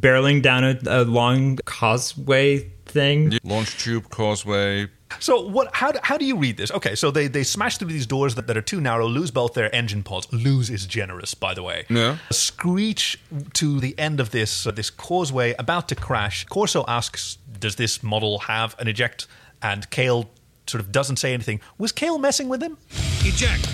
barreling 0.00 0.42
down 0.42 0.64
a, 0.64 0.78
a 0.86 1.04
long 1.04 1.58
causeway 1.64 2.70
thing 2.86 3.38
Launch 3.44 3.76
tube, 3.78 4.08
causeway. 4.10 4.88
So 5.20 5.46
what? 5.46 5.74
How 5.74 5.92
do, 5.92 5.98
how 6.02 6.18
do 6.18 6.24
you 6.24 6.36
read 6.36 6.56
this? 6.56 6.70
Okay, 6.70 6.94
so 6.94 7.10
they 7.10 7.28
they 7.28 7.42
smash 7.42 7.78
through 7.78 7.88
these 7.88 8.06
doors 8.06 8.34
that, 8.34 8.46
that 8.46 8.56
are 8.56 8.62
too 8.62 8.80
narrow, 8.80 9.06
lose 9.06 9.30
both 9.30 9.54
their 9.54 9.74
engine 9.74 10.02
pods. 10.02 10.30
Lose 10.32 10.68
is 10.70 10.86
generous, 10.86 11.34
by 11.34 11.54
the 11.54 11.62
way. 11.62 11.86
Yeah. 11.88 12.18
Screech 12.30 13.18
to 13.54 13.80
the 13.80 13.98
end 13.98 14.20
of 14.20 14.30
this 14.30 14.66
uh, 14.66 14.70
this 14.70 14.90
causeway, 14.90 15.54
about 15.58 15.88
to 15.88 15.94
crash. 15.94 16.46
Korso 16.46 16.84
asks, 16.86 17.38
"Does 17.58 17.76
this 17.76 18.02
model 18.02 18.40
have 18.40 18.76
an 18.78 18.88
eject?" 18.88 19.26
And 19.62 19.88
Cale 19.90 20.30
sort 20.68 20.80
of 20.82 20.92
doesn't 20.92 21.16
say 21.16 21.34
anything. 21.34 21.60
Was 21.78 21.92
Cale 21.92 22.18
messing 22.18 22.48
with 22.48 22.62
him? 22.62 22.76
Eject. 23.20 23.66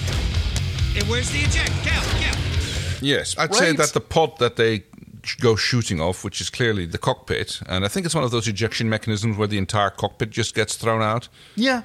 Hey, 0.93 1.03
where's 1.11 1.31
the 1.31 1.39
eject? 1.41 1.71
Cal, 1.83 2.03
Cal. 2.21 2.37
Yes, 3.01 3.37
I'd 3.37 3.55
say 3.55 3.73
that 3.73 3.93
the 3.93 4.01
pod 4.01 4.39
that 4.39 4.57
they 4.57 4.85
go 5.41 5.57
shooting 5.57 6.01
off, 6.01 6.25
which 6.25 6.41
is 6.41 6.51
clearly 6.51 6.87
the 6.87 6.99
cockpit, 6.99 7.61
and 7.67 7.85
I 7.85 7.89
think 7.89 8.07
it's 8.07 8.15
one 8.15 8.25
of 8.25 8.31
those 8.31 8.49
ejection 8.49 8.89
mechanisms 8.89 9.37
where 9.37 9.49
the 9.49 9.59
entire 9.59 9.91
cockpit 9.91 10.31
just 10.31 10.55
gets 10.55 10.77
thrown 10.77 11.03
out. 11.03 11.29
Yeah. 11.57 11.83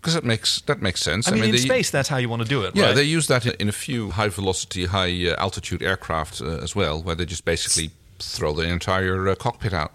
Because 0.00 0.14
that 0.14 0.24
makes 0.24 0.60
that 0.62 0.80
makes 0.80 1.00
sense. 1.00 1.26
I 1.26 1.32
mean, 1.32 1.44
in 1.44 1.50
they, 1.52 1.56
space, 1.56 1.90
that's 1.90 2.08
how 2.08 2.18
you 2.18 2.28
want 2.28 2.42
to 2.42 2.48
do 2.48 2.62
it. 2.62 2.76
Yeah, 2.76 2.86
right? 2.86 2.94
they 2.94 3.02
use 3.02 3.26
that 3.26 3.46
in, 3.46 3.52
in 3.58 3.68
a 3.68 3.72
few 3.72 4.10
high 4.10 4.28
velocity, 4.28 4.86
high 4.86 5.26
uh, 5.26 5.34
altitude 5.38 5.82
aircraft 5.82 6.40
uh, 6.40 6.58
as 6.58 6.76
well, 6.76 7.02
where 7.02 7.16
they 7.16 7.24
just 7.24 7.44
basically 7.44 7.90
throw 8.20 8.52
the 8.52 8.62
entire 8.62 9.28
uh, 9.28 9.34
cockpit 9.34 9.72
out. 9.72 9.92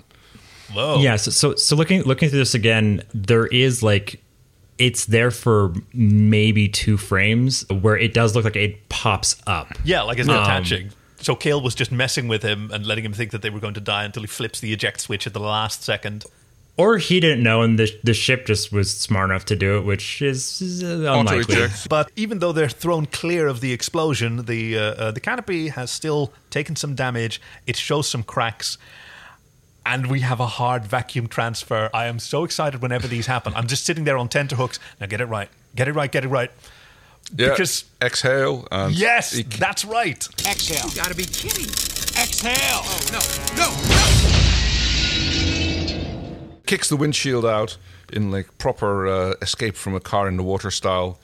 Whoa. 0.72 1.00
yeah 1.00 1.18
so, 1.18 1.30
so 1.30 1.56
so 1.56 1.76
looking 1.76 2.02
looking 2.04 2.30
through 2.30 2.40
this 2.40 2.56
again 2.56 3.04
there 3.14 3.46
is 3.46 3.84
like 3.84 4.23
it's 4.88 5.06
there 5.06 5.32
for 5.32 5.74
maybe 5.94 6.68
two 6.68 6.98
frames 6.98 7.66
where 7.70 7.98
it 8.06 8.14
does 8.14 8.36
look 8.36 8.44
like 8.46 8.56
it 8.58 8.90
pops 8.90 9.36
up 9.48 9.68
Yeah, 9.84 10.02
like 10.04 10.20
it's 10.20 10.30
Um, 10.30 10.42
attaching. 10.44 10.92
So 11.18 11.36
Cale 11.36 11.62
was 11.62 11.74
just 11.76 11.92
messing 11.92 12.28
with 12.28 12.44
him 12.44 12.70
and 12.74 12.86
letting 12.86 13.06
him 13.06 13.14
think 13.14 13.32
that 13.32 13.42
they 13.42 13.50
were 13.50 13.62
going 13.62 13.76
to 13.76 13.82
die 13.96 14.04
until 14.04 14.24
he 14.24 14.28
flips 14.28 14.60
the 14.60 14.74
eject 14.74 15.00
switch 15.00 15.26
at 15.26 15.34
the 15.34 15.40
last 15.40 15.82
second. 15.84 16.26
or 16.76 16.98
he 16.98 17.20
didn't 17.20 17.44
know 17.44 17.62
and 17.62 17.78
the, 17.80 17.88
the 18.04 18.14
ship 18.16 18.46
just 18.48 18.72
was 18.74 18.90
smart 19.08 19.30
enough 19.30 19.46
to 19.46 19.56
do 19.56 19.78
it 19.78 19.82
which 19.92 20.22
is, 20.22 20.60
is 20.62 20.84
uh, 20.84 21.14
unlikely. 21.20 21.68
But 21.88 22.12
even 22.24 22.40
though 22.40 22.52
they're 22.52 22.68
thrown 22.84 23.06
clear 23.06 23.48
of 23.48 23.58
the 23.62 23.72
explosion, 23.78 24.32
the 24.54 24.64
uh, 24.78 24.82
uh, 24.82 25.12
the 25.12 25.20
canopy 25.22 25.70
has 25.70 25.90
still 25.92 26.34
taken 26.50 26.76
some 26.76 26.94
damage. 26.96 27.40
It 27.68 27.78
shows 27.78 28.06
some 28.10 28.24
cracks, 28.24 28.78
and 29.86 30.10
we 30.10 30.22
have 30.22 30.40
a 30.40 30.48
hard 30.48 30.86
vacuum 30.86 31.28
transfer. 31.28 31.90
I 31.94 32.06
am 32.06 32.20
so 32.20 32.44
excited 32.44 32.82
whenever 32.82 33.08
these 33.08 33.28
happen. 33.28 33.54
I'm 33.56 33.68
just 33.68 33.86
sitting 33.86 34.04
there 34.04 34.18
on 34.18 34.30
tenterhooks. 34.30 34.80
Now 35.00 35.08
get 35.08 35.22
it 35.22 35.26
right, 35.26 35.50
get 35.76 35.88
it 35.88 35.94
right, 35.94 36.12
get 36.12 36.24
it 36.26 36.30
right. 36.30 36.52
Yeah, 37.36 37.50
Because 37.52 37.86
exhale 38.02 38.68
and 38.72 38.94
yes, 38.94 39.38
e- 39.38 39.44
that's 39.44 39.86
right. 39.86 40.28
Exhale. 40.46 40.90
You 40.90 40.96
gotta 40.96 41.16
be 41.16 41.26
kidding. 41.26 41.66
Exhale. 42.22 42.82
Oh, 42.84 43.00
no, 43.12 43.20
no, 43.56 43.70
no! 43.72 44.44
kicks 46.66 46.90
the 46.90 46.96
windshield 46.96 47.46
out 47.46 47.78
in 48.12 48.32
like 48.32 48.58
proper 48.58 49.08
uh, 49.08 49.34
escape 49.42 49.76
from 49.76 49.96
a 49.96 50.00
car 50.00 50.28
in 50.28 50.38
the 50.38 50.44
water 50.44 50.72
style. 50.72 51.20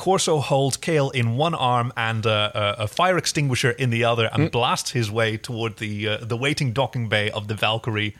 Korso 0.00 0.40
holds 0.40 0.78
Cale 0.78 1.10
in 1.10 1.36
one 1.36 1.54
arm 1.54 1.92
and 1.94 2.26
uh, 2.26 2.50
a, 2.54 2.84
a 2.84 2.88
fire 2.88 3.18
extinguisher 3.18 3.70
in 3.70 3.90
the 3.90 4.04
other, 4.04 4.30
and 4.32 4.50
blasts 4.50 4.92
his 4.92 5.10
way 5.10 5.36
toward 5.36 5.76
the 5.76 6.08
uh, 6.08 6.16
the 6.22 6.38
waiting 6.38 6.72
docking 6.72 7.10
bay 7.10 7.30
of 7.30 7.48
the 7.48 7.54
Valkyrie. 7.54 8.16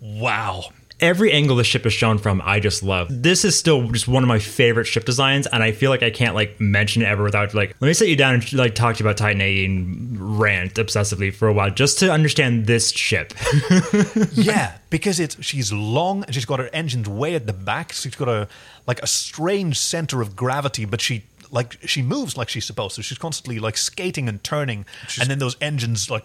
Wow. 0.00 0.70
Every 1.00 1.30
angle 1.30 1.56
the 1.56 1.64
ship 1.64 1.84
is 1.84 1.92
shown 1.92 2.16
from 2.16 2.40
i 2.44 2.58
just 2.58 2.82
love 2.82 3.06
this 3.10 3.44
is 3.44 3.58
still 3.58 3.86
just 3.90 4.08
one 4.08 4.22
of 4.22 4.28
my 4.28 4.38
favorite 4.38 4.86
ship 4.86 5.04
designs 5.04 5.46
and 5.48 5.62
i 5.62 5.70
feel 5.70 5.90
like 5.90 6.02
i 6.02 6.10
can't 6.10 6.34
like 6.34 6.58
mention 6.58 7.02
it 7.02 7.04
ever 7.06 7.22
without 7.22 7.52
like 7.52 7.76
let 7.80 7.88
me 7.88 7.92
sit 7.92 8.08
you 8.08 8.16
down 8.16 8.34
and 8.34 8.52
like 8.54 8.74
talk 8.74 8.96
to 8.96 9.04
you 9.04 9.08
about 9.08 9.16
titan 9.18 9.40
A 9.42 9.64
and 9.66 10.40
rant 10.40 10.74
obsessively 10.74 11.34
for 11.34 11.48
a 11.48 11.52
while 11.52 11.70
just 11.70 11.98
to 11.98 12.10
understand 12.10 12.66
this 12.66 12.90
ship 12.92 13.34
yeah, 14.32 14.76
because 14.90 15.20
it's 15.20 15.42
she's 15.44 15.72
long 15.72 16.24
and 16.24 16.34
she's 16.34 16.44
got 16.44 16.58
her 16.58 16.70
engines 16.72 17.08
way 17.08 17.34
at 17.34 17.46
the 17.46 17.52
back. 17.52 17.92
So 17.92 18.08
she's 18.08 18.16
got 18.16 18.28
a 18.28 18.48
like 18.86 19.02
a 19.02 19.06
strange 19.06 19.78
center 19.78 20.20
of 20.20 20.36
gravity, 20.36 20.84
but 20.84 21.00
she 21.00 21.24
like 21.50 21.78
she 21.86 22.02
moves 22.02 22.36
like 22.36 22.48
she's 22.48 22.64
supposed 22.64 22.96
to. 22.96 23.02
She's 23.02 23.18
constantly 23.18 23.58
like 23.58 23.76
skating 23.76 24.28
and 24.28 24.42
turning, 24.42 24.84
and 25.20 25.30
then 25.30 25.38
those 25.38 25.56
engines 25.60 26.10
like 26.10 26.24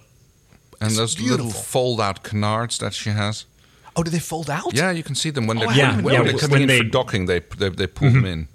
And 0.79 0.95
those 0.95 1.15
beautiful. 1.15 1.45
little 1.47 1.61
fold 1.61 2.01
out 2.01 2.23
canards 2.23 2.77
that 2.79 2.93
she 2.93 3.09
has. 3.11 3.45
Oh, 3.95 4.03
do 4.03 4.11
they 4.11 4.19
fold 4.19 4.49
out? 4.49 4.73
Yeah, 4.73 4.91
you 4.91 5.03
can 5.03 5.15
see 5.15 5.29
them 5.31 5.47
when 5.47 5.57
Oh, 5.57 5.61
they're, 5.61 5.69
I 5.69 5.75
Yeah, 5.75 5.95
when, 5.95 6.03
when 6.05 6.13
yeah, 6.13 6.23
they're 6.23 6.33
when 6.33 6.39
coming 6.39 6.69
in 6.69 6.77
for 6.77 6.89
docking. 6.89 7.25
They 7.27 7.39
they, 7.39 7.69
they 7.69 7.87
pull 7.87 8.09
them 8.11 8.25
in, 8.25 8.47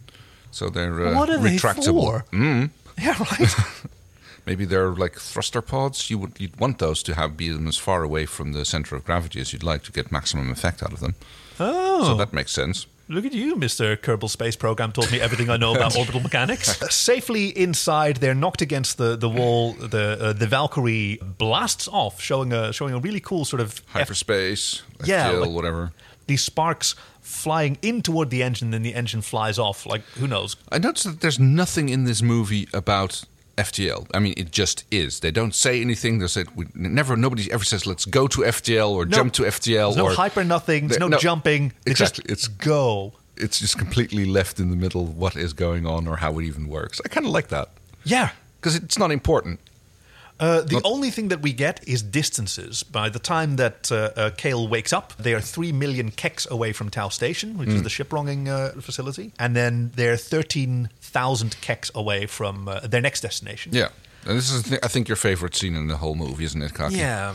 so 0.51 0.69
they're 0.71 1.09
uh, 1.09 1.15
What 1.15 1.31
are 1.31 1.39
they 1.39 1.57
retractable. 1.57 2.23
for? 2.23 2.25
Mm. 2.33 2.71
Yeah, 2.99 3.17
right. 3.19 3.55
Maybe 4.47 4.65
they're 4.65 4.91
like 4.91 5.15
thruster 5.19 5.61
pods. 5.61 6.09
You 6.11 6.19
would 6.19 6.39
you'd 6.41 6.59
want 6.61 6.79
those 6.79 7.03
to 7.05 7.15
have 7.15 7.37
be 7.37 7.49
them 7.51 7.67
as 7.67 7.77
far 7.77 8.03
away 8.03 8.27
from 8.27 8.53
the 8.53 8.65
center 8.65 8.95
of 8.97 9.05
gravity 9.05 9.41
as 9.41 9.53
you'd 9.53 9.65
like 9.65 9.83
to 9.85 9.93
get 9.93 10.13
maximum 10.13 10.51
effect 10.51 10.83
out 10.83 10.93
of 10.93 11.01
them. 11.01 11.15
oh, 11.59 12.05
So 12.05 12.15
that 12.17 12.33
makes 12.33 12.53
sense. 12.53 12.87
Look 13.09 13.25
at 13.25 13.33
you, 13.33 13.55
Mr. 13.55 13.97
Kerbal 13.97 14.29
Space 14.29 14.57
Program 14.57 14.91
taught 14.91 15.13
me 15.13 15.21
everything 15.21 15.49
I 15.49 15.57
know 15.57 15.75
about 15.77 15.97
orbital 15.99 16.21
mechanics. 16.21 16.77
Safely 16.95 17.57
inside, 17.57 18.17
they're 18.17 18.35
knocked 18.35 18.63
against 18.63 18.99
the, 18.99 19.17
the 19.17 19.29
wall. 19.29 19.75
The 19.75 20.19
uh, 20.21 20.33
the 20.33 20.47
Valkyrie 20.49 21.19
blasts 21.39 21.87
off, 21.89 22.21
showing 22.21 22.53
a 22.53 22.73
showing 22.73 22.95
a 22.95 22.99
really 22.99 23.21
cool 23.21 23.45
sort 23.45 23.61
of 23.61 23.81
Hyperspace, 23.93 24.83
Yeah, 25.05 25.31
like- 25.31 25.51
whatever. 25.51 25.93
these 26.27 26.43
sparks 26.45 26.95
flying 27.23 27.77
in 27.83 28.03
toward 28.03 28.31
the 28.31 28.43
engine, 28.43 28.71
then 28.71 28.83
the 28.83 28.95
engine 28.95 29.21
flies 29.23 29.59
off. 29.59 29.85
Like 29.87 30.03
who 30.19 30.27
knows? 30.27 30.57
I 30.71 30.79
noticed 30.79 31.05
that 31.05 31.21
there's 31.21 31.39
nothing 31.39 31.89
in 31.89 32.05
this 32.05 32.23
movie 32.23 32.69
about 32.73 33.25
FTL. 33.59 34.07
I 34.13 34.19
mean, 34.19 34.35
it 34.37 34.51
just 34.53 34.85
is. 34.91 35.21
They 35.21 35.31
don't 35.31 35.55
say 35.55 35.81
anything. 35.81 36.19
They 36.19 36.27
said 36.27 36.55
we 36.57 36.67
never. 36.75 37.17
Nobody 37.17 37.51
ever 37.51 37.65
says 37.65 37.87
let's 37.87 38.05
go 38.05 38.27
to 38.29 38.43
FTL 38.43 38.91
or 38.91 39.07
No. 39.07 39.17
jump 39.17 39.33
to 39.35 39.43
FTL. 39.45 39.95
There's 39.95 40.09
no 40.09 40.15
hyper 40.15 40.45
nothing. 40.45 40.89
There's 40.89 41.01
no, 41.01 41.11
jumping. 41.19 41.73
They 41.85 41.93
Exactly. 41.93 42.25
just 42.29 42.31
it's 42.31 42.49
go. 42.49 43.15
it's 43.37 43.59
just 43.61 43.77
completely 43.79 44.25
left 44.25 44.61
in 44.61 44.71
the 44.71 44.77
middle. 44.77 45.07
What 45.07 45.37
is 45.37 45.53
going 45.53 45.87
on 45.87 46.07
or 46.07 46.17
how 46.17 46.39
it 46.39 46.45
even 46.45 46.69
works? 46.69 47.01
I 47.05 47.09
kind 47.09 47.27
of 47.27 47.33
like 47.33 47.49
that 47.49 47.69
Yeah. 48.05 48.31
because 48.61 48.77
it's 48.77 48.99
not 48.99 49.11
important. 49.11 49.59
Uh, 50.39 50.61
the 50.61 50.81
only 50.85 51.11
thing 51.11 51.29
that 51.29 51.41
we 51.41 51.53
get 51.53 51.81
is 51.89 52.03
distances. 52.03 52.83
By 52.83 53.09
the 53.09 53.19
time 53.19 53.57
that 53.57 53.91
uh, 53.91 53.97
uh, 54.17 54.31
Cale 54.37 54.69
wakes 54.69 54.93
up, 54.93 55.15
they 55.19 55.33
are 55.35 55.41
3 55.41 55.73
million 55.73 56.11
keks 56.11 56.47
away 56.51 56.73
from 56.73 56.91
Tau 56.91 57.09
Station, 57.09 57.57
which 57.59 57.69
is 57.71 57.81
Mm. 57.81 57.85
the 57.85 57.91
ship 57.91 58.13
wronging 58.13 58.49
uh, 58.49 58.73
facility. 58.81 59.33
And 59.39 59.57
then 59.57 59.93
they're 59.95 60.17
13,000 60.19 61.57
keks 61.63 61.91
away 61.95 62.27
from 62.27 62.69
uh, 62.69 62.81
their 62.81 63.01
next 63.01 63.23
destination. 63.23 63.73
Yeah. 63.75 63.89
And 64.27 64.37
this 64.37 64.51
is, 64.51 64.65
th- 64.65 64.81
I 64.83 64.89
think, 64.89 65.09
your 65.09 65.17
favorite 65.17 65.55
scene 65.57 65.75
in 65.77 65.87
the 65.89 65.97
whole 65.97 66.15
movie, 66.17 66.45
isn't 66.45 66.61
it, 66.63 66.75
Kaki? 66.75 66.97
Yeah. 66.97 67.35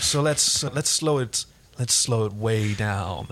so 0.00 0.20
let's 0.22 0.62
uh, 0.62 0.70
let's 0.74 0.90
slow 0.90 1.18
it 1.18 1.46
let's 1.78 1.94
slow 1.94 2.26
it 2.26 2.32
way 2.34 2.74
down. 2.74 3.28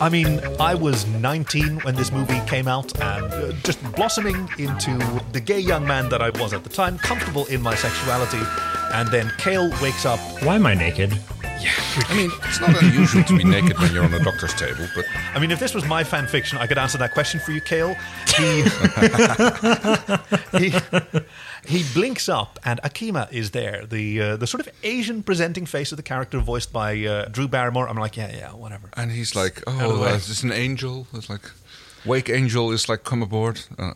I 0.00 0.08
mean, 0.08 0.40
I 0.60 0.76
was 0.76 1.06
19 1.08 1.80
when 1.80 1.96
this 1.96 2.12
movie 2.12 2.40
came 2.46 2.68
out 2.68 2.96
and 3.00 3.24
uh, 3.32 3.52
just 3.64 3.82
blossoming 3.94 4.48
into 4.56 4.96
the 5.32 5.40
gay 5.40 5.58
young 5.58 5.84
man 5.84 6.08
that 6.10 6.22
I 6.22 6.30
was 6.30 6.52
at 6.52 6.62
the 6.62 6.70
time, 6.70 6.98
comfortable 6.98 7.46
in 7.46 7.60
my 7.60 7.74
sexuality. 7.74 8.38
And 8.94 9.08
then 9.08 9.32
Cale 9.38 9.70
wakes 9.82 10.06
up. 10.06 10.20
Why 10.44 10.54
am 10.54 10.66
I 10.66 10.74
naked? 10.74 11.18
I 11.60 12.14
mean, 12.16 12.30
it's 12.44 12.60
not 12.60 12.80
unusual 12.82 13.24
to 13.24 13.36
be 13.36 13.44
naked 13.44 13.78
when 13.78 13.92
you're 13.92 14.04
on 14.04 14.14
a 14.14 14.22
doctor's 14.22 14.54
table, 14.54 14.86
but 14.94 15.04
I 15.34 15.38
mean, 15.38 15.50
if 15.50 15.58
this 15.58 15.74
was 15.74 15.84
my 15.86 16.04
fan 16.04 16.26
fiction, 16.26 16.58
I 16.58 16.66
could 16.66 16.78
answer 16.78 16.98
that 16.98 17.12
question 17.12 17.40
for 17.40 17.52
you, 17.52 17.60
Cale. 17.60 17.94
He 18.36 18.62
he, 20.58 20.74
he 21.66 21.84
blinks 21.94 22.28
up, 22.28 22.58
and 22.64 22.80
Akima 22.82 23.30
is 23.32 23.50
there, 23.50 23.84
the 23.86 24.20
uh, 24.20 24.36
the 24.36 24.46
sort 24.46 24.60
of 24.66 24.72
Asian 24.82 25.22
presenting 25.22 25.66
face 25.66 25.92
of 25.92 25.96
the 25.96 26.02
character, 26.02 26.38
voiced 26.38 26.72
by 26.72 27.04
uh, 27.04 27.26
Drew 27.26 27.48
Barrymore. 27.48 27.88
I'm 27.88 27.96
like, 27.96 28.16
yeah, 28.16 28.30
yeah, 28.34 28.52
whatever. 28.52 28.90
and 28.96 29.10
he's 29.10 29.34
like, 29.34 29.58
Out 29.68 29.74
of 29.74 29.78
the 29.78 29.84
"Oh, 29.86 30.02
way. 30.02 30.10
uh, 30.12 30.14
is 30.16 30.28
this 30.28 30.42
an 30.42 30.52
angel?" 30.52 31.06
It's 31.14 31.28
like, 31.28 31.50
"Wake 32.04 32.28
angel 32.28 32.70
is 32.72 32.88
like 32.88 33.04
come 33.04 33.22
aboard." 33.22 33.60
Uh, 33.78 33.92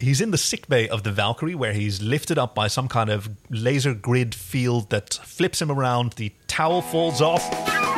He's 0.00 0.22
in 0.22 0.30
the 0.30 0.38
sickbay 0.38 0.88
of 0.88 1.02
the 1.02 1.12
Valkyrie, 1.12 1.54
where 1.54 1.74
he's 1.74 2.00
lifted 2.00 2.38
up 2.38 2.54
by 2.54 2.68
some 2.68 2.88
kind 2.88 3.10
of 3.10 3.28
laser 3.50 3.92
grid 3.92 4.34
field 4.34 4.88
that 4.88 5.14
flips 5.22 5.60
him 5.60 5.70
around. 5.70 6.14
The 6.14 6.32
towel 6.46 6.80
falls 6.80 7.20
off. 7.20 7.46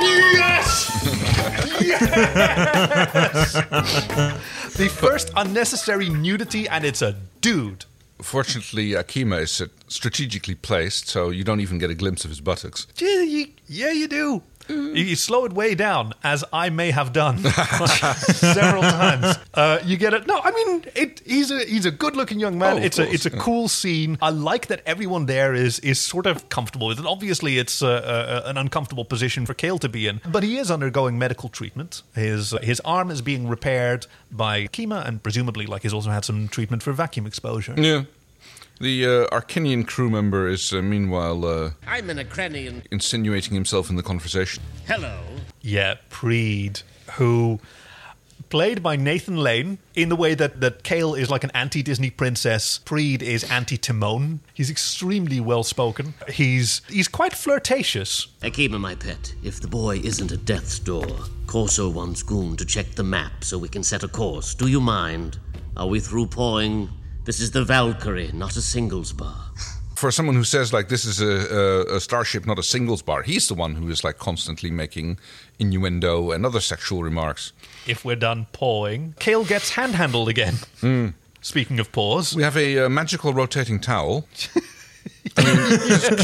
Yes! 0.00 0.90
yes! 1.80 3.52
the 4.76 4.88
first 4.88 5.30
unnecessary 5.36 6.08
nudity, 6.08 6.68
and 6.68 6.84
it's 6.84 7.02
a 7.02 7.14
dude. 7.40 7.84
fortunately, 8.20 8.90
Akima 8.90 9.40
is 9.42 9.62
strategically 9.86 10.56
placed, 10.56 11.08
so 11.08 11.30
you 11.30 11.44
don't 11.44 11.60
even 11.60 11.78
get 11.78 11.90
a 11.90 11.94
glimpse 11.94 12.24
of 12.24 12.30
his 12.30 12.40
buttocks. 12.40 12.88
Yeah, 12.96 13.22
you, 13.22 13.46
yeah, 13.68 13.92
you 13.92 14.08
do. 14.08 14.42
You 14.68 15.16
slow 15.16 15.44
it 15.44 15.52
way 15.52 15.74
down, 15.74 16.14
as 16.22 16.44
I 16.52 16.70
may 16.70 16.90
have 16.90 17.12
done 17.12 17.38
several 17.38 18.82
times. 18.82 19.36
Uh, 19.54 19.78
you 19.84 19.96
get 19.96 20.14
it. 20.14 20.26
No, 20.26 20.40
I 20.42 20.50
mean, 20.50 20.84
it, 20.94 21.22
he's 21.26 21.50
a 21.50 21.64
he's 21.64 21.86
a 21.86 21.90
good 21.90 22.16
looking 22.16 22.38
young 22.40 22.58
man. 22.58 22.74
Oh, 22.74 22.76
of 22.78 22.84
it's 22.84 22.98
a 22.98 23.04
course, 23.04 23.14
it's 23.14 23.26
a 23.26 23.30
yeah. 23.30 23.38
cool 23.38 23.68
scene. 23.68 24.18
I 24.22 24.30
like 24.30 24.68
that 24.68 24.82
everyone 24.86 25.26
there 25.26 25.54
is 25.54 25.78
is 25.80 26.00
sort 26.00 26.26
of 26.26 26.48
comfortable 26.48 26.86
with 26.88 26.98
it. 26.98 27.06
Obviously, 27.06 27.58
it's 27.58 27.82
uh, 27.82 27.88
uh, 27.88 28.48
an 28.48 28.56
uncomfortable 28.56 29.04
position 29.04 29.46
for 29.46 29.54
Cale 29.54 29.78
to 29.78 29.88
be 29.88 30.06
in, 30.06 30.20
but 30.26 30.42
he 30.42 30.58
is 30.58 30.70
undergoing 30.70 31.18
medical 31.18 31.48
treatment. 31.48 32.02
His 32.14 32.54
his 32.62 32.80
arm 32.80 33.10
is 33.10 33.22
being 33.22 33.48
repaired 33.48 34.06
by 34.30 34.66
Kima, 34.68 35.06
and 35.06 35.22
presumably, 35.22 35.66
like 35.66 35.82
he's 35.82 35.94
also 35.94 36.10
had 36.10 36.24
some 36.24 36.48
treatment 36.48 36.82
for 36.82 36.92
vacuum 36.92 37.26
exposure. 37.26 37.74
Yeah. 37.76 38.04
The 38.82 39.06
uh, 39.06 39.26
Arcinian 39.28 39.86
crew 39.86 40.10
member 40.10 40.48
is 40.48 40.72
uh, 40.72 40.82
meanwhile 40.82 41.44
uh, 41.44 41.70
I'm 41.86 42.10
an 42.10 42.18
Ukrainian. 42.18 42.82
insinuating 42.90 43.54
himself 43.54 43.88
in 43.90 43.94
the 43.94 44.02
conversation. 44.02 44.60
Hello. 44.88 45.20
Yeah, 45.60 45.94
Preed, 46.10 46.82
who 47.12 47.60
played 48.50 48.82
by 48.82 48.96
Nathan 48.96 49.36
Lane 49.36 49.78
in 49.94 50.08
the 50.08 50.16
way 50.16 50.34
that, 50.34 50.60
that 50.62 50.82
Cale 50.82 51.14
is 51.14 51.30
like 51.30 51.44
an 51.44 51.52
anti 51.54 51.80
Disney 51.84 52.10
princess, 52.10 52.78
Preed 52.78 53.22
is 53.22 53.44
anti 53.44 53.76
Timon. 53.76 54.40
He's 54.52 54.68
extremely 54.68 55.38
well 55.38 55.62
spoken. 55.62 56.14
He's 56.28 56.82
he's 56.88 57.06
quite 57.06 57.34
flirtatious. 57.34 58.26
Akima, 58.40 58.80
my 58.80 58.96
pet, 58.96 59.32
if 59.44 59.60
the 59.60 59.68
boy 59.68 59.98
isn't 59.98 60.32
at 60.32 60.44
death's 60.44 60.80
door, 60.80 61.06
Korso 61.46 61.88
wants 61.94 62.24
Gune 62.24 62.56
to 62.58 62.64
check 62.64 62.96
the 62.96 63.04
map 63.04 63.44
so 63.44 63.58
we 63.58 63.68
can 63.68 63.84
set 63.84 64.02
a 64.02 64.08
course. 64.08 64.56
Do 64.56 64.66
you 64.66 64.80
mind? 64.80 65.38
Are 65.76 65.86
we 65.86 66.00
through 66.00 66.26
pawing? 66.26 66.88
This 67.24 67.40
is 67.40 67.52
the 67.52 67.64
Valkyrie, 67.64 68.30
not 68.32 68.56
a 68.56 68.60
singles 68.62 69.12
bar. 69.12 69.36
For 69.94 70.10
someone 70.10 70.34
who 70.34 70.42
says 70.42 70.72
like 70.72 70.88
this 70.88 71.04
is 71.04 71.20
a, 71.20 71.26
a, 71.92 71.96
a 71.96 72.00
starship, 72.00 72.44
not 72.44 72.58
a 72.58 72.62
singles 72.64 73.02
bar, 73.02 73.22
he's 73.22 73.46
the 73.46 73.54
one 73.54 73.76
who 73.76 73.88
is 73.88 74.02
like 74.02 74.18
constantly 74.18 74.68
making 74.72 75.18
innuendo 75.60 76.32
and 76.32 76.44
other 76.44 76.58
sexual 76.60 77.04
remarks. 77.04 77.52
If 77.86 78.04
we're 78.04 78.16
done 78.16 78.46
pawing, 78.52 79.14
Cale 79.20 79.44
gets 79.44 79.70
handhandled 79.70 80.28
again. 80.28 80.54
Speaking 81.40 81.78
of 81.78 81.92
paws, 81.92 82.34
We 82.34 82.42
have 82.42 82.56
a 82.56 82.86
uh, 82.86 82.88
magical 82.88 83.32
rotating 83.32 83.78
towel. 83.78 84.26
I 85.36 85.44
mean, 85.44 86.18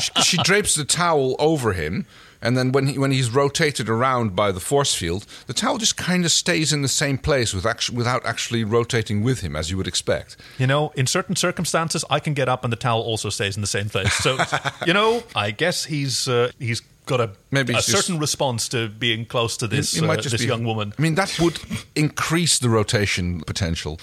she, 0.00 0.22
she 0.22 0.36
drapes 0.44 0.76
the 0.76 0.84
towel 0.84 1.34
over 1.40 1.72
him, 1.72 2.06
and 2.46 2.56
then 2.56 2.72
when 2.72 2.86
he, 2.86 2.98
when 2.98 3.10
he's 3.10 3.28
rotated 3.30 3.88
around 3.88 4.34
by 4.36 4.52
the 4.52 4.60
force 4.60 4.94
field, 4.94 5.26
the 5.46 5.52
towel 5.54 5.78
just 5.78 5.96
kind 5.96 6.24
of 6.24 6.30
stays 6.30 6.72
in 6.72 6.82
the 6.82 6.88
same 6.88 7.18
place 7.18 7.52
with 7.52 7.66
actu- 7.66 7.94
without 7.94 8.24
actually 8.24 8.62
rotating 8.64 9.22
with 9.22 9.40
him, 9.40 9.56
as 9.56 9.70
you 9.70 9.76
would 9.76 9.88
expect. 9.88 10.36
you 10.58 10.66
know, 10.66 10.92
in 10.96 11.06
certain 11.06 11.34
circumstances, 11.36 12.04
I 12.08 12.20
can 12.20 12.34
get 12.34 12.48
up 12.48 12.64
and 12.64 12.72
the 12.72 12.76
towel 12.76 13.02
also 13.02 13.28
stays 13.30 13.56
in 13.56 13.60
the 13.60 13.66
same 13.78 13.88
place. 13.88 14.12
So, 14.14 14.38
you 14.86 14.92
know, 14.92 15.22
I 15.34 15.50
guess 15.50 15.84
he's 15.84 16.28
uh, 16.28 16.50
he's 16.58 16.80
got 17.06 17.20
a, 17.20 17.30
Maybe 17.50 17.72
a 17.72 17.76
he's 17.76 17.86
just- 17.86 18.06
certain 18.06 18.20
response 18.20 18.68
to 18.70 18.88
being 18.88 19.26
close 19.26 19.56
to 19.58 19.66
this 19.68 20.00
uh, 20.00 20.04
might 20.06 20.20
just 20.22 20.32
this 20.32 20.42
be- 20.42 20.48
young 20.48 20.64
woman. 20.64 20.92
I 20.98 21.02
mean, 21.02 21.14
that 21.16 21.38
would 21.40 21.58
increase 21.94 22.58
the 22.58 22.68
rotation 22.68 23.40
potential. 23.42 23.98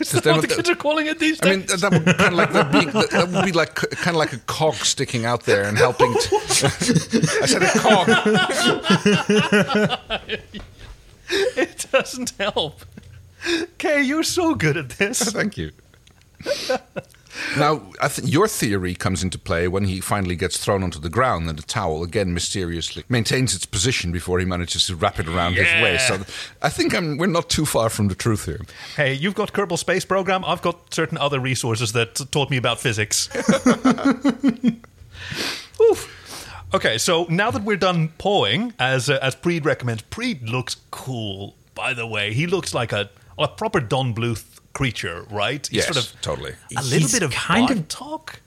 Is 0.10 0.12
that 0.12 0.24
what 0.24 0.40
the 0.40 0.48
kids 0.48 0.70
are 0.70 0.74
calling 0.74 1.06
it 1.06 1.18
these 1.18 1.38
days? 1.38 1.52
I 1.52 1.56
mean, 1.56 1.66
that 1.66 2.06
would 2.06 2.16
kind 2.16 2.32
of 2.32 2.38
like 2.38 2.52
that, 2.54 2.72
being, 2.72 2.90
that, 2.90 3.10
that 3.10 3.28
would 3.28 3.44
be 3.44 3.52
like 3.52 3.74
kind 3.74 4.16
of 4.16 4.18
like 4.18 4.32
a 4.32 4.38
cog 4.38 4.74
sticking 4.76 5.26
out 5.26 5.42
there 5.42 5.64
and 5.64 5.76
helping. 5.76 6.14
To, 6.14 6.36
I 7.42 7.46
said 7.46 7.62
a 7.62 7.68
cog. 7.78 8.08
it 11.56 11.86
doesn't 11.92 12.30
help. 12.38 12.80
Kay, 13.76 14.02
you're 14.02 14.22
so 14.22 14.54
good 14.54 14.78
at 14.78 14.88
this. 14.90 15.20
Thank 15.20 15.58
you. 15.58 15.72
Now, 17.56 17.82
I 18.00 18.08
think 18.08 18.30
your 18.30 18.48
theory 18.48 18.94
comes 18.94 19.22
into 19.22 19.38
play 19.38 19.68
when 19.68 19.84
he 19.84 20.00
finally 20.00 20.36
gets 20.36 20.56
thrown 20.56 20.82
onto 20.82 20.98
the 20.98 21.08
ground 21.08 21.48
and 21.48 21.58
the 21.58 21.62
towel 21.62 22.02
again 22.02 22.34
mysteriously 22.34 23.04
maintains 23.08 23.54
its 23.54 23.66
position 23.66 24.12
before 24.12 24.38
he 24.38 24.44
manages 24.44 24.86
to 24.86 24.96
wrap 24.96 25.18
it 25.18 25.28
around 25.28 25.54
his 25.54 25.66
waist. 25.82 26.08
So 26.08 26.24
I 26.62 26.68
think 26.68 26.94
I'm, 26.94 27.16
we're 27.18 27.26
not 27.26 27.48
too 27.48 27.66
far 27.66 27.88
from 27.88 28.08
the 28.08 28.14
truth 28.14 28.46
here. 28.46 28.60
Hey, 28.96 29.14
you've 29.14 29.34
got 29.34 29.52
Kerbal 29.52 29.78
Space 29.78 30.04
Program. 30.04 30.44
I've 30.44 30.62
got 30.62 30.92
certain 30.92 31.18
other 31.18 31.40
resources 31.40 31.92
that 31.92 32.16
taught 32.30 32.50
me 32.50 32.56
about 32.56 32.80
physics. 32.80 33.28
Oof. 35.80 36.16
Okay, 36.72 36.98
so 36.98 37.26
now 37.28 37.50
that 37.50 37.64
we're 37.64 37.76
done 37.76 38.10
pawing, 38.18 38.74
as 38.78 39.10
uh, 39.10 39.18
as 39.22 39.34
Preed 39.34 39.64
recommends, 39.64 40.02
Preed 40.02 40.48
looks 40.48 40.76
cool. 40.92 41.56
By 41.74 41.94
the 41.94 42.06
way, 42.06 42.32
he 42.32 42.46
looks 42.46 42.72
like 42.74 42.92
a 42.92 43.10
a 43.38 43.48
proper 43.48 43.80
Don 43.80 44.14
Bluth 44.14 44.59
creature, 44.72 45.26
right? 45.30 45.66
He's 45.66 45.76
Yes, 45.78 45.86
sort 45.86 45.96
of 45.98 46.20
totally. 46.22 46.54
a 46.76 46.82
little 46.82 46.98
He's 47.00 47.12
bit 47.12 47.22
of 47.22 47.30
kind 47.32 47.68
butt 47.68 47.76
of- 47.78 47.88
talk. 47.88 48.40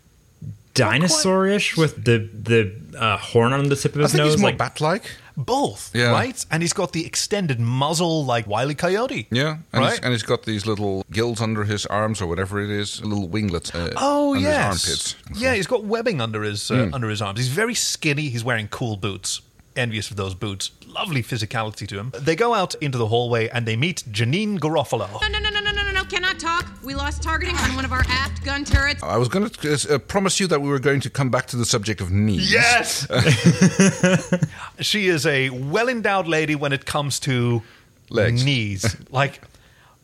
Dinosaurish 0.75 1.77
with 1.77 2.03
the 2.03 2.17
the 2.33 2.73
uh, 2.99 3.17
horn 3.17 3.53
on 3.53 3.69
the 3.69 3.75
tip 3.75 3.93
of 3.93 3.99
I 4.01 4.03
his 4.03 4.11
think 4.13 4.23
nose. 4.23 4.33
he's 4.33 4.41
more 4.41 4.49
like, 4.49 4.57
bat-like. 4.57 5.03
Both, 5.37 5.91
Yeah. 5.95 6.11
right? 6.11 6.43
And 6.51 6.61
he's 6.63 6.73
got 6.73 6.93
the 6.93 7.05
extended 7.05 7.59
muzzle 7.59 8.25
like 8.25 8.45
Wiley 8.47 8.73
Coyote. 8.75 9.27
Yeah, 9.31 9.57
and, 9.71 9.83
he's, 9.83 9.91
right. 9.93 9.99
and 10.03 10.11
he's 10.11 10.23
got 10.23 10.43
these 10.43 10.65
little 10.65 11.05
gills 11.11 11.41
under 11.41 11.63
his 11.63 11.85
arms 11.87 12.21
or 12.21 12.27
whatever 12.27 12.59
it 12.59 12.69
is, 12.71 13.03
little 13.03 13.27
winglets 13.27 13.73
uh, 13.73 13.93
Oh 13.97 14.33
yes, 14.33 14.83
his 14.85 15.15
armpits. 15.15 15.41
yeah. 15.41 15.53
He's 15.53 15.67
got 15.67 15.83
webbing 15.83 16.21
under 16.21 16.41
his 16.43 16.69
uh, 16.71 16.85
Hmm. 16.85 16.93
under 16.95 17.09
his 17.09 17.21
arms. 17.21 17.39
He's 17.39 17.49
very 17.49 17.75
skinny. 17.75 18.29
He's 18.29 18.43
wearing 18.43 18.67
cool 18.67 18.97
boots. 18.97 19.41
Envious 19.75 20.11
of 20.11 20.17
those 20.17 20.35
boots. 20.35 20.71
Lovely 20.87 21.23
physicality 21.23 21.87
to 21.87 21.97
him. 21.97 22.11
They 22.17 22.35
go 22.35 22.53
out 22.53 22.75
into 22.75 22.97
the 22.99 23.07
hallway 23.07 23.47
and 23.49 23.65
they 23.65 23.75
meet 23.75 24.03
Janeane 24.11 24.59
Garofalo. 24.59 25.09
No, 25.21 25.27
no, 25.27 25.39
no, 25.39 25.49
no, 25.49 25.59
no, 25.59 25.71
no, 25.71 25.83
no. 25.83 25.91
No. 25.91 26.03
Cannot 26.05 26.37
talk. 26.37 26.67
We 26.83 26.93
lost 26.93 27.23
targeting 27.23 27.55
on 27.55 27.75
one 27.75 27.85
of 27.85 27.91
our 27.91 28.03
aft 28.07 28.43
gun 28.43 28.65
turrets. 28.65 29.01
I 29.01 29.17
was 29.17 29.29
going 29.29 29.49
to 29.49 29.95
uh, 29.95 29.97
promise 29.97 30.39
you 30.39 30.45
that 30.47 30.61
we 30.61 30.69
were 30.69 30.77
going 30.79 30.99
to 31.01 31.09
come 31.09 31.31
back 31.31 31.47
to 31.47 31.57
the 31.57 31.65
subject 31.65 32.01
of 32.01 32.11
knees. 32.11 32.51
Yes! 32.51 33.07
she 34.79 35.07
is 35.07 35.25
a 35.25 35.49
well 35.49 35.89
endowed 35.89 36.27
lady 36.27 36.55
when 36.55 36.71
it 36.73 36.85
comes 36.85 37.19
to 37.21 37.63
Legs. 38.09 38.43
knees. 38.43 38.95
like, 39.11 39.41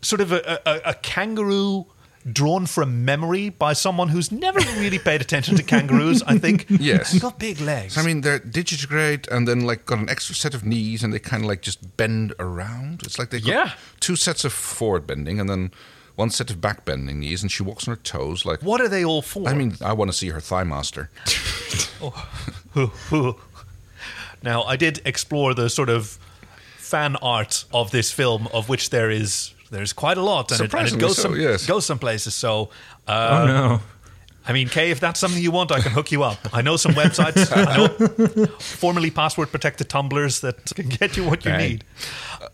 sort 0.01 0.21
of 0.21 0.31
a, 0.31 0.59
a, 0.65 0.81
a 0.91 0.93
kangaroo 0.95 1.85
drawn 2.33 2.65
from 2.65 3.05
memory 3.05 3.49
by 3.49 3.73
someone 3.73 4.09
who's 4.09 4.31
never 4.31 4.59
really 4.79 4.99
paid 4.99 5.21
attention 5.21 5.55
to 5.57 5.63
kangaroos, 5.63 6.21
I 6.23 6.37
think. 6.37 6.65
Yes. 6.79 7.11
They've 7.11 7.21
got 7.21 7.39
big 7.39 7.59
legs. 7.61 7.97
I 7.97 8.03
mean, 8.03 8.21
they're 8.21 8.39
digitigrade 8.39 9.27
and 9.29 9.47
then 9.47 9.61
like 9.61 9.85
got 9.85 9.99
an 9.99 10.09
extra 10.09 10.33
set 10.35 10.53
of 10.53 10.65
knees 10.65 11.03
and 11.03 11.13
they 11.13 11.19
kind 11.19 11.43
of 11.43 11.47
like 11.49 11.61
just 11.61 11.97
bend 11.97 12.33
around. 12.39 13.01
It's 13.03 13.17
like 13.19 13.29
they 13.29 13.39
got 13.39 13.47
Yeah. 13.49 13.71
two 13.99 14.15
sets 14.15 14.43
of 14.45 14.53
forward 14.53 15.05
bending 15.07 15.39
and 15.39 15.49
then 15.49 15.71
one 16.15 16.29
set 16.29 16.49
of 16.51 16.59
back 16.59 16.83
bending 16.83 17.19
knees, 17.21 17.41
and 17.41 17.49
she 17.49 17.63
walks 17.63 17.87
on 17.87 17.93
her 17.95 18.01
toes. 18.01 18.45
Like 18.45 18.61
what 18.61 18.81
are 18.81 18.89
they 18.89 19.05
all 19.05 19.21
for? 19.21 19.47
I 19.47 19.53
mean, 19.53 19.75
I 19.81 19.93
want 19.93 20.11
to 20.11 20.17
see 20.17 20.29
her 20.29 20.41
thigh 20.41 20.63
master. 20.63 21.09
Oh. 22.01 23.35
Now, 24.41 24.63
I 24.63 24.77
did 24.77 25.01
explore 25.03 25.53
the 25.53 25.69
sort 25.69 25.89
of 25.89 26.17
fan 26.77 27.17
art 27.17 27.65
of 27.73 27.91
this 27.91 28.09
film, 28.11 28.47
of 28.53 28.69
which 28.69 28.89
there 28.89 29.09
is 29.11 29.53
there's 29.71 29.93
quite 29.93 30.17
a 30.17 30.21
lot, 30.21 30.51
and, 30.51 30.61
it, 30.61 30.73
and 30.73 30.87
it 30.87 30.97
goes 30.99 31.15
so, 31.15 31.21
some 31.23 31.39
yes. 31.39 31.65
goes 31.65 31.85
some 31.85 31.99
places. 31.99 32.35
So, 32.35 32.69
uh, 33.07 33.39
Oh 33.43 33.47
no. 33.47 33.81
I 34.47 34.53
mean, 34.53 34.67
Kay, 34.67 34.89
if 34.89 34.99
that's 34.99 35.19
something 35.19 35.41
you 35.43 35.51
want, 35.51 35.71
I 35.71 35.79
can 35.79 35.91
hook 35.91 36.11
you 36.11 36.23
up. 36.23 36.39
I 36.53 36.63
know 36.63 36.75
some 36.75 36.93
websites, 36.93 37.51
I 37.55 37.77
know 37.77 38.45
formerly 38.59 39.11
password 39.11 39.51
protected 39.51 39.89
Tumblrs 39.89 40.41
that 40.41 40.73
can 40.75 40.87
get 40.89 41.15
you 41.17 41.23
what 41.23 41.45
you 41.45 41.51
Right. 41.51 41.59
need. 41.69 41.83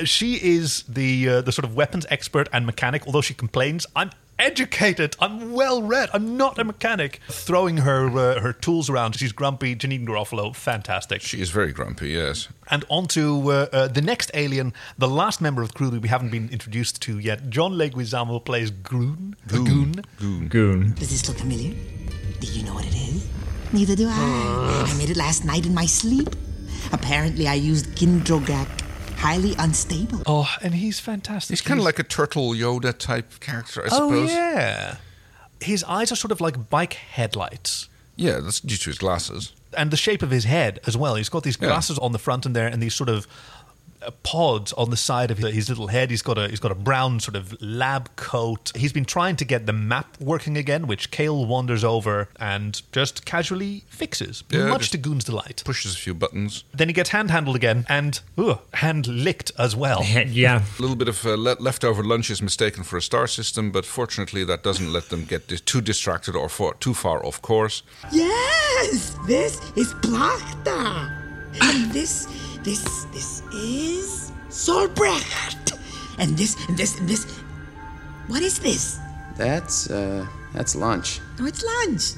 She 0.03 0.33
is 0.35 0.83
the 0.89 1.29
uh, 1.29 1.41
the 1.41 1.51
sort 1.53 1.63
of 1.63 1.73
weapons 1.75 2.05
expert 2.09 2.49
and 2.51 2.65
mechanic. 2.65 3.05
Although 3.05 3.21
she 3.21 3.33
complains, 3.33 3.85
I'm 3.95 4.09
educated, 4.39 5.15
I'm 5.19 5.53
well 5.53 5.81
read, 5.81 6.09
I'm 6.13 6.37
not 6.37 6.59
a 6.59 6.63
mechanic. 6.63 7.19
Throwing 7.29 7.77
her 7.77 8.07
uh, 8.07 8.39
her 8.39 8.53
tools 8.53 8.89
around, 8.89 9.15
she's 9.15 9.31
grumpy. 9.31 9.75
Janeane 9.75 10.05
Garofalo, 10.05 10.55
fantastic. 10.55 11.21
She 11.21 11.41
is 11.41 11.49
very 11.49 11.71
grumpy, 11.71 12.09
yes. 12.09 12.47
And 12.69 12.83
on 12.89 13.07
to 13.07 13.51
uh, 13.51 13.67
uh, 13.71 13.87
the 13.87 14.01
next 14.01 14.31
alien, 14.33 14.73
the 14.97 15.07
last 15.07 15.41
member 15.41 15.61
of 15.61 15.69
the 15.69 15.73
crew 15.75 15.89
that 15.89 16.01
we 16.01 16.09
haven't 16.09 16.31
been 16.31 16.49
introduced 16.49 17.01
to 17.03 17.19
yet. 17.19 17.49
John 17.49 17.73
Leguizamo 17.73 18.43
plays 18.43 18.71
Gune. 18.71 19.35
Gune. 19.47 20.03
Gune. 20.19 20.49
Gune. 20.49 20.95
Does 20.95 21.09
this 21.09 21.27
look 21.27 21.37
familiar? 21.37 21.73
Do 22.39 22.47
you 22.47 22.63
know 22.63 22.73
what 22.73 22.85
it 22.85 22.95
is? 22.95 23.27
Neither 23.73 23.95
do 23.95 24.07
I. 24.09 24.85
I 24.89 24.97
made 24.97 25.09
it 25.09 25.17
last 25.17 25.45
night 25.45 25.65
in 25.65 25.73
my 25.73 25.85
sleep. 25.85 26.29
Apparently, 26.91 27.47
I 27.47 27.55
used 27.55 27.87
Kindrogak. 27.95 28.84
Highly 29.25 29.55
unstable. 29.57 30.21
Oh, 30.27 30.47
and 30.61 30.75
he's 30.75 30.99
fantastic. 30.99 31.49
He's 31.49 31.61
kind 31.61 31.79
of 31.79 31.83
like 31.83 31.97
a 31.97 32.03
turtle 32.03 32.51
Yoda 32.51 32.95
type 32.95 33.39
character, 33.39 33.81
I 33.81 33.85
oh, 33.85 33.89
suppose. 33.89 34.29
Oh, 34.29 34.33
yeah. 34.35 34.97
His 35.59 35.83
eyes 35.85 36.11
are 36.11 36.15
sort 36.15 36.31
of 36.31 36.41
like 36.41 36.69
bike 36.69 36.93
headlights. 36.93 37.89
Yeah, 38.15 38.39
that's 38.39 38.59
due 38.59 38.77
to 38.77 38.89
his 38.91 38.99
glasses. 38.99 39.51
And 39.75 39.89
the 39.89 39.97
shape 39.97 40.21
of 40.21 40.29
his 40.29 40.43
head 40.43 40.79
as 40.85 40.95
well. 40.95 41.15
He's 41.15 41.29
got 41.29 41.41
these 41.41 41.57
Yeah. 41.59 41.69
glasses 41.69 41.97
on 41.97 42.11
the 42.11 42.19
front 42.19 42.45
and 42.45 42.55
there, 42.55 42.67
and 42.67 42.83
these 42.83 42.93
sort 42.93 43.09
of 43.09 43.25
uh, 44.05 44.11
pods 44.23 44.73
on 44.73 44.89
the 44.89 44.97
side 44.97 45.31
of 45.31 45.37
his 45.39 45.69
little 45.69 45.87
head. 45.87 46.09
He's 46.09 46.21
got 46.21 46.37
a 46.37 46.47
he's 46.49 46.59
got 46.59 46.71
a 46.71 46.75
brown 46.75 47.19
sort 47.19 47.35
of 47.35 47.59
lab 47.61 48.15
coat. 48.15 48.71
He's 48.75 48.93
been 48.93 49.05
trying 49.05 49.35
to 49.37 49.45
get 49.45 49.65
the 49.65 49.73
map 49.73 50.17
working 50.19 50.57
again, 50.57 50.87
which 50.87 51.11
Cale 51.11 51.45
wanders 51.45 51.83
over 51.83 52.29
and 52.39 52.81
just 52.91 53.25
casually 53.25 53.83
fixes, 53.87 54.43
Yeah, 54.49 54.67
much 54.67 54.89
to 54.91 54.97
Gune's 54.97 55.23
delight. 55.23 55.61
Pushes 55.65 55.95
a 55.95 55.97
few 55.97 56.13
buttons. 56.13 56.63
Then 56.73 56.87
he 56.89 56.93
gets 56.93 57.09
hand 57.09 57.31
handled 57.31 57.55
again 57.55 57.85
and 57.89 58.19
ooh, 58.39 58.59
hand 58.73 59.07
licked 59.07 59.51
as 59.57 59.75
well. 59.75 60.03
yeah. 60.27 60.63
A 60.77 60.81
little 60.81 60.95
bit 60.95 61.07
of 61.07 61.25
uh, 61.25 61.35
le- 61.35 61.57
leftover 61.59 62.03
lunch 62.03 62.29
is 62.29 62.41
mistaken 62.41 62.83
for 62.83 62.97
a 62.97 63.01
star 63.01 63.27
system, 63.27 63.71
but 63.71 63.85
fortunately 63.85 64.43
that 64.45 64.63
doesn't 64.63 64.91
let 64.91 65.09
them 65.09 65.25
get 65.25 65.47
dis- 65.47 65.61
too 65.61 65.81
distracted 65.81 66.35
or 66.35 66.49
for- 66.49 66.75
too 66.75 66.93
far 66.93 67.25
off 67.25 67.41
course. 67.41 67.83
Yes, 68.11 69.17
this 69.27 69.59
is 69.75 69.93
Plachta. 69.95 71.21
And 71.61 71.91
this, 71.91 72.27
this, 72.63 73.05
this 73.05 73.34
is 73.55 74.31
Solbrecht. 74.49 75.77
And 76.17 76.37
this, 76.37 76.55
and 76.67 76.77
this, 76.77 76.99
and 76.99 77.07
this. 77.07 77.25
What 78.27 78.41
is 78.41 78.59
this? 78.59 78.99
That's, 79.35 79.89
uh, 79.89 80.25
that's 80.53 80.75
lunch. 80.75 81.19
Oh, 81.39 81.45
it's 81.45 81.63
lunch. 81.63 82.13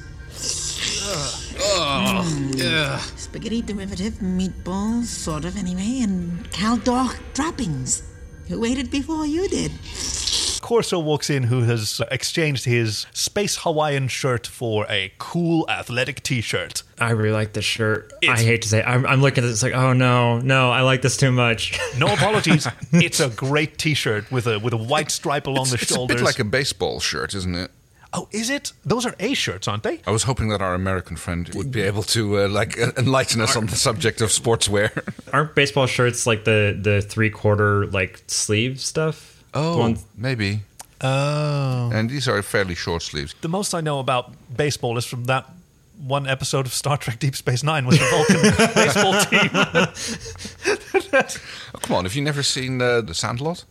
Oh, 1.60 2.52
yeah. 2.54 2.98
Spaghetti 3.16 3.62
derivative, 3.62 4.14
meatballs, 4.14 5.06
sort 5.06 5.44
of 5.44 5.56
anyway, 5.56 6.00
and 6.02 6.48
Caldor 6.50 7.16
droppings. 7.34 8.02
Who 8.48 8.64
ate 8.64 8.78
it 8.78 8.90
before 8.90 9.26
you 9.26 9.48
did? 9.48 9.72
Korso 10.60 11.02
walks 11.02 11.30
in, 11.30 11.44
who 11.44 11.62
has 11.62 12.00
exchanged 12.10 12.64
his 12.64 13.06
space 13.12 13.58
Hawaiian 13.58 14.08
shirt 14.08 14.46
for 14.46 14.86
a 14.88 15.12
cool 15.18 15.68
athletic 15.68 16.22
T-shirt. 16.22 16.82
I 16.98 17.10
really 17.10 17.30
like 17.32 17.52
this 17.52 17.64
shirt. 17.64 18.12
I 18.28 18.36
hate 18.42 18.62
to 18.62 18.68
say, 18.68 18.78
it. 18.80 18.86
I'm, 18.86 19.06
I'm 19.06 19.20
looking 19.22 19.44
at 19.44 19.48
it, 19.48 19.52
it's 19.52 19.62
like, 19.62 19.74
oh 19.74 19.92
no, 19.92 20.38
no, 20.40 20.70
I 20.70 20.82
like 20.82 21.02
this 21.02 21.16
too 21.16 21.30
much. 21.32 21.78
No 21.98 22.06
apologies. 22.14 22.66
it's 22.92 23.20
a 23.20 23.28
great 23.30 23.78
T-shirt 23.78 24.30
with 24.30 24.46
a 24.46 24.58
with 24.58 24.72
a 24.72 24.76
white 24.78 25.10
stripe 25.10 25.46
along 25.46 25.62
It's, 25.62 25.70
the 25.70 25.78
it's 25.82 25.90
a 25.90 25.94
shoulders. 25.94 26.16
bit 26.16 26.24
like 26.24 26.38
a 26.38 26.44
baseball 26.44 27.00
shirt, 27.00 27.34
isn't 27.34 27.54
it? 27.54 27.70
oh, 28.14 28.26
is 28.32 28.48
it? 28.48 28.72
Those 28.86 29.04
are 29.04 29.14
A 29.20 29.34
shirts, 29.34 29.68
aren't 29.68 29.82
they? 29.82 30.00
I 30.06 30.10
was 30.10 30.22
hoping 30.22 30.48
that 30.48 30.62
our 30.62 30.72
American 30.74 31.16
friend 31.16 31.46
would 31.54 31.70
be 31.70 31.82
able 31.82 32.02
to 32.04 32.38
uh, 32.38 32.48
like 32.48 32.80
uh, 32.80 32.92
enlighten 32.96 33.40
us 33.42 33.54
on 33.54 33.66
the 33.66 33.76
subject 33.76 34.22
of 34.22 34.30
sportswear. 34.30 34.90
Aren't 35.32 35.54
baseball 35.54 35.86
shirts 35.86 36.26
like 36.26 36.44
the 36.44 36.76
the 36.80 37.02
three 37.02 37.28
quarter 37.30 37.86
like 37.86 38.22
sleeve 38.26 38.80
stuff? 38.80 39.37
Oh, 39.54 39.72
The 39.72 39.78
ones- 39.78 40.04
maybe. 40.16 40.60
Oh. 41.00 41.90
And 41.92 42.10
these 42.10 42.26
are 42.28 42.42
fairly 42.42 42.74
short 42.74 43.02
sleeves. 43.02 43.34
The 43.40 43.48
most 43.48 43.72
I 43.74 43.80
know 43.80 43.98
about 44.00 44.32
baseball 44.56 44.98
is 44.98 45.04
from 45.04 45.24
that 45.24 45.44
one 46.06 46.26
episode 46.28 46.66
of 46.66 46.72
Star 46.72 46.96
Trek 46.96 47.18
Deep 47.18 47.34
Space 47.36 47.62
Nine 47.62 47.86
with 47.86 47.98
the 47.98 48.06
Vulcan 48.10 48.40
baseball 48.74 49.14
team. 49.24 49.50
Oh, 51.74 51.78
come 51.80 51.96
on, 51.96 52.04
have 52.04 52.14
you 52.14 52.22
never 52.22 52.42
seen 52.42 52.80
uh, 52.80 53.00
the 53.00 53.14
Sandlot? 53.14 53.64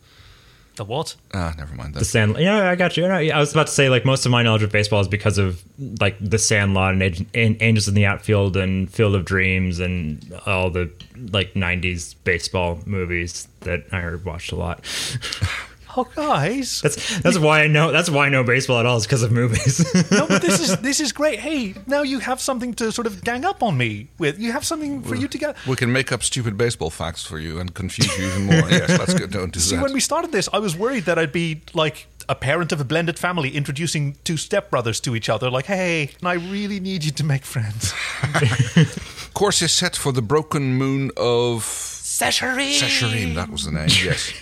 The 0.77 0.85
what? 0.85 1.15
Ah, 1.33 1.55
never 1.57 1.73
mind 1.75 1.95
that. 1.95 1.99
The 1.99 2.05
Sand. 2.05 2.37
Yeah, 2.37 2.69
I 2.69 2.75
got 2.75 2.97
you. 2.97 3.05
I 3.07 3.39
was 3.39 3.51
about 3.51 3.65
to 3.65 3.73
say 3.73 3.89
like 3.89 4.05
most 4.05 4.27
of 4.27 4.31
my 4.31 4.43
knowledge 4.43 4.61
of 4.61 4.71
baseball 4.71 5.01
is 5.01 5.07
because 5.07 5.39
of 5.39 5.63
like 5.99 6.15
the 6.21 6.37
Sandlot 6.37 6.93
and, 6.93 7.25
and 7.33 7.57
Angels 7.61 7.87
in 7.87 7.95
the 7.95 8.05
Outfield 8.05 8.55
and 8.55 8.87
Field 8.87 9.15
of 9.15 9.25
Dreams 9.25 9.79
and 9.79 10.39
all 10.45 10.69
the 10.69 10.91
like 11.31 11.55
'90s 11.55 12.13
baseball 12.23 12.79
movies 12.85 13.47
that 13.61 13.85
I 13.91 14.13
watched 14.23 14.51
a 14.51 14.55
lot. 14.55 14.85
Oh, 15.97 16.07
guys. 16.15 16.81
That's 16.81 17.19
that's 17.19 17.39
why 17.39 17.63
I 17.63 17.67
know 17.67 17.91
that's 17.91 18.09
why 18.09 18.27
I 18.27 18.29
know 18.29 18.43
baseball 18.43 18.79
at 18.79 18.85
all 18.85 18.97
is 18.97 19.03
because 19.07 19.23
of 19.23 19.31
movies. 19.31 19.79
no, 20.11 20.27
but 20.27 20.41
this 20.41 20.59
is 20.59 20.77
this 20.77 20.99
is 20.99 21.11
great. 21.11 21.39
Hey, 21.39 21.73
now 21.87 22.03
you 22.03 22.19
have 22.19 22.39
something 22.39 22.73
to 22.75 22.91
sort 22.91 23.07
of 23.07 23.23
gang 23.23 23.43
up 23.45 23.63
on 23.63 23.77
me 23.77 24.09
with. 24.19 24.39
You 24.39 24.51
have 24.51 24.63
something 24.65 25.01
for 25.01 25.15
you 25.15 25.27
to 25.27 25.37
get. 25.37 25.55
We 25.65 25.75
can 25.75 25.91
make 25.91 26.11
up 26.11 26.21
stupid 26.23 26.55
baseball 26.57 26.89
facts 26.91 27.25
for 27.25 27.39
you 27.39 27.59
and 27.59 27.73
confuse 27.73 28.15
you 28.17 28.27
even 28.27 28.45
more. 28.45 28.69
yes, 28.69 28.89
let's 28.99 29.13
go. 29.13 29.25
Don't 29.27 29.51
do 29.51 29.59
See, 29.59 29.75
that. 29.75 29.81
when 29.81 29.93
we 29.93 29.99
started 29.99 30.31
this, 30.31 30.47
I 30.53 30.59
was 30.59 30.75
worried 30.75 31.05
that 31.05 31.17
I'd 31.17 31.31
be 31.31 31.61
like 31.73 32.07
a 32.29 32.35
parent 32.35 32.71
of 32.71 32.79
a 32.81 32.83
blended 32.85 33.17
family 33.17 33.55
introducing 33.55 34.17
two 34.23 34.33
stepbrothers 34.35 35.01
to 35.01 35.15
each 35.15 35.29
other. 35.29 35.49
Like, 35.49 35.65
hey, 35.65 36.11
I 36.21 36.33
really 36.33 36.79
need 36.79 37.03
you 37.05 37.11
to 37.11 37.23
make 37.23 37.43
friends. 37.45 37.93
Course 39.33 39.61
is 39.61 39.71
set 39.71 39.95
for 39.95 40.11
the 40.11 40.21
broken 40.21 40.75
moon 40.75 41.11
of 41.15 41.63
Sesharrim. 41.63 42.73
Sesharrim. 42.79 43.35
That 43.35 43.49
was 43.49 43.65
the 43.65 43.71
name. 43.71 43.89
Yes. 43.89 44.33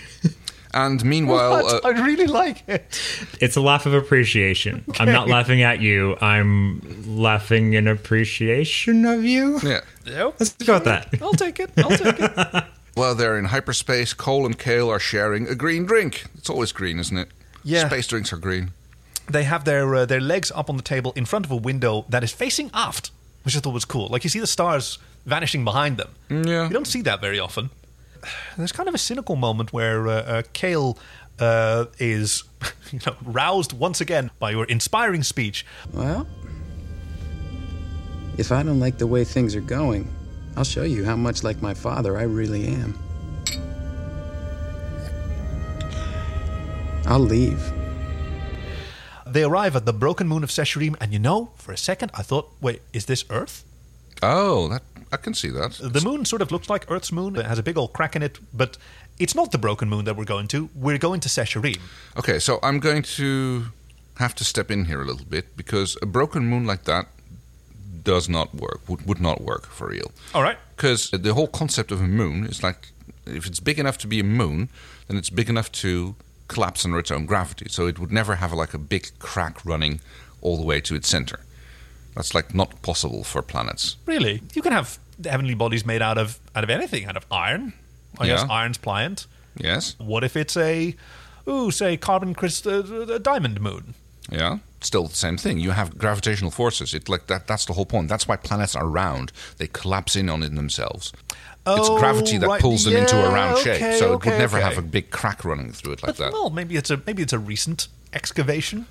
And 0.76 1.02
meanwhile, 1.06 1.66
uh, 1.66 1.80
I 1.84 2.04
really 2.04 2.26
like 2.26 2.62
it. 2.68 3.00
it's 3.40 3.56
a 3.56 3.62
laugh 3.62 3.86
of 3.86 3.94
appreciation. 3.94 4.84
I'm 5.00 5.10
not 5.10 5.26
laughing 5.26 5.62
at 5.62 5.80
you. 5.80 6.18
I'm 6.20 6.82
laughing 7.06 7.72
in 7.72 7.88
appreciation 7.88 9.06
of 9.06 9.24
you. 9.24 9.58
yeah. 9.62 9.80
Yep. 10.04 10.34
Let's 10.38 10.52
go 10.52 10.74
with 10.74 10.84
that. 10.84 11.08
I'll 11.22 11.32
take 11.32 11.60
it. 11.60 11.70
I'll 11.78 11.96
take 11.96 12.20
it. 12.20 12.64
While 12.94 13.14
they're 13.14 13.38
in 13.38 13.46
hyperspace, 13.46 14.12
Cole 14.12 14.44
and 14.44 14.58
Cale 14.58 14.90
are 14.90 14.98
sharing 14.98 15.48
a 15.48 15.54
green 15.54 15.86
drink. 15.86 16.26
It's 16.36 16.50
always 16.50 16.72
green, 16.72 16.98
isn't 16.98 17.16
it? 17.16 17.28
Yeah. 17.64 17.88
Space 17.88 18.06
drinks 18.06 18.30
are 18.34 18.36
green. 18.36 18.72
They 19.30 19.44
have 19.44 19.64
their 19.64 19.94
uh, 19.94 20.04
their 20.04 20.20
legs 20.20 20.52
up 20.54 20.68
on 20.68 20.76
the 20.76 20.82
table 20.82 21.12
in 21.16 21.24
front 21.24 21.46
of 21.46 21.50
a 21.50 21.56
window 21.56 22.04
that 22.10 22.22
is 22.22 22.32
facing 22.32 22.70
aft, 22.74 23.10
which 23.44 23.56
I 23.56 23.60
thought 23.60 23.72
was 23.72 23.86
cool. 23.86 24.08
Like 24.08 24.24
you 24.24 24.30
see 24.30 24.40
the 24.40 24.46
stars 24.46 24.98
vanishing 25.24 25.64
behind 25.64 25.96
them. 25.96 26.10
Yeah. 26.28 26.68
You 26.68 26.72
don't 26.74 26.86
see 26.86 27.00
that 27.02 27.22
very 27.22 27.38
often. 27.40 27.70
There's 28.56 28.72
kind 28.72 28.88
of 28.88 28.94
a 28.94 28.98
cynical 28.98 29.36
moment 29.36 29.72
where 29.72 30.08
uh, 30.08 30.12
uh, 30.12 30.42
Cale 30.52 30.98
uh, 31.38 31.86
is, 31.98 32.44
you 32.92 33.00
know, 33.06 33.16
roused 33.24 33.72
once 33.72 34.00
again 34.00 34.30
by 34.38 34.50
your 34.50 34.64
inspiring 34.64 35.22
speech. 35.22 35.66
Well, 35.92 36.26
if 38.38 38.52
I 38.52 38.62
don't 38.62 38.80
like 38.80 38.98
the 38.98 39.06
way 39.06 39.24
things 39.24 39.54
are 39.54 39.60
going, 39.60 40.08
I'll 40.56 40.64
show 40.64 40.82
you 40.82 41.04
how 41.04 41.16
much 41.16 41.42
like 41.42 41.60
my 41.62 41.74
father 41.74 42.16
I 42.18 42.22
really 42.22 42.66
am. 42.66 42.98
I'll 47.06 47.20
leave. 47.20 47.72
They 49.26 49.44
arrive 49.44 49.76
at 49.76 49.84
the 49.84 49.92
broken 49.92 50.26
moon 50.28 50.42
of 50.42 50.50
Sesharrim, 50.50 50.96
and 51.00 51.12
you 51.12 51.18
know, 51.18 51.50
for 51.56 51.72
a 51.72 51.76
second, 51.76 52.10
I 52.14 52.22
thought, 52.22 52.52
wait, 52.60 52.82
is 52.92 53.06
this 53.06 53.24
Earth? 53.30 53.64
Oh, 54.22 54.68
that 54.68 54.82
I 55.12 55.16
can 55.16 55.34
see 55.34 55.48
that. 55.50 55.72
The 55.80 56.00
moon 56.00 56.24
sort 56.24 56.42
of 56.42 56.50
looks 56.50 56.68
like 56.68 56.90
Earth's 56.90 57.12
moon. 57.12 57.36
It 57.36 57.46
has 57.46 57.58
a 57.58 57.62
big 57.62 57.78
old 57.78 57.92
crack 57.92 58.16
in 58.16 58.22
it, 58.22 58.38
but 58.52 58.76
it's 59.18 59.34
not 59.34 59.52
the 59.52 59.58
broken 59.58 59.88
moon 59.88 60.04
that 60.04 60.16
we're 60.16 60.24
going 60.24 60.48
to. 60.48 60.68
We're 60.74 60.98
going 60.98 61.20
to 61.20 61.28
Sesharrim. 61.28 61.78
Okay, 62.18 62.38
so 62.38 62.58
I'm 62.62 62.80
going 62.80 63.02
to 63.02 63.66
have 64.16 64.34
to 64.36 64.44
step 64.44 64.70
in 64.70 64.86
here 64.86 65.02
a 65.02 65.04
little 65.04 65.26
bit 65.26 65.56
because 65.56 65.96
a 66.02 66.06
broken 66.06 66.46
moon 66.46 66.66
like 66.66 66.84
that 66.84 67.06
does 68.02 68.28
not 68.28 68.54
work. 68.54 68.80
Would, 68.88 69.06
would 69.06 69.20
not 69.20 69.42
work 69.42 69.66
for 69.66 69.88
real. 69.88 70.10
All 70.34 70.42
right. 70.42 70.58
Because 70.76 71.10
the 71.10 71.34
whole 71.34 71.48
concept 71.48 71.92
of 71.92 72.00
a 72.00 72.06
moon 72.06 72.44
is 72.44 72.62
like 72.62 72.88
if 73.26 73.46
it's 73.46 73.60
big 73.60 73.78
enough 73.78 73.98
to 73.98 74.06
be 74.06 74.20
a 74.20 74.24
moon, 74.24 74.68
then 75.08 75.16
it's 75.16 75.30
big 75.30 75.48
enough 75.48 75.70
to 75.72 76.14
collapse 76.48 76.84
under 76.84 76.98
its 76.98 77.10
own 77.10 77.26
gravity. 77.26 77.66
So 77.68 77.86
it 77.86 77.98
would 77.98 78.12
never 78.12 78.36
have 78.36 78.52
like 78.52 78.74
a 78.74 78.78
big 78.78 79.10
crack 79.18 79.64
running 79.64 80.00
all 80.40 80.56
the 80.56 80.62
way 80.64 80.80
to 80.80 80.94
its 80.94 81.08
center. 81.08 81.40
That's 82.16 82.34
like 82.34 82.54
not 82.54 82.82
possible 82.82 83.22
for 83.22 83.42
planets. 83.42 83.96
Really? 84.06 84.42
You 84.54 84.62
can 84.62 84.72
have 84.72 84.98
heavenly 85.24 85.54
bodies 85.54 85.84
made 85.86 86.02
out 86.02 86.18
of 86.18 86.40
out 86.56 86.64
of 86.64 86.70
anything, 86.70 87.04
out 87.04 87.16
of 87.16 87.24
iron. 87.30 87.72
I 88.18 88.26
guess 88.26 88.44
iron's 88.50 88.78
pliant. 88.78 89.26
Yes. 89.58 89.94
What 89.98 90.24
if 90.24 90.36
it's 90.36 90.56
a, 90.56 90.94
ooh, 91.48 91.70
say 91.70 91.96
carbon 91.98 92.34
crystal, 92.34 93.10
uh, 93.12 93.18
diamond 93.18 93.60
moon? 93.60 93.94
Yeah. 94.30 94.58
Still 94.80 95.06
the 95.08 95.14
same 95.14 95.36
thing. 95.36 95.58
You 95.58 95.70
have 95.72 95.98
gravitational 95.98 96.50
forces. 96.50 96.94
It 96.94 97.08
like 97.08 97.26
that. 97.26 97.46
That's 97.46 97.64
the 97.66 97.72
whole 97.74 97.86
point. 97.86 98.08
That's 98.08 98.26
why 98.26 98.36
planets 98.36 98.74
are 98.74 98.86
round. 98.86 99.32
They 99.58 99.66
collapse 99.66 100.16
in 100.16 100.28
on 100.30 100.42
it 100.42 100.54
themselves. 100.54 101.12
it's 101.66 101.88
Oh, 101.88 101.98
gravity 101.98 102.38
that 102.38 102.46
right. 102.48 102.60
pulls 102.60 102.84
them 102.84 102.94
into 102.96 103.16
a 103.16 103.30
round 103.30 103.58
okay, 103.58 103.78
shape. 103.78 103.98
So 103.98 104.14
it 104.14 104.24
would 104.24 104.38
never 104.38 104.56
okay. 104.58 104.66
have 104.66 104.78
a 104.78 104.82
big 104.82 105.10
crack 105.10 105.44
running 105.44 105.72
through 105.72 105.92
it 105.94 106.02
like 106.02 106.16
But, 106.16 106.24
that. 106.24 106.32
well, 106.32 106.50
maybe 106.50 106.76
it's 106.76 106.90
a 106.90 107.00
maybe 107.06 107.22
it's 107.22 107.32
a 107.32 107.38
recent 107.38 107.88
excavation. 108.12 108.86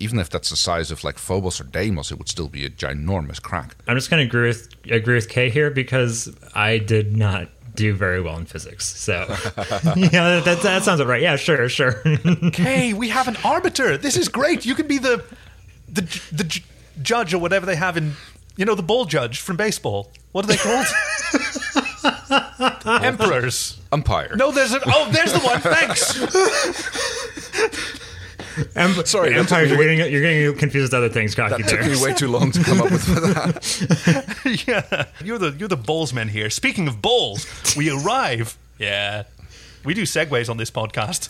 Even 0.00 0.18
if 0.18 0.28
that's 0.30 0.50
the 0.50 0.56
size 0.56 0.90
of 0.90 1.04
like 1.04 1.18
Phobos 1.18 1.60
or 1.60 1.64
Deimos, 1.64 2.10
it 2.10 2.18
would 2.18 2.28
still 2.28 2.48
be 2.48 2.64
a 2.64 2.70
ginormous 2.70 3.40
crack. 3.40 3.76
I'm 3.86 3.96
just 3.96 4.10
going 4.10 4.20
to 4.22 4.26
agree 4.26 4.48
with 4.48 4.68
agree 4.90 5.14
with 5.14 5.28
Kay 5.28 5.50
here 5.50 5.70
because 5.70 6.34
I 6.54 6.78
did 6.78 7.16
not 7.16 7.48
do 7.74 7.94
very 7.94 8.20
well 8.20 8.36
in 8.36 8.46
physics. 8.46 8.86
So 8.86 9.12
yeah, 9.96 10.40
that, 10.40 10.60
that 10.62 10.82
sounds 10.82 11.02
right. 11.04 11.22
Yeah, 11.22 11.36
sure, 11.36 11.68
sure. 11.68 12.02
Okay, 12.44 12.92
we 12.94 13.08
have 13.10 13.28
an 13.28 13.36
arbiter. 13.44 13.96
This 13.96 14.16
is 14.16 14.28
great. 14.28 14.66
You 14.66 14.74
can 14.74 14.86
be 14.88 14.98
the 14.98 15.22
the 15.88 16.02
the 16.32 16.44
ju- 16.44 16.62
judge 17.02 17.32
or 17.34 17.38
whatever 17.38 17.66
they 17.66 17.76
have 17.76 17.96
in 17.96 18.14
you 18.56 18.64
know 18.64 18.74
the 18.74 18.82
ball 18.82 19.04
judge 19.04 19.40
from 19.40 19.56
baseball. 19.56 20.10
What 20.32 20.44
are 20.44 20.48
they 20.48 20.56
called? 20.56 20.86
Emperors. 23.04 23.78
Umpire. 23.92 24.34
No, 24.36 24.50
there's 24.50 24.72
an. 24.72 24.80
oh, 24.86 25.10
there's 25.12 25.32
the 25.32 25.40
one. 25.40 25.60
Thanks. 25.60 26.16
Em- 28.76 29.04
Sorry, 29.04 29.30
that 29.30 29.38
empires. 29.38 29.68
took 29.68 29.78
You're 29.78 29.94
getting 29.96 30.12
you're 30.12 30.22
getting 30.22 30.58
confused 30.58 30.92
with 30.92 30.94
other 30.94 31.08
things, 31.08 31.34
cocky 31.34 31.62
That 31.62 31.68
took 31.70 31.80
bears. 31.80 32.00
me 32.00 32.06
way 32.06 32.14
too 32.14 32.28
long 32.28 32.50
to 32.52 32.62
come 32.62 32.80
up 32.80 32.90
with 32.90 33.04
that. 33.06 34.64
yeah, 34.66 35.06
you're 35.24 35.38
the 35.38 35.54
you're 35.58 35.68
the 35.68 35.76
bowlsman 35.76 36.28
here. 36.30 36.50
Speaking 36.50 36.88
of 36.88 37.00
bowls, 37.02 37.46
we 37.76 37.90
arrive. 37.90 38.56
Yeah, 38.78 39.24
we 39.84 39.94
do 39.94 40.02
segues 40.02 40.48
on 40.50 40.56
this 40.56 40.70
podcast. 40.70 41.28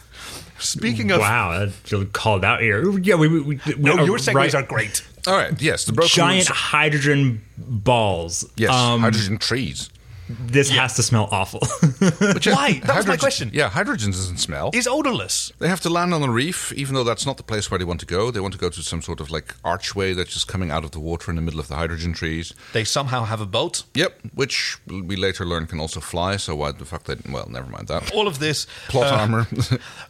Speaking 0.59 1.11
of 1.11 1.21
wow, 1.21 1.59
that 1.67 1.73
you 1.91 2.05
called 2.07 2.45
out 2.45 2.61
here. 2.61 2.99
Yeah, 2.99 3.15
we, 3.17 3.29
we, 3.29 3.41
we 3.41 3.61
no, 3.79 3.97
we- 3.97 4.05
your 4.05 4.19
segues 4.19 4.35
right. 4.35 4.55
are 4.55 4.63
great. 4.63 5.07
All 5.27 5.37
right. 5.37 5.61
Yes, 5.61 5.85
the 5.85 5.93
broken 5.93 6.11
giant 6.11 6.37
moons- 6.37 6.49
hydrogen 6.49 7.43
balls. 7.59 8.51
Yes, 8.57 8.71
Um, 8.71 9.01
hydrogen 9.01 9.39
trees. 9.39 9.91
This 10.39 10.71
has 10.71 10.95
to 10.95 11.03
smell 11.03 11.29
awful. 11.31 11.61
Which 12.35 12.47
is- 12.47 12.55
Why? 12.55 12.73
That 12.75 12.83
was 12.83 12.89
my 12.89 12.93
hydrogen- 12.95 13.19
question. 13.19 13.51
Yeah, 13.53 13.69
hydrogen 13.69 14.11
doesn't 14.11 14.39
smell. 14.39 14.71
Is 14.73 14.87
odorless. 14.87 15.53
They 15.59 15.69
have 15.69 15.81
to 15.83 15.91
land 15.91 16.15
on 16.15 16.23
a 16.23 16.31
reef, 16.31 16.73
even 16.75 16.95
though 16.95 17.05
that's 17.05 17.27
not 17.27 17.37
the 17.37 17.43
place 17.43 17.71
where 17.71 17.79
they 17.79 17.85
want 17.85 18.01
to 18.01 18.07
go. 18.07 18.31
They 18.31 18.41
want 18.41 18.53
to 18.55 18.59
go 18.61 18.69
to 18.71 18.83
some 18.83 19.03
sort 19.03 19.21
of 19.21 19.31
like 19.31 19.55
archway 19.65 20.13
that's 20.13 20.33
just 20.33 20.49
coming 20.49 20.71
out 20.71 20.85
of 20.85 20.91
the 20.93 21.01
water 21.01 21.31
in 21.31 21.37
the 21.37 21.43
middle 21.43 21.61
of 21.61 21.69
the 21.69 21.77
hydrogen 21.77 22.13
trees. 22.13 22.53
They 22.73 22.85
somehow 22.85 23.25
have 23.25 23.41
a 23.41 23.47
boat. 23.47 23.83
Yep, 23.95 24.21
which 24.35 24.79
we 24.87 25.17
later 25.17 25.45
learn 25.45 25.67
can 25.67 25.81
also 25.81 26.01
fly. 26.01 26.37
So 26.37 26.55
why 26.57 26.73
the 26.73 26.85
fuck 26.85 27.05
they? 27.05 27.17
Well, 27.31 27.49
never 27.51 27.69
mind 27.71 27.89
that. 27.89 28.13
All 28.15 28.27
of 28.29 28.39
this 28.39 28.67
Plot 28.89 29.07
uh, 29.13 29.17
armor. 29.17 29.45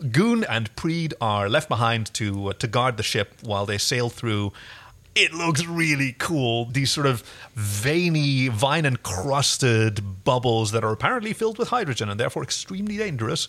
Gune 0.03 0.45
and 0.49 0.75
Preed 0.77 1.15
are 1.21 1.49
left 1.49 1.69
behind 1.69 2.13
to 2.15 2.49
uh, 2.49 2.53
to 2.55 2.67
guard 2.67 2.97
the 2.97 3.03
ship 3.03 3.35
while 3.43 3.67
they 3.67 3.79
sail 3.79 4.09
through. 4.11 4.53
It 5.15 5.33
looks 5.35 5.67
really 5.67 6.15
cool. 6.19 6.67
These 6.67 6.91
sort 6.91 7.07
of 7.07 7.23
veiny, 7.55 8.49
vine 8.49 8.87
encrusted 8.87 10.25
bubbles 10.25 10.71
that 10.73 10.85
are 10.85 10.93
apparently 10.93 11.33
filled 11.33 11.59
with 11.59 11.69
hydrogen 11.69 12.09
and 12.09 12.19
therefore 12.19 12.43
extremely 12.43 12.97
dangerous. 12.97 13.49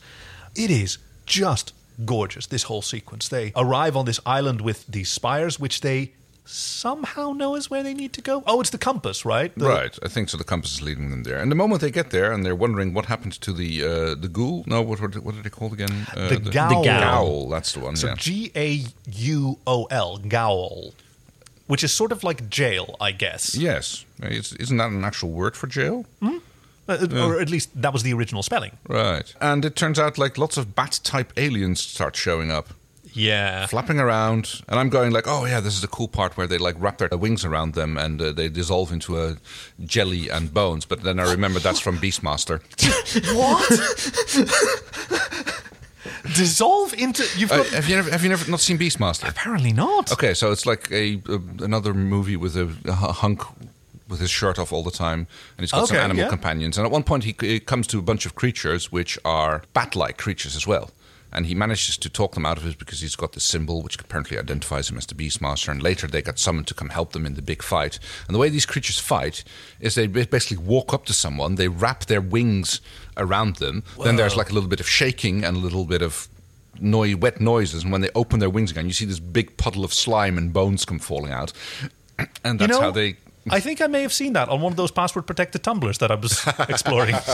It 0.56 0.72
is 0.72 0.98
just 1.26 1.74
gorgeous. 2.06 2.48
This 2.48 2.64
whole 2.64 2.82
sequence. 2.82 3.28
They 3.30 3.54
arrive 3.56 3.96
on 3.96 4.06
this 4.06 4.20
island 4.26 4.62
with 4.62 4.86
these 4.88 5.10
spires, 5.10 5.60
which 5.60 5.82
they 5.82 6.12
somehow 6.44 7.32
know 7.32 7.56
is 7.56 7.70
where 7.70 7.84
they 7.84 7.94
need 7.94 8.12
to 8.14 8.22
go. 8.22 8.44
Oh, 8.48 8.60
it's 8.62 8.72
the 8.72 8.78
compass, 8.78 9.24
right? 9.24 9.54
The- 9.56 9.68
right, 9.70 9.98
I 10.04 10.08
think 10.08 10.30
so. 10.30 10.38
The 10.38 10.44
compass 10.44 10.74
is 10.74 10.82
leading 10.82 11.10
them 11.12 11.24
there, 11.24 11.38
and 11.38 11.52
the 11.52 11.56
moment 11.56 11.82
they 11.82 11.92
get 11.92 12.10
there, 12.10 12.32
and 12.34 12.44
they're 12.46 12.56
wondering 12.56 12.94
what 12.94 13.06
happened 13.06 13.34
to 13.42 13.54
the 13.54 13.84
uh, 13.84 14.16
the 14.16 14.28
ghoul. 14.28 14.64
No, 14.66 14.82
what 14.82 15.00
what 15.00 15.36
are 15.36 15.42
they 15.44 15.50
called 15.50 15.74
again? 15.74 16.08
Uh, 16.16 16.30
The 16.30 16.38
Gowl. 16.40 16.82
The 16.82 16.88
Gowl, 16.90 17.50
That's 17.50 17.72
the 17.74 17.80
one. 17.80 17.96
So. 17.96 18.14
G 18.16 18.52
A 18.56 18.84
U 19.12 19.60
O 19.68 19.86
L, 19.86 20.18
Gowl, 20.18 20.94
which 21.72 21.84
is 21.84 21.92
sort 21.94 22.12
of 22.12 22.24
like 22.24 22.40
jail, 22.50 22.86
I 23.00 23.12
guess. 23.24 23.56
yes, 23.56 24.06
It's- 24.22 24.54
isn't 24.64 24.78
that 24.78 24.90
an 24.92 25.04
actual 25.06 25.30
word 25.42 25.56
for 25.56 25.68
jail? 25.68 26.06
Uh, 26.22 26.98
Yeah. 27.10 27.26
Or 27.26 27.40
at 27.42 27.50
least 27.50 27.70
that 27.82 27.94
was 27.94 28.04
the 28.04 28.14
original 28.14 28.44
spelling. 28.44 28.72
Right, 28.90 29.34
and 29.40 29.64
it 29.66 29.76
turns 29.76 29.98
out 30.00 30.18
like 30.18 30.38
lots 30.38 30.58
of 30.58 30.66
bat 30.76 31.00
type 31.04 31.32
aliens 31.38 31.80
start 31.82 32.16
showing 32.18 32.52
up. 32.52 32.68
Yeah. 33.14 33.68
flapping 33.68 34.00
around, 34.00 34.62
and 34.70 34.80
I'm 34.80 34.90
going 34.90 35.12
like, 35.14 35.28
"Oh 35.28 35.46
yeah, 35.46 35.62
this 35.62 35.74
is 35.74 35.82
the 35.82 35.88
cool 35.98 36.08
part 36.08 36.38
where 36.38 36.48
they 36.48 36.58
like 36.58 36.76
wrap 36.84 36.98
their 36.98 37.10
wings 37.18 37.44
around 37.46 37.74
them 37.74 37.98
and 37.98 38.22
uh, 38.22 38.32
they 38.34 38.50
dissolve 38.50 38.92
into 38.94 39.12
a 39.24 39.36
jelly 39.86 40.30
and 40.32 40.54
bones." 40.54 40.86
But 40.86 41.02
then 41.04 41.20
I 41.20 41.24
remember 41.32 41.60
that's 41.60 41.80
from 41.82 41.98
Beastmaster. 42.04 42.60
What? 43.36 43.68
Dissolve 46.36 46.94
into. 46.94 47.24
You've 47.38 47.52
Uh, 47.52 47.58
got. 47.58 47.68
have 47.68 47.90
you 47.90 47.96
never 47.96 48.12
have 48.12 48.24
you 48.24 48.30
never 48.30 48.50
not 48.50 48.60
seen 48.60 48.78
Beastmaster? 48.78 49.28
Apparently 49.28 49.74
not. 49.74 50.12
Okay, 50.12 50.34
so 50.34 50.52
it's 50.52 50.66
like 50.66 50.92
a, 50.92 51.22
a 51.28 51.64
another 51.64 51.94
movie 51.94 52.38
with 52.38 52.56
a, 52.56 52.76
a 52.86 52.94
hunk 52.94 53.42
with 54.08 54.20
his 54.20 54.30
shirt 54.30 54.60
off 54.60 54.72
all 54.74 54.84
the 54.84 54.92
time, 54.92 55.20
and 55.58 55.64
he's 55.64 55.72
got 55.72 55.88
some 55.88 55.98
animal 55.98 56.24
yeah. 56.24 56.30
companions. 56.30 56.78
And 56.78 56.86
at 56.86 56.92
one 56.92 57.04
point, 57.04 57.24
he, 57.24 57.36
he 57.40 57.60
comes 57.60 57.88
to 57.88 57.98
a 58.00 58.02
bunch 58.02 58.26
of 58.26 58.36
creatures 58.36 58.92
which 58.92 59.18
are 59.24 59.64
bat-like 59.74 60.18
creatures 60.18 60.56
as 60.56 60.68
well. 60.68 60.92
And 61.34 61.46
he 61.46 61.56
manages 61.56 61.98
to 62.00 62.10
talk 62.10 62.34
them 62.34 62.46
out 62.46 62.58
of 62.58 62.68
it 62.68 62.78
because 62.78 63.00
he's 63.00 63.16
got 63.16 63.32
this 63.32 63.46
symbol 63.46 63.82
which 63.82 63.98
apparently 63.98 64.38
identifies 64.38 64.90
him 64.90 64.98
as 64.98 65.06
the 65.06 65.16
Beastmaster. 65.16 65.70
And 65.70 65.82
later 65.82 66.06
they 66.08 66.22
get 66.22 66.38
summoned 66.40 66.68
to 66.68 66.74
come 66.74 66.90
help 66.90 67.14
them 67.14 67.26
in 67.26 67.36
the 67.36 67.42
big 67.42 67.64
fight. 67.64 68.00
And 68.28 68.36
the 68.36 68.38
way 68.38 68.50
these 68.50 68.66
creatures 68.66 69.00
fight 69.00 69.46
is 69.80 69.96
they 69.96 70.08
basically 70.08 70.58
walk 70.58 70.94
up 70.94 71.06
to 71.06 71.14
someone, 71.14 71.56
they 71.56 71.70
wrap 71.70 72.06
their 72.08 72.20
wings 72.20 72.82
around 73.18 73.58
them. 73.58 73.84
Then 74.04 74.16
there's 74.16 74.36
like 74.36 74.50
a 74.50 74.54
little 74.54 74.70
bit 74.70 74.80
of 74.80 74.88
shaking 74.90 75.44
and 75.44 75.58
a 75.58 75.60
little 75.60 75.86
bit 75.86 76.02
of 76.02 76.28
noi- 76.80 77.16
wet 77.16 77.40
noises. 77.42 77.84
And 77.84 77.92
when 77.92 78.02
they 78.02 78.10
open 78.16 78.40
their 78.40 78.50
wings 78.50 78.72
again, 78.72 78.86
you 78.86 78.94
see 78.94 79.06
this 79.06 79.20
big 79.20 79.58
puddle 79.58 79.84
of 79.84 79.94
slime 79.94 80.38
and 80.38 80.52
bones 80.54 80.86
come 80.86 81.00
falling 81.00 81.32
out. 81.32 81.54
And 82.44 82.60
You 82.62 82.68
that's 82.68 82.80
know, 82.80 82.82
how 82.82 82.92
they. 82.92 83.16
I 83.50 83.60
think 83.60 83.82
I 83.82 83.88
may 83.88 84.04
have 84.04 84.14
seen 84.14 84.34
that 84.34 84.48
on 84.50 84.62
one 84.62 84.72
of 84.74 84.78
those 84.78 84.92
password 84.92 85.26
protected 85.26 85.64
Tumblrs 85.64 85.98
that 86.00 86.12
I 86.12 86.16
was 86.16 86.46
exploring. 86.70 87.16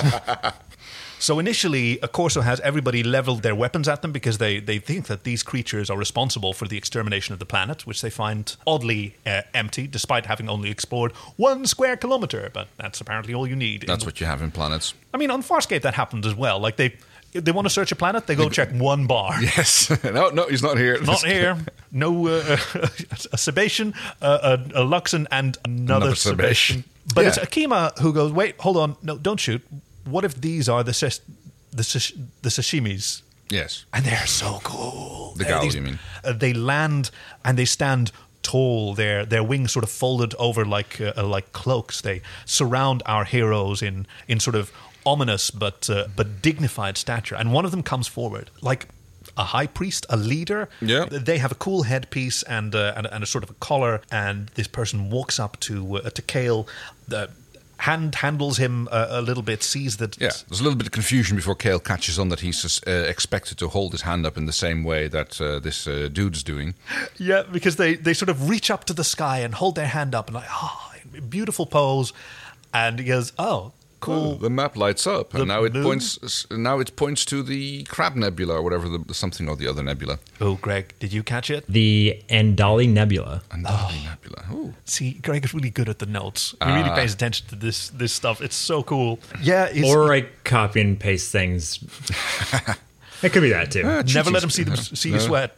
so 1.19 1.39
initially, 1.39 1.99
a 2.01 2.07
Korso 2.07 2.43
has 2.43 2.59
everybody 2.61 3.03
leveled 3.03 3.41
their 3.41 3.55
weapons 3.55 3.87
at 3.87 4.01
them 4.01 4.11
because 4.11 4.37
they, 4.37 4.59
they 4.59 4.79
think 4.79 5.07
that 5.07 5.23
these 5.23 5.43
creatures 5.43 5.89
are 5.89 5.97
responsible 5.97 6.53
for 6.53 6.67
the 6.67 6.77
extermination 6.77 7.33
of 7.33 7.39
the 7.39 7.45
planet, 7.45 7.87
which 7.87 8.01
they 8.01 8.09
find 8.09 8.55
oddly 8.65 9.15
uh, 9.25 9.41
empty, 9.53 9.87
despite 9.87 10.25
having 10.27 10.47
only 10.49 10.69
explored 10.69 11.11
one 11.37 11.65
square 11.65 11.97
kilometer. 11.97 12.49
But 12.53 12.67
that's 12.77 13.01
apparently 13.01 13.33
all 13.33 13.47
you 13.47 13.55
need. 13.55 13.83
That's 13.87 14.05
what 14.05 14.19
you 14.21 14.27
have 14.27 14.41
in 14.41 14.51
planets. 14.51 14.93
I 15.13 15.17
mean, 15.17 15.31
on 15.31 15.41
Farscape 15.43 15.81
that 15.81 15.93
happened 15.95 16.25
as 16.25 16.35
well. 16.35 16.59
Like 16.59 16.77
they 16.77 16.95
they 17.33 17.51
want 17.51 17.65
to 17.65 17.69
search 17.69 17.91
a 17.91 17.95
planet, 17.95 18.25
they 18.25 18.35
go 18.35 18.49
check 18.49 18.69
one 18.71 19.05
bar. 19.05 19.35
Yes. 19.41 19.89
no, 20.03 20.29
no, 20.29 20.47
he's 20.47 20.63
not 20.63 20.77
here. 20.77 20.99
Not 21.01 21.23
here. 21.23 21.57
No 21.91 22.27
uh, 22.27 22.39
a 22.39 23.37
Sebation, 23.37 23.95
uh, 24.21 24.57
a, 24.75 24.81
a 24.81 24.85
Luxon, 24.85 25.25
and 25.31 25.57
another, 25.65 26.07
Another. 26.07 26.15
Sebation. 26.15 26.83
But 27.15 27.21
Yeah. 27.21 27.27
it's 27.29 27.37
Akima 27.39 27.97
who 27.99 28.11
goes, 28.13 28.31
wait, 28.33 28.59
hold 28.59 28.75
on, 28.77 28.97
no, 29.01 29.17
don't 29.17 29.39
shoot. 29.39 29.61
What 30.07 30.23
if 30.25 30.33
these 30.41 30.69
are 30.69 30.83
the 30.83 30.93
ses- 30.93 31.21
the 31.71 31.83
sash- 31.83 32.13
the 32.41 32.49
sashimis? 32.49 33.21
Yes. 33.49 33.85
And 33.93 34.05
they're 34.05 34.27
so 34.27 34.59
cool. 34.63 35.33
The 35.37 35.43
They're 35.45 35.61
these- 35.61 35.75
you 35.75 35.81
mean? 35.81 35.99
uh, 36.23 36.33
they 36.33 36.53
land 36.53 37.11
and 37.43 37.57
they 37.57 37.65
stand 37.65 38.11
tall. 38.41 38.93
Their 38.95 39.25
their 39.25 39.43
wings 39.43 39.71
sort 39.71 39.83
of 39.83 39.91
folded 39.91 40.33
over 40.37 40.65
like 40.65 40.99
uh, 41.01 41.13
uh, 41.17 41.23
like 41.35 41.51
cloaks. 41.53 42.01
They 42.01 42.21
surround 42.45 43.01
our 43.05 43.25
heroes 43.25 43.81
in 43.81 44.05
in 44.27 44.39
sort 44.39 44.55
of 44.55 44.71
ominous 45.05 45.51
but 45.51 45.89
uh, 45.89 46.07
but 46.15 46.41
dignified 46.41 46.97
stature. 46.97 47.35
And 47.39 47.53
one 47.53 47.65
of 47.65 47.71
them 47.71 47.83
comes 47.83 48.07
forward 48.07 48.49
like. 48.61 48.87
A 49.35 49.43
high 49.43 49.67
priest, 49.67 50.05
a 50.09 50.15
leader. 50.17 50.67
Yeah. 50.81 51.05
they 51.11 51.37
have 51.37 51.51
a 51.51 51.55
cool 51.55 51.83
headpiece 51.83 52.43
and 52.43 52.73
uh, 52.73 52.93
and, 52.97 53.05
and 53.11 53.23
a 53.23 53.25
sort 53.27 53.43
of 53.43 53.49
a 53.51 53.53
collar. 53.59 53.99
And 54.09 54.47
this 54.55 54.67
person 54.67 55.11
walks 55.11 55.37
up 55.39 55.59
to 55.59 55.97
uh, 55.97 56.09
to 56.09 56.21
Kale, 56.23 56.65
the 57.07 57.29
hand 57.77 58.15
handles 58.15 58.57
him 58.57 58.87
a, 58.91 59.07
a 59.11 59.21
little 59.21 59.43
bit, 59.43 59.63
sees 59.63 59.97
that 59.97 60.19
Yeah, 60.19 60.31
there's 60.47 60.59
a 60.59 60.63
little 60.63 60.77
bit 60.77 60.87
of 60.87 60.91
confusion 60.91 61.35
before 61.35 61.55
Cale 61.55 61.79
catches 61.79 62.17
on 62.19 62.29
that 62.29 62.39
he's 62.39 62.81
uh, 62.87 62.91
expected 62.91 63.57
to 63.59 63.67
hold 63.67 63.91
his 63.91 64.01
hand 64.01 64.25
up 64.25 64.37
in 64.37 64.45
the 64.45 64.53
same 64.53 64.83
way 64.83 65.07
that 65.07 65.39
uh, 65.39 65.59
this 65.59 65.87
uh, 65.87 66.09
dude's 66.11 66.43
doing. 66.43 66.73
Yeah, 67.17 67.43
because 67.51 67.77
they, 67.77 67.95
they 67.95 68.13
sort 68.13 68.29
of 68.29 68.49
reach 68.49 68.69
up 68.69 68.83
to 68.85 68.93
the 68.93 69.03
sky 69.03 69.39
and 69.39 69.53
hold 69.55 69.75
their 69.75 69.87
hand 69.87 70.13
up 70.15 70.27
and 70.27 70.35
like, 70.35 70.47
oh, 70.49 70.91
beautiful 71.29 71.65
pose. 71.65 72.13
and 72.73 72.99
he 72.99 73.05
goes, 73.05 73.31
"Oh, 73.39 73.71
cool." 73.99 74.35
The 74.37 74.49
map 74.49 74.75
lights 74.77 75.05
up, 75.07 75.33
and 75.33 75.47
now 75.47 75.63
it 75.63 75.73
moon- 75.73 75.83
points. 75.83 76.45
Now 76.51 76.79
it 76.79 76.95
points 76.95 77.25
to 77.25 77.43
the 77.43 77.83
Crab 77.83 78.15
Nebula 78.15 78.55
or 78.55 78.61
whatever 78.61 78.87
the 78.89 79.13
something 79.13 79.47
or 79.49 79.55
the 79.55 79.67
other 79.67 79.83
nebula. 79.83 80.19
Oh, 80.39 80.55
Greg, 80.55 80.93
did 80.99 81.11
you 81.13 81.23
catch 81.23 81.49
it? 81.49 81.65
The 81.67 82.21
Andali 82.29 82.87
Nebula. 82.89 83.41
Andali 83.51 84.03
Nebula. 84.03 84.45
Ooh. 84.53 84.73
See, 84.85 85.13
Greg 85.21 85.43
is 85.45 85.53
really 85.53 85.69
good 85.71 85.89
at 85.89 85.99
the 85.99 86.05
notes. 86.05 86.51
He 86.51 86.57
Ah. 86.61 86.75
really 86.75 86.89
pays 86.95 87.13
attention 87.13 87.47
to 87.49 87.55
this 87.55 87.89
this 87.89 88.13
stuff. 88.13 88.41
It's 88.41 88.55
so 88.55 88.83
cool. 88.83 89.19
Yeah, 89.41 89.69
he's, 89.71 89.85
Or 89.85 90.13
I 90.13 90.25
copy 90.43 90.81
and 90.81 90.99
paste 90.99 91.31
things. 91.31 91.79
it 93.23 93.31
could 93.33 93.41
be 93.41 93.49
that 93.49 93.71
too. 93.71 93.83
Ah, 93.85 94.03
never 94.13 94.31
let 94.31 94.43
him 94.43 94.49
see 94.49 94.63
them 94.63 94.75
see 94.77 95.09
you 95.09 95.15
No. 95.15 95.21
sweat. 95.21 95.57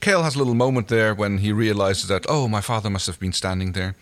Cale 0.00 0.22
has 0.22 0.34
a 0.34 0.38
little 0.38 0.54
moment 0.54 0.88
there 0.88 1.14
when 1.14 1.38
he 1.38 1.52
realizes 1.52 2.08
that 2.08 2.26
oh, 2.28 2.48
my 2.48 2.60
father 2.60 2.90
must 2.90 3.06
have 3.06 3.18
been 3.18 3.32
standing 3.32 3.72
there. 3.72 3.94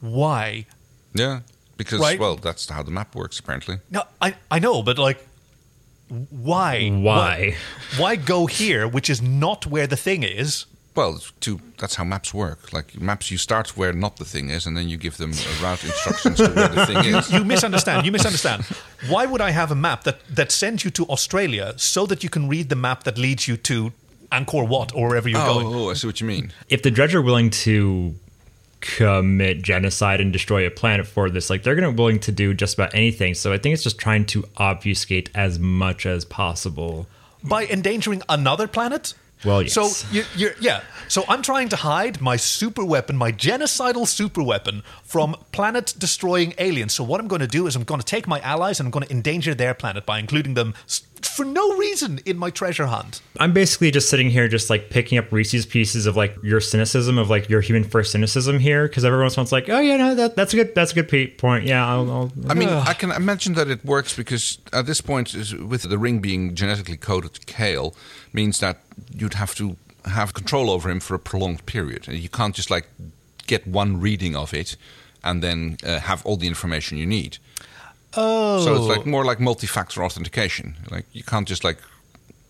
Why? 0.00 0.66
Yeah, 1.14 1.40
because 1.78 2.00
Right. 2.00 2.20
well, 2.20 2.36
that's 2.36 2.68
how 2.68 2.82
the 2.82 2.90
map 2.90 3.14
works 3.14 3.38
apparently. 3.38 3.78
No, 3.90 4.02
I 4.20 4.34
I 4.50 4.58
know, 4.58 4.82
but 4.82 4.98
like, 4.98 5.26
why? 6.30 6.90
Why? 6.90 7.56
Why 7.96 8.16
go 8.16 8.46
here, 8.46 8.86
which 8.86 9.08
is 9.08 9.22
not 9.22 9.66
where 9.66 9.86
the 9.86 9.96
thing 9.96 10.22
is? 10.22 10.66
Well, 10.94 11.20
to 11.40 11.60
that's 11.78 11.94
how 11.94 12.04
maps 12.04 12.34
work. 12.34 12.72
Like 12.72 13.00
maps, 13.00 13.30
you 13.30 13.38
start 13.38 13.76
where 13.76 13.92
not 13.92 14.16
the 14.16 14.24
thing 14.24 14.50
is, 14.50 14.66
and 14.66 14.76
then 14.76 14.88
you 14.88 14.96
give 14.96 15.16
them 15.16 15.32
route 15.62 15.84
instructions 15.84 16.38
to 16.38 16.50
where 16.50 16.68
the 16.68 16.86
thing 16.86 17.04
is. 17.14 17.30
You 17.32 17.44
misunderstand. 17.44 18.04
You 18.04 18.12
misunderstand. 18.12 18.64
Why 19.08 19.24
would 19.24 19.40
I 19.40 19.50
have 19.50 19.70
a 19.70 19.76
map 19.76 20.02
that 20.04 20.18
that 20.34 20.50
sends 20.50 20.84
you 20.84 20.90
to 20.90 21.04
Australia 21.04 21.74
so 21.76 22.04
that 22.06 22.24
you 22.24 22.28
can 22.28 22.48
read 22.48 22.68
the 22.68 22.76
map 22.76 23.04
that 23.04 23.16
leads 23.16 23.46
you 23.46 23.56
to 23.58 23.92
Angkor 24.32 24.66
Wat 24.66 24.92
or 24.92 25.08
wherever 25.08 25.28
you're 25.28 25.40
oh, 25.40 25.54
going? 25.54 25.66
oh, 25.68 25.90
I 25.90 25.94
see 25.94 26.08
what 26.08 26.20
you 26.20 26.26
mean. 26.26 26.52
If 26.68 26.82
the 26.82 26.90
Drej 26.90 27.14
are 27.14 27.22
willing 27.22 27.50
to 27.50 28.14
commit 28.80 29.62
genocide 29.62 30.20
and 30.20 30.32
destroy 30.32 30.66
a 30.66 30.70
planet 30.70 31.06
for 31.06 31.30
this, 31.30 31.50
like 31.50 31.62
they're 31.62 31.74
gonna 31.74 31.90
willing 31.90 32.20
to 32.20 32.32
do 32.32 32.54
just 32.54 32.74
about 32.74 32.94
anything. 32.94 33.34
So 33.34 33.52
I 33.52 33.58
think 33.58 33.74
it's 33.74 33.82
just 33.82 33.98
trying 33.98 34.24
to 34.26 34.44
obfuscate 34.56 35.30
as 35.34 35.58
much 35.58 36.06
as 36.06 36.24
possible. 36.24 37.06
By 37.42 37.66
endangering 37.66 38.22
another 38.28 38.66
planet? 38.66 39.14
Well, 39.44 39.62
yes. 39.62 39.72
So 39.72 39.90
you, 40.10 40.24
you're 40.36 40.54
yeah. 40.60 40.82
So 41.06 41.24
I'm 41.28 41.42
trying 41.42 41.68
to 41.70 41.76
hide 41.76 42.20
my 42.20 42.36
super 42.36 42.84
weapon, 42.84 43.16
my 43.16 43.30
genocidal 43.30 44.06
super 44.06 44.42
weapon, 44.42 44.82
from 45.04 45.36
planet 45.52 45.94
destroying 45.96 46.54
aliens. 46.58 46.94
So 46.94 47.04
what 47.04 47.20
I'm 47.20 47.28
going 47.28 47.40
to 47.40 47.46
do 47.46 47.66
is 47.66 47.76
I'm 47.76 47.84
going 47.84 48.00
to 48.00 48.06
take 48.06 48.26
my 48.26 48.40
allies 48.40 48.80
and 48.80 48.88
I'm 48.88 48.90
going 48.90 49.06
to 49.06 49.12
endanger 49.12 49.54
their 49.54 49.74
planet 49.74 50.04
by 50.04 50.18
including 50.18 50.54
them 50.54 50.74
for 51.22 51.44
no 51.44 51.76
reason 51.76 52.20
in 52.24 52.36
my 52.38 52.50
treasure 52.50 52.86
hunt. 52.86 53.20
I'm 53.38 53.52
basically 53.52 53.90
just 53.90 54.08
sitting 54.08 54.30
here, 54.30 54.48
just 54.48 54.70
like 54.70 54.90
picking 54.90 55.18
up 55.18 55.30
Reese's 55.32 55.66
pieces 55.66 56.06
of 56.06 56.16
like 56.16 56.36
your 56.42 56.60
cynicism 56.60 57.18
of 57.18 57.30
like 57.30 57.48
your 57.48 57.60
human 57.60 57.84
first 57.84 58.12
cynicism 58.12 58.58
here, 58.58 58.88
because 58.88 59.04
everyone's 59.04 59.36
once 59.36 59.50
in 59.50 59.56
a 59.56 59.60
while 59.60 59.62
it's 59.62 59.68
like, 59.68 59.78
oh 59.78 59.80
yeah, 59.80 59.96
no, 59.96 60.14
that, 60.14 60.36
that's 60.36 60.52
a 60.52 60.56
good, 60.56 60.74
that's 60.74 60.92
a 60.92 61.02
good 61.02 61.38
point. 61.38 61.64
Yeah, 61.64 61.86
I'll, 61.86 62.10
I'll 62.10 62.32
I 62.48 62.54
mean, 62.54 62.68
I 62.68 62.94
can 62.94 63.10
imagine 63.10 63.54
that 63.54 63.68
it 63.68 63.84
works 63.84 64.16
because 64.16 64.58
at 64.72 64.86
this 64.86 65.00
point, 65.00 65.34
with 65.34 65.82
the 65.82 65.98
ring 65.98 66.20
being 66.20 66.54
genetically 66.54 66.96
coded 66.96 67.34
to 67.34 67.46
Cale, 67.46 67.94
means 68.32 68.60
that 68.60 68.78
you'd 69.14 69.34
have 69.34 69.54
to 69.56 69.76
have 70.04 70.34
control 70.34 70.70
over 70.70 70.90
him 70.90 71.00
for 71.00 71.14
a 71.14 71.18
prolonged 71.18 71.64
period. 71.66 72.08
And 72.08 72.18
You 72.18 72.28
can't 72.28 72.54
just 72.54 72.70
like 72.70 72.88
get 73.46 73.66
one 73.66 74.00
reading 74.00 74.36
of 74.36 74.54
it 74.54 74.76
and 75.24 75.42
then 75.42 75.76
uh, 75.84 75.98
have 76.00 76.24
all 76.24 76.36
the 76.36 76.46
information 76.46 76.98
you 76.98 77.06
need. 77.06 77.38
Oh, 78.16 78.64
So 78.64 78.74
it's 78.76 78.86
like 78.86 79.06
more 79.06 79.24
like 79.24 79.38
multi-factor 79.40 80.02
authentication. 80.04 80.76
Like 80.90 81.06
you 81.12 81.22
can't 81.22 81.46
just 81.46 81.64
like 81.64 81.78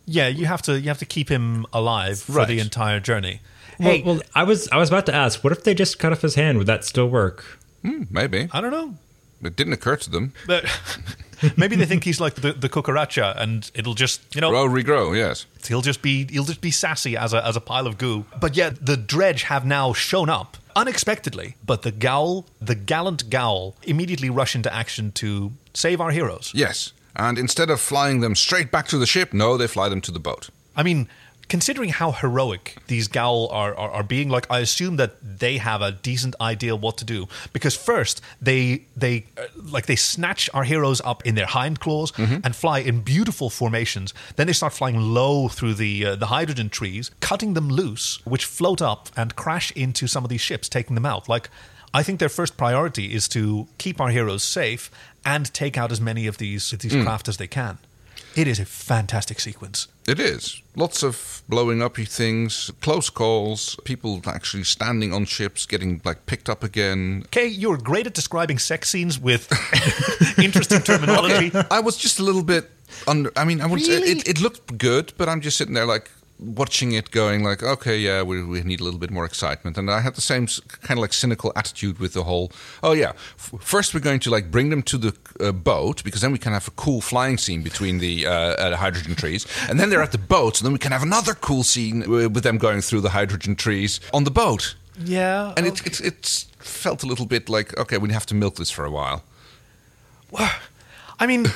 yeah, 0.07 0.29
you 0.29 0.47
have 0.47 0.63
to 0.63 0.79
you 0.81 0.89
have 0.89 0.99
to 0.99 1.07
keep 1.07 1.29
him 1.29 1.67
alive 1.73 2.21
for 2.21 2.47
the 2.47 2.61
entire 2.61 3.01
journey. 3.01 3.41
Well, 3.79 3.89
Hey, 3.91 4.03
well, 4.03 4.21
I 4.35 4.43
was, 4.45 4.69
I 4.71 4.77
was 4.77 4.89
about 4.89 5.07
to 5.07 5.15
ask, 5.15 5.45
what 5.45 5.53
if 5.53 5.63
they 5.63 5.73
just 5.75 5.99
cut 6.01 6.11
off 6.13 6.23
his 6.23 6.35
hand? 6.35 6.59
Would 6.59 6.67
that 6.67 6.85
still 6.85 7.09
work? 7.09 7.45
hmm, 7.83 8.05
maybe 8.11 8.49
I 8.53 8.61
don't 8.61 8.73
know. 8.73 8.95
it 9.43 9.55
didn't 9.55 9.73
occur 9.75 9.97
to 9.97 10.11
them. 10.11 10.33
But 10.47 10.65
maybe 11.57 11.77
they 11.77 11.87
think 11.87 12.03
he's 12.03 12.21
like 12.21 12.35
the, 12.35 12.53
the 12.53 12.69
cucaracha, 12.69 13.37
and 13.41 13.71
it'll 13.75 13.95
just 13.95 14.35
you 14.35 14.41
know 14.41 14.51
Grow, 14.51 14.67
regrow. 14.67 15.17
Yes. 15.17 15.47
He'll 15.67 15.83
just 15.83 16.03
be 16.03 16.27
he'll 16.27 16.43
just 16.45 16.61
be 16.61 16.73
sassy 16.73 17.17
as 17.17 17.33
a 17.33 17.47
as 17.47 17.55
a 17.57 17.61
pile 17.61 17.87
of 17.87 17.99
goo. 17.99 18.25
But 18.41 18.57
yeah, 18.57 18.71
the 18.71 18.97
Drej 18.97 19.43
have 19.43 19.65
now 19.65 19.93
shown 19.93 20.29
up 20.29 20.57
unexpectedly. 20.79 21.57
But 21.67 21.83
the 21.83 21.93
Gowl, 21.93 22.47
the 22.61 22.75
gallant 22.75 23.29
Gowl, 23.29 23.77
immediately 23.83 24.31
rush 24.31 24.55
into 24.55 24.73
action 24.73 25.13
to 25.13 25.53
save 25.75 26.01
our 26.01 26.11
heroes. 26.11 26.53
Yes. 26.55 26.93
And 27.17 27.37
instead 27.37 27.69
of 27.69 27.81
flying 27.81 28.21
them 28.21 28.35
straight 28.37 28.71
back 28.71 28.87
to 28.89 28.99
the 28.99 29.07
ship, 29.07 29.33
no, 29.33 29.57
they 29.57 29.67
fly 29.67 29.89
them 29.89 30.01
to 30.03 30.13
the 30.13 30.21
boat. 30.21 30.51
I 30.77 30.85
mean, 30.85 31.09
considering 31.49 31.89
how 31.91 32.13
heroic 32.13 32.77
these 32.89 33.09
Gowl 33.09 33.49
are, 33.51 33.75
are, 33.75 33.91
are 33.91 34.03
being, 34.03 34.29
like 34.29 34.47
I 34.51 34.59
assume 34.61 34.97
that 34.97 35.39
they 35.39 35.59
have 35.59 35.81
a 35.83 35.93
decent 35.93 36.35
idea 36.41 36.77
what 36.77 36.97
to 36.99 37.05
do. 37.05 37.27
Because 37.53 37.75
first 37.75 38.21
they 38.41 38.83
they 38.97 39.25
uh, 39.37 39.45
like 39.71 39.87
they 39.87 39.97
snatch 39.97 40.51
our 40.53 40.65
heroes 40.65 41.01
up 41.05 41.25
in 41.27 41.35
their 41.35 41.47
hind 41.47 41.81
claws 41.81 42.13
and 42.19 42.55
fly 42.55 42.79
in 42.81 43.01
beautiful 43.01 43.51
formations. 43.51 44.15
Then 44.37 44.47
they 44.47 44.53
start 44.53 44.73
flying 44.73 45.01
low 45.01 45.49
through 45.49 45.75
the 45.75 46.05
uh, 46.05 46.17
the 46.17 46.27
hydrogen 46.27 46.69
trees, 46.69 47.11
cutting 47.21 47.55
them 47.55 47.69
loose, 47.69 48.21
which 48.25 48.45
float 48.45 48.83
up 48.83 49.09
and 49.17 49.35
crash 49.37 49.71
into 49.73 50.07
some 50.07 50.25
of 50.25 50.31
these 50.31 50.41
ships, 50.43 50.69
taking 50.69 50.95
them 50.95 51.07
out. 51.07 51.29
Like. 51.29 51.49
I 51.95 52.03
think 52.03 52.21
their 52.21 52.29
first 52.29 52.59
priority 52.59 53.15
is 53.15 53.29
to 53.29 53.67
keep 53.79 53.99
our 53.99 54.11
heroes 54.11 54.43
safe 54.43 54.91
and 55.25 55.53
take 55.55 55.79
out 55.79 55.91
as 55.91 56.03
many 56.03 56.27
of 56.27 56.37
these 56.37 56.71
these 56.73 56.93
craft 57.03 57.29
as 57.29 57.39
they 57.39 57.47
can. 57.47 57.79
It 58.39 58.47
is 58.47 58.61
a 58.61 58.65
fantastic 58.65 59.41
sequence. 59.41 59.89
It 60.07 60.21
is. 60.21 60.63
Lots 60.77 61.03
of 61.03 61.43
blowing 61.49 61.83
up 61.83 61.97
things, 61.97 62.71
close 62.81 63.11
calls, 63.11 63.75
people 63.83 64.23
actually 64.27 64.63
standing 64.63 65.13
on 65.13 65.25
ships, 65.25 65.67
getting 65.67 66.01
like 66.05 66.25
picked 66.27 66.49
up 66.49 66.63
again. 66.63 67.25
Kay, 67.33 67.49
you're 67.49 67.77
great 67.77 68.07
at 68.07 68.15
describing 68.15 68.59
sex 68.61 68.91
scenes 68.91 69.19
with 69.19 69.51
interesting 70.39 70.83
terminology. 70.83 71.51
I 71.69 71.81
was 71.81 71.97
just 71.97 72.21
a 72.21 72.23
little 72.23 72.45
bit 72.45 72.71
under. 73.09 73.33
I 73.37 73.43
mean, 73.45 73.61
I 73.61 73.67
would 73.67 73.81
Really? 73.81 74.13
it, 74.13 74.29
it 74.29 74.41
looked 74.41 74.79
good, 74.79 75.13
but 75.17 75.29
I'm 75.29 75.41
just 75.41 75.57
sitting 75.57 75.75
there 75.75 75.85
like 75.87 76.09
watching 76.39 76.93
it, 76.93 77.11
going 77.11 77.43
like, 77.43 77.63
okay, 77.63 77.99
yeah, 77.99 78.23
we, 78.23 78.43
we 78.43 78.61
need 78.63 78.81
a 78.81 78.85
little 78.85 78.99
bit 78.99 79.11
more 79.11 79.25
excitement. 79.25 79.77
And 79.77 79.91
I 79.91 80.01
had 80.01 80.15
the 80.15 80.21
same 80.21 80.47
kind 80.83 80.99
of 80.99 81.03
like 81.03 81.13
cynical 81.13 81.53
attitude 81.57 81.99
with 81.99 82.13
the 82.13 82.25
whole. 82.25 82.53
Oh 82.83 82.93
yeah, 82.93 83.11
f- 83.11 83.55
first 83.61 83.95
we're 83.95 84.01
going 84.01 84.21
to 84.21 84.31
like 84.31 84.51
bring 84.51 84.71
them 84.71 84.83
to 84.83 84.99
the 84.99 85.17
uh, 85.41 85.53
boat 85.53 86.05
because 86.05 86.21
then 86.21 86.33
we 86.33 86.39
can 86.39 86.53
have 86.53 86.69
a 86.69 86.73
cool 86.73 87.01
flying 87.01 87.39
scene 87.39 87.63
between 87.63 87.99
the 87.99 88.27
uh, 88.27 88.33
uh, 88.33 88.77
hydrogen 88.77 89.15
trees, 89.15 89.47
and 89.69 89.79
then 89.79 89.91
they're 89.91 90.03
at 90.03 90.13
the 90.13 90.19
boat, 90.19 90.57
so 90.57 90.65
then 90.65 90.73
we 90.73 90.79
can 90.79 90.93
have 90.93 91.03
another 91.03 91.35
cool 91.35 91.65
scene 91.65 92.03
uh, 92.03 92.29
with 92.29 92.43
them 92.43 92.59
going 92.59 92.81
through 92.81 93.01
the 93.01 93.11
hydrogen 93.11 93.57
trees 93.57 94.01
on 94.13 94.25
the 94.25 94.31
boat. 94.31 94.75
Yeah. 95.05 95.55
And 95.57 95.67
it, 95.67 95.87
it, 95.87 96.01
it 96.01 96.47
felt 96.59 97.03
a 97.03 97.07
little 97.07 97.27
bit 97.27 97.49
like, 97.49 97.77
okay, 97.79 97.99
we 97.99 98.13
have 98.13 98.27
to 98.27 98.35
milk 98.35 98.57
this 98.57 98.71
for 98.71 98.85
a 98.85 98.91
while. 98.91 99.23
Well, 100.31 100.51
I 101.21 101.27
mean, 101.27 101.47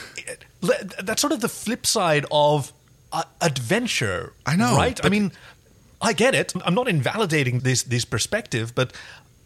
that's 1.03 1.21
sort 1.21 1.33
of 1.33 1.41
the 1.41 1.49
flip 1.49 1.87
side 1.87 2.25
of 2.31 2.73
uh, 3.13 3.25
adventure. 3.41 4.33
I 4.47 4.57
know, 4.57 4.77
right? 4.77 4.99
I 5.05 5.09
mean, 5.09 5.33
I 6.01 6.13
get 6.13 6.35
it. 6.35 6.53
I'm 6.65 6.75
not 6.75 6.89
invalidating 6.89 7.61
this 7.61 7.83
this 7.83 8.05
perspective, 8.05 8.75
but 8.75 8.93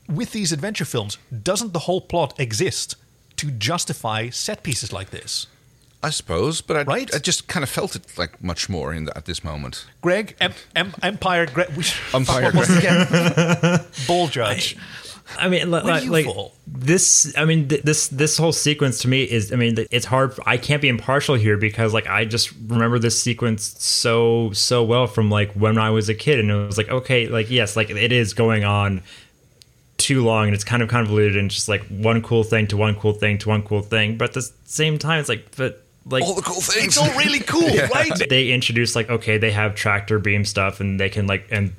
with 0.09 0.33
these 0.33 0.53
adventure 0.53 0.85
films, 0.85 1.19
doesn't 1.43 1.73
the 1.73 1.81
whole 1.81 2.01
plot 2.01 2.39
exist 2.39 2.97
to 3.37 3.51
justify 3.51 4.31
set 4.31 4.63
pieces 4.63 4.93
like 4.93 5.11
this? 5.11 5.47
I 6.03 6.11
suppose, 6.11 6.61
but 6.61 6.77
I, 6.77 6.83
Right? 6.83 7.15
I 7.15 7.19
just 7.19 7.49
kind 7.49 7.65
of 7.65 7.71
felt 7.71 7.97
it 7.97 8.17
like 8.17 8.43
much 8.43 8.69
more 8.69 8.95
in 8.95 9.07
the, 9.07 9.17
at 9.17 9.25
this 9.25 9.43
moment. 9.43 9.87
Greg, 10.03 10.37
em, 10.41 10.53
em, 10.77 10.95
Empire, 11.03 11.47
Greg, 11.47 11.69
we, 11.77 11.85
Umpire 12.15 12.43
fuck, 12.43 12.55
what 12.55 12.55
was 12.55 12.71
it 12.71 12.79
again? 12.79 13.85
Ball 14.07 14.29
judge. 14.29 14.77
I 14.77 15.06
mean, 15.49 15.71
li- 15.71 15.83
Where 15.83 16.01
like, 16.03 16.27
like 16.27 16.27
this. 16.67 17.33
I 17.37 17.45
mean, 17.45 17.69
th- 17.69 17.83
this 17.83 18.09
this 18.09 18.37
whole 18.37 18.53
sequence 18.53 18.99
to 19.01 19.09
me 19.09 19.25
is. 19.25 19.53
I 19.53 19.57
mean, 19.57 19.77
it's 19.91 20.07
hard. 20.07 20.39
I 20.47 20.57
can't 20.57 20.81
be 20.81 20.89
impartial 20.89 21.35
here 21.35 21.57
because 21.57 21.93
like 21.93 22.07
I 22.07 22.25
just 22.25 22.53
remember 22.67 22.99
this 22.99 23.21
sequence 23.21 23.75
so 23.83 24.53
so 24.53 24.85
well 24.85 25.07
from 25.07 25.31
like 25.31 25.53
when 25.53 25.79
I 25.79 25.91
was 25.91 26.09
a 26.09 26.15
kid, 26.15 26.39
and 26.39 26.51
it 26.51 26.67
was 26.67 26.79
like 26.79 26.89
okay, 26.89 27.27
like 27.27 27.51
yes, 27.51 27.77
like 27.77 27.91
it 27.91 28.13
is 28.13 28.35
going 28.35 28.65
on 28.65 29.03
too 29.99 30.23
long 30.23 30.47
and 30.47 30.55
it's 30.55 30.65
kind 30.65 30.83
of 30.83 30.91
convoluted 30.91 31.37
and 31.37 31.51
just 31.51 31.69
like 31.69 31.83
one 31.89 32.21
cool 32.21 32.45
thing 32.45 32.67
to 32.67 32.77
one 32.77 32.95
cool 32.95 33.15
thing 33.15 33.39
to 33.39 33.49
one 33.49 33.63
cool 33.63 33.81
thing, 33.83 34.17
but 34.17 34.29
at 34.29 34.35
the 34.35 34.51
same 34.65 34.99
time, 34.99 35.21
it's 35.21 35.29
like 35.29 35.57
but. 35.57 35.83
Like 36.09 36.23
All 36.23 36.35
the 36.37 36.43
cool 36.43 36.61
things. 36.61 36.87
It's 36.87 36.99
all 36.99 37.11
really 37.19 37.41
cool, 37.41 37.67
right? 37.93 38.13
they 38.31 38.53
introduce 38.53 38.95
like 38.95 39.11
okay 39.11 39.39
they 39.39 39.51
have 39.51 39.75
tractor 39.75 40.21
beam 40.21 40.45
stuff 40.45 40.79
and 40.79 41.01
they 41.01 41.09
can 41.09 41.27
like 41.27 41.49
and 41.51 41.73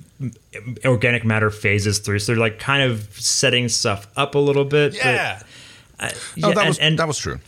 organic 0.86 1.24
matter 1.24 1.50
phases 1.52 2.00
through 2.00 2.20
so 2.20 2.32
they're 2.32 2.40
like 2.40 2.60
kind 2.60 2.82
of 2.84 3.08
setting 3.20 3.70
stuff 3.70 4.08
up 4.18 4.34
a 4.36 4.40
little 4.40 4.66
bit 4.66 4.94
but, 4.94 4.96
Yeah. 5.06 5.42
uh, 6.00 6.10
Oh, 6.10 6.18
yeah, 6.36 6.48
that 6.50 6.58
and, 6.58 6.68
was 6.68 6.80
and, 6.80 7.00
that 7.00 7.08
was 7.08 7.18
true. 7.20 7.40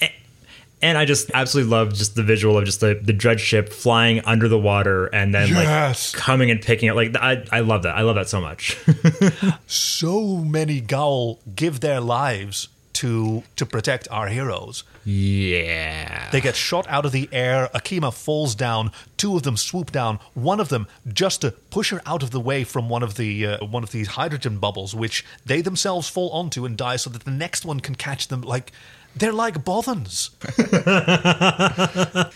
and 0.81 0.97
I 0.97 1.05
just 1.05 1.31
absolutely 1.33 1.71
love 1.71 1.93
just 1.93 2.15
the 2.15 2.23
visual 2.23 2.57
of 2.57 2.65
just 2.65 2.79
the, 2.79 2.99
the 3.01 3.13
Drej 3.13 3.39
ship 3.39 3.69
flying 3.69 4.21
under 4.25 4.47
the 4.47 4.59
water 4.59 5.07
and 5.07 5.33
then 5.33 5.49
Yes. 5.49 6.13
like 6.13 6.21
coming 6.23 6.51
and 6.51 6.61
picking 6.61 6.89
it 6.89 6.93
like 6.95 7.15
I, 7.15 7.43
I 7.51 7.59
love 7.61 7.83
that 7.83 7.95
I 7.95 8.01
love 8.01 8.15
that 8.15 8.29
so 8.29 8.39
much 8.41 8.77
so 9.67 10.37
many 10.37 10.79
Gowl 10.81 11.39
give 11.55 11.79
their 11.79 11.99
lives 12.01 12.69
to 12.93 13.43
to 13.55 13.65
protect 13.65 14.07
our 14.11 14.27
heroes. 14.27 14.83
Yeah. 15.09 16.29
They 16.31 16.39
get 16.39 16.55
shot 16.55 16.87
out 16.87 17.05
of 17.05 17.11
the 17.11 17.27
air. 17.31 17.69
Akima 17.73 18.13
falls 18.13 18.53
down. 18.53 18.91
Two 19.17 19.35
of 19.35 19.43
them 19.43 19.57
swoop 19.57 19.91
down. 19.91 20.19
One 20.35 20.59
of 20.59 20.69
them 20.69 20.87
just 21.11 21.41
to 21.41 21.51
push 21.51 21.89
her 21.89 22.01
out 22.05 22.21
of 22.21 22.29
the 22.29 22.39
way 22.39 22.63
from 22.63 22.89
one 22.89 23.01
of 23.01 23.15
the 23.15 23.45
uh, 23.45 23.65
one 23.65 23.81
of 23.83 23.91
these 23.91 24.09
hydrogen 24.09 24.59
bubbles, 24.59 24.93
which 24.93 25.25
they 25.45 25.61
themselves 25.61 26.07
fall 26.07 26.29
onto 26.29 26.63
and 26.65 26.77
die, 26.77 26.97
so 26.97 27.09
that 27.09 27.25
the 27.25 27.31
next 27.31 27.65
one 27.65 27.79
can 27.79 27.95
catch 27.95 28.27
them. 28.27 28.41
Like 28.41 28.71
they're 29.15 29.33
like 29.33 29.63
bothans. 29.65 30.29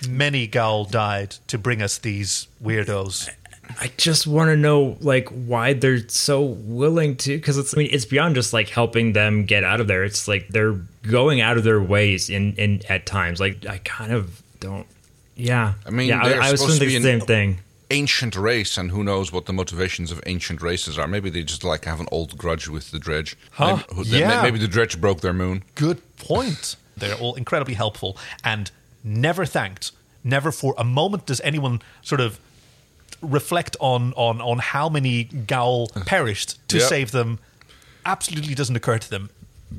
Many 0.10 0.48
Gaul 0.48 0.86
died 0.86 1.36
to 1.48 1.58
bring 1.60 1.82
us 1.82 2.00
these 2.00 2.48
weirdos. 2.64 3.30
I 3.80 3.92
just 3.98 4.28
want 4.28 4.50
to 4.50 4.58
know 4.58 4.98
like 5.02 5.30
why 5.30 5.74
they're 5.74 6.08
so 6.10 6.42
willing 6.42 7.16
to 7.18 7.38
because 7.38 7.58
it's 7.58 7.74
I 7.76 7.78
mean 7.80 7.90
it's 7.92 8.06
beyond 8.06 8.36
just 8.36 8.54
like 8.54 8.70
helping 8.70 9.14
them 9.14 9.46
get 9.46 9.64
out 9.64 9.80
of 9.82 9.88
there. 9.88 10.04
It's 10.04 10.28
like 10.28 10.48
they're 10.50 10.74
going 11.04 11.42
out 11.42 11.58
of 11.58 11.64
their 11.64 11.82
ways 11.82 12.30
in 12.30 12.54
in 12.56 12.82
at 12.90 13.06
times. 13.06 13.40
Like 13.40 13.66
I 13.66 13.78
kind 13.80 14.12
of 14.12 14.42
don't. 14.60 14.86
Yeah, 15.36 15.74
I 15.86 15.90
mean, 15.90 16.10
yeah, 16.10 16.22
I, 16.24 16.48
I 16.48 16.52
was 16.52 16.60
supposed 16.62 16.80
to 16.80 16.86
thinking 16.86 17.02
be 17.02 17.04
the 17.04 17.14
an 17.14 17.20
same 17.22 17.28
thing. 17.28 17.58
Ancient 17.90 18.36
race, 18.36 18.78
and 18.78 18.92
who 18.92 19.04
knows 19.04 19.32
what 19.32 19.46
the 19.46 19.54
motivations 19.54 20.12
of 20.12 20.22
ancient 20.26 20.62
races 20.62 20.98
are? 21.00 21.08
Maybe 21.08 21.30
they 21.30 21.44
just 21.44 21.64
like 21.64 21.86
have 21.86 22.00
an 22.00 22.08
old 22.12 22.38
grudge 22.38 22.68
with 22.68 22.92
the 22.92 22.98
Drej. 23.00 23.36
Huh? 23.52 23.78
Maybe, 23.78 24.10
who- 24.10 24.18
Yeah. 24.18 24.42
maybe 24.44 24.60
the 24.60 24.68
Drej 24.68 25.00
broke 25.02 25.22
their 25.22 25.34
moon. 25.34 25.64
Good 25.76 26.02
point. 26.18 26.76
They're 26.98 27.16
all 27.16 27.34
incredibly 27.36 27.74
helpful 27.74 28.18
and 28.44 28.70
never 29.04 29.46
thanked. 29.46 29.92
Never 30.24 30.52
for 30.52 30.76
a 30.78 30.84
moment 30.84 31.26
does 31.26 31.42
anyone 31.42 31.82
sort 32.04 32.22
of 32.22 32.40
reflect 33.24 33.76
on 33.80 34.14
on 34.16 34.42
on 34.42 34.60
how 34.60 34.90
many 34.90 35.24
Gaul 35.24 35.88
perished 36.06 36.58
to 36.70 36.78
Yeah. 36.78 36.88
save 36.88 37.12
them. 37.12 37.40
Absolutely 38.06 38.54
doesn't 38.54 38.76
occur 38.76 39.00
to 39.00 39.10
them. 39.10 39.30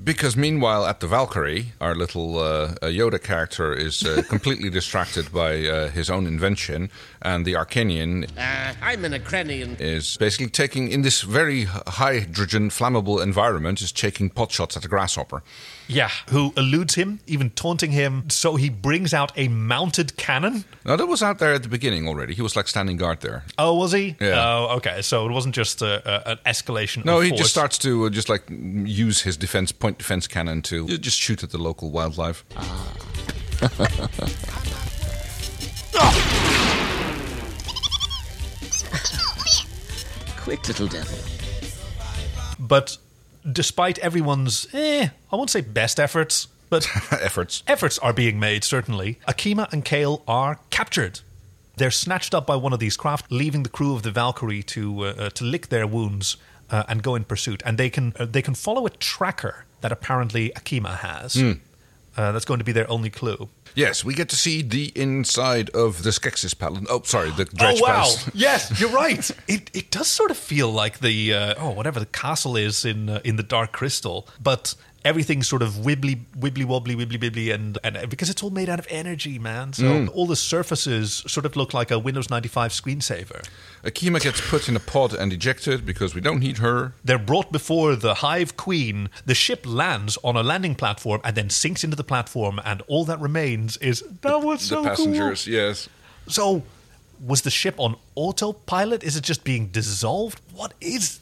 Because 0.02 0.36
meanwhile, 0.36 0.84
at 0.86 1.00
the 1.00 1.06
Valkyrie, 1.06 1.72
our 1.80 1.94
little 1.94 2.38
uh, 2.38 2.42
uh, 2.82 2.86
Yoda 2.86 3.22
character 3.22 3.72
is 3.72 4.02
uh, 4.02 4.22
completely 4.28 4.68
distracted 4.70 5.32
by 5.32 5.66
uh, 5.66 5.88
his 5.90 6.10
own 6.10 6.26
invention, 6.26 6.90
and 7.22 7.44
the 7.46 7.54
Arcanian 7.54 8.24
Uh, 8.36 8.74
I'm 8.82 9.04
an 9.04 9.12
Akrennian. 9.12 9.80
is 9.80 10.16
basically 10.18 10.48
taking, 10.48 10.90
in 10.90 11.02
this 11.02 11.22
very 11.22 11.64
hydrogen 11.64 12.70
flammable 12.70 13.22
environment, 13.22 13.80
is 13.80 13.92
taking 13.92 14.30
pot 14.30 14.50
shots 14.52 14.76
at 14.76 14.84
a 14.84 14.88
grasshopper. 14.88 15.42
Yeah, 15.86 16.10
who 16.30 16.52
eludes 16.56 16.94
him, 16.94 17.20
even 17.26 17.50
taunting 17.50 17.90
him. 17.92 18.28
So 18.30 18.56
he 18.56 18.70
brings 18.70 19.12
out 19.12 19.32
a 19.36 19.48
mounted 19.48 20.16
cannon. 20.16 20.64
Now, 20.84 20.96
that 20.96 21.06
was 21.06 21.22
out 21.22 21.38
there 21.38 21.52
at 21.54 21.62
the 21.62 21.68
beginning 21.68 22.08
already. 22.08 22.34
He 22.34 22.40
was 22.42 22.56
like 22.56 22.68
standing 22.68 22.96
guard 22.96 23.20
there. 23.20 23.44
Oh, 23.58 23.74
was 23.74 23.92
he? 23.92 24.16
Yeah. 24.20 24.42
Oh, 24.42 24.76
okay. 24.76 25.02
So 25.02 25.26
it 25.28 25.32
wasn't 25.32 25.54
just 25.54 25.82
a, 25.82 26.02
a, 26.28 26.32
an 26.32 26.38
escalation. 26.46 27.04
No, 27.04 27.18
of 27.18 27.24
he 27.24 27.28
force. 27.30 27.40
just 27.40 27.50
starts 27.50 27.76
to 27.78 28.06
uh, 28.06 28.10
just 28.10 28.28
like 28.30 28.44
use 28.48 29.20
his 29.22 29.36
defense 29.36 29.72
point 29.84 29.98
defense 29.98 30.26
cannon 30.26 30.62
to 30.62 30.86
just 30.96 31.20
shoot 31.20 31.42
at 31.42 31.50
the 31.50 31.58
local 31.58 31.90
wildlife. 31.90 32.42
Ah. 32.56 32.94
Quick 40.38 40.66
little 40.68 40.86
devil. 40.86 41.18
But 42.58 42.96
despite 43.52 43.98
everyone's, 43.98 44.66
eh, 44.72 45.08
I 45.30 45.36
won't 45.36 45.50
say 45.50 45.60
best 45.60 46.00
efforts, 46.00 46.48
but 46.70 46.88
efforts. 47.12 47.62
efforts 47.66 47.98
are 47.98 48.14
being 48.14 48.40
made, 48.40 48.64
certainly. 48.64 49.18
Akima 49.28 49.70
and 49.70 49.84
Cale 49.84 50.22
are 50.26 50.60
captured. 50.70 51.20
They're 51.76 51.90
snatched 51.90 52.34
up 52.34 52.46
by 52.46 52.56
one 52.56 52.72
of 52.72 52.78
these 52.78 52.96
craft, 52.96 53.30
leaving 53.30 53.64
the 53.64 53.68
crew 53.68 53.94
of 53.94 54.02
the 54.02 54.10
Valkyrie 54.10 54.62
to 54.62 55.04
uh, 55.04 55.08
uh, 55.08 55.28
to 55.30 55.44
lick 55.44 55.68
their 55.68 55.86
wounds 55.86 56.38
uh, 56.70 56.84
and 56.88 57.02
go 57.02 57.14
in 57.14 57.24
pursuit. 57.24 57.62
And 57.64 57.78
they 57.78 57.90
can 57.90 58.12
uh, 58.18 58.26
they 58.26 58.42
can 58.42 58.54
follow 58.54 58.86
a 58.86 58.90
tracker 58.90 59.66
that 59.80 59.92
apparently 59.92 60.50
Akima 60.50 60.98
has. 60.98 61.34
Hmm. 61.34 61.52
Uh, 62.16 62.30
that's 62.30 62.44
going 62.44 62.58
to 62.58 62.64
be 62.64 62.70
their 62.70 62.88
only 62.88 63.10
clue. 63.10 63.48
Yes, 63.74 64.04
we 64.04 64.14
get 64.14 64.28
to 64.28 64.36
see 64.36 64.62
the 64.62 64.92
inside 64.94 65.68
of 65.70 66.04
the 66.04 66.10
Skeksis 66.10 66.56
Palace. 66.56 66.84
Oh, 66.88 67.02
sorry, 67.02 67.30
the 67.30 67.44
Drej 67.44 67.78
oh 67.78 67.82
wow! 67.82 67.92
Palace. 68.02 68.30
yes, 68.34 68.80
you're 68.80 68.90
right. 68.90 69.28
It 69.48 69.68
it 69.74 69.90
does 69.90 70.06
sort 70.06 70.30
of 70.30 70.36
feel 70.36 70.70
like 70.70 71.00
the 71.00 71.34
uh, 71.34 71.54
oh 71.58 71.70
whatever 71.70 71.98
the 71.98 72.06
castle 72.06 72.56
is 72.56 72.84
in 72.84 73.08
uh, 73.08 73.20
in 73.24 73.34
the 73.34 73.42
Dark 73.42 73.72
Crystal, 73.72 74.28
but 74.40 74.76
everything's 75.04 75.46
sort 75.46 75.62
of 75.62 75.72
wibbly 75.74 76.18
wibbly 76.38 76.64
wobbly 76.64 76.96
wibbly 76.96 77.18
wibbly 77.20 77.54
and 77.54 77.78
and 77.84 78.08
because 78.08 78.30
it's 78.30 78.42
all 78.42 78.50
made 78.50 78.68
out 78.68 78.78
of 78.78 78.86
energy, 78.88 79.38
man. 79.38 79.72
So 79.72 79.84
Mm. 79.84 80.08
all 80.14 80.26
the 80.26 80.36
surfaces 80.36 81.22
sort 81.26 81.44
of 81.46 81.56
look 81.56 81.74
like 81.74 81.90
a 81.90 81.98
Windows 81.98 82.30
95 82.30 82.72
screensaver. 82.72 83.44
Akima 83.84 84.18
gets 84.20 84.40
put 84.48 84.68
in 84.68 84.76
a 84.76 84.80
pod 84.80 85.12
and 85.12 85.30
ejected 85.32 85.84
because 85.84 86.14
we 86.14 86.20
don't 86.22 86.40
need 86.40 86.58
her. 86.58 86.94
They're 87.04 87.18
brought 87.18 87.52
before 87.52 87.96
the 87.96 88.14
Hive 88.14 88.56
Queen. 88.56 89.10
The 89.26 89.34
ship 89.34 89.66
lands 89.66 90.16
on 90.24 90.36
a 90.36 90.42
landing 90.42 90.74
platform 90.74 91.20
and 91.22 91.36
then 91.36 91.50
sinks 91.50 91.84
into 91.84 91.96
the 91.96 92.04
platform, 92.04 92.60
and 92.64 92.80
all 92.88 93.04
that 93.04 93.20
remains 93.20 93.76
is 93.78 94.02
that 94.22 94.40
was 94.42 94.62
so 94.62 94.82
the 94.82 94.88
passengers, 94.88 95.44
cool. 95.44 95.52
yes. 95.54 95.88
So, 96.28 96.62
was 97.24 97.42
the 97.42 97.50
ship 97.50 97.74
on 97.78 97.96
autopilot? 98.14 99.04
Is 99.04 99.16
it 99.16 99.22
just 99.24 99.44
being 99.44 99.66
dissolved? 99.68 100.40
What 100.54 100.72
is 100.80 101.20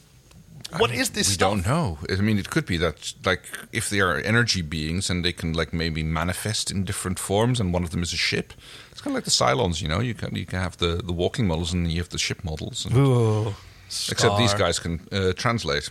what 0.79 0.91
is 0.91 1.09
this 1.11 1.27
We 1.29 1.33
stuff? 1.33 1.49
don't 1.49 1.65
know. 1.65 1.97
I 2.09 2.21
mean, 2.21 2.37
it 2.39 2.49
could 2.49 2.65
be 2.65 2.77
that, 2.77 3.13
like, 3.25 3.43
if 3.71 3.89
they 3.89 3.99
are 4.01 4.17
energy 4.17 4.61
beings 4.61 5.09
and 5.09 5.23
they 5.23 5.33
can, 5.33 5.53
like, 5.53 5.73
maybe 5.73 6.03
manifest 6.03 6.71
in 6.71 6.83
different 6.85 7.19
forms, 7.19 7.59
and 7.59 7.73
one 7.73 7.83
of 7.83 7.89
them 7.91 8.01
is 8.03 8.13
a 8.13 8.17
ship. 8.17 8.53
It's 8.91 9.01
kind 9.01 9.13
of 9.13 9.15
like 9.17 9.25
the 9.25 9.31
Cylons, 9.31 9.81
you 9.81 9.87
know. 9.87 9.99
You 9.99 10.13
can 10.13 10.35
you 10.35 10.45
can 10.45 10.59
have 10.59 10.77
the, 10.77 11.01
the 11.03 11.13
walking 11.13 11.47
models 11.47 11.73
and 11.73 11.91
you 11.91 11.99
have 11.99 12.09
the 12.09 12.17
ship 12.17 12.43
models. 12.43 12.85
And, 12.85 12.95
Ooh, 12.97 13.53
except 14.11 14.37
these 14.37 14.53
guys 14.53 14.79
can 14.79 15.07
uh, 15.11 15.33
translate, 15.33 15.89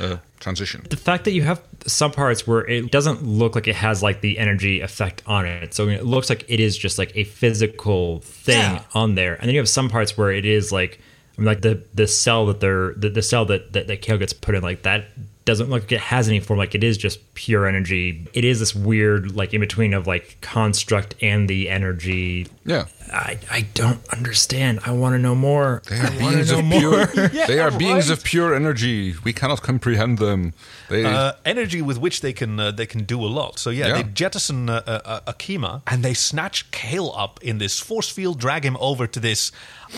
uh, 0.00 0.16
transition. 0.38 0.86
The 0.88 0.96
fact 0.96 1.24
that 1.24 1.32
you 1.32 1.42
have 1.42 1.60
some 1.86 2.12
parts 2.12 2.46
where 2.46 2.64
it 2.66 2.90
doesn't 2.90 3.22
look 3.24 3.54
like 3.54 3.66
it 3.68 3.76
has 3.76 4.02
like 4.02 4.20
the 4.20 4.38
energy 4.38 4.80
effect 4.80 5.22
on 5.26 5.44
it, 5.46 5.74
so 5.74 5.88
it 5.88 6.04
looks 6.04 6.28
like 6.30 6.44
it 6.48 6.60
is 6.60 6.76
just 6.78 6.98
like 6.98 7.12
a 7.16 7.24
physical 7.24 8.20
thing 8.20 8.58
Yeah. 8.74 8.82
on 8.94 9.14
there, 9.16 9.34
and 9.34 9.42
then 9.48 9.54
you 9.54 9.60
have 9.60 9.68
some 9.68 9.88
parts 9.88 10.16
where 10.16 10.30
it 10.30 10.44
is 10.44 10.72
like, 10.72 10.92
I 10.92 10.96
mean, 10.96 11.08
like 11.44 11.62
the 11.62 11.82
the 11.94 12.06
cell 12.06 12.46
that 12.46 12.60
they're 12.60 12.94
the, 12.94 13.08
the 13.08 13.22
cell 13.22 13.44
that, 13.46 13.72
that 13.72 13.86
that 13.86 14.02
Cale 14.02 14.18
gets 14.18 14.32
put 14.32 14.54
in, 14.54 14.62
like 14.62 14.82
that 14.82 15.06
doesn't 15.50 15.68
look 15.70 15.82
like 15.82 15.92
it 15.92 16.00
has 16.00 16.28
any 16.28 16.40
form. 16.40 16.58
Like 16.58 16.74
it 16.74 16.84
is 16.84 16.96
just 17.06 17.18
pure 17.34 17.66
energy. 17.66 18.26
It 18.32 18.44
is 18.44 18.60
this 18.60 18.74
weird 18.74 19.22
like 19.40 19.52
in 19.54 19.60
between 19.60 19.92
of 19.94 20.06
like 20.06 20.26
construct 20.40 21.14
and 21.20 21.48
the 21.52 21.68
energy. 21.68 22.46
Yeah. 22.64 22.84
I 23.12 23.38
I 23.50 23.60
don't 23.74 24.00
understand. 24.16 24.80
I 24.86 24.92
want 24.92 25.14
to 25.14 25.18
know 25.18 25.34
more. 25.34 25.82
They 25.88 25.96
are 25.98 26.06
I 26.06 26.10
wanna 26.22 26.36
beings 26.36 26.52
know 26.52 26.58
of 26.60 26.64
more. 26.64 27.06
pure. 27.14 27.28
they 27.50 27.58
are 27.58 27.70
beings 27.84 28.08
of 28.10 28.22
pure 28.22 28.54
energy. 28.54 29.14
We 29.24 29.32
cannot 29.32 29.60
comprehend 29.62 30.18
them. 30.18 30.52
They, 30.88 31.04
Uh, 31.04 31.32
energy 31.44 31.82
with 31.82 31.98
which 31.98 32.20
they 32.20 32.32
can 32.32 32.52
uh, 32.60 32.70
they 32.78 32.86
can 32.86 33.02
do 33.04 33.18
a 33.28 33.30
lot. 33.38 33.58
So 33.58 33.70
yeah, 33.70 33.88
Yeah. 33.88 33.94
they 34.02 34.04
jettison 34.22 34.68
uh, 34.70 34.82
uh, 34.86 35.00
uh, 35.26 35.32
Akima 35.32 35.72
and 35.90 36.04
they 36.04 36.14
snatch 36.14 36.70
Cale 36.70 37.10
up 37.24 37.34
in 37.42 37.58
this 37.58 37.80
force 37.80 38.08
field, 38.16 38.38
drag 38.46 38.62
him 38.64 38.76
over 38.80 39.06
to 39.08 39.20
this 39.20 39.50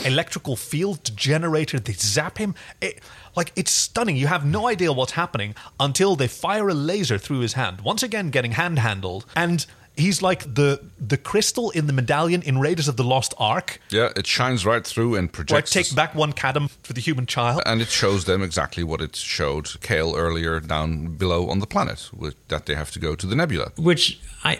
electrical 0.05 0.57
field 0.57 1.01
generator. 1.17 1.79
They 1.81 1.93
zap 1.95 2.39
him. 2.39 2.55
It, 2.81 2.95
like 3.37 3.53
it's 3.57 3.71
stunning. 3.71 4.17
You 4.17 4.27
have 4.29 4.45
no 4.45 4.67
idea 4.69 4.93
what's 4.93 5.13
happening 5.13 5.55
until 5.81 6.17
they 6.17 6.29
fire 6.29 6.69
a 6.69 6.75
laser 6.75 7.19
through 7.19 7.41
his 7.41 7.55
hand. 7.55 7.81
Once 7.81 8.03
again, 8.03 8.31
getting 8.31 8.53
hand 8.53 8.79
handled 8.79 9.25
and. 9.37 9.67
He's 9.95 10.23
like 10.23 10.55
the 10.55 10.81
the 10.99 11.19
crystal 11.19 11.71
in 11.73 11.87
the 11.87 11.93
medallion 11.93 12.41
in 12.41 12.57
Raiders 12.59 12.89
of 12.89 12.97
the 12.97 13.05
Lost 13.05 13.35
Ark. 13.37 13.79
yeah, 13.91 14.09
it 14.17 14.27
shines 14.27 14.65
right 14.65 14.87
through 14.87 15.17
and 15.17 15.29
Where 15.29 15.43
I 15.43 15.45
projects. 15.45 15.71
take 15.71 15.95
back 15.95 16.15
one 16.15 16.33
kadam 16.33 16.71
for 16.83 16.95
the 16.95 17.01
human 17.03 17.27
child. 17.27 17.61
and 17.67 17.83
it 17.83 17.89
shows 17.89 18.25
them 18.25 18.43
exactly 18.43 18.83
what 18.85 19.03
it 19.03 19.15
showed 19.17 19.79
Cale 19.83 20.15
earlier 20.17 20.61
down 20.61 21.17
below 21.19 21.51
on 21.51 21.59
the 21.59 21.67
planet, 21.67 22.09
with, 22.17 22.37
that 22.49 22.65
they 22.65 22.75
have 22.75 22.91
to 22.93 22.99
go 22.99 23.15
to 23.15 23.27
the 23.27 23.37
nebula. 23.37 23.71
which 23.77 24.19
I 24.45 24.59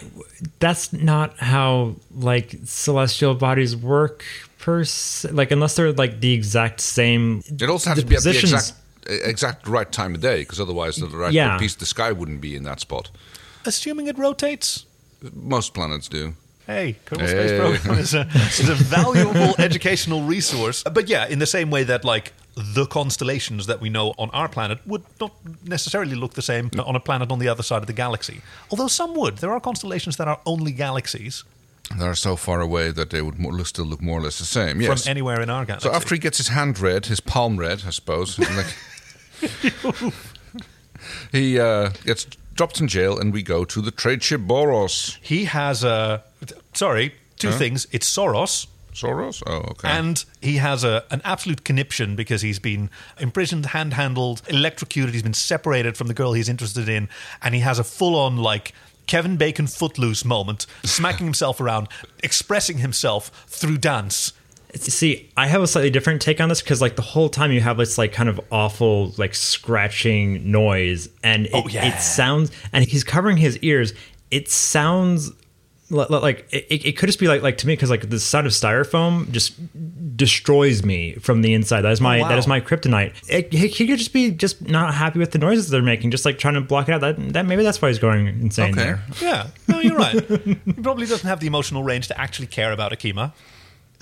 that's 0.59 0.93
not 0.93 1.35
how 1.39 1.95
like 2.13 2.55
celestial 2.65 3.33
bodies 3.33 3.75
work 3.75 4.23
per 4.63 4.83
se. 4.85 5.29
Like 5.31 5.51
unless 5.51 5.75
they're 5.75 5.91
like 5.91 6.19
the 6.21 6.31
exact 6.33 6.79
same. 6.79 7.43
It 7.47 7.69
also 7.69 7.89
has 7.89 7.99
to 7.99 8.05
be 8.05 8.15
at 8.15 8.23
the 8.23 8.29
exact, 8.31 8.73
eh, 9.07 9.29
exact 9.31 9.67
right 9.67 9.91
time 9.91 10.15
of 10.15 10.21
day, 10.21 10.39
because 10.41 10.59
otherwise 10.59 10.95
the 10.95 11.07
right 11.07 11.33
Yeah. 11.33 11.57
piece 11.57 11.73
of 11.73 11.79
the 11.79 11.85
sky 11.85 12.11
wouldn't 12.13 12.39
be 12.41 12.55
in 12.55 12.63
that 12.63 12.79
spot. 12.79 13.11
Assuming 13.65 14.07
it 14.07 14.17
rotates. 14.17 14.85
Most 15.33 15.73
planets 15.73 16.07
do. 16.09 16.33
Hey, 16.67 16.95
Kerbal 17.05 17.21
Hey. 17.21 17.27
Space 17.27 17.59
Program 17.59 17.99
is 17.99 18.13
a, 18.13 18.21
is 18.61 18.69
a 18.69 18.75
valuable 18.75 19.53
educational 19.67 20.21
resource. 20.35 20.83
But 20.83 21.09
yeah, 21.09 21.27
in 21.27 21.39
the 21.39 21.45
same 21.45 21.69
way 21.69 21.83
that 21.83 22.05
like 22.05 22.31
the 22.75 22.85
constellations 22.85 23.65
that 23.67 23.81
we 23.81 23.89
know 23.89 24.13
on 24.17 24.29
our 24.31 24.47
planet 24.47 24.77
would 24.85 25.03
not 25.19 25.31
necessarily 25.65 26.15
look 26.15 26.33
the 26.33 26.41
same 26.41 26.69
on 26.85 26.95
a 26.95 26.99
planet 26.99 27.31
on 27.31 27.39
the 27.39 27.49
other 27.49 27.63
side 27.63 27.81
of 27.81 27.87
the 27.87 27.93
galaxy. 27.93 28.39
Although 28.69 28.87
some 28.89 29.13
would. 29.15 29.37
There 29.37 29.51
are 29.51 29.59
constellations 29.59 30.15
that 30.17 30.27
are 30.27 30.39
only 30.45 30.71
galaxies 30.71 31.43
They're 31.97 32.15
so 32.15 32.35
far 32.35 32.61
away 32.61 32.91
that 32.91 33.09
they 33.09 33.21
would 33.21 33.37
more, 33.37 33.63
still 33.65 33.85
look 33.85 34.01
more 34.01 34.19
or 34.19 34.21
less 34.23 34.39
the 34.39 34.45
same. 34.45 34.81
Yes. 34.81 35.03
from 35.03 35.11
anywhere 35.11 35.41
in 35.41 35.49
our 35.49 35.65
galaxy. 35.65 35.89
so 35.89 35.93
after 35.95 36.15
he 36.15 36.19
gets 36.19 36.37
his 36.37 36.47
hand 36.47 36.79
red, 36.79 37.05
his 37.07 37.19
palm 37.19 37.57
red, 37.57 37.83
I 37.85 37.89
suppose, 37.91 38.39
like, 39.53 39.73
he 41.31 41.59
uh, 41.59 41.89
gets 42.05 42.25
dropped 42.55 42.79
in 42.79 42.87
jail, 42.87 43.19
and 43.19 43.33
we 43.33 43.43
go 43.43 43.65
to 43.65 43.81
the 43.81 43.91
trade 43.91 44.23
ship 44.23 44.41
Boros. 44.41 45.17
he 45.21 45.45
has 45.45 45.83
a 45.83 46.23
sorry, 46.73 47.13
two 47.37 47.49
Huh? 47.49 47.57
things. 47.57 47.87
It's 47.91 48.09
Soros. 48.09 48.67
Soros? 48.93 49.41
Oh, 49.47 49.55
okay. 49.71 49.87
And 49.89 50.23
he 50.39 50.57
has 50.57 50.83
a, 50.83 51.03
an 51.09 51.19
absolute 51.25 51.63
conniption 51.63 52.15
because 52.15 52.43
he's 52.43 52.59
been 52.59 52.91
imprisoned, 53.19 53.65
hand 53.67 53.93
handled, 53.95 54.43
electrocuted. 54.47 55.13
He's 55.15 55.23
been 55.23 55.33
separated 55.33 55.97
from 55.97 56.05
the 56.07 56.13
girl 56.13 56.33
he's 56.33 56.47
interested 56.47 56.87
in. 56.87 57.09
And 57.41 57.55
he 57.55 57.61
has 57.61 57.79
a 57.79 57.83
full 57.83 58.15
on, 58.15 58.37
like, 58.37 58.71
Kevin 59.07 59.37
Bacon 59.37 59.67
footloose 59.67 60.23
moment, 60.25 60.65
smacking 60.83 61.25
himself 61.27 61.59
around, 61.61 61.87
expressing 62.23 62.77
himself 62.79 63.29
through 63.47 63.77
dance. 63.77 64.33
See, 64.75 65.29
I 65.37 65.47
have 65.47 65.61
a 65.61 65.67
slightly 65.67 65.91
different 65.91 66.21
take 66.21 66.41
on 66.41 66.49
this 66.49 66.61
because, 66.61 66.81
like, 66.81 66.95
the 66.95 67.03
whole 67.03 67.29
time 67.29 67.51
you 67.51 67.61
have 67.61 67.77
this 67.77 67.97
like 67.99 68.11
kind 68.11 68.27
of 68.27 68.39
awful 68.51 69.13
like 69.17 69.35
scratching 69.35 70.51
noise, 70.51 71.09
and 71.23 71.45
it, 71.45 71.51
Oh, 71.53 71.67
yeah. 71.67 71.85
it 71.85 71.99
sounds, 71.99 72.51
and 72.71 72.83
he's 72.83 73.03
covering 73.03 73.37
his 73.37 73.57
ears. 73.59 73.93
It 74.31 74.49
sounds 74.49 75.31
like 75.89 76.47
it, 76.51 76.85
it 76.85 76.97
could 76.97 77.07
just 77.07 77.19
be 77.19 77.27
like 77.27 77.41
like 77.41 77.57
to 77.59 77.67
me 77.67 77.73
because 77.73 77.89
like 77.89 78.09
the 78.09 78.19
sound 78.19 78.47
of 78.47 78.53
styrofoam 78.53 79.29
just 79.31 79.53
destroys 80.17 80.83
me 80.83 81.13
from 81.15 81.41
the 81.41 81.53
inside. 81.53 81.81
That 81.81 81.91
is 81.91 81.99
oh, 81.99 82.03
my 82.03 82.19
Oh, 82.19 82.21
wow. 82.23 82.29
that 82.29 82.37
is 82.39 82.47
my 82.47 82.61
kryptonite. 82.61 83.13
It, 83.29 83.51
he, 83.53 83.67
he 83.67 83.87
could 83.87 83.97
just 83.97 84.13
be 84.13 84.31
just 84.31 84.61
not 84.67 84.93
happy 84.93 85.19
with 85.19 85.31
the 85.31 85.39
noises 85.39 85.69
they're 85.69 85.81
making, 85.81 86.11
just 86.11 86.25
like 86.25 86.39
trying 86.39 86.53
to 86.55 86.61
block 86.61 86.87
it 86.89 86.93
out. 86.93 87.01
That 87.01 87.33
that 87.33 87.45
maybe 87.45 87.63
that's 87.63 87.81
why 87.81 87.89
he's 87.89 87.99
going 87.99 88.27
insane 88.27 88.71
Okay. 88.71 88.83
there. 88.83 89.03
Yeah, 89.21 89.47
no, 89.67 89.79
you're 89.79 89.97
right. 89.97 90.23
he 90.65 90.73
probably 90.81 91.05
doesn't 91.05 91.27
have 91.27 91.39
the 91.39 91.47
emotional 91.47 91.83
range 91.83 92.07
to 92.07 92.19
actually 92.19 92.47
care 92.47 92.71
about 92.71 92.91
Akima. 92.91 93.33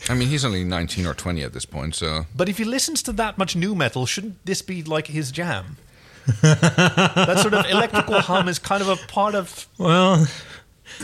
I 0.09 0.15
mean, 0.15 0.29
he's 0.29 0.43
only 0.43 0.63
19 0.63 1.05
or 1.05 1.13
20 1.13 1.43
at 1.43 1.53
this 1.53 1.65
point, 1.65 1.93
so. 1.93 2.25
But 2.35 2.49
if 2.49 2.57
he 2.57 2.63
listens 2.63 3.03
to 3.03 3.11
that 3.13 3.37
much 3.37 3.55
nu 3.55 3.75
metal, 3.75 4.05
shouldn't 4.07 4.43
this 4.45 4.61
be 4.63 4.81
like 4.81 5.07
his 5.07 5.31
jam? 5.31 5.77
that 6.41 7.39
sort 7.41 7.53
of 7.53 7.65
electrical 7.69 8.19
hum 8.21 8.47
is 8.47 8.59
kind 8.59 8.81
of 8.81 8.89
a 8.89 8.95
part 9.07 9.35
of. 9.35 9.67
Well, 9.77 10.27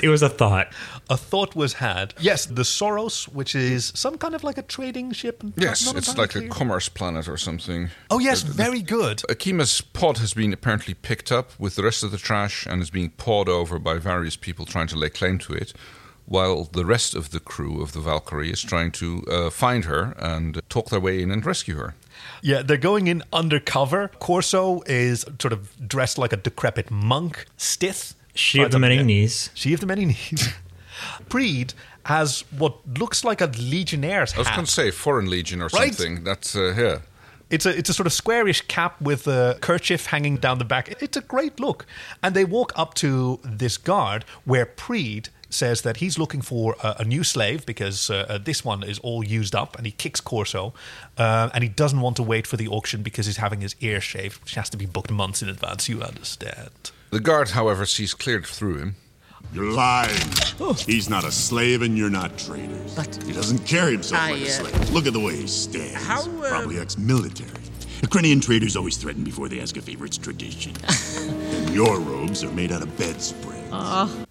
it 0.03 0.09
was 0.09 0.21
a 0.21 0.29
thought. 0.29 0.67
A 1.09 1.17
thought 1.17 1.55
was 1.55 1.73
had. 1.73 2.13
Yes, 2.19 2.45
the 2.45 2.63
Soros, 2.63 3.25
which 3.29 3.55
is 3.55 3.91
some 3.95 4.17
kind 4.17 4.35
of 4.35 4.43
like 4.43 4.57
a 4.57 4.61
trading 4.61 5.11
ship. 5.13 5.43
Yes, 5.55 5.85
not 5.85 5.95
it's 5.97 6.17
like 6.17 6.35
a 6.35 6.39
clear. 6.39 6.49
commerce 6.49 6.89
planet 6.89 7.27
or 7.27 7.37
something. 7.37 7.89
Oh 8.09 8.19
yes, 8.19 8.41
The- 8.41 8.47
the- 8.49 8.53
very 8.55 8.81
good. 8.81 9.21
Akima's 9.29 9.81
pod 9.81 10.17
has 10.19 10.33
been 10.33 10.53
apparently 10.53 10.93
picked 10.93 11.31
up 11.31 11.51
with 11.59 11.75
the 11.75 11.83
rest 11.83 12.03
of 12.03 12.11
the 12.11 12.17
trash 12.17 12.65
and 12.65 12.81
is 12.81 12.89
being 12.89 13.11
pawed 13.11 13.47
over 13.49 13.79
by 13.79 13.97
various 13.97 14.35
people 14.35 14.65
trying 14.65 14.87
to 14.87 14.95
lay 14.97 15.09
claim 15.09 15.37
to 15.39 15.53
it, 15.53 15.73
while 16.25 16.65
the 16.65 16.83
rest 16.85 17.15
of 17.15 17.29
the 17.31 17.39
crew 17.39 17.81
of 17.81 17.93
the 17.93 18.01
Valkyrie 18.01 18.51
is 18.51 18.61
trying 18.61 18.91
to 18.91 19.23
uh, 19.31 19.49
find 19.49 19.85
her 19.85 20.13
and 20.19 20.59
talk 20.69 20.89
their 20.89 20.99
way 20.99 21.21
in 21.21 21.31
and 21.31 21.45
rescue 21.45 21.75
her. 21.75 21.95
Yeah, 22.41 22.63
they're 22.63 22.77
going 22.77 23.07
in 23.07 23.23
undercover. 23.31 24.11
Korso 24.19 24.81
is 24.87 25.25
sort 25.39 25.53
of 25.53 25.87
dressed 25.87 26.17
like 26.17 26.33
a 26.33 26.37
decrepit 26.37 26.91
monk. 26.91 27.45
Stith. 27.55 28.13
She 28.37 28.61
of 28.61 28.71
the 28.71 28.79
many 28.79 29.01
knees. 29.03 29.49
She 29.53 29.73
of 29.73 29.79
the 29.79 29.85
many 29.87 30.05
knees. 30.11 30.53
Preed 31.29 31.73
has 32.05 32.41
what 32.57 32.75
looks 32.97 33.23
like 33.23 33.41
a 33.41 33.47
legionnaire's 33.59 34.33
I 34.33 34.37
was 34.39 34.47
hat. 34.47 34.55
going 34.55 34.65
to 34.65 34.71
say 34.71 34.91
Foreign 34.91 35.29
Legion 35.29 35.61
or 35.61 35.67
Right. 35.73 35.93
something. 35.93 36.23
That's, 36.23 36.55
uh, 36.55 36.73
yeah. 36.77 36.99
It's 37.49 37.65
a 37.65 37.69
it's 37.77 37.89
a 37.89 37.93
sort 37.93 38.07
of 38.07 38.11
squarish 38.13 38.61
cap 38.67 38.99
with 39.01 39.25
a 39.25 39.57
kerchief 39.61 40.07
hanging 40.07 40.35
down 40.35 40.57
the 40.59 40.65
back. 40.65 41.01
It's 41.01 41.15
a 41.15 41.21
great 41.21 41.61
look. 41.61 41.85
And 42.21 42.35
they 42.35 42.43
walk 42.43 42.73
up 42.75 42.93
to 42.95 43.39
this 43.41 43.77
guard 43.77 44.25
where 44.43 44.65
Preed 44.65 45.29
says 45.49 45.81
that 45.83 45.97
he's 45.97 46.17
looking 46.19 46.41
for 46.41 46.75
a, 46.83 46.97
a 46.99 47.05
new 47.05 47.23
slave 47.23 47.65
because 47.65 48.09
uh, 48.09 48.25
uh, 48.27 48.37
this 48.37 48.65
one 48.65 48.83
is 48.83 48.99
all 48.99 49.23
used 49.23 49.55
up, 49.55 49.77
and 49.77 49.85
he 49.85 49.93
kicks 49.93 50.19
Korso, 50.19 50.73
uh, 51.17 51.49
and 51.53 51.63
he 51.63 51.69
doesn't 51.69 52.01
want 52.01 52.17
to 52.17 52.23
wait 52.23 52.45
for 52.45 52.57
the 52.57 52.67
auction 52.67 53.01
because 53.01 53.27
he's 53.27 53.37
having 53.37 53.61
his 53.61 53.77
ear 53.79 54.01
shaved, 54.01 54.41
which 54.43 54.55
has 54.55 54.69
to 54.71 54.75
be 54.75 54.85
booked 54.85 55.09
months 55.09 55.41
in 55.41 55.47
advance. 55.47 55.87
You 55.87 56.01
understand? 56.03 56.91
The 57.17 57.23
guard, 57.23 57.49
however, 57.49 57.87
sees 57.87 58.13
cleared 58.13 58.45
through 58.45 58.77
him. 58.77 58.95
You're 59.51 59.71
lying. 59.71 60.21
He's 60.85 61.09
not 61.09 61.23
a 61.23 61.31
slave 61.31 61.81
and 61.81 61.97
you're 61.97 62.11
not 62.11 62.37
traitors. 62.37 62.93
But 62.93 63.23
he 63.23 63.33
doesn't 63.33 63.65
carry 63.65 63.93
himself 63.93 64.21
I, 64.21 64.33
like 64.33 64.41
a 64.41 64.45
uh, 64.45 64.49
slave. 64.49 64.91
Look 64.91 65.07
at 65.07 65.13
the 65.13 65.19
way 65.19 65.35
he 65.35 65.47
stands. 65.47 66.05
How, 66.05 66.21
uh, 66.21 66.49
Probably 66.49 66.77
ex-military. 66.77 67.49
Ukrainian 68.03 68.39
traders 68.39 68.75
always 68.75 68.97
threaten 68.97 69.23
before 69.23 69.49
they 69.49 69.59
ask 69.59 69.75
a 69.77 69.81
favor. 69.81 70.05
It's 70.05 70.19
tradition. 70.19 70.73
and 71.17 71.73
your 71.73 71.99
robes 71.99 72.43
are 72.43 72.51
made 72.51 72.71
out 72.71 72.83
of 72.83 72.95
bedspread. 72.99 73.63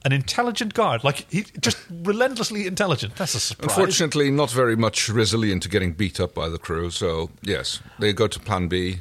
An 0.05 0.13
intelligent 0.13 0.73
guard, 0.73 1.03
like 1.03 1.29
he 1.29 1.43
just 1.61 1.79
relentlessly 1.91 2.69
intelligent. 2.69 3.17
That's 3.17 3.35
a 3.35 3.41
surprise. 3.41 3.69
Unfortunately, 3.69 4.31
not 4.31 4.53
very 4.53 4.77
much 4.77 5.09
resilient 5.09 5.65
to 5.65 5.69
getting 5.69 5.93
beat 5.93 6.21
up 6.21 6.35
by 6.35 6.49
the 6.49 6.59
crew, 6.59 6.91
so 6.91 7.31
yes, 7.43 7.81
they 7.99 8.13
go 8.13 8.29
to 8.29 8.39
plan 8.39 8.69
B, 8.69 9.01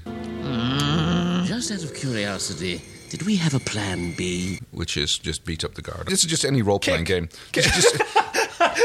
Just 1.46 1.72
out 1.72 1.84
of 1.84 1.94
curiosity, 1.94 2.82
did 3.16 3.26
we 3.26 3.38
have 3.38 3.54
a 3.54 3.62
plan 3.62 4.12
B? 4.12 4.60
which 4.72 4.98
is 4.98 5.18
just 5.18 5.46
beat 5.46 5.64
up 5.64 5.76
the 5.76 5.82
guard. 5.82 6.08
This 6.08 6.26
is 6.26 6.30
just 6.30 6.44
any 6.44 6.62
role 6.62 6.80
playing 6.80 7.06
game. 7.06 7.30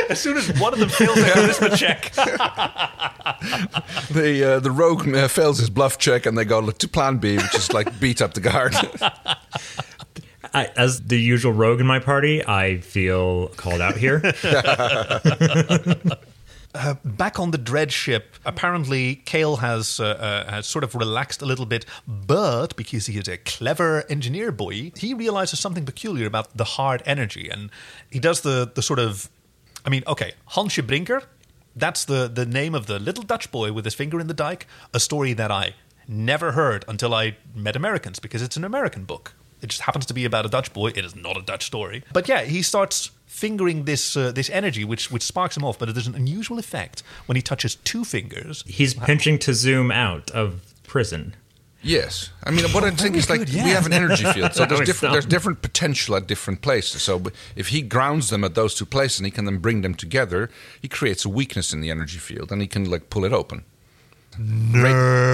as 0.09 0.21
soon 0.21 0.37
as 0.37 0.49
one 0.61 0.73
of 0.73 0.79
them 0.79 0.89
fails 0.89 1.17
their 1.17 1.35
charisma 1.35 1.77
check, 1.77 2.13
The 4.13 4.45
uh, 4.45 4.61
the 4.61 4.71
rogue 4.71 5.09
uh, 5.09 5.27
fails 5.27 5.59
his 5.59 5.69
bluff 5.69 5.99
check, 5.99 6.27
and 6.27 6.39
they 6.39 6.45
go 6.45 6.71
to 6.71 6.89
plan 6.89 7.17
B, 7.17 7.39
which 7.39 7.57
is 7.57 7.73
like 7.73 7.99
beat 7.99 8.23
up 8.23 8.35
the 8.35 8.41
guard. 8.41 8.77
I, 10.55 10.67
as 10.77 11.01
the 11.03 11.19
usual 11.19 11.53
rogue 11.53 11.81
in 11.81 11.87
my 11.87 11.99
party, 11.99 12.47
I 12.47 12.79
feel 12.79 13.49
called 13.49 13.81
out 13.81 13.97
here. 13.97 14.21
Uh, 16.73 16.95
back 17.05 17.41
on 17.41 17.51
the 17.51 17.59
Drej 17.59 17.91
ship, 17.91 18.37
apparently 18.45 19.17
Cale 19.17 19.57
has 19.57 19.99
uh, 19.99 20.05
uh, 20.05 20.51
has 20.51 20.67
sort 20.67 20.85
of 20.85 20.95
relaxed 20.95 21.43
a 21.43 21.45
little 21.45 21.67
bit, 21.67 21.85
but 22.07 22.77
because 22.77 23.07
he 23.07 23.19
is 23.19 23.27
a 23.27 23.39
clever 23.39 24.05
engineer 24.09 24.53
boy, 24.53 24.93
he 24.97 25.13
realizes 25.13 25.59
something 25.59 25.85
peculiar 25.85 26.27
about 26.27 26.57
the 26.57 26.63
hard 26.65 27.03
energy, 27.05 27.49
and 27.51 27.71
he 28.09 28.21
does 28.21 28.43
the 28.43 28.71
the 28.73 28.83
sort 28.83 29.01
of, 29.01 29.29
I 29.85 29.91
mean, 29.91 30.05
okay, 30.07 30.35
Hansje 30.51 30.87
Brinker, 30.87 31.25
that's 31.75 32.05
the 32.05 32.29
the 32.29 32.47
name 32.47 32.77
of 32.77 32.87
the 32.87 33.01
little 33.01 33.25
Dutch 33.25 33.51
boy 33.51 33.73
with 33.73 33.85
his 33.85 33.95
finger 33.95 34.21
in 34.21 34.29
the 34.29 34.35
dike, 34.35 34.69
a 34.95 35.01
story 35.01 35.33
that 35.33 35.51
I 35.51 35.75
never 36.07 36.53
heard 36.53 36.85
until 36.87 37.13
I 37.15 37.37
met 37.53 37.75
Americans 37.75 38.21
because 38.21 38.43
it's 38.43 38.57
an 38.57 38.65
American 38.65 39.05
book. 39.05 39.35
It 39.61 39.71
just 39.71 39.83
happens 39.83 40.07
to 40.07 40.15
be 40.15 40.25
about 40.25 40.47
a 40.47 40.49
Dutch 40.49 40.73
boy. 40.73 40.89
It 40.89 41.05
is 41.05 41.17
not 41.17 41.37
a 41.37 41.43
Dutch 41.43 41.67
story, 41.67 42.05
but 42.13 42.29
yeah, 42.29 42.43
he 42.43 42.63
starts 42.63 43.11
fingering 43.31 43.85
this 43.85 44.17
uh, 44.17 44.33
this 44.33 44.51
energy, 44.51 44.85
which 44.85 45.11
which 45.11 45.23
sparks 45.23 45.57
him 45.57 45.65
off. 45.65 45.79
But 45.79 45.95
there's 45.95 46.07
an 46.07 46.15
unusual 46.15 46.59
effect 46.59 47.03
when 47.27 47.37
he 47.37 47.43
touches 47.43 47.77
two 47.77 48.05
fingers. 48.05 48.65
He's 48.67 48.93
pinching 48.93 49.39
to 49.41 49.55
zoom 49.55 49.91
out 49.91 50.31
of 50.33 50.61
prison. 50.83 51.35
Yes, 51.83 52.31
I 52.45 52.51
mean 52.51 52.67
what 52.73 52.85
I 52.85 52.91
think 52.91 53.17
is 53.17 53.31
like 53.31 53.41
good, 53.41 53.49
yeah. 53.49 53.65
we 53.65 53.71
have 53.71 53.87
an 53.87 53.95
energy 53.95 54.25
field, 54.35 54.53
so 54.53 54.67
there's 54.67 54.81
different 54.81 55.13
there's 55.13 55.25
different 55.25 55.63
potential 55.63 56.15
at 56.17 56.27
different 56.27 56.61
places. 56.61 57.03
So 57.03 57.23
if 57.57 57.69
he 57.69 57.81
grounds 57.81 58.29
them 58.29 58.45
at 58.45 58.55
those 58.55 58.75
two 58.75 58.85
places 58.85 59.21
and 59.21 59.27
he 59.27 59.31
can 59.31 59.47
then 59.47 59.59
bring 59.59 59.81
them 59.81 59.95
together, 59.95 60.51
he 60.83 60.89
creates 60.89 61.25
a 61.25 61.31
weakness 61.31 61.73
in 61.73 61.81
the 61.81 61.91
energy 61.91 62.19
field 62.19 62.53
and 62.53 62.61
he 62.61 62.67
can 62.67 62.91
like 62.91 63.09
pull 63.09 63.25
it 63.25 63.33
open. 63.33 63.65
Rate, 64.39 64.93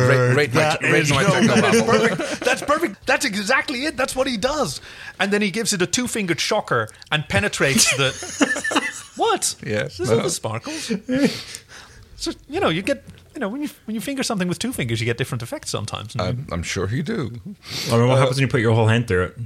rate, 0.08 0.34
rate, 0.34 0.52
That 0.52 0.82
my, 0.82 0.90
rate 0.90 1.02
is- 1.02 1.10
my 1.12 1.22
no, 1.22 1.40
that 1.54 1.74
is 1.74 1.82
perfect. 1.82 2.40
That's 2.40 2.62
perfect. 2.62 3.06
That's 3.06 3.24
exactly 3.24 3.84
it. 3.84 3.96
That's 3.96 4.16
what 4.16 4.26
he 4.26 4.36
does. 4.36 4.80
And 5.20 5.32
then 5.32 5.42
he 5.42 5.50
gives 5.50 5.72
it 5.72 5.82
a 5.82 5.86
two 5.86 6.06
fingered 6.08 6.40
shocker 6.40 6.88
and 7.12 7.28
penetrates 7.28 7.94
the. 7.96 9.02
what? 9.16 9.54
Yes. 9.64 9.98
This 9.98 10.10
is 10.10 10.22
the 10.22 10.30
sparkles. 10.30 10.92
so 12.16 12.32
you 12.48 12.60
know 12.60 12.70
you 12.70 12.82
get 12.82 13.04
you 13.34 13.40
know 13.40 13.48
when 13.48 13.62
you 13.62 13.68
when 13.84 13.94
you 13.94 14.00
finger 14.00 14.22
something 14.22 14.48
with 14.48 14.58
two 14.58 14.72
fingers 14.72 14.98
you 14.98 15.04
get 15.04 15.18
different 15.18 15.42
effects 15.42 15.70
sometimes. 15.70 16.16
I'm, 16.18 16.46
I'm 16.50 16.62
sure 16.62 16.88
you 16.88 17.02
do. 17.02 17.38
I 17.90 17.98
mean, 17.98 18.08
what 18.08 18.18
happens 18.18 18.36
when 18.38 18.42
you 18.42 18.48
put 18.48 18.60
your 18.62 18.74
whole 18.74 18.88
hand 18.88 19.08
through 19.08 19.24
it? 19.24 19.36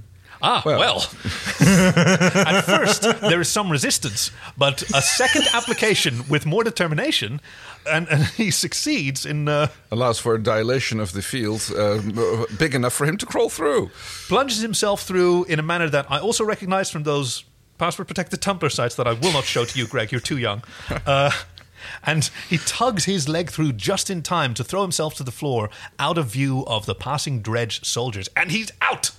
Ah, 0.42 0.62
well. 0.64 0.78
well. 0.78 0.96
At 1.60 2.62
first, 2.62 3.02
there 3.02 3.40
is 3.42 3.48
some 3.48 3.70
resistance, 3.70 4.30
but 4.56 4.82
a 4.94 5.02
second 5.02 5.44
application 5.52 6.26
with 6.28 6.46
more 6.46 6.64
determination, 6.64 7.42
and, 7.88 8.08
and 8.08 8.24
he 8.36 8.50
succeeds 8.50 9.26
in 9.26 9.48
uh, 9.48 9.68
Allows 9.90 10.18
for 10.18 10.34
a 10.34 10.42
dilation 10.42 11.00
of 11.00 11.12
the 11.12 11.22
field 11.22 11.70
uh, 11.76 12.00
big 12.58 12.74
enough 12.74 12.92
for 12.92 13.06
him 13.06 13.16
to 13.18 13.26
crawl 13.26 13.48
through. 13.48 13.90
plunges 14.28 14.60
himself 14.60 15.02
through 15.02 15.44
in 15.44 15.58
a 15.58 15.62
manner 15.62 15.88
that 15.88 16.10
I 16.10 16.18
also 16.18 16.44
recognize 16.44 16.90
from 16.90 17.04
those 17.04 17.44
password 17.78 18.08
protected 18.08 18.40
Tumblr 18.40 18.70
sites 18.70 18.94
that 18.96 19.06
I 19.06 19.14
will 19.14 19.32
not 19.32 19.44
show 19.44 19.64
to 19.64 19.78
you, 19.78 19.86
Greg. 19.86 20.12
You're 20.12 20.20
too 20.20 20.36
young. 20.36 20.62
Uh, 21.06 21.30
and 22.04 22.30
he 22.48 22.58
tugs 22.58 23.04
his 23.06 23.28
leg 23.28 23.50
through 23.50 23.72
just 23.72 24.10
in 24.10 24.22
time 24.22 24.54
to 24.54 24.64
throw 24.64 24.82
himself 24.82 25.14
to 25.14 25.22
the 25.22 25.30
floor 25.30 25.70
out 25.98 26.18
of 26.18 26.26
view 26.26 26.64
of 26.66 26.86
the 26.86 26.94
passing 26.94 27.42
Drej 27.42 27.84
soldiers. 27.84 28.28
And 28.36 28.50
he's 28.50 28.70
out! 28.82 29.12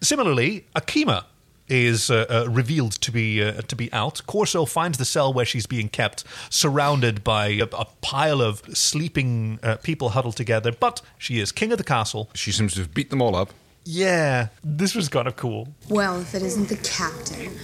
Similarly, 0.00 0.66
Akima 0.74 1.24
is 1.68 2.10
uh, 2.10 2.26
uh, 2.28 2.50
revealed 2.50 2.92
to 2.92 3.12
be 3.12 3.42
uh, 3.42 3.62
to 3.62 3.76
be 3.76 3.92
out. 3.92 4.22
Korso 4.26 4.68
finds 4.68 4.98
the 4.98 5.04
cell 5.04 5.32
where 5.32 5.44
she's 5.44 5.66
being 5.66 5.88
kept, 5.88 6.24
surrounded 6.50 7.24
by 7.24 7.48
a, 7.48 7.64
a 7.72 7.86
pile 8.00 8.40
of 8.40 8.62
sleeping 8.76 9.58
uh, 9.62 9.76
people 9.76 10.10
huddled 10.10 10.36
together. 10.36 10.72
But 10.72 11.02
she 11.18 11.40
is 11.40 11.52
king 11.52 11.72
of 11.72 11.78
the 11.78 11.84
castle. 11.84 12.30
She 12.34 12.52
seems 12.52 12.74
to 12.74 12.80
have 12.80 12.94
beat 12.94 13.10
them 13.10 13.22
all 13.22 13.36
up. 13.36 13.50
Yeah, 13.84 14.48
this 14.62 14.94
was 14.94 15.08
kind 15.08 15.26
of 15.26 15.36
cool. 15.36 15.68
Well, 15.88 16.20
if 16.20 16.34
it 16.34 16.42
isn't 16.42 16.68
the 16.68 16.76
captain, 16.76 17.58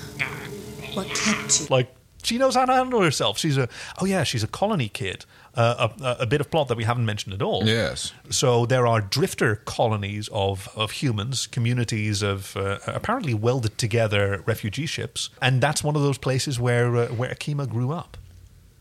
what 0.95 1.09
kept 1.09 1.61
you? 1.61 1.67
Like 1.69 1.95
she 2.25 2.39
knows 2.39 2.55
how 2.55 2.65
to 2.65 2.73
handle 2.73 3.01
herself. 3.03 3.39
She's 3.39 3.57
a 3.57 3.69
oh 4.01 4.07
yeah, 4.07 4.25
she's 4.25 4.43
a 4.43 4.49
colony 4.49 4.89
kid. 4.89 5.25
Uh, 5.57 5.89
a, 6.03 6.17
a 6.23 6.27
bit 6.27 6.41
of 6.41 6.51
plot 6.51 6.67
that 6.67 6.77
we 6.77 6.83
haven't 6.83 7.07
mentioned 7.07 7.33
at 7.33 7.41
all. 7.41 7.63
Yes. 7.65 8.13
So 8.29 8.67
there 8.67 8.89
are 8.89 9.01
drifter 9.01 9.55
colonies 9.65 10.29
of, 10.33 10.69
of 10.75 10.91
humans, 10.91 11.47
communities 11.47 12.23
of 12.23 12.57
uh, 12.57 12.79
apparently 12.89 13.35
welded 13.35 13.79
together 13.79 14.43
refugee 14.47 14.87
ships, 14.87 15.31
and 15.41 15.61
that's 15.61 15.85
one 15.85 15.95
of 15.95 16.03
those 16.03 16.19
places 16.19 16.59
where 16.59 16.97
uh, 16.97 17.07
where 17.09 17.31
Akima 17.31 17.69
grew 17.69 17.93
up. 17.93 18.17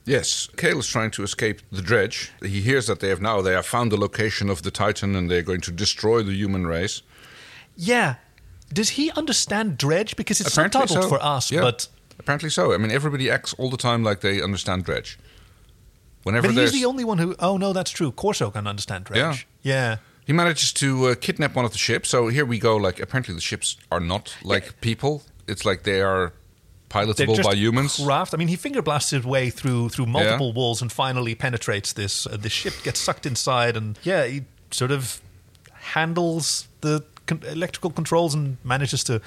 Yes, 0.05 0.49
Cale 0.57 0.79
is 0.79 0.87
trying 0.87 1.11
to 1.11 1.23
escape 1.23 1.61
the 1.71 1.81
Drej. 1.81 2.29
He 2.41 2.61
hears 2.61 2.88
that 2.88 2.99
they 3.01 3.09
have 3.09 3.22
now 3.22 3.41
they 3.41 3.53
have 3.53 3.68
found 3.68 3.91
the 3.91 3.97
location 3.97 4.49
of 4.49 4.63
the 4.63 4.72
Titan 4.72 5.15
and 5.15 5.30
they're 5.30 5.43
going 5.43 5.61
to 5.61 5.72
destroy 5.72 6.23
the 6.23 6.34
human 6.34 6.65
race. 6.68 7.03
Yeah, 7.77 8.15
Does 8.73 8.89
he 8.89 9.11
understand 9.11 9.77
Drej? 9.77 10.15
Because 10.15 10.41
it's 10.41 10.51
Apparently 10.57 10.81
subtitled 10.81 11.03
so. 11.03 11.09
for 11.09 11.22
us, 11.23 11.51
Yeah. 11.51 11.61
but 11.61 11.88
apparently 12.23 12.49
so. 12.49 12.73
I 12.73 12.77
mean, 12.77 12.91
everybody 12.91 13.29
acts 13.29 13.53
all 13.53 13.69
the 13.69 13.77
time 13.77 14.03
like 14.03 14.21
they 14.21 14.41
understand 14.41 14.85
Drej. 14.85 15.17
Whenever 16.23 16.47
but 16.47 16.55
he's 16.55 16.71
the 16.71 16.85
only 16.85 17.03
one 17.03 17.17
who. 17.17 17.35
Oh 17.39 17.57
no, 17.57 17.73
that's 17.73 17.91
true. 17.91 18.11
Korso 18.11 18.51
can 18.51 18.65
understand 18.67 19.05
Drej. 19.05 19.45
Yeah. 19.61 19.97
He 20.25 20.31
manages 20.31 20.71
to 20.73 21.07
uh, 21.07 21.15
kidnap 21.15 21.53
one 21.53 21.65
of 21.65 21.71
the 21.73 21.77
ships. 21.77 22.07
So 22.09 22.29
here 22.29 22.45
we 22.45 22.57
go. 22.57 22.77
Like 22.77 22.99
apparently 23.01 23.33
the 23.35 23.41
ships 23.41 23.77
are 23.91 23.99
not 23.99 24.35
like 24.43 24.79
people. 24.79 25.23
It's 25.47 25.65
like 25.65 25.83
they 25.83 26.01
are 26.01 26.31
pilotable 26.89 27.43
by 27.43 27.55
humans. 27.55 27.99
Craft. 28.01 28.33
I 28.33 28.37
mean, 28.37 28.47
he 28.47 28.55
finger 28.55 28.81
blasts 28.81 29.09
his 29.11 29.25
way 29.25 29.49
through 29.49 29.89
through 29.89 30.05
multiple 30.05 30.47
Yeah. 30.47 30.53
walls 30.53 30.81
and 30.81 30.89
finally 30.91 31.35
penetrates 31.35 31.91
this. 31.91 32.25
Uh, 32.25 32.37
the 32.37 32.49
ship 32.49 32.73
gets 32.83 33.01
sucked 33.01 33.25
inside, 33.25 33.75
and 33.75 33.99
yeah, 34.03 34.25
he 34.25 34.43
sort 34.71 34.91
of 34.91 35.19
handles 35.73 36.67
the 36.81 37.03
con- 37.25 37.43
electrical 37.49 37.89
controls 37.89 38.33
and 38.33 38.57
manages 38.63 39.03
to 39.03 39.21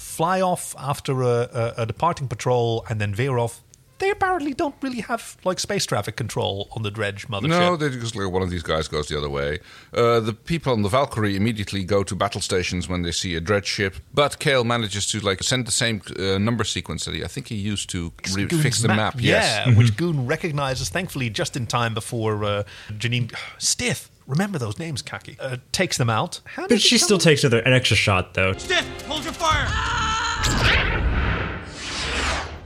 fly 0.00 0.40
off 0.40 0.74
after 0.78 1.22
a, 1.22 1.26
a, 1.52 1.74
a 1.82 1.86
departing 1.86 2.28
patrol 2.28 2.84
and 2.88 3.00
then 3.00 3.14
veer 3.14 3.38
off. 3.38 3.62
They 3.98 4.10
apparently 4.10 4.54
don't 4.54 4.74
really 4.80 5.02
have 5.02 5.36
like 5.44 5.60
space 5.60 5.84
traffic 5.84 6.16
control 6.16 6.68
on 6.72 6.82
the 6.82 6.90
Drej 6.90 7.26
mothership. 7.26 7.48
No, 7.48 7.76
they 7.76 7.90
just 7.90 8.16
like 8.16 8.32
one 8.32 8.40
of 8.40 8.48
these 8.48 8.62
guys 8.62 8.88
goes 8.88 9.08
the 9.08 9.18
other 9.18 9.28
way. 9.28 9.58
Uh, 9.92 10.20
the 10.20 10.32
people 10.32 10.72
on 10.72 10.80
the 10.80 10.88
Valkyrie 10.88 11.36
immediately 11.36 11.84
go 11.84 12.02
to 12.04 12.16
battle 12.16 12.40
stations 12.40 12.88
when 12.88 13.02
they 13.02 13.10
see 13.12 13.34
a 13.34 13.42
Drej 13.42 13.66
ship, 13.66 13.96
but 14.14 14.38
Cale 14.38 14.64
manages 14.64 15.06
to 15.08 15.20
like 15.20 15.42
send 15.42 15.66
the 15.66 15.70
same 15.70 16.00
uh, 16.18 16.38
number 16.38 16.64
sequence 16.64 17.04
that 17.04 17.14
he 17.14 17.22
I 17.22 17.26
think 17.28 17.48
he 17.48 17.56
used 17.56 17.90
to 17.90 18.10
re- 18.34 18.48
fix 18.48 18.80
the 18.80 18.88
map. 18.88 19.16
yes, 19.18 19.66
Yeah, 19.66 19.76
which 19.76 19.94
Gune 19.98 20.26
recognizes, 20.26 20.88
thankfully, 20.88 21.28
just 21.28 21.54
in 21.54 21.66
time 21.66 21.92
before 21.92 22.42
uh, 22.42 22.62
Janeane 22.92 23.34
Stith. 23.58 24.10
Remember 24.30 24.58
those 24.58 24.78
names, 24.78 25.02
Kaki. 25.02 25.36
Uh, 25.40 25.56
takes 25.72 25.98
them 25.98 26.08
out. 26.08 26.40
How 26.44 26.68
But 26.68 26.80
she 26.80 26.98
still 26.98 27.18
takes 27.18 27.42
another 27.42 27.58
an 27.62 27.72
extra 27.72 27.96
shot 27.96 28.34
though. 28.34 28.52
Stith, 28.52 28.86
hold 29.02 29.24
your 29.24 29.32
fire! 29.32 29.66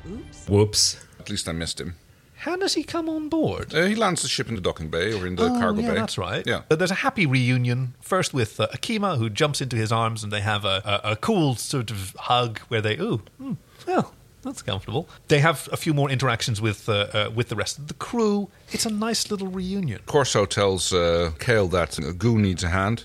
Oops. 0.06 0.48
Whoops. 0.48 1.06
At 1.18 1.30
least 1.30 1.48
I 1.48 1.52
missed 1.52 1.80
him. 1.80 1.94
How 2.34 2.56
does 2.56 2.74
he 2.74 2.84
come 2.84 3.08
on 3.08 3.30
board? 3.30 3.74
Uh, 3.74 3.86
he 3.86 3.94
lands 3.94 4.20
the 4.20 4.28
ship 4.28 4.50
in 4.50 4.54
the 4.54 4.60
docking 4.60 4.90
bay 4.90 5.18
or 5.18 5.26
in 5.26 5.36
the 5.36 5.44
oh, 5.44 5.58
cargo 5.58 5.80
yeah, 5.80 5.88
bay. 5.88 5.94
that's 5.94 6.18
right. 6.18 6.46
Yeah. 6.46 6.60
But 6.68 6.78
there's 6.78 6.90
a 6.90 6.96
happy 6.96 7.24
reunion. 7.24 7.94
First 8.02 8.34
with 8.34 8.60
uh, 8.60 8.66
Akima, 8.66 9.16
who 9.16 9.30
jumps 9.30 9.62
into 9.62 9.76
his 9.76 9.90
arms, 9.90 10.22
and 10.22 10.30
they 10.30 10.42
have 10.42 10.66
a, 10.66 11.00
a, 11.04 11.12
a 11.12 11.16
cool 11.16 11.54
sort 11.54 11.90
of 11.90 12.14
hug 12.18 12.58
where 12.68 12.82
they, 12.82 12.98
ooh, 12.98 13.22
hmm, 13.38 13.54
well, 13.86 14.12
that's 14.44 14.62
comfortable. 14.62 15.08
They 15.28 15.40
have 15.40 15.68
a 15.72 15.76
few 15.76 15.94
more 15.94 16.10
interactions 16.10 16.60
with 16.60 16.88
uh, 16.88 16.92
uh, 16.92 17.30
with 17.34 17.48
the 17.48 17.56
rest 17.56 17.78
of 17.78 17.88
the 17.88 17.94
crew. 17.94 18.48
It's 18.70 18.86
a 18.86 18.90
nice 18.90 19.30
little 19.30 19.48
reunion. 19.48 20.00
Korso 20.06 20.46
tells 20.48 20.92
uh, 20.92 21.32
Cale 21.38 21.68
that 21.68 21.98
uh, 21.98 22.12
Gune 22.12 22.40
needs 22.42 22.62
a 22.62 22.68
hand. 22.68 23.04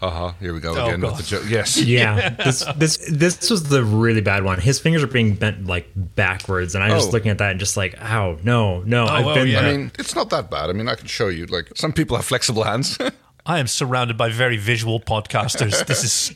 Haha, 0.00 0.32
here 0.40 0.54
we 0.54 0.60
go 0.60 0.74
Oh, 0.74 0.86
again 0.86 1.02
with 1.02 1.18
the 1.18 1.22
joke. 1.22 1.44
Yes. 1.46 1.76
Yeah, 1.84 2.30
this 2.44 2.64
this 2.76 2.96
this 3.10 3.50
was 3.50 3.64
the 3.64 3.84
really 3.84 4.22
bad 4.22 4.44
one. 4.44 4.58
His 4.58 4.78
fingers 4.78 5.02
are 5.02 5.06
being 5.06 5.34
bent 5.34 5.66
like 5.66 5.90
backwards, 5.94 6.74
and 6.74 6.82
I 6.82 6.94
was 6.94 7.06
Oh. 7.06 7.10
looking 7.10 7.30
at 7.30 7.38
that 7.38 7.50
and 7.50 7.60
just 7.60 7.76
like, 7.76 8.00
ow, 8.00 8.38
no, 8.42 8.80
no, 8.82 9.04
I've 9.06 9.26
oh, 9.26 9.34
been 9.34 9.48
yeah. 9.48 9.60
I 9.60 9.72
mean, 9.76 9.92
it's 9.98 10.14
not 10.14 10.30
that 10.30 10.50
bad. 10.50 10.70
I 10.70 10.72
mean, 10.72 10.88
I 10.88 10.94
can 10.94 11.06
show 11.06 11.28
you. 11.28 11.44
Like, 11.46 11.68
some 11.74 11.92
people 11.92 12.16
have 12.16 12.24
flexible 12.24 12.62
hands. 12.64 12.96
I 13.46 13.58
am 13.58 13.66
surrounded 13.66 14.16
by 14.16 14.28
very 14.30 14.56
visual 14.56 15.00
podcasters. 15.00 15.84
this 15.86 16.04
is 16.04 16.34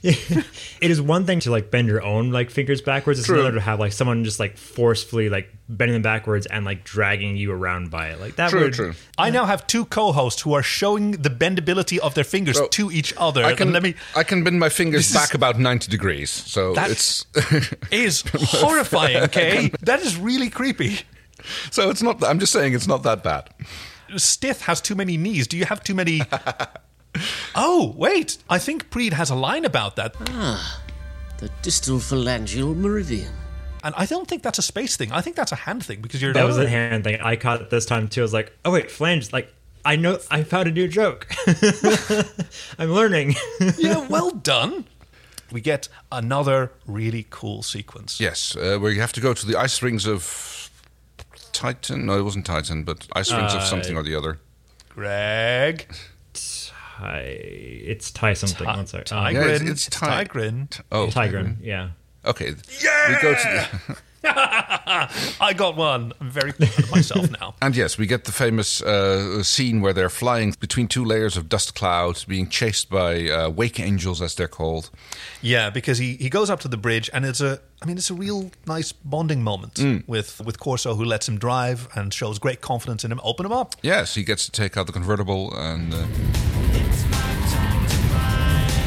it 0.81 0.90
is 0.90 1.01
one 1.01 1.26
thing 1.26 1.40
to 1.40 1.51
like 1.51 1.70
bend 1.70 1.86
your 1.89 2.02
own 2.02 2.31
like 2.31 2.51
fingers 2.51 2.81
backwards. 2.81 3.18
It's 3.18 3.26
True. 3.26 3.40
another 3.40 3.56
to 3.56 3.60
have 3.60 3.78
like 3.78 3.93
someone 3.93 4.24
just 4.24 4.40
like 4.40 4.56
forcefully 4.56 5.28
like 5.28 5.48
bending 5.68 5.94
them 5.94 6.02
backwards 6.02 6.47
and 6.47 6.64
like 6.64 6.82
dragging 6.85 7.36
you 7.36 7.52
around 7.52 7.90
by 7.90 8.09
it. 8.09 8.20
Like 8.20 8.36
that 8.36 8.51
true, 8.51 8.60
would 8.62 8.72
true. 8.74 8.94
I 9.18 9.31
now 9.31 9.44
have 9.44 9.66
two 9.66 9.85
co-hosts 9.85 10.43
who 10.43 10.55
are 10.55 10.62
showing 10.62 11.12
the 11.12 11.31
bendability 11.31 11.98
of 11.98 12.14
their 12.14 12.24
fingers 12.24 12.59
Well, 12.59 12.68
to 12.68 12.90
each 12.90 13.12
other. 13.16 13.44
I 13.44 13.55
can 13.55 13.68
and 13.68 13.72
let 13.74 13.82
me 13.82 13.94
I 14.16 14.24
can 14.24 14.43
bend 14.43 14.59
my 14.59 14.68
fingers 14.70 15.01
This 15.02 15.10
is- 15.10 15.14
back 15.16 15.35
about 15.35 15.59
ninety 15.59 15.90
degrees. 15.90 16.31
So 16.31 16.74
That- 16.74 16.90
it's 16.90 17.26
is 17.90 18.22
horrifying, 18.35 19.18
Okay, 19.24 19.70
That 19.82 20.01
is 20.01 20.16
really 20.16 20.48
creepy. 20.51 21.01
so 21.70 21.90
it's 21.90 22.02
not. 22.02 22.24
I'm 22.24 22.39
just 22.39 22.52
saying 22.52 22.72
it's 22.72 22.89
not 22.89 23.02
that 23.02 23.22
bad. 23.22 23.51
Stith 24.16 24.62
has 24.62 24.81
too 24.81 24.94
many 24.94 25.16
knees. 25.16 25.47
Do 25.48 25.56
you 25.56 25.64
have 25.64 25.82
too 25.82 25.94
many? 25.94 26.22
Oh, 27.54 27.94
wait. 27.96 28.38
I 28.48 28.58
think 28.58 28.90
Preed 28.90 29.12
has 29.12 29.30
a 29.30 29.34
line 29.34 29.64
about 29.64 29.96
that. 29.96 30.14
Ah, 30.30 30.82
the 31.38 31.50
distal 31.62 31.98
phalangeal 31.98 32.76
meridian. 32.76 33.32
And 33.82 33.94
I 33.96 34.06
don't 34.06 34.26
think 34.26 34.42
that's 34.42 34.58
a 34.58 34.62
space 34.62 34.96
thing. 34.96 35.12
I 35.12 35.20
think 35.20 35.36
that's 35.36 35.52
a 35.52 35.56
hand 35.56 35.84
thing 35.84 36.00
because 36.00 36.22
you're. 36.22 36.32
that 36.32 36.44
was 36.46 36.56
a 36.56 36.66
hand 36.68 37.04
thing. 37.04 37.20
I 37.20 37.36
caught 37.36 37.60
it 37.60 37.68
this 37.70 37.84
time 37.84 38.08
too. 38.08 38.22
I 38.22 38.24
was 38.24 38.32
like, 38.32 38.52
oh 38.64 38.70
wait, 38.72 38.90
flange. 38.90 39.30
Like 39.30 39.52
I 39.84 39.96
know 39.96 40.18
I 40.30 40.42
found 40.42 40.68
a 40.68 40.72
new 40.72 40.88
joke. 40.88 41.26
I'm 42.78 42.88
learning. 42.90 43.34
yeah, 43.76 44.06
well 44.08 44.30
done. 44.30 44.86
We 45.52 45.60
get 45.60 45.88
another 46.10 46.72
really 46.86 47.26
cool 47.28 47.62
sequence. 47.62 48.18
Yes, 48.18 48.56
uh, 48.56 48.78
where 48.78 48.90
you 48.90 49.02
have 49.02 49.12
to 49.12 49.20
go 49.20 49.34
to 49.34 49.46
the 49.46 49.54
ice 49.56 49.82
rings 49.82 50.06
of 50.06 50.70
Titan. 51.52 52.06
No, 52.06 52.18
it 52.18 52.22
wasn't 52.22 52.46
Titan, 52.46 52.84
but 52.84 53.06
ice 53.12 53.30
rings 53.30 53.52
of 53.52 53.60
Uh, 53.60 53.64
something 53.66 53.96
or 53.98 54.02
the 54.02 54.14
other. 54.14 54.38
Greg. 54.88 55.94
Ty, 56.98 57.18
it's 57.20 58.10
Ty 58.10 58.34
something. 58.34 58.66
Ty- 58.66 58.76
One 58.76 58.86
sec. 58.86 59.06
Tigrin. 59.06 59.32
Yeah, 59.32 59.40
it's- 59.46 59.60
it's 59.62 59.86
it's 59.88 59.98
Ty- 59.98 60.24
Tigrin. 60.24 60.80
Oh, 60.92 61.06
Tigrin. 61.08 61.56
Yeah. 61.62 61.90
Okay, 62.24 62.52
we 62.54 63.14
go 63.20 63.34
to 63.34 63.68
the, 63.82 63.96
I 64.26 65.52
got 65.54 65.76
one. 65.76 66.12
I'm 66.18 66.30
very 66.30 66.52
proud 66.54 66.78
of 66.78 66.90
myself 66.90 67.30
now. 67.38 67.54
and 67.62 67.76
yes, 67.76 67.98
we 67.98 68.06
get 68.06 68.24
the 68.24 68.32
famous 68.32 68.80
uh, 68.80 69.42
scene 69.42 69.82
where 69.82 69.92
they're 69.92 70.08
flying 70.08 70.54
between 70.58 70.88
two 70.88 71.04
layers 71.04 71.36
of 71.36 71.50
dust 71.50 71.74
clouds, 71.74 72.24
being 72.24 72.48
chased 72.48 72.88
by 72.88 73.28
uh, 73.28 73.50
wake 73.50 73.78
angels, 73.78 74.22
as 74.22 74.34
they're 74.36 74.48
called. 74.48 74.88
Yeah, 75.42 75.68
because 75.68 75.98
he, 75.98 76.14
he 76.14 76.30
goes 76.30 76.48
up 76.48 76.60
to 76.60 76.68
the 76.68 76.78
bridge 76.78 77.10
and 77.12 77.26
it's 77.26 77.42
a 77.42 77.60
I 77.82 77.86
mean 77.86 77.98
it's 77.98 78.08
a 78.10 78.14
real 78.14 78.50
nice 78.66 78.92
bonding 78.92 79.42
moment 79.42 79.74
Mm. 79.74 80.08
with 80.08 80.40
with 80.46 80.58
Korso 80.58 80.96
who 80.96 81.04
lets 81.04 81.28
him 81.28 81.38
drive 81.38 81.88
and 81.94 82.14
shows 82.14 82.38
great 82.38 82.62
confidence 82.62 83.04
in 83.04 83.12
him. 83.12 83.20
Open 83.22 83.44
him 83.44 83.52
up. 83.52 83.74
Yes, 83.82 84.14
he 84.14 84.24
gets 84.24 84.46
to 84.46 84.50
take 84.50 84.78
out 84.78 84.86
the 84.86 84.92
convertible, 84.92 85.52
and 85.54 85.92
uh, 85.92 86.06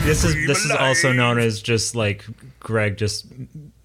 This 0.08 0.24
is 0.24 0.48
this 0.48 0.64
is 0.66 0.72
also 0.72 1.12
known 1.12 1.38
as 1.38 1.62
just 1.62 1.96
like 1.96 2.26
Greg 2.60 2.98
just 2.98 3.26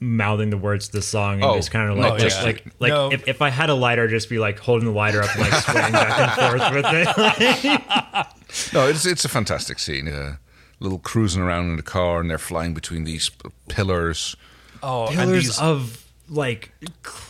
mouthing 0.01 0.51
the 0.51 0.57
words 0.57 0.87
to 0.89 0.93
the 0.93 1.03
song 1.03 1.35
and 1.35 1.45
Oh, 1.45 1.57
just 1.57 1.71
kind 1.71 1.91
of 1.91 1.97
no, 1.97 2.09
like 2.11 2.21
just 2.21 2.39
yeah. 2.41 2.45
like 2.47 2.65
like 2.79 2.91
No. 2.91 3.11
if, 3.13 3.27
if 3.29 3.43
I 3.43 3.51
had 3.51 3.71
a 3.71 3.75
lighter, 3.75 4.09
just 4.09 4.29
be 4.29 4.39
like 4.39 4.59
holding 4.59 4.87
the 4.87 4.95
lighter 4.95 5.23
up 5.23 5.35
and 5.37 5.41
like 5.51 5.63
swaying 5.63 5.93
back 5.93 6.39
and 6.39 6.61
forth 6.61 6.73
with 6.75 6.85
it. 6.89 8.73
no, 8.75 8.89
it's 8.89 9.05
it's 9.07 9.25
a 9.25 9.29
fantastic 9.29 9.79
scene. 9.79 10.09
Uh, 10.09 10.37
little 10.81 10.99
cruising 10.99 11.43
around 11.43 11.71
in 11.71 11.77
the 11.77 11.83
car, 11.83 12.21
and 12.21 12.29
they're 12.31 12.39
flying 12.39 12.75
between 12.75 13.05
these 13.05 13.29
p- 13.29 13.49
pillars, 13.69 14.35
Oh, 14.83 15.07
and 15.07 15.17
Pillars 15.17 15.45
these 15.45 15.59
of 15.61 16.02
like 16.33 16.73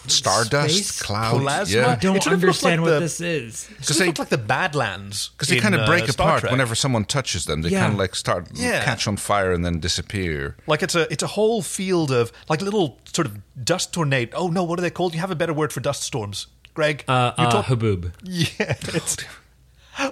stardust, 0.06 0.74
Space? 0.74 1.02
clouds. 1.02 1.42
plasma. 1.42 1.76
Yeah, 1.76 1.86
I 1.88 1.94
don't 1.96 2.16
It 2.16 2.22
sort 2.22 2.34
of 2.34 2.42
looks 2.42 2.62
understand 2.64 2.82
like 2.82 2.88
what 2.88 2.94
the- 2.94 3.00
this 3.00 3.20
is. 3.20 3.66
because 3.68 3.88
they- 3.98 4.04
they 4.04 4.06
look 4.06 4.18
like 4.20 4.28
the 4.28 4.38
Badlands 4.38 5.30
because 5.30 5.48
they 5.48 5.58
kind 5.58 5.74
of 5.74 5.86
break 5.86 6.04
uh, 6.04 6.12
apart 6.12 6.40
Trek. 6.40 6.52
whenever 6.52 6.74
someone 6.74 7.04
touches 7.04 7.44
them. 7.46 7.62
They 7.62 7.70
Yeah. 7.70 7.80
kind 7.80 7.92
of 7.94 7.98
like 7.98 8.14
start 8.14 8.48
Yeah. 8.54 8.84
catch 8.84 9.06
on 9.08 9.16
fire 9.16 9.52
and 9.52 9.64
then 9.64 9.80
disappear. 9.80 10.56
Like 10.66 10.82
it's 10.82 10.94
a 10.94 11.12
it's 11.12 11.22
a 11.22 11.26
whole 11.28 11.62
field 11.62 12.10
of 12.12 12.32
like 12.48 12.62
little 12.62 13.00
sort 13.12 13.26
of 13.26 13.38
dust 13.64 13.92
tornado. 13.92 14.36
Oh 14.36 14.48
no, 14.48 14.62
what 14.62 14.78
are 14.78 14.82
they 14.82 14.90
called? 14.90 15.14
You 15.14 15.20
have 15.20 15.30
a 15.32 15.36
better 15.36 15.52
word 15.52 15.72
for 15.72 15.80
dust 15.80 16.02
storms, 16.04 16.46
Greg? 16.74 17.04
Uh, 17.08 17.32
you 17.38 17.44
uh, 17.44 17.50
talk- 17.50 17.66
haboob. 17.66 18.12
Yeah, 18.22 18.76
it's 18.94 19.16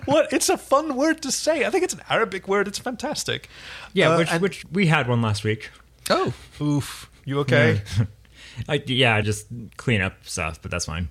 what? 0.04 0.32
It's 0.32 0.48
a 0.48 0.58
fun 0.58 0.94
word 0.96 1.22
to 1.22 1.30
say. 1.32 1.64
I 1.64 1.70
think 1.70 1.84
it's 1.84 1.94
an 1.94 2.02
Arabic 2.10 2.46
word. 2.48 2.68
It's 2.68 2.78
fantastic. 2.78 3.48
Yeah, 3.92 4.10
Uh, 4.10 4.18
which 4.18 4.30
and- 4.32 4.42
which 4.42 4.64
we 4.70 4.88
had 4.88 5.08
one 5.08 5.22
last 5.22 5.44
week. 5.44 5.70
Oh, 6.10 6.32
oof. 6.60 7.08
You 7.24 7.38
okay? 7.40 7.82
I, 8.68 8.82
yeah, 8.86 9.20
just 9.20 9.46
clean 9.76 10.00
up 10.00 10.14
stuff, 10.22 10.60
but 10.62 10.70
that's 10.70 10.86
fine. 10.86 11.08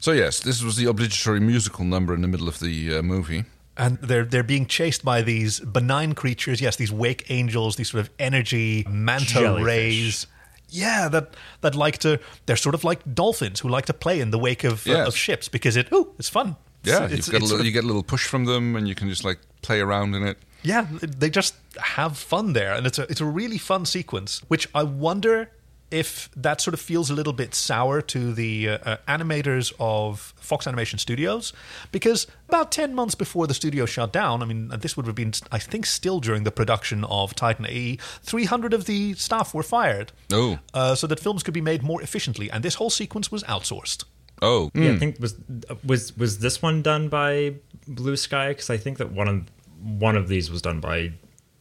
so 0.00 0.12
yes, 0.12 0.40
this 0.40 0.62
was 0.62 0.76
the 0.76 0.86
obligatory 0.86 1.40
musical 1.40 1.84
number 1.84 2.14
in 2.14 2.20
the 2.22 2.28
middle 2.28 2.48
of 2.48 2.58
the 2.60 2.96
uh, 2.98 3.02
movie. 3.02 3.44
and 3.76 3.98
they're 3.98 4.24
they're 4.24 4.42
being 4.42 4.66
chased 4.66 5.04
by 5.04 5.22
these 5.22 5.60
benign 5.60 6.14
creatures. 6.14 6.60
Yes, 6.60 6.76
these 6.76 6.92
wake 6.92 7.26
angels, 7.30 7.76
these 7.76 7.90
sort 7.90 8.00
of 8.02 8.10
energy 8.18 8.84
manta 8.88 9.40
Jellyfish. 9.40 9.66
rays. 9.66 10.26
Yeah, 10.68 11.08
that 11.08 11.34
that 11.60 11.74
like 11.74 11.98
to. 11.98 12.18
They're 12.46 12.56
sort 12.56 12.74
of 12.74 12.82
like 12.84 13.00
dolphins 13.14 13.60
who 13.60 13.68
like 13.68 13.86
to 13.86 13.94
play 13.94 14.20
in 14.20 14.30
the 14.30 14.38
wake 14.38 14.64
of, 14.64 14.86
uh, 14.86 15.06
of 15.06 15.16
ships 15.16 15.48
because 15.48 15.76
it. 15.76 15.92
Ooh, 15.92 16.12
it's 16.18 16.28
fun. 16.28 16.56
Yeah, 16.82 17.04
It's- 17.04 17.10
you've 17.10 17.18
it's- 17.18 17.28
got 17.28 17.40
a 17.40 17.44
it's 17.44 17.50
little, 17.52 17.66
you 17.66 17.72
get 17.72 17.84
a 17.84 17.86
little 17.86 18.02
push 18.02 18.26
from 18.26 18.44
them, 18.46 18.76
and 18.76 18.88
you 18.88 18.94
can 18.94 19.08
just 19.08 19.24
like 19.24 19.38
play 19.62 19.80
around 19.80 20.14
in 20.14 20.22
it. 20.26 20.38
yeah, 20.62 20.86
they 20.90 21.30
just 21.30 21.54
have 21.80 22.16
fun 22.18 22.52
there, 22.52 22.74
and 22.74 22.86
it's 22.86 22.98
a 22.98 23.02
it's 23.10 23.20
a 23.20 23.24
really 23.24 23.58
fun 23.58 23.84
sequence. 23.86 24.42
Which 24.48 24.68
I 24.74 24.82
wonder 24.82 25.50
if 25.90 26.30
that 26.34 26.60
sort 26.60 26.74
of 26.74 26.80
feels 26.80 27.10
a 27.10 27.14
little 27.14 27.32
bit 27.32 27.54
sour 27.54 28.00
to 28.02 28.32
the 28.32 28.68
uh, 28.68 28.78
uh, 28.84 28.96
animators 29.06 29.72
of 29.78 30.34
Fox 30.36 30.66
Animation 30.66 30.98
Studios, 30.98 31.52
because 31.92 32.26
about 32.48 32.72
ten 32.72 32.94
months 32.94 33.14
before 33.14 33.46
the 33.46 33.54
studio 33.54 33.86
shut 33.86 34.12
down, 34.12 34.42
I 34.42 34.46
mean, 34.46 34.68
this 34.68 34.96
would 34.96 35.06
have 35.06 35.14
been, 35.14 35.32
I 35.52 35.58
think, 35.58 35.86
still 35.86 36.20
during 36.20 36.44
the 36.44 36.50
production 36.50 37.04
of 37.04 37.34
Titan 37.34 37.66
AE, 37.66 37.98
three 38.22 38.44
hundred 38.44 38.74
of 38.74 38.86
the 38.86 39.14
staff 39.14 39.54
were 39.54 39.62
fired, 39.62 40.12
Oh, 40.32 40.58
uh, 40.74 40.94
so 40.94 41.06
that 41.06 41.20
films 41.20 41.42
could 41.42 41.54
be 41.54 41.60
made 41.60 41.82
more 41.82 42.02
efficiently, 42.02 42.50
and 42.50 42.62
this 42.64 42.74
whole 42.74 42.90
sequence 42.90 43.30
was 43.30 43.42
outsourced. 43.44 44.04
oh, 44.42 44.70
Yeah, 44.74 44.90
I 44.90 44.92
hmm. 44.92 44.98
think 44.98 45.20
was 45.20 45.36
was 45.84 46.16
was 46.16 46.40
this 46.40 46.60
one 46.60 46.82
done 46.82 47.08
by 47.08 47.54
Blue 47.86 48.16
Sky? 48.16 48.48
Because 48.48 48.70
I 48.70 48.76
think 48.76 48.98
that 48.98 49.12
one 49.12 49.28
of 49.28 49.42
one 49.82 50.16
of 50.16 50.26
these 50.28 50.50
was 50.50 50.62
done 50.62 50.80
by 50.80 51.12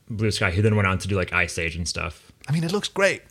Blue 0.10 0.31
Sky, 0.31 0.52
who 0.52 0.61
then 0.61 0.76
went 0.76 0.88
on 0.88 0.97
to 0.99 1.07
do 1.07 1.15
like 1.15 1.31
Ice 1.34 1.57
Age 1.57 1.76
and 1.76 1.88
stuff. 1.88 2.31
I 2.47 2.52
mean, 2.52 2.64
it 2.64 2.72
looks 2.72 2.88
great, 2.88 3.23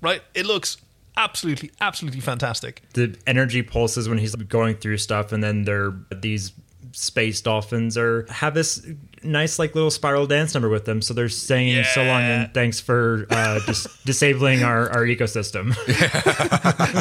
right? 0.00 0.22
It 0.34 0.46
looks 0.46 0.76
absolutely, 1.16 1.70
absolutely 1.80 2.20
fantastic. 2.20 2.82
The 2.94 3.16
energy 3.26 3.62
pulses 3.62 4.08
when 4.08 4.18
he's 4.18 4.34
going 4.34 4.76
through 4.76 4.98
stuff, 4.98 5.32
and 5.32 5.42
then 5.42 5.64
there 5.64 5.94
these 6.14 6.52
space 6.92 7.40
dolphins 7.40 7.96
are 7.96 8.26
have 8.28 8.54
this 8.54 8.84
nice 9.22 9.58
like 9.58 9.74
little 9.74 9.90
spiral 9.90 10.26
dance 10.26 10.54
number 10.54 10.68
with 10.68 10.84
them. 10.84 11.02
So 11.02 11.14
they're 11.14 11.28
saying 11.28 11.84
so 11.84 12.02
long 12.02 12.22
and 12.22 12.54
thanks 12.54 12.80
for 12.80 13.26
uh, 13.30 13.60
just 13.66 13.86
disabling 14.06 14.62
our, 14.62 14.88
our 14.90 15.04
ecosystem. 15.04 15.74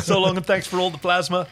so 0.04 0.20
long 0.20 0.38
and 0.38 0.46
thanks 0.46 0.68
for 0.68 0.78
all 0.78 0.90
the 0.90 0.98
plasma. 0.98 1.48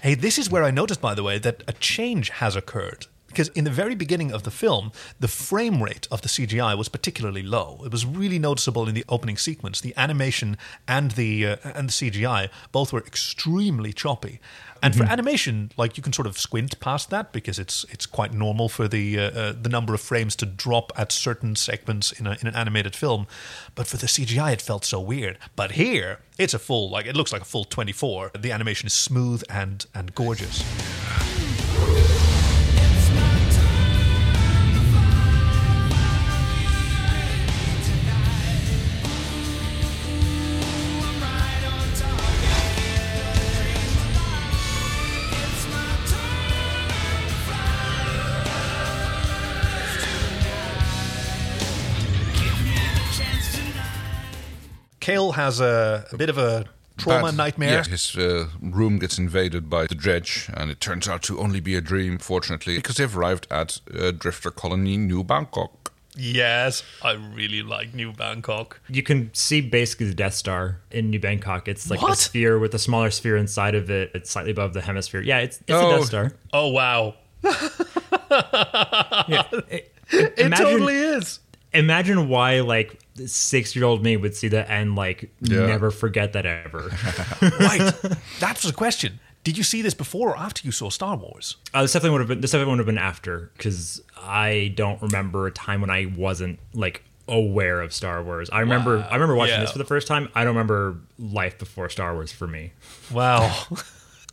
Hey, 0.00 0.14
this 0.14 0.38
is 0.38 0.50
where 0.50 0.64
I 0.64 0.70
noticed, 0.70 1.00
by 1.00 1.14
the 1.14 1.22
way, 1.22 1.38
that 1.38 1.62
a 1.66 1.72
change 1.74 2.30
has 2.30 2.56
occurred. 2.56 3.06
Because 3.36 3.48
in 3.48 3.64
the 3.64 3.70
very 3.70 3.94
beginning 3.94 4.32
of 4.32 4.44
the 4.44 4.50
film, 4.50 4.92
the 5.20 5.28
frame 5.28 5.82
rate 5.82 6.08
of 6.10 6.22
the 6.22 6.28
CGI 6.28 6.74
was 6.74 6.88
particularly 6.88 7.42
low. 7.42 7.82
It 7.84 7.92
was 7.92 8.06
really 8.06 8.38
noticeable 8.38 8.88
in 8.88 8.94
the 8.94 9.04
opening 9.10 9.36
sequence. 9.36 9.78
The 9.78 9.92
animation 9.94 10.56
and 10.88 11.10
the 11.10 11.46
uh, 11.46 11.56
and 11.62 11.90
the 11.90 11.92
CGI 11.92 12.48
both 12.72 12.94
were 12.94 13.00
extremely 13.00 13.92
choppy. 13.92 14.40
And 14.82 14.96
for 14.96 15.02
animation, 15.04 15.70
like 15.76 15.98
you 15.98 16.02
can 16.02 16.14
sort 16.14 16.26
of 16.26 16.38
squint 16.38 16.80
past 16.80 17.10
that 17.10 17.30
because 17.30 17.58
it's 17.58 17.84
it's 17.90 18.06
quite 18.06 18.32
normal 18.32 18.70
for 18.70 18.88
the 18.88 19.18
uh, 19.18 19.22
uh, 19.22 19.52
the 19.60 19.68
number 19.68 19.92
of 19.92 20.00
frames 20.00 20.34
to 20.36 20.46
drop 20.46 20.90
at 20.96 21.12
certain 21.12 21.56
segments 21.56 22.12
in, 22.12 22.26
a, 22.26 22.38
in 22.40 22.46
an 22.46 22.54
animated 22.54 22.96
film. 22.96 23.26
But 23.74 23.86
for 23.86 23.98
the 23.98 24.06
CGI, 24.06 24.54
it 24.54 24.62
felt 24.62 24.86
so 24.86 24.98
weird. 24.98 25.36
But 25.56 25.72
here, 25.72 26.20
it's 26.38 26.54
a 26.54 26.58
full 26.58 26.88
like 26.88 27.04
it 27.04 27.14
looks 27.14 27.34
like 27.34 27.42
a 27.42 27.50
full 27.52 27.64
twenty 27.64 27.92
four. 27.92 28.30
The 28.38 28.52
animation 28.52 28.86
is 28.86 28.94
smooth 28.94 29.42
and 29.50 29.84
and 29.94 30.14
gorgeous. 30.14 30.64
Cale 55.06 55.32
has 55.32 55.60
a, 55.60 56.04
a 56.10 56.16
bit 56.16 56.28
of 56.28 56.36
a 56.36 56.64
trauma 56.96 57.26
Bad- 57.28 57.36
nightmare. 57.36 57.70
Yeah, 57.74 57.84
his 57.84 58.16
uh, 58.16 58.48
room 58.60 58.98
gets 58.98 59.18
invaded 59.18 59.70
by 59.70 59.86
the 59.86 59.94
Drej, 59.94 60.52
and 60.60 60.68
it 60.68 60.80
turns 60.80 61.08
out 61.08 61.22
to 61.24 61.38
only 61.38 61.60
be 61.60 61.76
a 61.76 61.80
dream, 61.80 62.18
fortunately, 62.18 62.74
because 62.76 62.96
they've 62.96 63.16
arrived 63.16 63.46
at 63.48 63.80
uh, 63.96 64.10
Drifter 64.10 64.50
Colony 64.50 64.96
New 64.96 65.22
Bangkok. 65.22 65.92
Yes, 66.16 66.82
I 67.04 67.12
really 67.12 67.62
like 67.62 67.94
New 67.94 68.10
Bangkok. 68.12 68.80
You 68.88 69.04
can 69.04 69.30
see 69.32 69.60
basically 69.60 70.06
the 70.08 70.14
Death 70.14 70.34
Star 70.34 70.80
in 70.90 71.10
New 71.10 71.20
Bangkok. 71.20 71.68
It's 71.68 71.88
like 71.88 72.02
a 72.02 72.16
sphere 72.16 72.58
with 72.58 72.74
a 72.74 72.78
smaller 72.80 73.12
sphere 73.12 73.36
inside 73.36 73.76
of 73.76 73.88
it. 73.90 74.10
It's 74.12 74.30
slightly 74.30 74.50
above 74.50 74.72
the 74.72 74.80
hemisphere. 74.80 75.20
Yeah, 75.20 75.38
it's, 75.38 75.58
it's 75.58 75.70
Oh. 75.70 75.94
a 75.94 75.98
Death 75.98 76.06
Star. 76.06 76.32
Oh 76.52 76.68
wow. 76.70 77.14
it 80.10 80.56
totally 80.56 80.96
is. 80.96 81.38
Imagine 81.74 82.28
why 82.28 82.60
like 82.60 82.98
six 83.26 83.74
year 83.76 83.84
old 83.84 84.02
me 84.02 84.16
would 84.16 84.34
see 84.34 84.48
that 84.48 84.68
and 84.70 84.94
like 84.96 85.30
Yeah. 85.40 85.66
never 85.66 85.90
forget 85.90 86.32
that 86.34 86.46
ever. 86.46 86.88
right. 87.60 87.92
That 88.40 88.54
was 88.56 88.62
the 88.62 88.72
question. 88.72 89.20
Did 89.44 89.56
you 89.56 89.62
see 89.64 89.80
this 89.82 89.94
before 89.94 90.30
or 90.30 90.36
after 90.36 90.62
you 90.66 90.72
saw 90.72 90.90
Star 90.90 91.16
Wars? 91.16 91.56
Uh, 91.72 91.82
this 91.82 91.92
definitely 91.92 92.10
would 92.18 92.20
have 92.22 92.28
been. 92.28 92.40
This 92.40 92.50
definitely 92.50 92.72
would 92.72 92.78
have 92.80 92.86
been 92.86 92.98
after 92.98 93.50
because 93.56 94.02
I 94.20 94.72
don't 94.74 95.00
remember 95.00 95.46
a 95.46 95.52
time 95.52 95.80
when 95.80 95.90
I 95.90 96.06
wasn't 96.16 96.58
like 96.74 97.02
aware 97.28 97.80
of 97.80 97.92
Star 97.92 98.22
Wars. 98.24 98.50
I 98.50 98.60
remember. 98.60 98.98
Wow. 98.98 99.08
I 99.08 99.14
remember 99.14 99.36
watching 99.36 99.54
Yeah. 99.54 99.60
this 99.60 99.72
for 99.72 99.78
the 99.78 99.84
first 99.84 100.08
time. 100.08 100.28
I 100.34 100.42
don't 100.44 100.54
remember 100.56 100.96
life 101.18 101.58
before 101.58 101.88
Star 101.90 102.14
Wars 102.14 102.32
for 102.32 102.46
me. 102.48 102.72
Wow. 103.12 103.66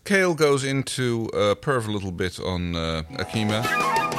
Cale 0.04 0.34
goes 0.34 0.64
into 0.64 1.30
a 1.34 1.56
perv 1.56 1.88
a 1.88 1.92
little 1.92 2.12
bit 2.12 2.40
on 2.40 2.76
uh, 2.76 3.04
Akima, 3.14 3.64
who 3.64 4.13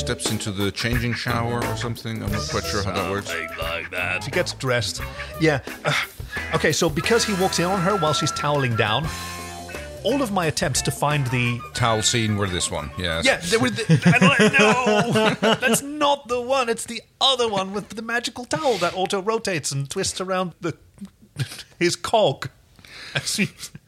steps 0.00 0.30
into 0.30 0.50
the 0.50 0.72
changing 0.72 1.12
shower 1.14 1.64
or 1.64 1.76
something. 1.76 2.22
I'm 2.22 2.32
not 2.32 2.48
quite 2.48 2.64
sure 2.64 2.82
how 2.82 2.92
that 2.92 3.10
works. 3.10 3.32
like 3.58 3.90
that. 3.90 4.24
She 4.24 4.30
gets 4.30 4.54
dressed. 4.54 5.02
Yeah. 5.40 5.60
Uh, 5.84 5.92
okay, 6.54 6.72
so 6.72 6.88
because 6.88 7.24
he 7.24 7.34
walks 7.34 7.58
in 7.58 7.66
on 7.66 7.80
her 7.82 7.96
while 7.98 8.14
she's 8.14 8.32
toweling 8.32 8.76
down, 8.76 9.06
all 10.02 10.22
of 10.22 10.32
my 10.32 10.46
attempts 10.46 10.80
to 10.82 10.90
find 10.90 11.26
the 11.26 11.60
Towel 11.74 12.02
scene 12.02 12.36
were 12.36 12.46
this 12.46 12.70
one, 12.70 12.90
yes. 12.98 13.24
yeah, 13.24 13.36
they 13.36 13.58
were. 13.58 13.68
The, 13.70 13.84
and 14.06 14.22
like, 14.22 14.52
no, 14.58 15.54
that's 15.60 15.82
not 15.82 16.26
the 16.28 16.40
one. 16.40 16.68
It's 16.70 16.86
the 16.86 17.02
other 17.20 17.48
one 17.48 17.74
with 17.74 17.90
the 17.90 18.02
magical 18.02 18.46
towel 18.46 18.78
that 18.78 18.94
auto 18.96 19.20
rotates 19.20 19.70
and 19.70 19.88
twists 19.90 20.20
around 20.20 20.54
the 20.60 20.76
his 21.78 21.96
cog. 21.96 22.48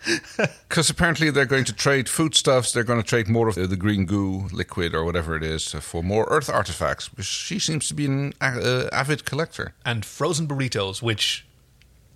Because 0.69 0.89
apparently 0.91 1.31
they're 1.31 1.45
going 1.45 1.65
to 1.65 1.73
trade 1.73 2.09
foodstuffs, 2.09 2.73
they're 2.73 2.83
going 2.85 3.01
to 3.01 3.07
trade 3.07 3.29
more 3.29 3.49
of 3.49 3.55
the, 3.55 3.67
the 3.67 3.77
green 3.77 4.07
goo 4.07 4.49
liquid 4.53 4.95
or 4.95 5.05
whatever 5.05 5.37
it 5.37 5.43
is 5.43 5.69
for 5.73 6.03
more 6.03 6.27
Earth 6.31 6.49
artifacts. 6.49 7.09
Because 7.09 7.27
she 7.27 7.59
seems 7.59 7.89
to 7.89 7.95
be 7.95 8.07
an 8.07 8.33
uh, 8.41 8.89
avid 8.93 9.25
collector. 9.25 9.75
and 9.85 10.05
frozen 10.05 10.47
burritos, 10.49 11.03
which 11.03 11.47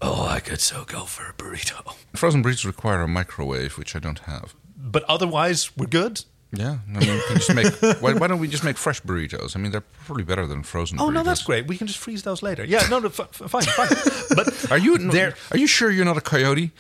oh, 0.00 0.26
I 0.26 0.40
could 0.40 0.60
so 0.60 0.84
go 0.84 1.04
for 1.04 1.28
a 1.28 1.32
burrito. 1.34 1.94
Frozen 2.14 2.42
burritos 2.42 2.64
require 2.64 3.02
a 3.02 3.08
microwave, 3.08 3.76
which 3.78 3.94
I 3.94 3.98
don't 3.98 4.20
have. 4.20 4.54
But 4.76 5.04
otherwise, 5.04 5.76
we're 5.76 5.86
good. 5.86 6.24
Yeah, 6.52 6.78
I 6.94 6.98
mean, 7.00 7.20
can 7.26 7.36
just 7.36 7.54
make. 7.54 7.72
why, 8.00 8.14
why 8.14 8.28
don't 8.28 8.38
we 8.38 8.48
just 8.48 8.64
make 8.64 8.76
fresh 8.78 9.02
burritos? 9.02 9.56
I 9.56 9.58
mean, 9.58 9.72
they're 9.72 9.84
probably 10.06 10.22
better 10.24 10.46
than 10.46 10.62
frozen. 10.62 10.98
Oh 11.00 11.10
no, 11.10 11.22
that's 11.22 11.42
great. 11.42 11.66
We 11.66 11.76
can 11.76 11.86
just 11.86 11.98
freeze 11.98 12.22
those 12.22 12.40
later. 12.42 12.64
Yeah, 12.64 12.86
no, 12.88 13.00
no 13.00 13.08
f- 13.08 13.20
f- 13.20 13.50
fine, 13.50 13.64
fine. 13.64 13.88
But 14.34 14.70
Are 14.70 14.78
you? 14.78 14.96
There- 14.96 15.34
Are 15.50 15.58
you 15.58 15.66
sure 15.66 15.90
you're 15.90 16.04
not 16.04 16.16
a 16.16 16.20
coyote? 16.22 16.70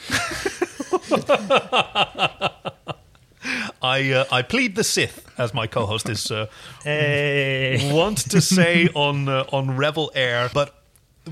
I 3.82 4.12
uh, 4.12 4.24
I 4.32 4.42
plead 4.42 4.74
the 4.74 4.84
Sith, 4.84 5.24
as 5.38 5.54
my 5.54 5.66
co-host 5.66 6.08
is 6.08 6.30
uh, 6.30 6.46
Hey. 6.82 7.90
want 7.94 8.18
to 8.30 8.40
say 8.40 8.88
on 8.94 9.28
uh, 9.28 9.44
on 9.52 9.76
Rebel 9.76 10.10
Air, 10.14 10.50
but 10.52 10.82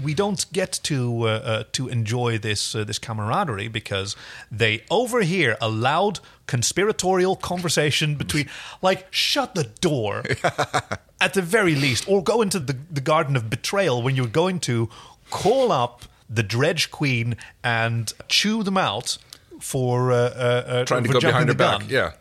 we 0.03 0.15
don't 0.15 0.51
get 0.53 0.81
to 0.85 1.23
uh, 1.23 1.27
uh, 1.27 1.65
to 1.73 1.89
enjoy 1.89 2.39
this 2.39 2.75
uh, 2.75 2.85
this 2.85 2.99
camaraderie 2.99 3.69
because 3.69 4.17
they 4.51 4.83
overhear 4.91 5.57
a 5.61 5.69
loud 5.69 6.21
conspiratorial 6.47 7.37
conversation 7.37 8.17
between 8.17 8.49
like 8.83 9.07
shut 9.11 9.55
the 9.55 9.65
door 9.65 10.23
at 11.21 11.35
the 11.35 11.43
very 11.43 11.75
least 11.75 12.09
or 12.09 12.23
go 12.23 12.43
into 12.43 12.59
the, 12.59 12.77
the 12.91 13.01
garden 13.01 13.37
of 13.37 13.49
betrayal 13.49 14.03
when 14.03 14.17
you're 14.17 14.27
going 14.27 14.59
to 14.61 14.89
call 15.31 15.71
up 15.73 16.03
the 16.29 16.43
Drej 16.43 16.91
queen 16.91 17.37
and 17.63 18.13
chew 18.29 18.63
them 18.63 18.77
out 18.77 19.19
for 19.65 20.13
uh, 20.13 20.17
uh, 20.17 20.19
uh, 20.19 20.85
Trying 20.85 21.05
to 21.05 21.09
for 21.09 21.15
go 21.15 21.21
behind 21.21 21.49
her 21.49 21.55
the 21.55 21.59
back. 21.59 21.91
Yeah. 21.91 22.13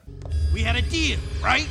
We 0.54 0.62
had 0.62 0.78
a 0.78 0.82
deal, 0.82 1.20
right? 1.44 1.68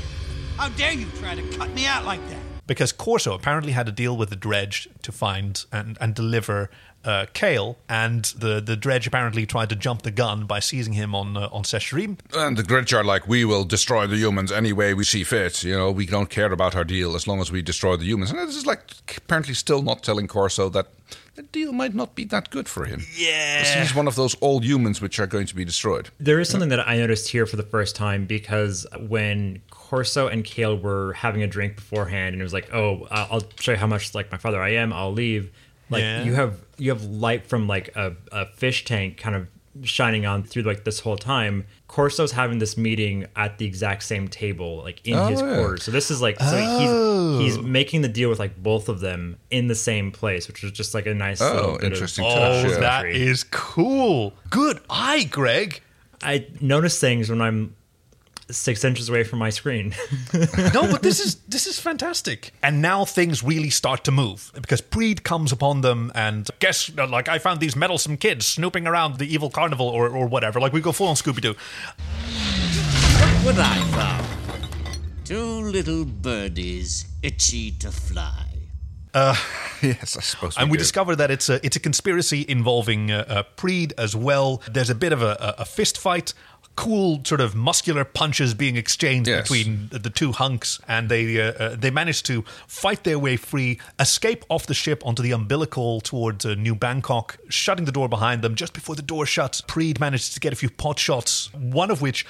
How 0.59 0.69
dare 0.69 0.93
you 0.93 1.07
try 1.19 1.35
to 1.35 1.43
cut 1.57 1.71
me 1.71 1.87
out 1.87 2.05
like 2.05 2.21
that? 2.29 2.39
because 2.67 2.93
Korso 2.93 3.35
apparently 3.35 3.73
had 3.73 3.89
a 3.89 3.93
deal 3.93 4.17
with 4.17 4.31
the 4.31 4.37
Drej 4.37 4.87
to 5.03 5.13
find 5.13 5.65
and, 5.73 5.99
and 6.01 6.15
deliver 6.15 6.71
uh, 7.05 7.27
Cale, 7.33 7.79
and 7.89 8.25
the, 8.25 8.61
the 8.61 8.77
Drej 8.77 9.07
apparently 9.07 9.47
tried 9.47 9.69
to 9.71 9.77
jump 9.77 10.03
the 10.03 10.11
gun 10.11 10.47
by 10.47 10.61
seizing 10.61 10.93
him 10.93 11.15
on 11.15 11.37
uh, 11.37 11.49
on 11.53 11.63
Sesharrim. 11.65 12.19
And 12.35 12.57
the 12.57 12.63
Drej 12.63 12.93
are 12.97 13.05
like, 13.05 13.27
we 13.27 13.45
will 13.45 13.65
destroy 13.65 14.07
the 14.07 14.17
humans 14.17 14.53
any 14.53 14.73
way 14.73 14.95
we 14.95 15.05
see 15.05 15.25
fit. 15.25 15.65
You 15.65 15.77
know, 15.77 15.91
we 15.91 16.07
don't 16.07 16.31
care 16.31 16.53
about 16.53 16.75
our 16.75 16.85
deal 16.85 17.15
as 17.15 17.27
long 17.27 17.41
as 17.41 17.51
we 17.51 17.63
destroy 17.63 17.97
the 17.97 18.05
humans. 18.05 18.31
And 18.31 18.41
this 18.41 18.57
is 18.57 18.67
like 18.67 18.83
apparently 19.17 19.55
still 19.55 19.83
not 19.83 20.03
telling 20.03 20.29
Korso 20.29 20.73
that 20.73 20.89
the 21.35 21.43
deal 21.43 21.73
might 21.73 21.95
not 21.95 22.15
be 22.15 22.25
that 22.25 22.51
good 22.51 22.69
for 22.69 22.85
him. 22.85 23.03
Yeah. 23.17 23.81
He's 23.81 23.95
one 23.95 24.07
of 24.07 24.17
those 24.17 24.37
old 24.41 24.65
humans 24.65 25.01
which 25.01 25.19
are 25.19 25.27
going 25.27 25.47
to 25.47 25.55
be 25.55 25.65
destroyed. 25.65 26.11
There 26.19 26.39
is 26.41 26.49
something 26.49 26.69
that 26.69 26.87
I 26.87 26.99
noticed 26.99 27.29
here 27.29 27.47
for 27.47 27.57
the 27.57 27.63
first 27.63 27.97
time 27.97 28.27
because 28.27 28.87
when 29.09 29.63
Korso 29.71 30.31
and 30.31 30.45
Cale 30.45 30.77
were 30.79 31.15
having 31.15 31.43
a 31.43 31.47
drink 31.47 31.77
beforehand, 31.77 32.35
and 32.35 32.41
it 32.41 32.45
was 32.45 32.53
like, 32.53 32.73
"Oh, 32.73 33.07
I'll 33.11 33.43
show 33.59 33.73
you 33.73 33.79
how 33.79 33.87
much 33.87 34.15
like 34.15 34.31
my 34.31 34.39
father 34.39 34.61
I 34.61 34.71
am. 34.71 34.93
I'll 34.93 35.13
leave." 35.13 35.51
Like 35.93 36.03
Yeah. 36.03 36.25
you 36.25 36.35
have 36.35 36.59
you 36.79 36.91
have 36.91 37.05
light 37.05 37.47
from 37.47 37.67
like 37.69 37.95
a, 37.97 38.17
a 38.33 38.47
fish 38.47 38.85
tank 38.85 39.17
kind 39.19 39.37
of 39.37 39.47
shining 39.85 40.27
on 40.27 40.43
through 40.43 40.63
like 40.65 40.85
this 40.85 41.01
whole 41.01 41.17
time. 41.17 41.65
Korso's 41.89 42.33
having 42.33 42.59
this 42.59 42.77
meeting 42.77 43.27
at 43.37 43.59
the 43.59 43.65
exact 43.67 44.03
same 44.03 44.29
table, 44.29 44.79
like 44.83 45.07
in 45.07 45.15
Oh, 45.15 45.27
his 45.29 45.41
quarters. 45.41 45.83
So 45.85 45.91
this 45.91 46.11
is 46.11 46.21
like 46.21 46.39
so 46.41 46.47
Oh. 46.53 47.39
he's 47.39 47.57
he's 47.57 47.65
making 47.65 48.03
the 48.03 48.09
deal 48.09 48.29
with 48.31 48.39
like 48.39 48.61
both 48.63 48.89
of 48.89 49.01
them 49.01 49.37
in 49.51 49.69
the 49.69 49.75
same 49.75 50.11
place, 50.11 50.49
which 50.49 50.63
is 50.65 50.73
just 50.73 50.93
like 50.95 51.07
a 51.07 51.15
nice 51.15 51.41
Oh, 51.41 51.79
interesting 51.83 52.25
of 52.25 52.33
touch, 52.33 52.67
Oh, 52.67 52.69
yeah. 52.71 52.79
that 52.81 53.07
is 53.07 53.45
cool. 53.45 54.35
Good 54.51 54.81
eye, 54.91 55.25
Greg. 55.25 55.81
I 56.23 56.47
notice 56.61 57.01
things 57.01 57.29
when 57.31 57.41
I'm 57.41 57.75
six 58.51 58.85
inches 58.85 59.09
away 59.09 59.25
from 59.25 59.39
my 59.39 59.51
screen. 59.51 59.95
No, 60.75 60.91
but 60.91 61.03
this 61.03 61.21
is 61.27 61.37
this 61.49 61.67
is 61.67 61.79
fantastic. 61.79 62.53
And 62.63 62.81
now 62.83 63.05
things 63.05 63.43
really 63.43 63.71
start 63.71 64.05
to 64.05 64.11
move 64.11 64.51
because 64.55 64.81
Preed 64.81 65.23
comes 65.25 65.53
upon 65.53 65.81
them 65.83 66.11
and 66.15 66.49
guess 66.59 66.91
like 66.97 67.29
I 67.29 67.39
found 67.39 67.61
these 67.61 67.77
meddlesome 67.77 68.17
kids 68.17 68.47
snooping 68.47 68.87
around 68.87 69.19
the 69.19 69.27
evil 69.33 69.51
carnival 69.51 69.89
or, 69.89 70.09
or 70.09 70.27
whatever. 70.27 70.61
Like 70.61 70.73
we 70.73 70.81
go 70.81 70.93
full 70.93 71.09
on 71.09 71.17
Scooby 71.17 71.41
Doo. 71.41 71.55
What 73.45 73.59
I 73.59 73.81
found? 73.91 74.27
Two 75.25 75.63
little 75.63 76.05
birdies 76.05 77.07
itchy 77.23 77.73
to 77.73 77.91
fly. 77.91 78.47
Uh, 79.15 79.35
yes, 79.83 80.17
I 80.17 80.21
suppose. 80.21 80.57
and 80.57 80.71
we 80.71 80.79
do. 80.79 80.83
discover 80.83 81.15
that 81.17 81.31
it's 81.31 81.49
a 81.51 81.65
it's 81.67 81.77
a 81.77 81.81
conspiracy 81.81 82.45
involving 82.49 83.11
uh, 83.11 83.25
uh, 83.29 83.43
Preed 83.57 83.93
as 83.99 84.17
well. 84.17 84.63
There's 84.71 84.91
a 84.91 84.95
bit 84.95 85.13
of 85.13 85.21
a, 85.23 85.37
a, 85.59 85.63
a 85.63 85.65
fist 85.65 85.99
fight. 85.99 86.33
Cool, 86.75 87.21
sort 87.25 87.43
of 87.43 87.55
muscular 87.55 88.03
punches 88.05 88.55
being 88.55 88.77
exchanged 88.77 89.29
Yes. 89.29 89.43
between 89.43 89.89
the 89.93 90.09
two 90.09 90.33
hunks, 90.33 90.81
and 90.89 91.11
they 91.11 91.39
uh, 91.39 91.53
uh, 91.53 91.77
they 91.77 91.91
manage 91.91 92.23
to 92.25 92.43
fight 92.67 93.05
their 93.05 93.19
way 93.19 93.37
free, 93.37 93.79
escape 94.01 94.43
off 94.49 94.67
the 94.67 94.73
ship 94.73 95.03
onto 95.05 95.23
the 95.23 95.33
umbilical 95.33 96.01
towards 96.01 96.47
uh, 96.47 96.55
New 96.55 96.75
Bangkok, 96.75 97.37
shutting 97.51 97.85
the 97.85 97.93
door 97.93 98.09
behind 98.09 98.41
them. 98.41 98.55
Just 98.55 98.73
before 98.73 98.95
the 98.95 99.03
door 99.03 99.27
shuts, 99.27 99.61
Preed 99.61 100.01
manages 100.01 100.31
to 100.31 100.41
get 100.41 100.55
a 100.55 100.57
few 100.57 100.71
pot 100.71 100.99
shots, 100.99 101.53
one 101.53 101.91
of 101.91 102.01
which 102.01 102.25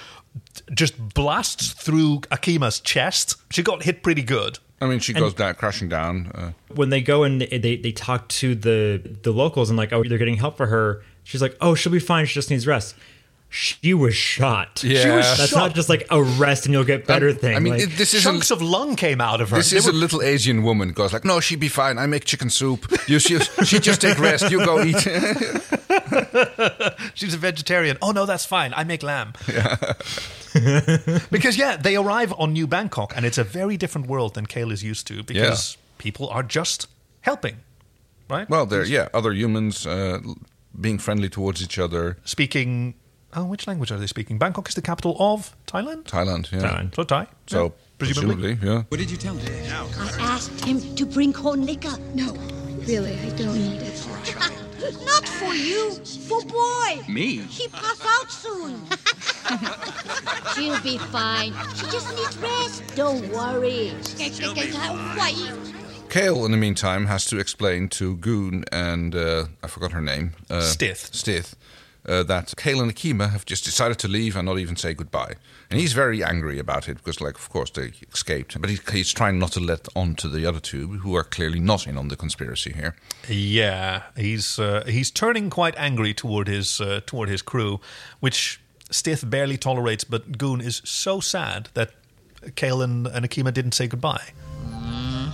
just 0.74 1.14
blasts 1.14 1.72
through 1.72 2.22
Akima's 2.32 2.80
chest. 2.80 3.36
She 3.52 3.62
got 3.62 3.84
hit 3.84 4.02
pretty 4.02 4.22
good. 4.22 4.58
I 4.80 4.86
mean, 4.88 4.98
she 4.98 5.12
And- 5.12 5.20
goes 5.20 5.34
down, 5.34 5.54
crashing 5.54 5.88
down. 5.88 6.32
Uh, 6.34 6.50
when 6.74 6.88
they 6.88 7.00
go 7.00 7.22
and 7.22 7.42
they, 7.42 7.76
they 7.76 7.92
talk 7.92 8.26
to 8.28 8.56
the 8.56 9.00
the 9.22 9.30
locals 9.30 9.70
and 9.70 9.76
like 9.78 9.92
oh 9.92 10.02
they're 10.02 10.18
getting 10.18 10.38
help 10.38 10.56
for 10.56 10.66
her 10.66 11.02
she's 11.22 11.40
like 11.42 11.56
oh 11.60 11.74
she'll 11.76 11.92
be 11.92 12.00
fine 12.00 12.24
she 12.26 12.34
just 12.34 12.50
needs 12.50 12.66
rest 12.66 12.96
she 13.54 13.92
was 13.92 14.14
shot 14.14 14.78
She 14.78 14.88
was 14.88 15.04
that's 15.04 15.48
shot. 15.50 15.58
not 15.58 15.74
just 15.74 15.88
like 15.90 16.06
a 16.10 16.22
rest 16.22 16.64
and 16.66 16.72
you'll 16.72 16.84
get 16.84 17.06
better 17.06 17.28
Um, 17.28 17.36
thing 17.36 17.54
I 17.54 17.58
mean, 17.58 17.74
Like, 17.74 17.82
it- 17.82 17.96
this 17.98 18.14
is 18.14 18.22
Chunks 18.22 18.50
of 18.50 18.62
lung 18.62 18.96
came 18.96 19.20
out 19.20 19.40
of 19.42 19.50
her. 19.50 19.56
This 19.58 19.70
They 19.70 19.76
is 19.76 19.86
a 19.86 19.92
little 19.92 20.22
Asian 20.22 20.62
woman 20.62 20.92
goes 20.92 21.12
like, 21.12 21.24
no, 21.24 21.38
she'd 21.40 21.60
be 21.60 21.68
fine. 21.68 21.98
I 21.98 22.06
make 22.06 22.24
chicken 22.24 22.48
soup. 22.50 22.90
You, 23.08 23.18
she, 23.18 23.38
she 23.64 23.78
just 23.78 24.00
take 24.00 24.18
rest. 24.18 24.50
You 24.50 24.64
go 24.64 24.82
eat. 24.82 24.96
She's 27.14 27.34
a 27.34 27.38
vegetarian. 27.38 27.98
Oh 28.00 28.12
no, 28.12 28.26
that's 28.26 28.44
fine. 28.46 28.72
I 28.74 28.84
make 28.84 29.02
lamb. 29.02 29.32
because 31.30 31.56
yeah, 31.56 31.76
they 31.76 31.96
arrive 31.96 32.32
on 32.38 32.52
New 32.52 32.66
Bangkok, 32.66 33.14
and 33.16 33.24
it's 33.26 33.38
a 33.38 33.44
very 33.44 33.76
different 33.76 34.06
world 34.06 34.34
than 34.34 34.46
Cale 34.46 34.70
is 34.72 34.82
used 34.82 35.06
to. 35.08 35.22
Because 35.22 35.76
people 35.98 36.28
are 36.28 36.42
just 36.42 36.88
helping, 37.20 37.56
right? 38.30 38.48
well, 38.48 38.66
there, 38.66 38.84
yeah, 38.84 39.08
other 39.14 39.32
humans 39.32 39.86
uh, 39.86 40.20
being 40.80 40.98
friendly 40.98 41.28
towards 41.28 41.62
each 41.62 41.78
other. 41.78 42.16
Speaking. 42.24 42.94
Oh, 43.34 43.44
which 43.44 43.66
language 43.66 43.90
are 43.90 43.98
they 43.98 44.06
speaking? 44.06 44.38
Bangkok 44.38 44.68
is 44.68 44.74
the 44.74 44.82
capital 44.82 45.16
of 45.18 45.56
Thailand. 45.66 46.04
Thailand, 46.04 46.50
yeah. 46.52 46.60
Thailand. 46.60 46.94
So 46.94 47.04
Thai. 47.04 47.26
So 47.46 47.64
Yeah, 47.64 47.70
presumably. 47.98 48.34
presumably, 48.56 48.68
yeah. 48.68 48.82
What 48.88 48.98
did 48.98 49.10
you 49.10 49.16
tell 49.16 49.34
him? 49.34 49.88
I 50.20 50.22
asked 50.22 50.64
him 50.64 50.80
to 50.96 51.06
bring 51.06 51.32
corn 51.32 51.64
liquor. 51.64 51.96
No, 52.14 52.32
really, 52.86 53.18
I 53.18 53.30
don't 53.30 53.54
need 53.54 53.80
it. 53.82 54.06
Not 55.04 55.26
for 55.28 55.54
you, 55.54 55.92
for 56.28 56.42
boy. 56.42 57.00
Me? 57.08 57.36
He 57.38 57.68
pass 57.68 58.04
out 58.04 58.30
soon. 58.30 58.82
She'll 60.54 60.80
be 60.82 60.98
fine. 60.98 61.52
She 61.74 61.86
just 61.86 62.08
needs 62.16 62.36
rest. 62.38 62.82
Don't 62.96 63.28
worry. 63.32 63.94
She'll 64.16 64.54
be 64.54 64.72
Cale, 66.10 66.44
in 66.44 66.50
the 66.50 66.58
meantime, 66.58 67.06
has 67.06 67.24
to 67.26 67.38
explain 67.38 67.88
to 67.90 68.16
Gune 68.16 68.64
and 68.70 69.14
uh, 69.14 69.46
I 69.62 69.66
forgot 69.68 69.92
her 69.92 70.02
name. 70.02 70.32
Uh, 70.50 70.60
Stith. 70.60 71.14
Stith. 71.14 71.54
Uh, 72.04 72.24
that 72.24 72.52
Cale 72.56 72.80
and 72.80 72.92
Akima 72.92 73.30
have 73.30 73.46
just 73.46 73.64
decided 73.64 73.96
to 74.00 74.08
leave 74.08 74.34
and 74.34 74.46
not 74.46 74.58
even 74.58 74.74
say 74.74 74.92
goodbye. 74.92 75.34
And 75.70 75.78
he's 75.78 75.92
very 75.92 76.24
angry 76.24 76.58
about 76.58 76.88
it 76.88 76.96
because, 76.96 77.20
like, 77.20 77.36
of 77.36 77.48
course, 77.48 77.70
they 77.70 77.92
escaped. 78.12 78.60
But 78.60 78.70
he, 78.70 78.78
he's 78.90 79.12
trying 79.12 79.38
not 79.38 79.52
to 79.52 79.60
let 79.60 79.86
on 79.94 80.16
to 80.16 80.28
the 80.28 80.44
other 80.44 80.58
two, 80.58 80.88
who 80.88 81.14
are 81.14 81.22
clearly 81.22 81.60
not 81.60 81.86
in 81.86 81.96
on 81.96 82.08
the 82.08 82.16
conspiracy 82.16 82.72
here. 82.72 82.96
Yeah, 83.28 84.02
he's 84.16 84.58
uh, 84.58 84.82
he's 84.86 85.12
turning 85.12 85.48
quite 85.48 85.74
angry 85.78 86.12
toward 86.12 86.48
his 86.48 86.80
uh, 86.80 87.02
toward 87.06 87.28
his 87.28 87.40
crew, 87.40 87.80
which 88.18 88.60
Stith 88.90 89.28
barely 89.30 89.56
tolerates. 89.56 90.02
But 90.02 90.32
Gune 90.32 90.60
is 90.60 90.82
so 90.84 91.20
sad 91.20 91.68
that 91.74 91.92
Cale 92.56 92.82
and, 92.82 93.06
and 93.06 93.24
Akima 93.24 93.54
didn't 93.54 93.72
say 93.72 93.86
goodbye. 93.86 94.32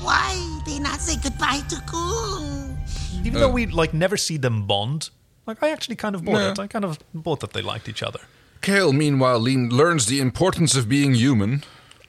Why 0.03 0.61
they 0.67 0.79
not 0.79 1.01
say 1.01 1.17
goodbye 1.23 1.63
to 1.69 1.77
Gune? 1.77 2.77
Even 3.25 3.41
though 3.41 3.51
we 3.51 3.67
like 3.67 3.95
never 3.95 4.17
see 4.17 4.37
them 4.37 4.67
bond, 4.67 5.11
like 5.49 5.63
I 5.63 5.71
actually 5.71 5.97
kind 5.97 6.15
of 6.15 6.25
bought 6.25 6.37
Yeah. 6.39 6.51
it. 6.53 6.59
I 6.59 6.67
kind 6.69 6.85
of 6.85 6.99
bought 7.13 7.41
that 7.41 7.53
they 7.53 7.63
liked 7.63 7.89
each 7.89 8.03
other. 8.03 8.21
Cale, 8.61 8.93
meanwhile, 8.93 9.39
lean, 9.41 9.69
learns 9.71 10.07
the 10.07 10.21
importance 10.21 10.77
of 10.77 10.89
being 10.89 11.15
human. 11.15 11.63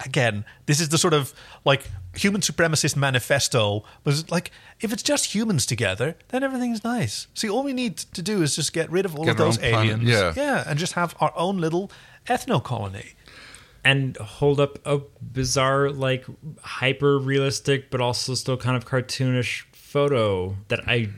Again, 0.05 0.45
this 0.65 0.79
is 0.79 0.89
the 0.89 0.97
sort 0.97 1.13
of 1.13 1.33
like 1.65 1.83
human 2.15 2.41
supremacist 2.41 2.95
manifesto. 2.95 3.83
Was 4.05 4.29
like 4.31 4.51
if 4.79 4.93
it's 4.93 5.03
just 5.03 5.33
humans 5.35 5.65
together, 5.65 6.15
then 6.29 6.41
everything's 6.43 6.83
nice. 6.83 7.27
See, 7.33 7.49
all 7.49 7.63
we 7.63 7.73
need 7.73 7.97
to 7.97 8.21
do 8.21 8.41
is 8.41 8.55
just 8.55 8.71
get 8.73 8.89
rid 8.91 9.05
of 9.05 9.15
all 9.15 9.25
Get 9.25 9.31
of 9.31 9.37
those 9.37 9.57
own 9.57 9.69
planet, 9.71 9.91
aliens, 10.01 10.09
yeah. 10.09 10.33
yeah, 10.35 10.63
and 10.67 10.79
just 10.79 10.93
have 10.93 11.15
our 11.19 11.33
own 11.35 11.57
little 11.57 11.91
ethno 12.27 12.63
colony. 12.63 13.13
and 13.83 14.17
hold 14.17 14.59
up 14.59 14.77
a 14.85 14.99
bizarre 15.21 15.89
like 15.89 16.25
hyper 16.63 17.17
realistic 17.17 17.89
but 17.89 18.01
also 18.01 18.35
still 18.35 18.57
kind 18.57 18.75
of 18.75 18.85
cartoonish 18.85 19.63
photo 19.71 20.55
that 20.67 20.81
i 20.85 21.09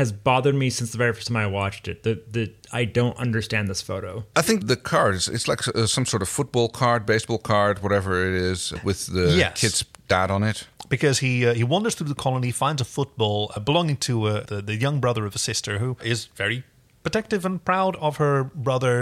has 0.00 0.12
bothered 0.12 0.54
me 0.54 0.68
since 0.70 0.90
the 0.92 0.98
very 0.98 1.12
first 1.16 1.28
time 1.28 1.36
i 1.36 1.46
watched 1.60 1.88
it 1.88 2.02
the, 2.02 2.14
the 2.36 2.44
i 2.80 2.82
don't 2.98 3.16
understand 3.26 3.64
this 3.72 3.82
photo 3.90 4.24
I 4.36 4.42
think 4.42 4.66
the 4.66 4.76
card 4.92 5.14
is 5.14 5.28
it's 5.28 5.48
like 5.48 5.60
uh, 5.68 5.86
some 5.86 6.06
sort 6.06 6.22
of 6.22 6.28
football 6.28 6.68
card, 6.68 7.00
baseball 7.06 7.38
card, 7.52 7.74
whatever 7.84 8.12
it 8.28 8.34
is, 8.52 8.72
with 8.84 9.00
the 9.16 9.26
Yes. 9.42 9.60
kid's 9.60 9.84
dad 10.08 10.30
on 10.30 10.42
it. 10.50 10.58
because 10.88 11.16
he 11.26 11.32
uh, 11.48 11.54
he 11.60 11.64
wanders 11.64 11.94
through 11.96 12.08
the 12.14 12.22
colony, 12.26 12.50
finds 12.52 12.80
a 12.82 12.84
football 12.98 13.38
uh, 13.56 13.60
belonging 13.68 13.96
to 14.08 14.14
uh, 14.26 14.30
the, 14.50 14.58
the 14.70 14.76
young 14.84 15.00
brother 15.00 15.24
of 15.26 15.34
a 15.34 15.38
sister 15.50 15.72
who 15.82 15.96
is 16.12 16.18
very 16.42 16.58
protective 17.02 17.42
and 17.48 17.56
proud 17.64 17.94
of 17.96 18.16
her 18.18 18.44
brother. 18.68 18.96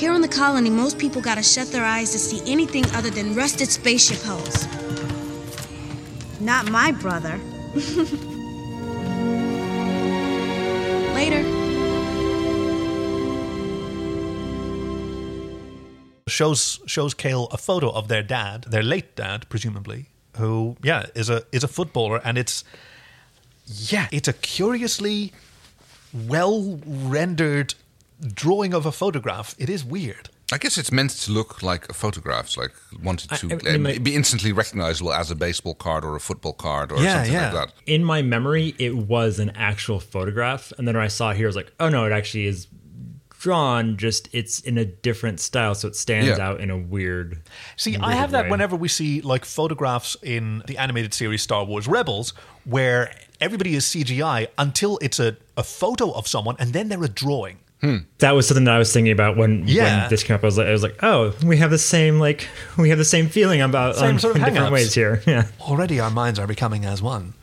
Here 0.00 0.12
on 0.16 0.20
the 0.26 0.34
colony, 0.42 0.70
most 0.70 0.98
people 0.98 1.20
gotta 1.30 1.42
shut 1.54 1.68
their 1.72 1.84
eyes 1.96 2.10
to 2.12 2.18
see 2.18 2.40
anything 2.52 2.84
other 2.98 3.10
than 3.10 3.34
rusted 3.42 3.68
spaceship 3.80 4.20
hulls. 4.28 4.56
Not 6.40 6.70
my 6.70 6.92
brother. 7.04 7.36
Later. 11.24 11.42
Shows 16.28 16.80
shows 16.84 17.14
Cale 17.14 17.48
a 17.50 17.56
photo 17.56 17.90
of 17.90 18.08
their 18.08 18.22
dad, 18.22 18.64
their 18.68 18.82
late 18.82 19.16
dad, 19.16 19.48
presumably, 19.48 20.10
who 20.36 20.76
yeah 20.82 21.06
is 21.14 21.30
a 21.30 21.44
is 21.50 21.64
a 21.64 21.68
footballer, 21.68 22.20
and 22.22 22.36
it's 22.36 22.62
yeah 23.66 24.08
it's 24.12 24.28
a 24.28 24.34
curiously 24.34 25.32
well 26.12 26.78
rendered 26.86 27.74
drawing 28.20 28.74
of 28.74 28.84
a 28.84 28.92
photograph. 28.92 29.54
It 29.58 29.70
is 29.70 29.82
weird. 29.82 30.28
I 30.52 30.58
guess 30.58 30.76
it's 30.76 30.92
meant 30.92 31.10
to 31.10 31.32
look 31.32 31.62
like 31.62 31.92
photographs, 31.94 32.56
like 32.56 32.72
wanted 33.02 33.30
to 33.30 33.48
I 33.50 33.54
uh, 33.54 33.72
mean, 33.72 33.82
like- 33.84 34.02
be 34.02 34.14
instantly 34.14 34.52
recognizable 34.52 35.12
as 35.12 35.30
a 35.30 35.34
baseball 35.34 35.74
card 35.74 36.04
or 36.04 36.14
a 36.16 36.20
football 36.20 36.52
card 36.52 36.92
or 36.92 36.98
Yeah, 37.02 37.14
something 37.14 37.32
yeah. 37.32 37.52
like 37.52 37.68
that. 37.68 37.74
in 37.86 38.04
my 38.04 38.20
memory 38.22 38.74
it 38.78 38.94
was 38.96 39.38
an 39.38 39.50
actual 39.56 40.00
photograph 40.00 40.72
and 40.78 40.86
then 40.86 40.94
when 40.96 41.04
i 41.04 41.08
saw 41.08 41.30
it 41.30 41.36
here 41.38 41.46
i 41.46 41.48
was 41.48 41.56
like 41.56 41.72
oh 41.80 41.88
no 41.88 42.04
it 42.04 42.12
actually 42.12 42.46
is 42.46 42.66
drawn 43.40 43.96
just 43.96 44.28
it's 44.32 44.60
in 44.60 44.78
a 44.78 44.84
different 44.84 45.38
style 45.40 45.74
so 45.74 45.88
it 45.88 45.96
stands 45.96 46.38
Yeah. 46.38 46.46
out 46.48 46.60
in 46.60 46.70
a 46.70 46.78
weird 46.78 47.42
See, 47.76 47.96
I 47.96 48.12
have 48.14 48.30
that 48.30 48.44
way. 48.44 48.50
whenever 48.50 48.76
we 48.76 48.88
see 48.88 49.20
like 49.20 49.44
photographs 49.44 50.16
in 50.22 50.62
the 50.66 50.78
animated 50.78 51.12
series 51.12 51.42
Star 51.42 51.64
Wars 51.64 51.86
Rebels, 51.86 52.32
where 52.64 53.12
everybody 53.40 53.74
is 53.74 53.84
CGI 53.84 54.46
until 54.56 54.98
it's 55.02 55.18
a, 55.20 55.36
a 55.58 55.62
photo 55.62 56.10
of 56.12 56.26
someone 56.26 56.56
and 56.58 56.72
then 56.72 56.88
they're 56.88 57.04
a 57.04 57.08
drawing. 57.08 57.58
That 58.18 58.32
was 58.32 58.48
something 58.48 58.64
that 58.64 58.74
I 58.74 58.78
was 58.78 58.92
thinking 58.92 59.12
about 59.12 59.36
when, 59.36 59.64
Yeah. 59.66 60.00
when 60.02 60.10
this 60.10 60.22
came 60.22 60.34
up. 60.36 60.42
I 60.42 60.46
was 60.46 60.58
like, 60.58 60.66
I 60.68 60.72
was 60.72 60.82
like, 60.82 61.02
oh, 61.02 61.34
we 61.44 61.56
have 61.58 61.70
the 61.70 61.78
same 61.78 62.18
like 62.18 62.48
we 62.78 62.88
have 62.90 62.98
the 62.98 63.04
same 63.04 63.28
feeling 63.28 63.60
about 63.60 63.96
Same 63.96 64.10
um, 64.12 64.18
sort 64.18 64.36
of 64.36 64.42
in 64.42 64.48
different 64.52 64.72
ways 64.72 64.94
here. 64.94 65.22
Yeah. 65.26 65.46
Already 65.60 66.00
our 66.00 66.10
minds 66.10 66.38
are 66.38 66.46
becoming 66.46 66.84
as 66.84 67.00
one. 67.02 67.34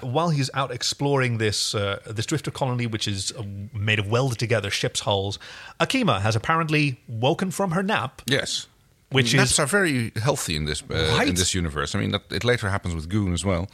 While 0.00 0.30
he's 0.30 0.50
out 0.54 0.70
exploring 0.70 1.38
this 1.38 1.74
uh, 1.74 1.98
this 2.06 2.26
drifter 2.26 2.50
colony, 2.50 2.86
which 2.86 3.06
is 3.06 3.32
uh, 3.32 3.42
made 3.74 3.98
of 3.98 4.06
welded 4.10 4.38
together 4.38 4.70
ship's 4.70 5.00
hulls, 5.00 5.38
Akima 5.78 6.20
has 6.22 6.34
apparently 6.36 7.00
woken 7.08 7.50
from 7.50 7.72
her 7.72 7.82
nap. 7.82 8.22
Yes. 8.26 8.66
Which 9.10 9.34
Naps 9.34 9.50
is- 9.52 9.58
are 9.58 9.66
very 9.66 10.12
healthy 10.22 10.54
in 10.56 10.64
this 10.66 10.82
uh, 10.88 11.16
Right. 11.18 11.28
in 11.28 11.34
this 11.34 11.52
universe. 11.54 11.94
I 11.94 11.98
mean, 12.00 12.12
that, 12.12 12.22
it 12.30 12.44
later 12.44 12.70
happens 12.70 12.94
with 12.94 13.08
Gune 13.10 13.32
as 13.34 13.44
well. 13.44 13.68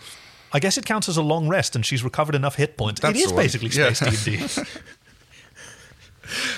I 0.53 0.61
guess 0.61 0.79
it 0.79 0.87
counts 0.87 1.09
as 1.09 1.17
a 1.19 1.23
long 1.23 1.49
rest, 1.49 1.77
and 1.77 1.85
she's 1.85 2.03
recovered 2.03 2.35
enough 2.35 2.55
hit 2.57 2.77
points. 2.79 3.01
That's 3.01 3.19
it 3.19 3.23
is 3.23 3.29
the 3.29 3.35
one. 3.35 3.45
basically 3.45 3.69
Yeah. 3.69 3.93
Space 3.93 4.25
D&D. 4.25 4.63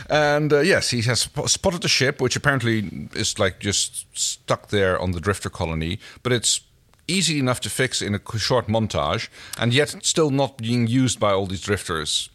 And 0.08 0.52
uh, 0.52 0.60
yes, 0.60 0.90
he 0.90 1.02
has 1.02 1.20
sp- 1.22 1.48
spotted 1.48 1.82
the 1.82 1.88
ship, 1.88 2.20
which 2.20 2.36
apparently 2.36 3.08
is 3.14 3.38
like 3.38 3.58
just 3.60 4.06
stuck 4.16 4.68
there 4.68 4.98
on 4.98 5.12
the 5.12 5.20
drifter 5.20 5.50
colony, 5.50 5.98
but 6.22 6.32
it's 6.32 6.60
easy 7.06 7.38
enough 7.38 7.60
to 7.60 7.70
fix 7.70 8.02
in 8.02 8.14
a 8.14 8.38
short 8.38 8.68
montage, 8.68 9.28
and 9.58 9.72
yet 9.72 9.96
still 10.02 10.30
not 10.30 10.58
being 10.58 10.86
used 10.86 11.18
by 11.18 11.32
all 11.32 11.46
these 11.46 11.62
drifters. 11.62 12.30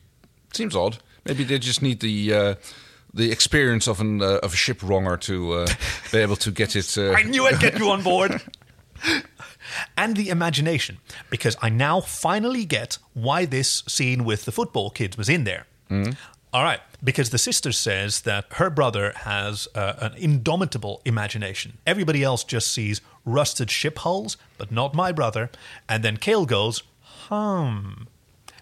Seems 0.54 0.76
odd. 0.76 0.98
Maybe 1.26 1.44
they 1.44 1.60
just 1.60 1.82
need 1.82 2.00
the. 2.00 2.34
Uh, 2.34 2.56
the 3.16 3.32
experience 3.32 3.88
of 3.88 4.02
an 4.02 4.24
uh, 4.24 4.40
of 4.42 4.54
a 4.54 4.56
ship 4.56 4.82
wronger 4.82 5.18
to 5.18 5.54
uh, 5.54 5.68
be 6.12 6.18
able 6.18 6.36
to 6.36 6.52
get 6.52 6.76
it. 6.76 6.98
Uh, 6.98 7.12
I 7.12 7.22
knew 7.22 7.46
I'd 7.46 7.60
get 7.60 7.78
you 7.78 7.92
on 7.92 8.02
board. 8.02 8.42
and 9.98 10.18
the 10.18 10.30
imagination, 10.30 10.98
because 11.30 11.56
I 11.62 11.70
now 11.70 12.02
finally 12.02 12.66
get 12.66 12.98
why 13.14 13.46
this 13.46 13.84
scene 13.88 14.24
with 14.24 14.46
the 14.46 14.52
football 14.52 14.90
kids 14.90 15.18
was 15.18 15.30
in 15.30 15.44
there. 15.44 15.68
Mm. 15.90 16.16
All 16.54 16.64
right, 16.64 16.80
because 17.04 17.32
the 17.32 17.40
sister 17.40 17.72
says 17.72 18.22
that 18.22 18.46
her 18.52 18.70
brother 18.70 19.12
has 19.16 19.68
uh, 19.74 19.94
an 19.98 20.14
indomitable 20.16 21.02
imagination. 21.04 21.80
Everybody 21.88 22.24
else 22.24 22.44
just 22.44 22.72
sees 22.72 23.02
rusted 23.26 23.72
ship 23.72 23.98
hulls, 24.00 24.38
but 24.60 24.72
not 24.72 24.94
my 24.94 25.12
brother. 25.12 25.50
And 25.90 26.04
then 26.04 26.18
Cale 26.18 26.46
goes, 26.46 26.84
hmm. 27.28 28.04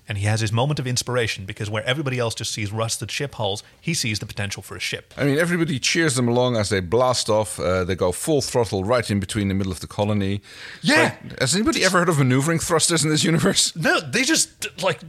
And 0.08 0.18
he 0.18 0.26
has 0.26 0.42
his 0.42 0.52
moment 0.52 0.78
of 0.78 0.88
inspiration 0.88 1.46
because 1.46 1.70
where 1.70 1.86
everybody 1.86 2.20
else 2.20 2.36
just 2.36 2.52
sees 2.52 2.70
rusted 2.72 3.10
ship 3.10 3.36
hulls, 3.36 3.64
he 3.80 3.94
sees 3.94 4.20
the 4.20 4.26
potential 4.26 4.62
for 4.62 4.76
a 4.76 4.80
ship. 4.80 5.14
I 5.16 5.24
mean, 5.24 5.38
everybody 5.38 5.80
cheers 5.80 6.16
them 6.16 6.28
along 6.28 6.58
as 6.58 6.70
they 6.70 6.82
blast 6.82 7.30
off. 7.30 7.60
Uh, 7.60 7.86
they 7.86 7.96
go 7.96 8.12
full 8.12 8.42
throttle 8.42 8.84
right 8.84 9.10
in 9.10 9.22
between 9.22 9.48
the 9.48 9.54
middle 9.54 9.72
of 9.72 9.80
the 9.80 9.88
colony. 9.88 10.42
Yeah. 10.82 11.16
Like, 11.24 11.40
has 11.40 11.56
anybody 11.56 11.86
ever 11.86 12.00
heard 12.00 12.10
of 12.10 12.18
maneuvering 12.18 12.60
thrusters 12.60 13.06
in 13.06 13.10
this 13.10 13.24
universe? 13.24 13.74
No, 13.76 14.02
they 14.02 14.24
just 14.24 14.84
like 14.84 15.00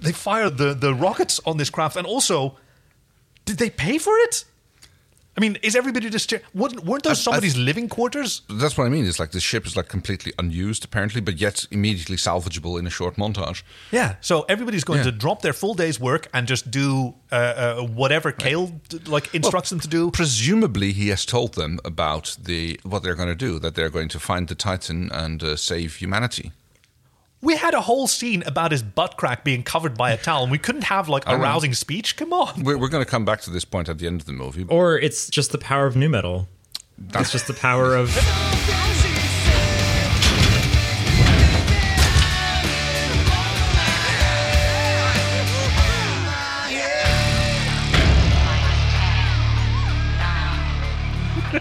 they 0.00 0.12
fired 0.12 0.56
the 0.58 0.74
the 0.74 0.94
rockets 0.94 1.40
on 1.44 1.56
this 1.56 1.70
craft, 1.70 1.96
and 1.96 2.06
also, 2.06 2.56
did 3.44 3.58
they 3.58 3.70
pay 3.70 3.98
for 3.98 4.16
it? 4.18 4.44
I 5.36 5.40
mean, 5.40 5.56
is 5.62 5.76
everybody 5.76 6.10
just 6.10 6.34
weren't, 6.52 6.84
weren't 6.84 7.04
those 7.04 7.22
somebody's 7.22 7.56
living 7.56 7.88
quarters? 7.88 8.42
That's 8.50 8.76
what 8.76 8.86
I 8.86 8.90
mean. 8.90 9.06
It's 9.06 9.18
like 9.20 9.30
the 9.30 9.40
ship 9.40 9.64
is 9.64 9.76
like 9.76 9.88
completely 9.88 10.32
unused, 10.38 10.84
apparently, 10.84 11.20
but 11.20 11.40
yet 11.40 11.66
immediately 11.70 12.16
salvageable 12.16 12.78
in 12.78 12.86
a 12.86 12.90
short 12.90 13.16
montage. 13.16 13.62
Yeah, 13.92 14.16
so 14.20 14.44
everybody's 14.48 14.84
going 14.84 14.98
Yeah. 14.98 15.04
to 15.04 15.12
drop 15.12 15.40
their 15.40 15.52
full 15.54 15.74
day's 15.74 16.00
work 16.00 16.28
and 16.34 16.48
just 16.48 16.70
do 16.70 17.14
uh, 17.32 17.34
uh, 17.36 17.82
whatever 17.86 18.32
Cale 18.32 18.72
like 19.06 19.32
instructs 19.34 19.70
them 19.70 19.80
to 19.80 19.88
do. 19.88 20.10
Presumably, 20.10 20.92
he 20.92 21.08
has 21.08 21.24
told 21.24 21.54
them 21.54 21.78
about 21.84 22.36
the 22.42 22.78
what 22.82 23.02
they're 23.02 23.14
going 23.14 23.28
to 23.38 23.46
do. 23.46 23.58
That 23.60 23.76
they're 23.76 23.88
going 23.90 24.08
to 24.10 24.18
find 24.18 24.48
the 24.48 24.56
Titan 24.56 25.10
and 25.12 25.42
uh, 25.42 25.56
save 25.56 25.94
humanity. 25.94 26.50
We 27.42 27.56
had 27.56 27.72
a 27.72 27.80
whole 27.80 28.06
scene 28.06 28.42
about 28.44 28.70
his 28.70 28.82
butt 28.82 29.16
crack 29.16 29.44
being 29.44 29.62
covered 29.62 29.96
by 29.96 30.10
a 30.12 30.18
towel, 30.18 30.42
and 30.42 30.52
we 30.52 30.58
couldn't 30.58 30.84
have 30.84 31.08
like 31.08 31.26
I 31.26 31.32
a 31.34 31.38
know. 31.38 31.44
rousing 31.44 31.72
speech. 31.72 32.16
Come 32.16 32.34
on. 32.34 32.64
We're, 32.64 32.76
we're 32.76 32.88
going 32.88 33.02
to 33.04 33.10
come 33.10 33.24
back 33.24 33.40
to 33.42 33.50
this 33.50 33.64
point 33.64 33.88
at 33.88 33.96
the 33.98 34.06
end 34.06 34.20
of 34.20 34.26
the 34.26 34.34
movie. 34.34 34.66
Or 34.68 34.98
it's 34.98 35.30
just 35.30 35.50
the 35.50 35.58
power 35.58 35.86
of 35.86 35.96
nu 35.96 36.10
metal. 36.10 36.48
That's 36.98 37.32
just 37.32 37.46
the 37.46 37.54
power 37.54 37.94
of. 37.96 38.10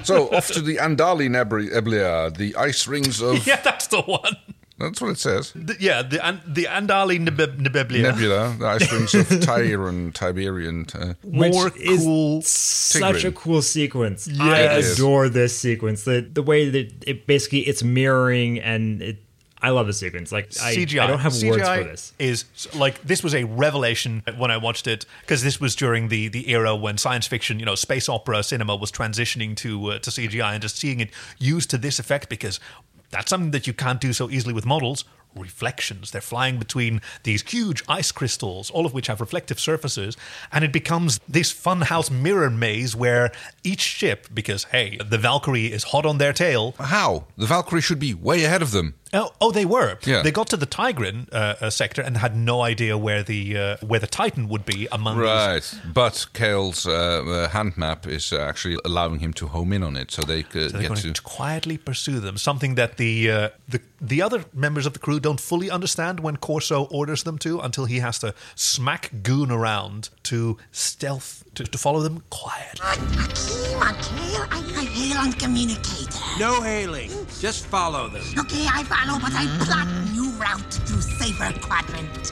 so 0.03 0.29
off 0.35 0.47
to 0.49 0.61
the 0.61 0.75
Andali 0.77 1.29
Nebri- 1.29 1.71
Eblia, 1.71 2.35
the 2.35 2.55
ice 2.55 2.87
rings 2.87 3.21
of. 3.21 3.45
yeah, 3.47 3.61
that's 3.61 3.87
the 3.87 4.01
one. 4.01 4.35
That's 4.79 5.01
what 5.01 5.11
it 5.11 5.19
says. 5.19 5.51
The- 5.53 5.75
yeah, 5.79 6.01
the 6.01 6.25
An- 6.25 6.41
the 6.47 6.65
Andali 6.65 7.19
Nebe- 7.19 7.57
Nebeblia. 7.57 8.03
Nebula, 8.03 8.55
the 8.57 8.65
ice 8.65 8.91
rings 8.91 9.13
of 9.21 9.27
Tyran, 9.27 10.13
Tiberian. 10.13 10.85
Uh, 10.95 11.13
More 11.23 11.65
Which 11.65 11.75
is 11.77 12.03
cool. 12.03 12.41
Such 12.41 13.23
a 13.25 13.31
cool 13.31 13.61
sequence. 13.61 14.27
Yeah, 14.27 14.43
I 14.45 14.59
it 14.61 14.79
is. 14.79 14.93
adore 14.99 15.29
this 15.29 15.57
sequence. 15.57 16.03
The 16.03 16.21
the 16.21 16.41
way 16.43 16.69
that 16.69 17.03
it 17.05 17.27
basically 17.27 17.59
it's 17.61 17.83
mirroring 17.83 18.59
and 18.59 19.01
it. 19.01 19.17
I 19.61 19.71
love 19.71 19.87
the 19.87 19.93
sequence. 19.93 20.31
Like 20.31 20.45
I, 20.63 20.73
CGI. 20.73 21.01
I 21.01 21.07
don't 21.07 21.19
have 21.19 21.33
CGI 21.33 21.49
words 21.51 21.63
for 21.67 21.83
this. 21.83 22.13
Is 22.17 22.45
like 22.73 23.01
this 23.01 23.21
was 23.21 23.35
a 23.35 23.43
revelation 23.43 24.23
when 24.37 24.51
I 24.51 24.55
watched 24.57 24.87
it 24.87 25.05
because 25.19 25.43
this 25.43 25.59
was 25.59 25.75
during 25.75 26.07
the 26.07 26.29
the 26.29 26.49
era 26.49 26.73
when 26.77 26.97
science 26.97 27.27
fiction, 27.27 27.59
you 27.59 27.65
know, 27.65 27.75
space 27.75 28.07
opera 28.07 28.41
cinema 28.43 28.77
was 28.77 28.89
transitioning 28.89 29.57
to 29.57 29.87
uh, 29.91 29.99
to 29.99 30.09
CGI 30.11 30.53
and 30.53 30.61
just 30.61 30.77
seeing 30.77 31.01
it 31.01 31.09
used 31.39 31.69
to 31.71 31.77
this 31.77 31.99
effect 31.99 32.29
because 32.29 32.61
that's 33.09 33.29
something 33.29 33.51
that 33.51 33.67
you 33.67 33.73
can't 33.73 34.01
do 34.01 34.13
so 34.13 34.29
easily 34.29 34.53
with 34.53 34.65
models. 34.65 35.05
Reflections. 35.35 36.09
They're 36.09 36.21
flying 36.21 36.57
between 36.57 37.01
these 37.21 37.43
huge 37.43 37.83
ice 37.87 38.11
crystals, 38.11 38.71
all 38.71 38.87
of 38.87 38.95
which 38.95 39.05
have 39.07 39.21
reflective 39.21 39.59
surfaces, 39.59 40.17
and 40.51 40.65
it 40.65 40.73
becomes 40.73 41.19
this 41.27 41.53
funhouse 41.53 42.09
mirror 42.09 42.49
maze 42.49 42.95
where 42.95 43.31
each 43.63 43.81
ship, 43.81 44.27
because 44.33 44.63
hey, 44.65 44.97
the 44.97 45.19
Valkyrie 45.19 45.71
is 45.71 45.83
hot 45.83 46.05
on 46.05 46.17
their 46.17 46.33
tail. 46.33 46.73
How? 46.79 47.27
The 47.37 47.45
Valkyrie 47.45 47.81
should 47.81 47.99
be 47.99 48.15
way 48.15 48.43
ahead 48.43 48.63
of 48.63 48.71
them. 48.71 48.95
Oh, 49.13 49.31
oh, 49.41 49.51
they 49.51 49.65
were. 49.65 49.97
Yeah. 50.05 50.21
They 50.21 50.31
got 50.31 50.47
to 50.47 50.57
the 50.57 50.67
Tigran 50.67 51.27
uh, 51.33 51.55
uh, 51.61 51.69
sector 51.69 52.01
and 52.01 52.17
had 52.17 52.35
no 52.35 52.61
idea 52.61 52.97
where 52.97 53.23
the 53.23 53.57
uh, 53.57 53.77
where 53.85 53.99
the 53.99 54.07
Titan 54.07 54.47
would 54.49 54.65
be 54.65 54.87
among 54.91 55.17
these. 55.17 55.25
Right, 55.25 55.73
but 55.93 56.27
Cale's 56.33 56.85
uh, 56.85 56.91
uh, 57.25 57.49
hand 57.49 57.75
map 57.77 58.05
is 58.07 58.31
actually 58.33 58.77
allowing 58.85 59.19
him 59.19 59.33
to 59.33 59.47
home 59.47 59.73
in 59.73 59.83
on 59.83 59.97
it, 59.97 60.11
so 60.11 60.21
they 60.21 60.43
could 60.43 60.71
So 60.71 60.79
get 60.79 60.87
going 60.89 61.01
to. 61.01 61.13
to 61.13 61.21
quietly 61.21 61.77
pursue 61.77 62.19
them. 62.19 62.37
Something 62.37 62.75
that 62.75 62.97
the 62.97 63.31
uh, 63.31 63.49
the 63.67 63.81
the 64.01 64.21
other 64.21 64.45
members 64.53 64.85
of 64.85 64.93
the 64.93 64.99
crew 64.99 65.19
don't 65.19 65.41
fully 65.41 65.69
understand 65.71 66.19
when 66.19 66.37
Korso 66.37 66.87
orders 66.91 67.23
them 67.23 67.37
to, 67.39 67.59
until 67.59 67.85
he 67.85 67.99
has 67.99 68.19
to 68.19 68.33
smack 68.55 69.09
Gune 69.23 69.51
around 69.51 70.09
to 70.23 70.57
stealth 70.71 71.43
to, 71.55 71.63
to 71.63 71.77
follow 71.77 72.01
them 72.01 72.23
quietly. 72.29 72.85
Akima, 72.85 73.93
Cale, 74.01 74.47
I, 74.51 74.57
I 74.77 74.85
hail 74.85 75.17
on 75.17 75.33
communicator. 75.33 76.19
No 76.39 76.61
hailing. 76.61 77.09
Just 77.39 77.65
follow 77.65 78.09
them. 78.09 78.23
Okay, 78.37 78.65
I 78.71 78.83
follow, 78.83 79.19
but 79.19 79.31
I 79.33 79.45
plot 79.63 79.87
new 80.13 80.31
route 80.31 80.71
to 80.71 81.01
safer 81.01 81.57
quadrant. 81.59 82.31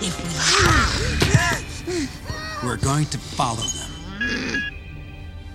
If 0.00 0.16
we... 1.88 2.08
We're 2.66 2.76
going 2.76 3.06
to 3.06 3.18
follow 3.18 3.62
them. 3.62 4.62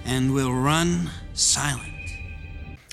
And 0.05 0.33
we'll 0.33 0.53
run 0.53 1.09
silent. 1.33 1.93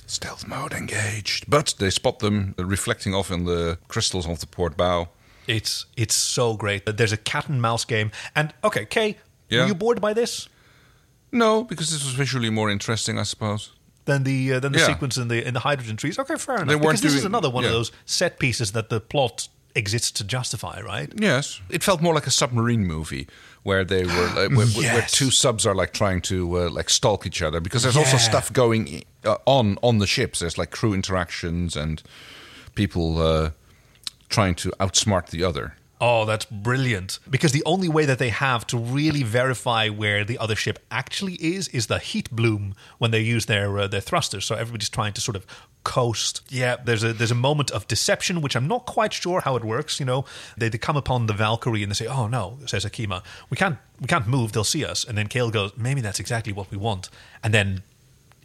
Stealth 0.06 0.46
mode 0.48 0.72
engaged. 0.72 1.48
But 1.48 1.74
they 1.78 1.90
spot 1.90 2.18
them 2.18 2.54
reflecting 2.58 3.14
off 3.14 3.30
in 3.30 3.44
the 3.44 3.78
crystals 3.88 4.26
of 4.26 4.40
the 4.40 4.46
port 4.46 4.76
bow. 4.76 5.08
It's 5.46 5.86
it's 5.96 6.14
so 6.14 6.54
great. 6.54 6.84
There's 6.84 7.12
a 7.12 7.16
cat 7.16 7.48
and 7.48 7.62
mouse 7.62 7.84
game, 7.84 8.10
and 8.36 8.52
okay, 8.62 8.84
Kay, 8.84 9.16
Yeah. 9.51 9.60
were 9.62 9.68
you 9.68 9.74
bored 9.74 10.01
by 10.01 10.14
this? 10.14 10.48
No, 11.32 11.64
because 11.64 11.90
this 11.90 12.05
was 12.05 12.14
visually 12.14 12.51
more 12.51 12.70
interesting, 12.70 13.18
I 13.18 13.24
suppose. 13.24 13.70
than 14.06 14.24
the 14.24 14.55
uh, 14.55 14.60
than 14.60 14.72
the 14.72 14.78
Yeah. 14.81 14.86
sequence 14.86 15.16
in 15.18 15.28
the 15.28 15.47
in 15.47 15.55
the 15.55 15.60
hydrogen 15.60 15.97
trees. 15.97 16.18
Okay, 16.18 16.36
fair 16.36 16.56
enough. 16.56 16.68
Weren't 16.68 16.81
because 16.82 17.01
this 17.02 17.12
is 17.14 17.20
doing- 17.22 17.32
another 17.32 17.51
one 17.51 17.64
of 17.64 17.70
yeah. 17.70 17.77
those 17.78 17.93
set 18.06 18.39
pieces 18.39 18.72
that 18.72 18.89
the 18.89 18.98
plot 19.01 19.48
exists 19.77 20.10
to 20.10 20.24
justify, 20.24 20.81
right? 20.81 21.12
Yes, 21.16 21.60
it 21.68 21.85
felt 21.85 22.01
more 22.01 22.14
like 22.14 22.27
a 22.27 22.31
submarine 22.32 22.85
movie 22.86 23.28
where 23.62 23.85
they 23.85 24.05
were 24.05 24.27
like, 24.36 24.51
where, 24.56 24.66
where 24.66 24.82
Yes. 25.01 25.12
two 25.12 25.31
subs 25.31 25.64
are 25.66 25.74
like 25.77 25.93
trying 25.93 26.22
to 26.22 26.36
uh, 26.62 26.70
like 26.70 26.90
stalk 26.90 27.27
each 27.27 27.40
other 27.43 27.60
because 27.60 27.82
there's 27.85 27.97
also 27.97 28.16
Yeah. 28.16 28.28
stuff 28.31 28.52
going 28.52 29.05
uh, 29.24 29.36
on 29.47 29.78
on 29.82 29.98
the 29.98 30.06
ships. 30.06 30.39
There's 30.40 30.59
like 30.59 30.70
crew 30.72 30.93
interactions 30.94 31.77
and 31.77 32.02
people 32.74 33.18
uh, 33.22 33.51
trying 34.28 34.56
to 34.56 34.70
outsmart 34.81 35.27
the 35.31 35.44
other. 35.44 35.74
Oh, 36.02 36.24
that's 36.24 36.47
brilliant. 36.47 37.18
Because 37.28 37.52
the 37.52 37.62
only 37.66 37.89
way 37.89 38.06
that 38.06 38.18
they 38.18 38.31
have 38.31 38.66
to 38.68 38.78
really 38.78 39.22
verify 39.22 39.90
where 39.90 40.24
the 40.24 40.39
other 40.39 40.56
ship 40.56 40.78
actually 40.90 41.35
is 41.35 41.68
is 41.68 41.89
the 41.89 41.98
heat 41.98 42.31
bloom 42.31 42.74
when 42.97 43.10
they 43.10 43.20
use 43.20 43.47
their 43.47 43.78
uh, 43.78 43.86
their 43.86 44.01
thrusters. 44.01 44.47
So 44.47 44.55
everybody's 44.55 44.89
trying 44.89 45.12
to 45.12 45.20
sort 45.20 45.36
of 45.36 45.44
coast. 45.85 46.40
Yeah, 46.48 46.77
there's 46.82 47.05
a 47.05 47.12
there's 47.12 47.31
a 47.31 47.35
moment 47.35 47.70
of 47.70 47.86
deception 47.86 48.40
which 48.40 48.56
I'm 48.56 48.66
not 48.66 48.86
quite 48.86 49.12
sure 49.12 49.43
how 49.43 49.56
it 49.56 49.64
works, 49.64 50.01
you 50.01 50.06
know. 50.06 50.24
They, 50.56 50.70
they 50.70 50.78
come 50.78 50.97
upon 50.97 51.27
the 51.27 51.35
Valkyrie 51.35 51.82
and 51.82 51.90
they 51.90 51.94
say, 51.94 52.06
"Oh 52.06 52.27
no," 52.27 52.59
says 52.64 52.86
Akima. 52.86 53.22
"We 53.51 53.59
can't 53.59 53.77
we 54.01 54.06
can't 54.06 54.27
move, 54.27 54.52
they'll 54.52 54.64
see 54.64 54.86
us." 54.86 55.05
And 55.05 55.18
then 55.18 55.27
Cale 55.27 55.51
goes, 55.51 55.72
"Maybe 55.77 56.01
that's 56.01 56.20
exactly 56.20 56.52
what 56.55 56.70
we 56.70 56.78
want." 56.78 57.10
And 57.43 57.52
then 57.52 57.82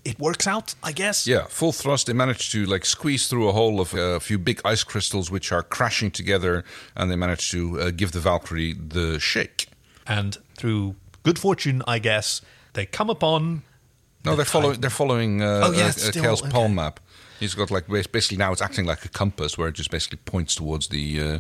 it 0.06 0.20
works 0.20 0.48
out, 0.48 0.76
I 0.84 0.92
guess. 0.92 1.26
Yeah, 1.28 1.46
full 1.50 1.72
thrust. 1.72 2.06
They 2.08 2.14
managed 2.14 2.52
to 2.52 2.66
like 2.66 2.86
squeeze 2.86 3.28
through 3.28 3.50
a 3.50 3.52
hole 3.52 3.82
of 3.82 3.94
uh, 3.94 3.98
a 4.16 4.20
few 4.20 4.38
big 4.38 4.62
ice 4.64 4.84
crystals, 4.84 5.30
which 5.32 5.52
are 5.52 5.64
crashing 5.64 6.12
together, 6.12 6.64
and 6.96 7.10
they 7.12 7.16
managed 7.16 7.52
to 7.52 7.80
uh, 7.82 7.92
give 7.92 8.12
the 8.12 8.20
Valkyrie 8.20 8.74
the 8.74 9.20
shake. 9.20 9.68
And 10.08 10.38
through 10.58 10.96
good 11.24 11.40
fortune, 11.40 11.82
I 11.88 12.00
guess, 12.00 12.42
they 12.74 12.86
come 12.86 13.10
upon 13.10 13.64
No, 14.24 14.36
they're 14.36 14.46
following. 14.46 14.80
They're 14.82 14.90
following 14.92 15.42
uh, 15.42 15.62
Oh, 15.66 15.72
yeah, 15.72 15.88
uh, 15.88 15.92
still- 15.92 16.24
Cale's 16.24 16.42
okay. 16.42 16.52
palm 16.52 16.76
map. 16.76 17.00
He's 17.40 17.54
got 17.56 17.70
like 17.72 17.88
basically 18.12 18.38
now 18.38 18.52
it's 18.54 18.62
acting 18.62 18.86
like 18.86 19.04
a 19.04 19.10
compass, 19.10 19.58
where 19.58 19.68
it 19.68 19.74
just 19.76 19.92
basically 19.92 20.20
points 20.26 20.56
towards 20.56 20.88
the 20.88 21.22
uh, 21.22 21.40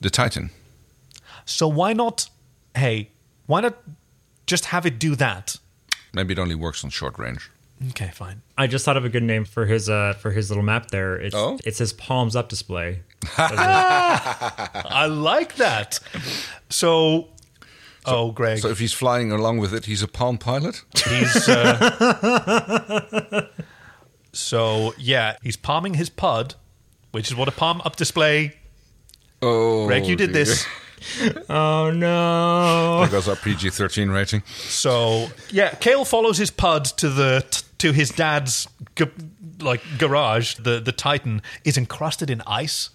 the 0.00 0.10
Titan. 0.10 0.50
So 1.44 1.68
why 1.68 1.92
not? 1.94 2.28
Hey, 2.74 3.10
why 3.46 3.60
not 3.62 3.76
just 4.46 4.66
have 4.66 4.84
it 4.84 4.98
do 4.98 5.14
that? 5.16 5.56
Maybe 6.12 6.32
it 6.32 6.38
only 6.38 6.54
works 6.54 6.84
on 6.84 6.90
short 6.90 7.18
range. 7.18 7.50
Okay, 7.90 8.10
fine. 8.14 8.40
I 8.56 8.66
just 8.66 8.84
thought 8.86 8.96
of 8.96 9.04
a 9.04 9.08
good 9.10 9.22
name 9.22 9.44
for 9.44 9.66
his 9.66 9.88
uh 9.90 10.14
for 10.18 10.30
his 10.30 10.48
little 10.50 10.62
map 10.64 10.90
there. 10.90 11.16
It's 11.16 11.34
Oh? 11.36 11.58
it's 11.64 11.78
his 11.78 11.92
palms 11.92 12.34
up 12.34 12.48
display. 12.48 13.00
I 13.38 15.06
like 15.10 15.56
that. 15.56 16.00
So, 16.70 17.28
oh, 18.06 18.32
Greg, 18.32 18.58
So 18.60 18.68
if 18.68 18.78
he's 18.78 18.92
flying 18.94 19.30
along 19.30 19.58
with 19.58 19.74
it, 19.74 19.84
he's 19.84 20.02
a 20.02 20.08
palm 20.08 20.38
pilot. 20.38 20.82
he's 21.06 21.48
uh, 21.48 23.46
so 24.32 24.94
yeah, 24.98 25.36
he's 25.42 25.56
palming 25.56 25.94
his 25.94 26.08
pud, 26.08 26.54
which 27.12 27.28
is 27.28 27.36
what 27.36 27.48
a 27.48 27.52
palm 27.52 27.82
up 27.84 27.96
display. 27.96 28.56
Oh, 29.42 29.86
Greg, 29.86 30.06
you 30.06 30.16
did 30.16 30.32
dear. 30.32 30.44
this. 30.44 30.66
oh 31.50 31.90
no! 31.90 33.00
There 33.00 33.10
goes 33.10 33.28
our 33.28 33.36
PG 33.36 33.68
thirteen 33.70 34.08
rating. 34.10 34.42
So 34.46 35.28
yeah, 35.50 35.74
Cale 35.74 36.06
follows 36.06 36.38
his 36.38 36.50
pud 36.50 36.86
to 36.96 37.10
the 37.10 37.44
t- 37.50 37.62
to 37.78 37.92
his 37.92 38.10
dad's 38.10 38.68
g- 38.96 39.06
like 39.60 39.82
garage. 39.98 40.54
The 40.56 40.80
the 40.80 40.92
Titan 40.92 41.42
is 41.64 41.76
encrusted 41.76 42.30
in 42.30 42.42
ice. 42.46 42.90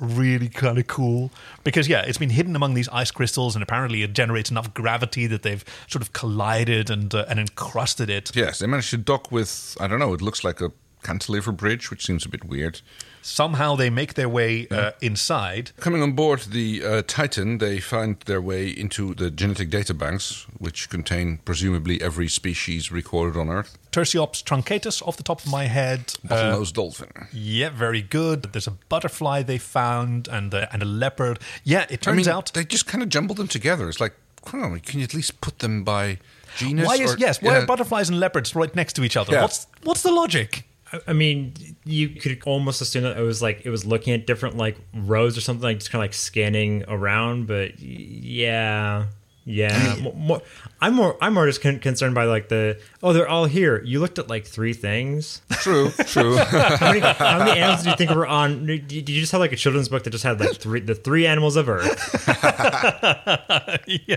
Really 0.00 0.48
kind 0.48 0.76
of 0.76 0.88
cool 0.88 1.30
because 1.62 1.88
yeah, 1.88 2.02
it's 2.02 2.18
been 2.18 2.30
hidden 2.30 2.56
among 2.56 2.74
these 2.74 2.88
ice 2.88 3.12
crystals, 3.12 3.54
and 3.54 3.62
apparently 3.62 4.02
it 4.02 4.12
generates 4.12 4.50
enough 4.50 4.74
gravity 4.74 5.28
that 5.28 5.42
they've 5.42 5.64
sort 5.86 6.02
of 6.02 6.12
collided 6.12 6.90
and 6.90 7.14
uh, 7.14 7.26
and 7.28 7.38
encrusted 7.38 8.10
it. 8.10 8.34
Yes, 8.34 8.58
they 8.58 8.66
managed 8.66 8.90
to 8.90 8.96
dock 8.96 9.30
with 9.30 9.76
I 9.78 9.86
don't 9.86 10.00
know. 10.00 10.12
It 10.12 10.20
looks 10.20 10.42
like 10.42 10.60
a 10.60 10.72
cantilever 11.04 11.52
bridge, 11.52 11.90
which 11.90 12.04
seems 12.04 12.24
a 12.24 12.28
bit 12.28 12.44
weird. 12.44 12.80
Somehow 13.22 13.74
they 13.74 13.88
make 13.88 14.14
their 14.14 14.28
way 14.28 14.68
uh, 14.68 14.90
inside. 15.00 15.70
Coming 15.78 16.02
on 16.02 16.12
board 16.12 16.40
the 16.40 16.84
uh, 16.84 17.02
Titan, 17.06 17.56
they 17.56 17.80
find 17.80 18.20
their 18.26 18.40
way 18.40 18.68
into 18.68 19.14
the 19.14 19.30
genetic 19.30 19.70
data 19.70 19.94
banks, 19.94 20.46
which 20.58 20.90
contain 20.90 21.38
presumably 21.44 22.02
every 22.02 22.28
species 22.28 22.92
recorded 22.92 23.38
on 23.40 23.48
Earth. 23.48 23.78
Tursiops 23.92 24.42
truncatus 24.42 25.00
off 25.06 25.16
the 25.16 25.22
top 25.22 25.40
of 25.44 25.50
my 25.50 25.64
head. 25.64 26.08
Bottlenose 26.26 26.72
dolphin. 26.72 27.28
Yeah, 27.32 27.70
very 27.70 28.02
good. 28.02 28.52
There's 28.52 28.66
a 28.66 28.72
butterfly 28.90 29.42
they 29.42 29.58
found 29.58 30.28
and 30.28 30.52
a, 30.52 30.70
and 30.70 30.82
a 30.82 30.86
leopard. 30.86 31.38
Yeah, 31.62 31.86
it 31.88 32.02
turns 32.02 32.26
I 32.28 32.30
mean, 32.30 32.36
out 32.36 32.52
they 32.52 32.64
just 32.64 32.86
kind 32.86 33.02
of 33.02 33.08
jumbled 33.08 33.38
them 33.38 33.48
together. 33.48 33.88
It's 33.88 34.00
like, 34.00 34.14
don't 34.50 34.82
can 34.84 35.00
you 35.00 35.04
at 35.04 35.14
least 35.14 35.40
put 35.40 35.60
them 35.60 35.84
by 35.84 36.18
genus? 36.56 36.86
why 36.86 36.96
is 36.96 37.14
or- 37.14 37.18
yes, 37.18 37.40
why 37.40 37.52
yeah. 37.52 37.62
are 37.62 37.66
butterflies 37.66 38.08
and 38.10 38.20
leopards 38.20 38.54
right 38.54 38.74
next 38.74 38.94
to 38.94 39.04
each 39.04 39.16
other? 39.16 39.32
Yeah. 39.32 39.42
What's 39.42 39.66
what's 39.82 40.02
the 40.02 40.12
logic? 40.12 40.66
I- 40.94 41.00
I 41.08 41.12
mean, 41.12 41.54
you 41.84 42.08
could 42.10 42.40
almost 42.46 42.80
assume 42.80 43.02
that 43.04 43.16
it 43.18 43.22
was 43.22 43.42
like 43.42 43.62
it 43.64 43.70
was 43.70 43.84
looking 43.84 44.12
at 44.14 44.26
different 44.26 44.56
like 44.56 44.76
rows 44.94 45.36
or 45.36 45.40
something, 45.40 45.62
like 45.62 45.78
just 45.78 45.90
kind 45.90 46.00
of 46.00 46.04
like 46.04 46.14
scanning 46.14 46.84
around. 46.88 47.46
But 47.46 47.72
y- 47.80 47.84
yeah, 47.86 49.04
yeah. 49.44 49.96
Mo- 50.00 50.12
mo- 50.14 50.42
I'm 50.80 50.94
more 50.94 51.16
I'm 51.20 51.34
more 51.34 51.46
just 51.46 51.60
con- 51.62 51.78
concerned 51.80 52.14
by 52.14 52.24
like 52.24 52.48
the 52.48 52.78
oh 53.02 53.12
they're 53.12 53.28
all 53.28 53.44
here. 53.46 53.82
You 53.84 54.00
looked 54.00 54.18
at 54.18 54.28
like 54.28 54.46
three 54.46 54.72
things. 54.72 55.42
True, 55.50 55.90
true. 56.06 56.36
how, 56.38 56.92
many, 56.92 57.00
how 57.00 57.38
many 57.38 57.58
animals 57.60 57.82
do 57.84 57.90
you 57.90 57.96
think 57.96 58.10
were 58.10 58.26
on? 58.26 58.64
Did 58.66 58.90
you 59.08 59.20
just 59.20 59.32
have 59.32 59.40
like 59.40 59.52
a 59.52 59.56
children's 59.56 59.88
book 59.88 60.04
that 60.04 60.10
just 60.10 60.24
had 60.24 60.40
like 60.40 60.56
three 60.56 60.80
the 60.80 60.94
three 60.94 61.26
animals 61.26 61.56
of 61.56 61.68
Earth? 61.68 62.24
yeah. 63.86 64.16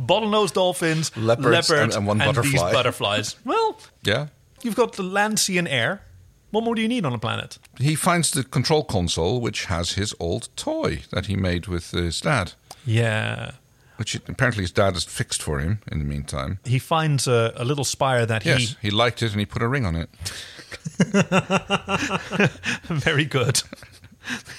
Bottlenose 0.00 0.52
dolphins, 0.52 1.16
Leopards 1.16 1.68
leopards, 1.70 1.70
and- 1.70 1.92
and 1.94 2.06
one 2.06 2.18
these 2.18 2.26
butterfly. 2.26 2.72
butterflies. 2.72 3.36
Well, 3.44 3.78
Yeah. 4.02 4.28
you've 4.62 4.76
got 4.76 4.94
the 4.94 5.02
land, 5.02 5.38
sea, 5.38 5.58
and 5.58 5.68
air. 5.68 6.02
What 6.54 6.62
more 6.62 6.76
do 6.76 6.82
you 6.82 6.86
need 6.86 7.04
on 7.04 7.12
a 7.12 7.18
planet? 7.18 7.58
He 7.80 7.96
finds 7.96 8.30
the 8.30 8.44
control 8.44 8.84
console, 8.84 9.40
which 9.40 9.64
has 9.64 9.94
his 9.94 10.14
old 10.20 10.50
toy 10.54 11.02
that 11.10 11.26
he 11.26 11.34
made 11.34 11.66
with 11.66 11.90
his 11.90 12.20
dad. 12.20 12.52
Yeah. 12.86 13.54
Which 13.96 14.14
apparently 14.14 14.62
his 14.62 14.70
dad 14.70 14.94
has 14.94 15.02
fixed 15.02 15.42
for 15.42 15.58
him 15.58 15.80
in 15.90 15.98
the 15.98 16.04
meantime. 16.04 16.60
He 16.64 16.78
finds 16.78 17.26
a, 17.26 17.52
a 17.56 17.64
little 17.64 17.82
spire 17.82 18.24
that 18.24 18.44
he 18.44 18.50
Yes, 18.50 18.76
he 18.80 18.92
liked 18.92 19.20
it 19.20 19.32
and 19.32 19.40
he 19.40 19.46
put 19.46 19.62
a 19.62 19.66
ring 19.66 19.84
on 19.84 19.96
it. 19.96 20.08
Very 22.84 23.24
good. 23.24 23.60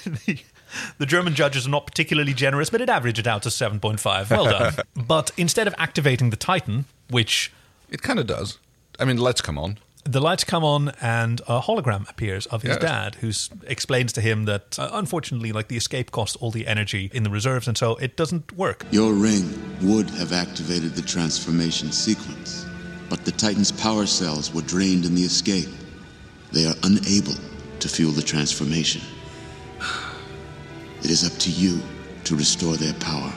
the, 0.06 0.40
the 0.98 1.06
German 1.06 1.34
judges 1.34 1.66
are 1.66 1.70
not 1.70 1.86
particularly 1.88 2.34
generous, 2.34 2.70
but 2.70 2.82
it 2.82 2.90
averaged 2.90 3.20
it 3.20 3.28
out 3.28 3.44
to 3.44 3.50
7.5. 3.50 4.30
Well 4.30 4.44
done. 4.44 4.74
but 5.08 5.32
instead 5.38 5.66
of 5.66 5.74
activating 5.78 6.30
the 6.30 6.36
Titan, 6.36 6.88
which. 7.10 7.54
It 7.90 8.02
kind 8.02 8.20
of 8.20 8.28
does. 8.28 8.60
I 9.00 9.06
mean, 9.06 9.16
lights 9.16 9.40
come 9.40 9.58
on. 9.58 9.78
The 10.07 10.22
lights 10.22 10.44
come 10.44 10.64
on, 10.64 10.90
and 11.02 11.41
a 11.48 11.60
hologram 11.61 12.07
appears 12.07 12.45
of 12.48 12.61
his 12.61 12.73
Yes. 12.73 12.82
dad, 12.82 13.15
who 13.15 13.32
explains 13.65 14.14
to 14.14 14.22
him 14.22 14.45
that 14.45 14.77
uh, 14.77 14.90
unfortunately, 14.94 15.52
like 15.52 15.68
the 15.68 15.77
escape 15.77 16.11
costs 16.11 16.36
all 16.36 16.52
the 16.52 16.68
energy 16.68 17.10
in 17.11 17.23
the 17.23 17.32
reserves, 17.32 17.68
and 17.68 17.76
so 17.76 17.95
it 17.95 18.15
doesn't 18.15 18.56
work. 18.56 18.86
Your 18.91 19.14
ring 19.14 19.49
would 19.82 20.11
have 20.11 20.32
activated 20.32 20.94
the 20.95 21.02
transformation 21.02 21.91
sequence, 21.91 22.68
but 23.10 23.26
the 23.26 23.32
Titan's 23.32 23.72
power 23.72 24.06
cells 24.06 24.53
were 24.53 24.61
drained 24.61 25.06
in 25.06 25.15
the 25.15 25.23
escape. 25.23 25.69
They 26.52 26.68
are 26.68 26.76
unable 26.84 27.34
to 27.80 27.90
fuel 27.90 28.11
the 28.11 28.22
transformation. 28.23 29.02
It 31.03 31.11
is 31.11 31.23
up 31.26 31.38
to 31.40 31.52
you 31.52 31.82
to 32.23 32.36
restore 32.36 32.77
their 32.77 32.94
power. 32.95 33.32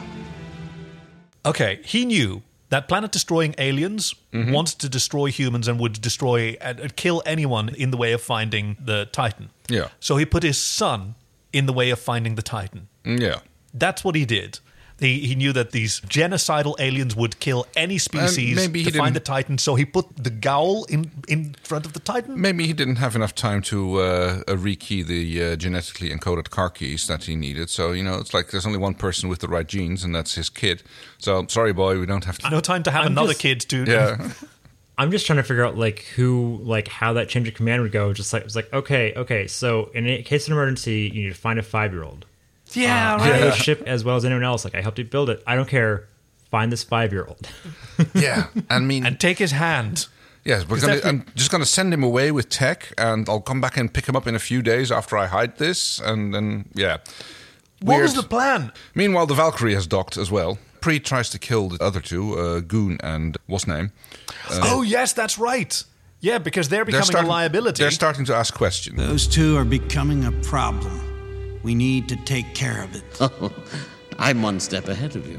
Okay, 1.45 1.81
he 1.85 2.05
knew 2.07 2.43
that 2.70 2.86
planet 2.89 3.12
destroying 3.12 3.55
aliens 3.59 4.15
Mm-hmm. 4.32 4.53
wanted 4.53 4.78
to 4.81 4.89
destroy 4.90 5.31
humans 5.31 5.69
and 5.69 5.81
would 5.81 6.01
destroy 6.03 6.57
and 6.61 6.78
and 6.81 6.95
kill 6.97 7.23
anyone 7.24 7.70
in 7.74 7.90
the 7.90 7.97
way 7.97 8.12
of 8.15 8.20
finding 8.20 8.77
the 8.86 9.07
Titan. 9.11 9.49
Yeah. 9.70 9.89
So 10.01 10.16
he 10.19 10.27
put 10.27 10.43
his 10.43 10.59
son 10.61 11.15
in 11.53 11.66
the 11.66 11.73
way 11.73 11.90
of 11.93 11.99
finding 11.99 12.35
the 12.36 12.43
Titan. 12.43 12.89
Mm, 13.05 13.20
Yeah. 13.20 13.39
That's 13.73 14.03
what 14.05 14.15
he 14.16 14.24
did. 14.27 14.61
He, 15.01 15.20
he 15.20 15.35
knew 15.37 15.53
that 15.53 15.70
these 15.70 16.01
genocidal 16.01 16.75
aliens 16.81 17.15
would 17.15 17.39
kill 17.39 17.66
any 17.77 17.99
species 17.99 18.57
maybe 18.57 18.83
he 18.83 18.91
to 18.91 18.99
find 18.99 19.15
the 19.15 19.20
didn't- 19.20 19.27
Titan, 19.27 19.59
so 19.59 19.77
he 19.77 19.85
put 19.85 20.16
the 20.16 20.31
Gowl 20.31 20.85
in, 20.85 21.11
in 21.29 21.55
front 21.62 21.87
of 21.87 21.93
the 21.93 22.01
Titan. 22.01 22.41
Maybe 22.41 22.66
he 22.66 22.73
didn't 22.73 22.97
have 22.97 23.15
enough 23.15 23.33
time 23.35 23.62
to 23.62 23.99
uh, 23.99 24.03
uh, 24.49 24.55
rekey 24.57 25.07
the 25.07 25.53
uh, 25.53 25.57
genetically 25.57 26.11
encoded 26.11 26.51
car 26.51 26.69
keys 26.70 27.07
that 27.07 27.25
he 27.25 27.37
needed. 27.37 27.70
So, 27.70 27.93
you 27.93 28.03
know, 28.03 28.19
it's 28.19 28.35
like 28.35 28.51
there's 28.51 28.66
only 28.66 28.79
one 28.79 28.95
person 28.95 29.29
with 29.29 29.39
the 29.39 29.49
right 29.49 29.66
genes, 29.66 30.03
and 30.03 30.12
that's 30.12 30.35
his 30.35 30.51
kid. 30.51 30.83
So, 31.19 31.47
sorry, 31.49 31.73
boy, 31.73 32.01
we 32.01 32.07
don't 32.07 32.25
have 32.25 32.39
to. 32.39 32.51
No 32.51 32.61
time 32.61 32.83
to 32.83 32.91
have 32.91 33.05
I'm 33.05 33.12
another 33.12 33.29
just- 33.29 33.41
kid 33.41 33.61
to. 33.61 33.85
Yeah. 33.85 34.31
I'm 34.99 35.12
just 35.12 35.27
trying 35.27 35.37
to 35.37 35.45
figure 35.45 35.65
out 35.65 35.79
like 35.79 36.01
who, 36.16 36.59
like 36.65 36.89
how 36.89 37.12
that 37.12 37.29
change 37.29 37.47
of 37.47 37.55
command 37.55 37.83
would 37.83 37.93
go. 37.93 38.12
Just 38.12 38.33
like 38.33 38.43
it's 38.43 38.57
like 38.57 38.73
okay, 38.73 39.12
okay. 39.15 39.47
So 39.47 39.93
in 39.95 40.09
a 40.09 40.23
case 40.25 40.49
of 40.49 40.53
an 40.53 40.59
emergency, 40.59 41.09
you 41.15 41.23
need 41.23 41.29
to 41.29 41.39
find 41.39 41.57
a 41.61 41.62
five 41.62 41.93
year 41.93 42.03
old. 42.03 42.27
Yeah, 42.77 43.16
I 43.16 43.27
know 43.27 43.32
right. 43.32 43.40
the 43.40 43.53
ship 43.53 43.82
as 43.86 44.05
well 44.05 44.16
as 44.16 44.24
anyone 44.24 44.45
else. 44.45 44.65
Like 44.65 44.74
I 44.74 44.81
helped 44.81 44.99
you 44.99 45.05
build 45.05 45.31
it. 45.31 45.43
I 45.47 45.57
don't 45.57 45.69
care. 45.69 46.07
Find 46.51 46.73
this 46.73 46.82
five 46.82 47.12
year 47.12 47.27
old. 47.27 47.47
yeah. 48.15 48.47
I 48.70 48.78
mean, 48.78 49.05
and 49.05 49.20
take 49.20 49.39
his 49.39 49.53
hand. 49.53 50.07
Yes, 50.45 50.66
we're 50.66 50.81
gonna, 50.81 50.95
that- 50.97 51.05
I'm 51.05 51.27
just 51.35 51.51
going 51.51 51.62
to 51.62 51.69
send 51.69 51.93
him 51.93 52.03
away 52.03 52.32
with 52.32 52.49
Tek, 52.49 52.95
and 52.97 53.28
I'll 53.28 53.43
come 53.43 53.61
back 53.61 53.77
and 53.77 53.93
pick 53.93 54.09
him 54.09 54.16
up 54.16 54.27
in 54.27 54.35
a 54.35 54.39
few 54.39 54.62
days 54.62 54.90
after 54.90 55.16
I 55.19 55.27
hide 55.27 55.59
this, 55.59 55.99
and 55.99 56.32
then 56.35 56.70
yeah. 56.74 56.99
What 57.82 58.01
was 58.01 58.15
the 58.15 58.23
plan? 58.23 58.73
Meanwhile, 58.95 59.27
the 59.27 59.35
Valkyrie 59.35 59.74
has 59.74 59.86
docked 59.86 60.16
as 60.16 60.31
well. 60.31 60.59
Preed 60.81 61.05
tries 61.05 61.28
to 61.31 61.39
kill 61.39 61.69
the 61.69 61.85
other 61.85 62.01
two, 62.01 62.35
uh, 62.35 62.61
Gune 62.61 62.99
and 63.03 63.36
what's 63.47 63.66
name. 63.66 63.93
Uh, 64.51 64.61
oh 64.65 64.82
yes, 64.82 65.12
that's 65.12 65.39
right. 65.39 65.85
Yeah, 66.20 66.39
because 66.39 66.69
they're 66.69 66.85
becoming 66.85 67.05
starting- 67.05 67.28
a 67.28 67.31
liability. 67.31 67.82
They're 67.82 67.90
starting 67.90 68.24
to 68.24 68.35
ask 68.35 68.55
questions. 68.55 68.97
Those 68.97 69.27
two 69.27 69.57
are 69.57 69.65
becoming 69.65 70.24
a 70.24 70.32
problem. 70.32 71.08
We 71.63 71.75
need 71.75 72.09
to 72.09 72.17
take 72.17 72.55
care 72.55 72.83
of 72.83 72.95
it. 72.95 73.05
Oh, 73.21 73.53
I'm 74.19 74.43
one 74.43 74.61
step 74.61 74.89
ahead 74.89 75.17
of 75.17 75.27
you. 75.29 75.39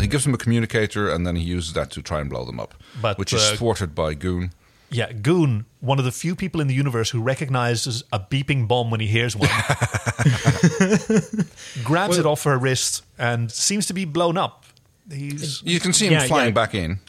He 0.00 0.06
gives 0.06 0.24
them 0.24 0.34
a 0.34 0.38
communicator, 0.38 1.10
and 1.10 1.26
then 1.26 1.36
he 1.36 1.42
uses 1.42 1.72
that 1.74 1.90
to 1.92 2.02
try 2.02 2.20
and 2.20 2.30
blow 2.30 2.44
them 2.44 2.60
up, 2.60 2.74
But, 3.02 3.18
which 3.18 3.32
is 3.32 3.42
uh, 3.42 3.56
thwarted 3.56 3.94
by 3.94 4.14
Gune. 4.14 4.52
Yeah, 4.90 5.12
Gune, 5.12 5.64
one 5.80 5.98
of 5.98 6.04
the 6.04 6.12
few 6.12 6.34
people 6.34 6.60
in 6.60 6.66
the 6.68 6.74
universe 6.74 7.10
who 7.10 7.20
recognizes 7.20 8.04
a 8.12 8.18
beeping 8.20 8.66
bomb 8.66 8.90
when 8.90 9.00
he 9.00 9.06
hears 9.06 9.36
one, 9.36 9.50
grabs 11.84 12.16
it 12.18 12.26
off 12.26 12.44
her 12.44 12.56
wrist 12.56 13.04
and 13.18 13.50
seems 13.52 13.86
to 13.86 13.92
be 13.92 14.04
blown 14.04 14.38
up. 14.38 14.64
He's 15.10 15.62
You 15.62 15.80
can 15.80 15.92
see 15.92 16.06
him 16.06 16.12
Yeah, 16.14 16.26
flying 16.26 16.48
yeah. 16.48 16.52
back 16.52 16.74
in. 16.74 17.00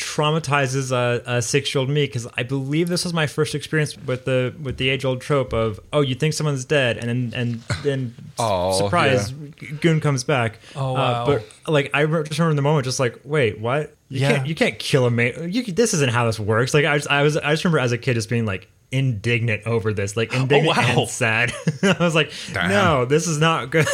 Traumatizes 0.00 0.92
a, 0.92 1.22
a 1.26 1.42
six 1.42 1.74
year 1.74 1.80
old 1.80 1.88
me 1.90 2.04
because 2.06 2.26
I 2.36 2.42
believe 2.42 2.88
this 2.88 3.04
was 3.04 3.12
my 3.12 3.26
first 3.26 3.54
experience 3.54 3.96
with 3.98 4.24
the 4.24 4.54
with 4.60 4.76
the 4.76 4.88
age 4.88 5.04
old 5.04 5.20
trope 5.20 5.52
of 5.52 5.78
oh 5.92 6.00
you 6.00 6.14
think 6.14 6.34
someone's 6.34 6.64
dead 6.64 6.96
and 6.98 7.08
then 7.08 7.32
and 7.40 7.60
then 7.84 8.14
Oh, 8.38 8.72
surprise 8.72 9.32
Gune 9.32 10.00
comes 10.00 10.24
back. 10.24 10.58
Oh, 10.74 10.96
Uh, 10.96 11.26
but 11.26 11.46
like 11.70 11.90
I 11.94 12.04
just 12.06 12.38
remember 12.38 12.50
in 12.50 12.56
the 12.56 12.62
moment, 12.62 12.84
just 12.84 12.98
like 13.00 13.20
wait 13.24 13.58
what 13.60 13.94
you 14.08 14.20
Yeah. 14.20 14.36
can't 14.36 14.46
you 14.48 14.54
can't 14.54 14.78
kill 14.78 15.06
a 15.06 15.10
mate. 15.10 15.36
You, 15.38 15.62
this 15.64 15.94
isn't 15.94 16.10
how 16.10 16.26
this 16.26 16.40
works. 16.40 16.74
Like 16.74 16.84
I 16.84 16.96
just, 16.96 17.10
I 17.10 17.22
was 17.22 17.36
I 17.36 17.50
just 17.52 17.64
remember 17.64 17.78
as 17.80 17.92
a 17.92 17.98
kid 17.98 18.14
just 18.14 18.28
being 18.28 18.46
like 18.46 18.68
indignant 18.92 19.66
over 19.66 19.92
this, 19.92 20.16
like 20.16 20.32
indignant 20.34 20.76
Oh, 20.78 20.80
wow. 20.82 21.00
and 21.02 21.08
sad. 21.08 21.52
I 21.82 21.96
was 22.00 22.14
like, 22.14 22.32
no, 22.54 23.04
this 23.04 23.26
is 23.28 23.38
not 23.38 23.70
good. 23.70 23.86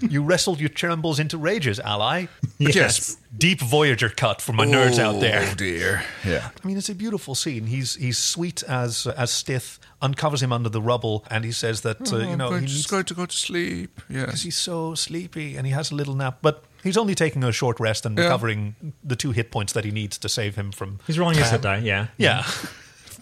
you 0.00 0.22
wrestled 0.22 0.60
your 0.60 0.68
trembles 0.68 1.18
into 1.18 1.38
rages, 1.38 1.78
ally. 1.80 2.26
Yes. 2.58 2.76
Yes. 2.76 3.16
Deep 3.36 3.60
Voyager 3.60 4.08
cut 4.08 4.40
for 4.40 4.52
my 4.52 4.64
nerds 4.64 4.96
out 5.00 5.18
there. 5.20 5.48
Oh 5.50 5.54
dear. 5.56 6.04
Yeah. 6.24 6.50
I 6.62 6.66
mean, 6.66 6.76
it's 6.78 6.88
a 6.88 6.94
beautiful 6.94 7.34
scene. 7.34 7.66
He's 7.66 7.96
he's 7.96 8.18
sweet 8.18 8.62
as 8.62 9.04
as 9.08 9.32
Stith 9.32 9.80
uncovers 10.00 10.40
him 10.44 10.52
under 10.52 10.68
the 10.68 10.80
rubble, 10.80 11.24
and 11.28 11.44
he 11.44 11.50
says 11.50 11.80
that 11.80 12.12
uh, 12.12 12.18
you 12.18 12.36
know 12.36 12.52
I'm 12.52 12.66
just 12.66 12.88
going 12.88 13.02
to 13.06 13.14
go 13.14 13.26
to 13.26 13.36
sleep. 13.36 14.00
because 14.08 14.42
he's 14.42 14.56
so 14.56 14.94
sleepy, 14.94 15.56
and 15.56 15.66
he 15.66 15.72
has 15.72 15.90
a 15.90 15.94
little 15.96 16.14
nap, 16.14 16.38
but. 16.42 16.62
He's 16.84 16.96
only 16.96 17.14
taking 17.14 17.44
a 17.44 17.52
short 17.52 17.78
rest 17.78 18.04
and 18.06 18.18
Yeah. 18.18 18.24
recovering 18.24 18.74
the 19.04 19.14
two 19.14 19.30
hit 19.30 19.52
points 19.52 19.72
that 19.72 19.84
he 19.84 19.92
needs 19.92 20.18
to 20.18 20.28
save 20.28 20.56
him 20.56 20.72
from. 20.72 20.98
He's 21.06 21.16
rolling 21.16 21.36
his 21.38 21.44
Pam. 21.44 21.52
hit 21.52 21.62
die. 21.62 21.78
Yeah, 21.78 22.06
Yeah. 22.18 22.44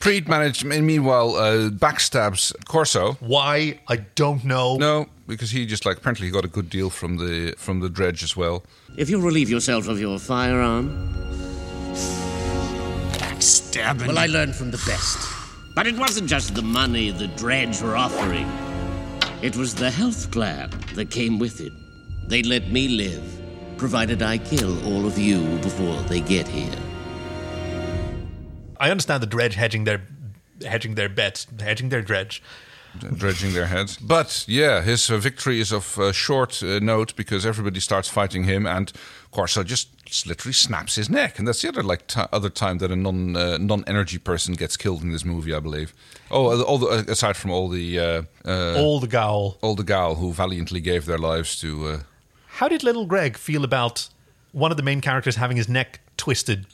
Preed 0.00 0.28
managed, 0.28 0.64
meanwhile, 0.64 1.36
uh, 1.36 1.68
backstabs 1.68 2.54
Korso. 2.64 3.18
Why? 3.20 3.80
I 3.86 3.96
don't 4.14 4.42
know. 4.44 4.76
No, 4.78 5.08
because 5.26 5.50
he 5.50 5.66
just 5.66 5.84
like 5.84 5.98
apparently 5.98 6.26
he 6.26 6.32
got 6.32 6.44
a 6.44 6.48
good 6.48 6.70
deal 6.70 6.88
from 6.88 7.18
the 7.18 7.54
from 7.58 7.80
the 7.80 7.88
Drej 7.88 8.22
as 8.22 8.34
well. 8.34 8.64
If 8.96 9.10
you 9.10 9.20
relieve 9.20 9.50
yourself 9.50 9.88
of 9.88 10.00
your 10.00 10.18
firearm. 10.18 10.88
Backstabbing. 13.12 14.06
Well, 14.06 14.18
I 14.18 14.26
learned 14.26 14.54
from 14.56 14.70
the 14.70 14.82
best. 14.86 15.18
But 15.74 15.86
it 15.86 15.96
wasn't 15.98 16.28
just 16.28 16.54
the 16.54 16.62
money 16.62 17.10
the 17.10 17.28
Drej 17.28 17.82
were 17.82 17.96
offering, 17.96 18.50
it 19.42 19.54
was 19.54 19.74
the 19.74 19.90
health 19.90 20.30
plan 20.30 20.70
that 20.94 21.10
came 21.10 21.38
with 21.38 21.60
it. 21.60 21.72
They 22.26 22.42
let 22.42 22.70
me 22.70 22.88
live, 22.88 23.22
provided 23.76 24.22
I 24.22 24.38
kill 24.38 24.82
all 24.86 25.06
of 25.06 25.18
you 25.18 25.58
before 25.58 26.00
they 26.08 26.20
get 26.20 26.48
here. 26.48 26.89
I 28.80 28.90
understand 28.90 29.22
the 29.22 29.26
Drej 29.36 29.52
hedging 29.54 29.84
their 29.84 30.00
hedging 30.66 30.94
their 30.96 31.08
bets, 31.08 31.46
hedging 31.60 31.90
their 31.90 32.02
dredge. 32.02 32.42
dredging 33.18 33.52
their 33.52 33.66
heads. 33.66 33.96
But 33.98 34.44
yeah, 34.48 34.82
his 34.82 35.10
uh, 35.10 35.16
victory 35.18 35.60
is 35.60 35.72
of 35.72 35.98
uh, 35.98 36.12
short 36.12 36.62
uh, 36.62 36.80
note 36.80 37.14
because 37.16 37.46
everybody 37.46 37.80
starts 37.80 38.08
fighting 38.08 38.44
him, 38.44 38.66
and 38.66 38.92
Korso 39.32 39.62
just 39.64 39.88
literally 40.26 40.52
snaps 40.52 40.96
his 40.96 41.08
neck, 41.08 41.38
and 41.38 41.46
that's 41.46 41.62
the 41.62 41.68
other 41.68 41.82
like 41.82 42.06
ti 42.08 42.20
other 42.32 42.50
time 42.50 42.78
that 42.78 42.90
a 42.90 42.96
non 42.96 43.36
uh, 43.36 43.58
non 43.58 43.84
energy 43.86 44.18
person 44.18 44.54
gets 44.54 44.76
killed 44.76 45.02
in 45.02 45.12
this 45.12 45.24
movie, 45.24 45.54
I 45.54 45.60
believe. 45.60 45.92
Oh, 46.30 46.62
all 46.64 46.78
the, 46.78 46.86
uh, 46.86 47.04
aside 47.12 47.36
from 47.36 47.50
all 47.52 47.68
the 47.68 47.98
uh, 47.98 48.22
uh, 48.44 48.74
All 48.82 48.98
the 49.00 49.06
Gaul. 49.08 49.56
all 49.62 49.74
the 49.76 49.84
gal 49.84 50.14
who 50.16 50.32
valiantly 50.32 50.80
gave 50.80 51.04
their 51.06 51.18
lives 51.18 51.60
to. 51.60 51.86
Uh, 51.88 51.98
How 52.58 52.68
did 52.68 52.82
little 52.82 53.06
Greg 53.06 53.36
feel 53.36 53.64
about 53.64 54.08
one 54.52 54.70
of 54.72 54.76
the 54.76 54.82
main 54.82 55.00
characters 55.00 55.36
having 55.36 55.56
his 55.56 55.68
neck 55.68 56.00
twisted 56.16 56.66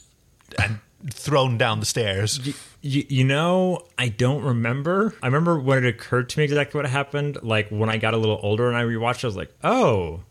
and 0.63 0.79
thrown 1.09 1.57
down 1.57 1.79
the 1.79 1.85
stairs? 1.85 2.39
You, 2.81 3.05
you 3.09 3.23
know, 3.23 3.85
I 3.97 4.09
don't 4.09 4.43
remember. 4.43 5.13
I 5.21 5.27
remember 5.27 5.59
when 5.59 5.83
it 5.83 5.87
occurred 5.87 6.29
to 6.29 6.39
me 6.39 6.45
exactly 6.45 6.77
what 6.79 6.89
happened. 6.89 7.37
Like 7.41 7.69
when 7.69 7.89
I 7.89 7.97
got 7.97 8.13
a 8.13 8.17
little 8.17 8.39
older 8.43 8.67
and 8.67 8.77
I 8.77 8.83
rewatched, 8.83 9.23
I 9.23 9.27
was 9.27 9.35
like, 9.37 9.53
oh. 9.63 10.21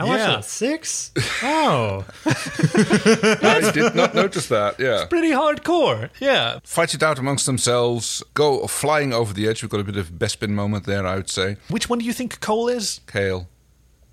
I 0.00 0.04
watched 0.04 0.18
Yeah. 0.20 0.32
it 0.34 0.38
at 0.38 0.44
six? 0.44 1.10
Oh. 1.42 2.04
I 2.24 3.70
did 3.74 3.96
not 3.96 4.14
notice 4.14 4.46
that. 4.48 4.78
Yeah. 4.78 4.98
It's 5.02 5.06
pretty 5.06 5.30
hardcore. 5.30 6.10
Yeah. 6.20 6.60
Fight 6.64 6.94
it 6.94 7.02
out 7.02 7.18
amongst 7.18 7.46
themselves, 7.46 8.22
go 8.34 8.66
flying 8.68 9.12
over 9.12 9.32
the 9.34 9.48
edge. 9.48 9.62
We've 9.62 9.70
got 9.70 9.80
a 9.80 9.84
bit 9.84 9.96
of 9.96 10.12
Bespin 10.12 10.50
moment 10.50 10.84
there, 10.86 11.04
I 11.06 11.16
would 11.16 11.28
say. 11.30 11.56
Which 11.68 11.88
one 11.88 11.98
do 11.98 12.04
you 12.04 12.12
think 12.12 12.38
Cole 12.40 12.68
is? 12.68 13.00
Cale. 13.08 13.48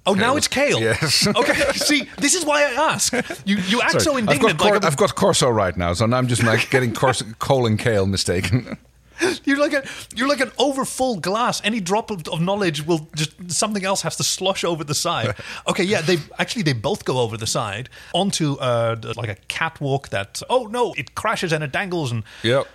Oh, 0.07 0.13
now 0.13 0.35
it's 0.37 0.47
Cale. 0.47 0.79
Yes. 0.79 1.27
okay. 1.35 1.53
See, 1.73 2.07
this 2.17 2.35
is 2.35 2.45
why 2.45 2.63
I 2.63 2.91
ask. 2.93 3.11
You 3.45 3.57
you 3.57 3.81
act 3.81 3.93
so 3.93 3.99
Sorry, 3.99 4.15
I've 4.17 4.29
indignant. 4.29 4.57
got, 4.59 4.63
Cor- 4.63 4.73
like 4.75 4.83
a- 4.83 4.87
I've 4.87 4.97
got 4.97 5.15
Korso 5.15 5.53
right 5.53 5.75
now, 5.75 5.93
so 5.93 6.05
now 6.05 6.17
I'm 6.17 6.27
just 6.27 6.43
like 6.43 6.69
getting 6.69 6.93
Korso, 6.93 7.37
Cole 7.39 7.65
and 7.65 7.79
Cale 7.79 8.05
mistaken. 8.05 8.77
You're 9.45 9.57
like 9.57 9.71
a 9.71 9.87
you're 10.13 10.27
like 10.27 10.41
an 10.41 10.51
overfull 10.57 11.21
glass. 11.21 11.61
Any 11.63 11.79
drop 11.79 12.11
of, 12.11 12.27
of 12.27 12.41
knowledge 12.41 12.85
will 12.85 13.07
just 13.15 13.31
something 13.49 13.85
else 13.85 14.01
has 14.01 14.17
to 14.17 14.23
slosh 14.25 14.65
over 14.65 14.83
the 14.83 14.93
side. 14.93 15.35
Okay, 15.69 15.85
yeah, 15.85 16.01
they 16.01 16.17
actually 16.37 16.63
they 16.63 16.73
both 16.73 17.05
go 17.05 17.19
over 17.19 17.37
the 17.37 17.47
side 17.47 17.87
onto 18.13 18.55
uh, 18.55 18.97
like 19.15 19.29
a 19.29 19.35
catwalk 19.47 20.09
that 20.09 20.41
oh 20.49 20.65
no, 20.65 20.93
it 20.97 21.15
crashes 21.15 21.53
and 21.53 21.63
it 21.63 21.71
dangles 21.71 22.11
and 22.11 22.23
yep. 22.43 22.67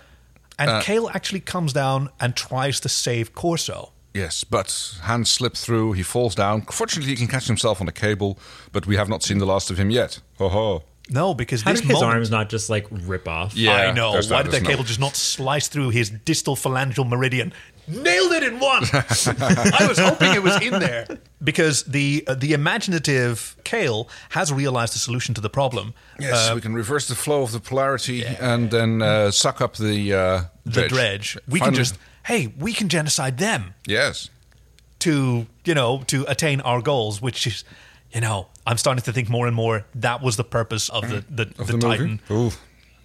and 0.57 0.69
Uh, 0.71 0.81
Cale 0.81 1.09
actually 1.13 1.41
comes 1.41 1.73
down 1.73 2.09
and 2.19 2.35
tries 2.35 2.79
to 2.79 2.89
save 2.89 3.35
Korso. 3.35 3.91
Yes, 4.13 4.43
but 4.43 4.95
hands 5.03 5.29
slip 5.31 5.55
through. 5.55 5.93
He 5.93 6.03
falls 6.03 6.35
down. 6.35 6.63
Fortunately, 6.63 7.09
he 7.11 7.15
can 7.15 7.27
catch 7.27 7.47
himself 7.47 7.79
on 7.79 7.87
a 7.87 7.91
cable, 7.93 8.37
but 8.71 8.85
we 8.85 8.95
have 8.97 9.07
not 9.07 9.23
seen 9.23 9.37
the 9.37 9.45
last 9.45 9.71
of 9.71 9.77
him 9.77 9.89
yet. 9.89 10.19
Ho 10.37 10.49
ho. 10.49 10.83
No, 11.09 11.33
because 11.33 11.61
How 11.63 11.71
this 11.71 11.81
did 11.81 11.89
his 11.89 11.95
moment, 11.99 12.13
arms 12.15 12.31
not 12.31 12.49
just 12.49 12.69
like 12.69 12.85
rip 12.89 13.27
off? 13.27 13.55
Yeah, 13.55 13.73
I 13.73 13.91
know. 13.91 14.11
Why 14.11 14.21
that, 14.21 14.43
did 14.43 14.51
that 14.53 14.63
no- 14.63 14.69
cable 14.69 14.83
just 14.83 14.99
not 14.99 15.15
slice 15.15 15.67
through 15.67 15.89
his 15.89 16.09
distal 16.09 16.55
phalangeal 16.55 17.07
meridian? 17.07 17.53
Nailed 17.87 18.31
it 18.33 18.43
in 18.43 18.59
one. 18.59 18.83
I 18.93 19.85
was 19.89 19.97
hoping 19.97 20.33
it 20.33 20.43
was 20.43 20.61
in 20.61 20.79
there 20.79 21.07
because 21.43 21.83
the 21.83 22.23
uh, 22.27 22.35
the 22.35 22.53
imaginative 22.53 23.57
Cale 23.63 24.07
has 24.29 24.53
realized 24.53 24.93
the 24.93 24.99
solution 24.99 25.33
to 25.35 25.41
the 25.41 25.49
problem. 25.49 25.93
Yes, 26.19 26.49
Uh, 26.49 26.55
we 26.55 26.61
can 26.61 26.73
reverse 26.73 27.07
the 27.07 27.15
flow 27.15 27.41
of 27.41 27.51
the 27.51 27.59
polarity 27.59 28.23
and 28.25 28.69
then 28.71 29.01
uh, 29.01 29.31
suck 29.31 29.61
up 29.61 29.75
the 29.77 30.13
uh, 30.13 30.41
the 30.65 30.83
Drej. 30.87 31.37
We 31.47 31.59
can 31.59 31.73
just 31.73 31.97
hey, 32.25 32.53
we 32.57 32.73
can 32.73 32.89
genocide 32.89 33.37
them 33.37 33.73
yes. 33.87 34.29
to 34.99 35.47
you 35.65 35.73
know 35.73 36.03
to 36.07 36.25
attain 36.27 36.61
our 36.61 36.81
goals, 36.81 37.21
which 37.21 37.47
is 37.47 37.63
you 38.13 38.21
know 38.21 38.47
I'm 38.65 38.77
starting 38.77 39.03
to 39.03 39.13
think 39.13 39.29
more 39.29 39.47
and 39.47 39.55
more 39.55 39.85
that 39.95 40.21
was 40.21 40.37
the 40.37 40.43
purpose 40.43 40.89
of 40.89 41.09
the 41.09 41.25
the, 41.29 41.43
Of 41.59 41.67
the, 41.67 41.73
the, 41.73 41.79
Titan. 41.79 42.21
Ooh. 42.29 42.51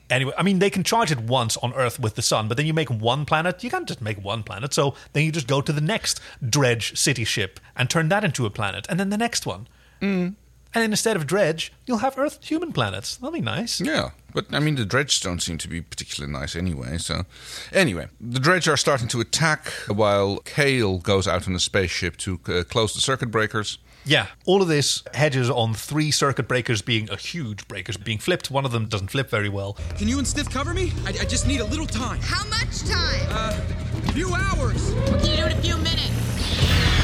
Anyway, 0.09 0.33
I 0.39 0.45
mean, 0.45 0.61
they 0.61 0.71
can 0.71 0.85
charge 0.85 1.11
it 1.11 1.19
once 1.19 1.57
on 1.57 1.73
Earth 1.75 1.99
with 1.99 2.15
the 2.15 2.23
sun, 2.23 2.47
but 2.47 2.57
then 2.57 2.65
you 2.65 2.73
make 2.73 2.89
one 2.89 3.25
planet. 3.25 3.65
You 3.65 3.71
can't 3.71 3.89
just 3.89 4.01
make 4.01 4.23
one 4.23 4.45
planet. 4.45 4.73
So 4.73 4.95
then 5.15 5.25
you 5.25 5.33
just 5.33 5.49
go 5.49 5.61
to 5.61 5.73
the 5.73 5.81
next 5.81 6.21
Drej 6.45 6.97
city 6.97 7.25
ship 7.25 7.59
and 7.75 7.91
turn 7.91 8.09
that 8.11 8.23
into 8.23 8.47
a 8.47 8.51
planet, 8.51 8.87
and 8.89 9.01
then 9.01 9.11
the 9.11 9.17
next 9.17 9.47
one. 9.47 9.67
Mm. 10.01 10.37
And 10.75 10.85
instead 10.85 11.17
of 11.17 11.27
Drej, 11.27 11.71
you'll 11.87 11.99
have 11.99 12.19
Earth 12.19 12.39
human 12.43 12.73
planets. 12.73 13.17
That'll 13.17 13.33
be 13.33 13.41
nice. 13.41 13.81
Yeah, 13.81 14.11
but 14.35 14.47
I 14.53 14.59
mean, 14.59 14.75
the 14.75 14.85
Drej 14.85 15.23
don't 15.23 15.41
seem 15.41 15.57
to 15.59 15.69
be 15.69 15.81
particularly 15.81 16.33
nice 16.33 16.55
anyway. 16.55 16.99
So, 16.99 17.25
anyway, 17.73 18.09
the 18.21 18.41
Drej 18.41 18.71
are 18.71 18.77
starting 18.77 19.09
to 19.09 19.21
attack 19.21 19.69
while 19.89 20.39
Cale 20.41 20.99
goes 20.99 21.27
out 21.27 21.49
on 21.49 21.55
a 21.55 21.61
spaceship 21.61 22.19
to 22.19 22.39
uh, 22.49 22.63
close 22.65 22.93
the 22.95 23.01
circuit 23.01 23.31
breakers. 23.31 23.79
Yeah, 24.05 24.27
all 24.45 24.63
of 24.63 24.69
this 24.69 25.03
hedges 25.15 25.51
on 25.51 25.75
three 25.75 26.13
circuit 26.13 26.47
breakers 26.47 26.81
being 26.81 27.11
a 27.11 27.17
huge 27.17 27.67
breakers 27.67 27.97
being 27.97 28.19
flipped. 28.19 28.53
One 28.53 28.65
of 28.65 28.71
them 28.71 28.87
doesn't 28.87 29.09
flip 29.09 29.31
very 29.31 29.49
well. 29.49 29.77
Can 29.97 30.07
you 30.07 30.19
and 30.19 30.27
Stith 30.27 30.49
cover 30.51 30.75
me? 30.75 30.93
I, 31.05 31.09
I 31.09 31.25
just 31.25 31.47
need 31.49 31.61
a 31.61 31.65
little 31.65 31.87
time. 31.87 32.21
How 32.23 32.47
much 32.49 32.83
time? 32.83 33.27
Uh, 33.31 33.61
a 34.07 34.13
few 34.13 34.33
hours. 34.33 34.93
What 34.95 35.21
can 35.23 35.31
you 35.31 35.37
do 35.39 35.47
in 35.47 35.53
a 35.53 35.63
few 35.63 35.77
minutes? 35.79 36.96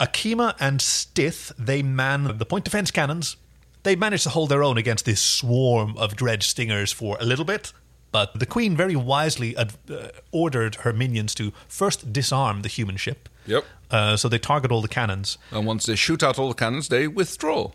Akima 0.00 0.54
and 0.58 0.80
Stith, 0.80 1.52
they 1.58 1.82
man 1.82 2.38
the 2.38 2.46
point 2.46 2.64
defense 2.64 2.90
cannons. 2.90 3.36
They 3.82 3.96
manage 3.96 4.24
to 4.24 4.30
hold 4.30 4.48
their 4.48 4.62
own 4.62 4.78
against 4.78 5.04
this 5.04 5.20
swarm 5.20 5.96
of 5.96 6.16
Drej 6.16 6.42
stingers 6.42 6.92
for 6.92 7.16
a 7.20 7.24
little 7.24 7.44
bit, 7.44 7.72
but 8.12 8.38
the 8.38 8.46
queen 8.46 8.76
very 8.76 8.96
wisely 8.96 9.56
ad- 9.56 9.74
uh, 9.90 10.08
ordered 10.32 10.76
her 10.76 10.92
minions 10.92 11.34
to 11.36 11.52
first 11.68 12.12
disarm 12.12 12.62
the 12.62 12.68
human 12.68 12.96
ship. 12.96 13.28
Yep. 13.46 13.64
Uh, 13.90 14.16
so 14.16 14.28
they 14.28 14.38
target 14.38 14.70
all 14.72 14.82
the 14.82 14.88
cannons. 14.88 15.38
And 15.50 15.66
once 15.66 15.86
they 15.86 15.96
shoot 15.96 16.22
out 16.22 16.38
all 16.38 16.48
the 16.48 16.54
cannons, 16.54 16.88
they 16.88 17.06
withdraw. 17.08 17.72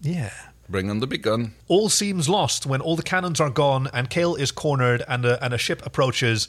Yeah. 0.00 0.32
Bring 0.68 0.90
on 0.90 1.00
the 1.00 1.06
big 1.06 1.22
gun. 1.22 1.54
All 1.66 1.88
seems 1.88 2.28
lost 2.28 2.66
when 2.66 2.80
all 2.80 2.94
the 2.96 3.02
cannons 3.02 3.40
are 3.40 3.50
gone 3.50 3.88
and 3.92 4.10
Cale 4.10 4.34
is 4.34 4.50
cornered 4.52 5.02
and 5.08 5.24
a, 5.24 5.42
and 5.42 5.54
a 5.54 5.58
ship 5.58 5.84
approaches. 5.84 6.48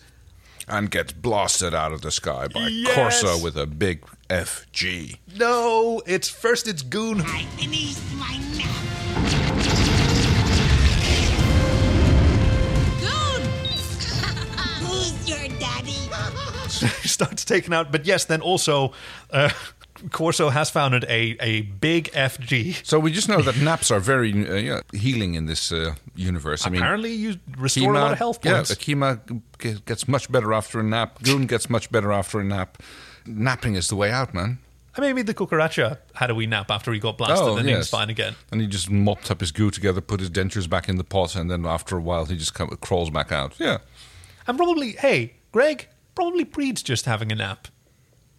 And 0.70 0.92
gets 0.92 1.12
blasted 1.14 1.74
out 1.74 1.92
of 1.94 2.02
the 2.02 2.12
sky 2.12 2.48
by 2.48 2.68
Yes! 2.68 3.24
Korso 3.24 3.44
with 3.44 3.58
a 3.58 3.66
big 3.66 4.04
FG. 4.30 5.18
No, 5.36 6.02
it's 6.06 6.30
first 6.30 6.68
it's 6.68 6.84
Gune. 6.84 7.24
Finished 7.58 8.00
my 8.14 8.38
nap. 8.56 9.80
Gune! 13.02 13.46
Who's 14.82 15.28
your 15.30 15.48
daddy? 15.60 15.92
he 17.02 17.08
starts 17.08 17.44
taking 17.44 17.74
out. 17.74 17.92
But 17.92 18.06
yes, 18.06 18.26
then 18.26 18.42
also 18.42 18.94
uh, 19.32 19.50
Korso 20.08 20.52
has 20.52 20.70
founded 20.70 21.04
a, 21.06 21.36
a 21.40 21.62
big 21.62 22.12
FG. 22.12 22.86
So 22.86 23.00
we 23.00 23.12
just 23.12 23.28
know 23.30 23.42
that 23.42 23.58
naps 23.58 23.92
are 23.92 24.00
very 24.00 24.32
uh, 24.48 24.54
yeah, 24.56 24.82
healing 24.94 25.36
in 25.36 25.46
this 25.46 25.72
uh, 25.72 25.96
universe. 26.16 26.66
I 26.66 26.70
mean, 26.70 26.82
Apparently, 26.82 27.14
you 27.14 27.36
restore 27.58 27.94
a 27.94 28.00
lot 28.00 28.12
of 28.14 28.18
health 28.18 28.42
points. 28.42 28.70
Yeah, 28.70 28.76
Akima 28.76 29.42
gets 29.86 30.08
much 30.08 30.32
better 30.32 30.54
after 30.54 30.80
a 30.80 30.84
nap. 30.84 31.20
Gune 31.20 31.48
gets 31.48 31.70
much 31.70 31.92
better 31.92 32.12
after 32.12 32.40
a 32.40 32.44
nap. 32.44 32.82
Napping 33.26 33.76
is 33.76 33.90
the 33.90 33.96
way 33.96 34.12
out, 34.12 34.34
man. 34.34 34.60
I 34.96 35.02
mean, 35.02 35.16
maybe 35.16 35.22
the 35.22 35.34
cucaracha 35.34 35.98
had 36.16 36.30
a 36.30 36.36
wee 36.36 36.48
nap 36.48 36.72
after 36.72 36.92
he 36.92 37.00
got 37.00 37.18
blasted, 37.18 37.48
Oh, 37.48 37.58
and 37.58 37.68
he 37.70 37.76
was 37.76 37.90
fine 37.90 38.10
again. 38.10 38.36
And 38.52 38.60
he 38.60 38.68
just 38.68 38.90
mopped 38.90 39.30
up 39.30 39.40
his 39.40 39.52
goo 39.52 39.70
together, 39.72 40.02
put 40.02 40.20
his 40.20 40.30
dentures 40.30 40.70
back 40.70 40.90
in 40.90 40.98
the 40.98 41.04
pot, 41.04 41.36
and 41.36 41.50
then 41.50 41.66
after 41.66 41.96
a 41.98 42.02
while, 42.02 42.26
he 42.26 42.36
just 42.36 42.54
kind 42.54 42.72
of 42.72 42.82
crawls 42.82 43.10
back 43.10 43.32
out. 43.32 43.54
Yeah. 43.60 43.78
And 44.48 44.58
probably, 44.58 44.94
hey, 44.94 45.36
Greg, 45.52 45.88
probably 46.16 46.44
Preed's 46.44 46.82
just 46.84 47.06
having 47.06 47.32
a 47.32 47.36
nap. 47.36 47.68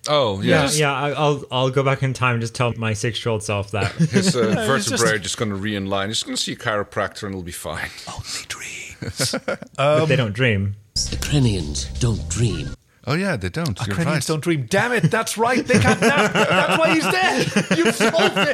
Oh, 0.09 0.41
Yeah, 0.41 0.63
yes. 0.63 0.79
yeah. 0.79 0.93
I- 0.95 1.11
I'll 1.11 1.45
I'll 1.51 1.71
go 1.71 1.83
back 1.83 2.03
in 2.03 2.15
time 2.15 2.35
and 2.35 2.41
just 2.41 2.55
tell 2.55 2.73
my 2.77 2.95
six 2.95 3.23
year 3.25 3.33
old 3.33 3.43
self 3.43 3.71
that 3.73 3.93
His 3.93 4.35
uh, 4.35 4.41
No, 4.55 4.67
vertebrae 4.67 4.79
just- 4.99 5.05
are 5.05 5.19
just 5.19 5.37
going 5.37 5.51
to 5.51 5.57
re-inline. 5.57 6.07
He's 6.09 6.23
going 6.23 6.37
to 6.37 6.43
see 6.43 6.53
a 6.53 6.57
chiropractor, 6.57 7.25
and 7.25 7.33
it'll 7.33 7.43
be 7.43 7.53
fine. 7.53 7.91
Only 8.09 8.47
dreams. 8.49 9.35
but 9.77 10.07
they 10.07 10.17
don't 10.17 10.33
dream. 10.33 10.77
The 10.95 11.17
Krenians 11.17 11.99
don't 12.01 12.27
dream. 12.29 12.71
Oh 13.07 13.15
yeah, 13.15 13.37
they 13.37 13.49
don't. 13.49 13.79
You're 13.81 13.89
Ukrainians 13.89 14.29
right. 14.29 14.35
don't 14.35 14.41
dream. 14.43 14.67
Damn 14.69 14.93
it, 14.93 15.11
that's 15.11 15.39
right. 15.39 15.67
They 15.67 15.79
can't 15.79 16.01
nap. 16.01 16.33
That's 16.35 16.79
why 16.79 16.95
he's 16.95 17.05
dead. 17.05 17.47
You've 17.79 17.95
solved 17.95 18.35
it. 18.37 18.51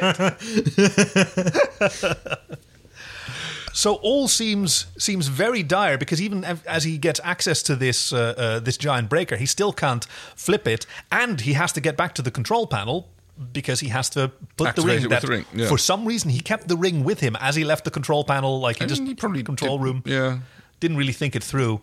So 3.77 3.93
all 4.01 4.27
seems 4.27 4.87
seems 4.97 5.27
very 5.27 5.61
dire 5.61 5.99
because 5.99 6.19
even 6.19 6.43
as 6.65 6.83
he 6.83 6.97
gets 6.97 7.19
access 7.23 7.61
to 7.63 7.75
this 7.75 8.11
uh, 8.11 8.17
uh, 8.17 8.59
this 8.59 8.75
giant 8.75 9.07
breaker, 9.07 9.35
he 9.35 9.45
still 9.45 9.71
can't 9.71 10.03
flip 10.35 10.67
it, 10.67 10.87
and 11.11 11.41
he 11.41 11.53
has 11.53 11.71
to 11.73 11.79
get 11.81 11.95
back 11.95 12.15
to 12.15 12.23
the 12.23 12.31
control 12.31 12.65
panel 12.65 13.07
because 13.53 13.79
he 13.81 13.89
has 13.89 14.09
to 14.09 14.31
put 14.57 14.75
the 14.75 14.81
ring. 14.81 15.03
it 15.03 15.09
That 15.09 15.21
the 15.21 15.27
ring, 15.27 15.45
yeah. 15.53 15.67
for 15.67 15.77
some 15.77 16.07
reason 16.07 16.31
he 16.31 16.39
kept 16.39 16.67
the 16.67 16.75
ring 16.75 17.03
with 17.03 17.19
him 17.19 17.35
as 17.39 17.55
he 17.55 17.63
left 17.63 17.83
the 17.85 17.91
control 17.91 18.23
panel, 18.23 18.59
like 18.59 18.79
he 18.79 18.85
I 18.85 18.87
just 18.87 19.01
mean, 19.01 19.09
he 19.09 19.13
probably 19.15 19.43
control 19.43 19.77
did- 19.77 19.83
room. 19.85 20.01
Yeah. 20.05 20.39
Didn't 20.79 20.97
really 20.97 21.13
think 21.13 21.35
it 21.35 21.43
through, 21.43 21.81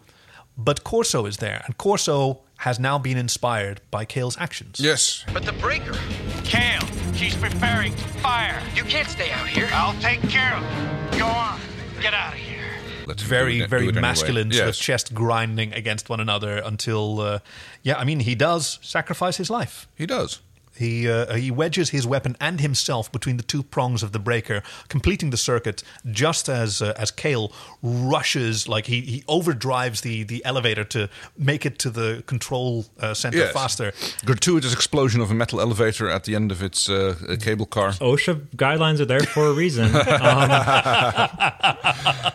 but 0.59 0.83
Korso 0.83 1.29
is 1.29 1.37
there, 1.37 1.62
and 1.65 1.79
Korso 1.79 2.39
has 2.57 2.79
now 2.81 2.99
been 2.99 3.16
inspired 3.16 3.81
by 3.93 4.05
Cale's 4.05 4.37
actions. 4.39 4.81
Yes. 4.81 5.25
But 5.33 5.45
the 5.45 5.53
breaker. 5.53 5.95
Cale, 6.43 6.87
she's 7.15 7.37
preparing 7.37 7.93
to 7.95 8.05
fire. 8.21 8.61
You 8.75 8.83
can't 8.83 9.09
stay 9.09 9.31
out 9.31 9.47
here. 9.47 9.69
I'll 9.73 9.99
take 10.01 10.21
care 10.29 10.55
of 10.57 10.62
it. 10.65 11.19
Go 11.21 11.27
on. 11.27 11.61
Get 12.05 12.12
out 12.12 12.35
of 12.35 12.39
here. 12.39 12.60
Let's 13.06 13.22
very 13.22 13.60
it- 13.60 13.70
very 13.70 13.85
do 13.85 13.89
it 13.89 13.93
anyway. 13.93 14.02
masculine 14.02 14.52
sort 14.52 14.62
of 14.68 14.74
Yes. 14.76 14.78
chest 14.78 15.14
grinding 15.14 15.72
against 15.72 16.10
one 16.10 16.20
another 16.20 16.59
until 16.59 17.20
uh, 17.20 17.39
yeah 17.82 17.97
i 17.98 18.05
mean 18.05 18.20
he 18.20 18.35
does 18.35 18.78
sacrifice 18.82 19.39
his 19.39 19.48
life 19.48 19.89
He 19.97 20.05
does. 20.06 20.40
He 20.76 21.09
uh, 21.09 21.34
he 21.34 21.51
wedges 21.51 21.90
his 21.90 22.06
weapon 22.06 22.36
and 22.40 22.60
himself 22.60 23.10
between 23.12 23.36
the 23.36 23.42
two 23.42 23.62
prongs 23.62 24.02
of 24.02 24.12
the 24.12 24.18
breaker, 24.18 24.62
completing 24.88 25.30
the 25.30 25.36
circuit 25.36 25.82
just 26.10 26.48
as 26.48 26.82
uh, 26.82 26.94
as 26.96 27.10
Cale 27.10 27.52
rushes 27.82 28.68
like 28.68 28.86
he, 28.86 29.01
he 29.01 29.22
overdrives 29.28 30.02
the 30.02 30.22
the 30.24 30.44
elevator 30.44 30.84
to 30.84 31.09
make 31.38 31.64
it 31.66 31.78
to 31.80 31.90
the 31.90 32.22
control 32.26 32.86
uh, 33.01 33.14
center 33.14 33.38
Yes. 33.38 33.52
faster. 33.52 33.92
Gratuitous 34.24 34.72
explosion 34.72 35.20
of 35.20 35.30
a 35.30 35.34
metal 35.34 35.60
elevator 35.60 36.09
at 36.10 36.24
the 36.24 36.34
end 36.34 36.51
of 36.52 36.62
its 36.62 36.88
uh, 36.88 37.14
cable 37.40 37.66
car. 37.66 37.90
OSHA 37.92 38.40
guidelines 38.56 39.01
are 39.01 39.05
there 39.05 39.20
for 39.20 39.46
a 39.46 39.52
reason. 39.52 39.84
Um, 39.86 39.92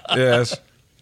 yes. 0.15 0.55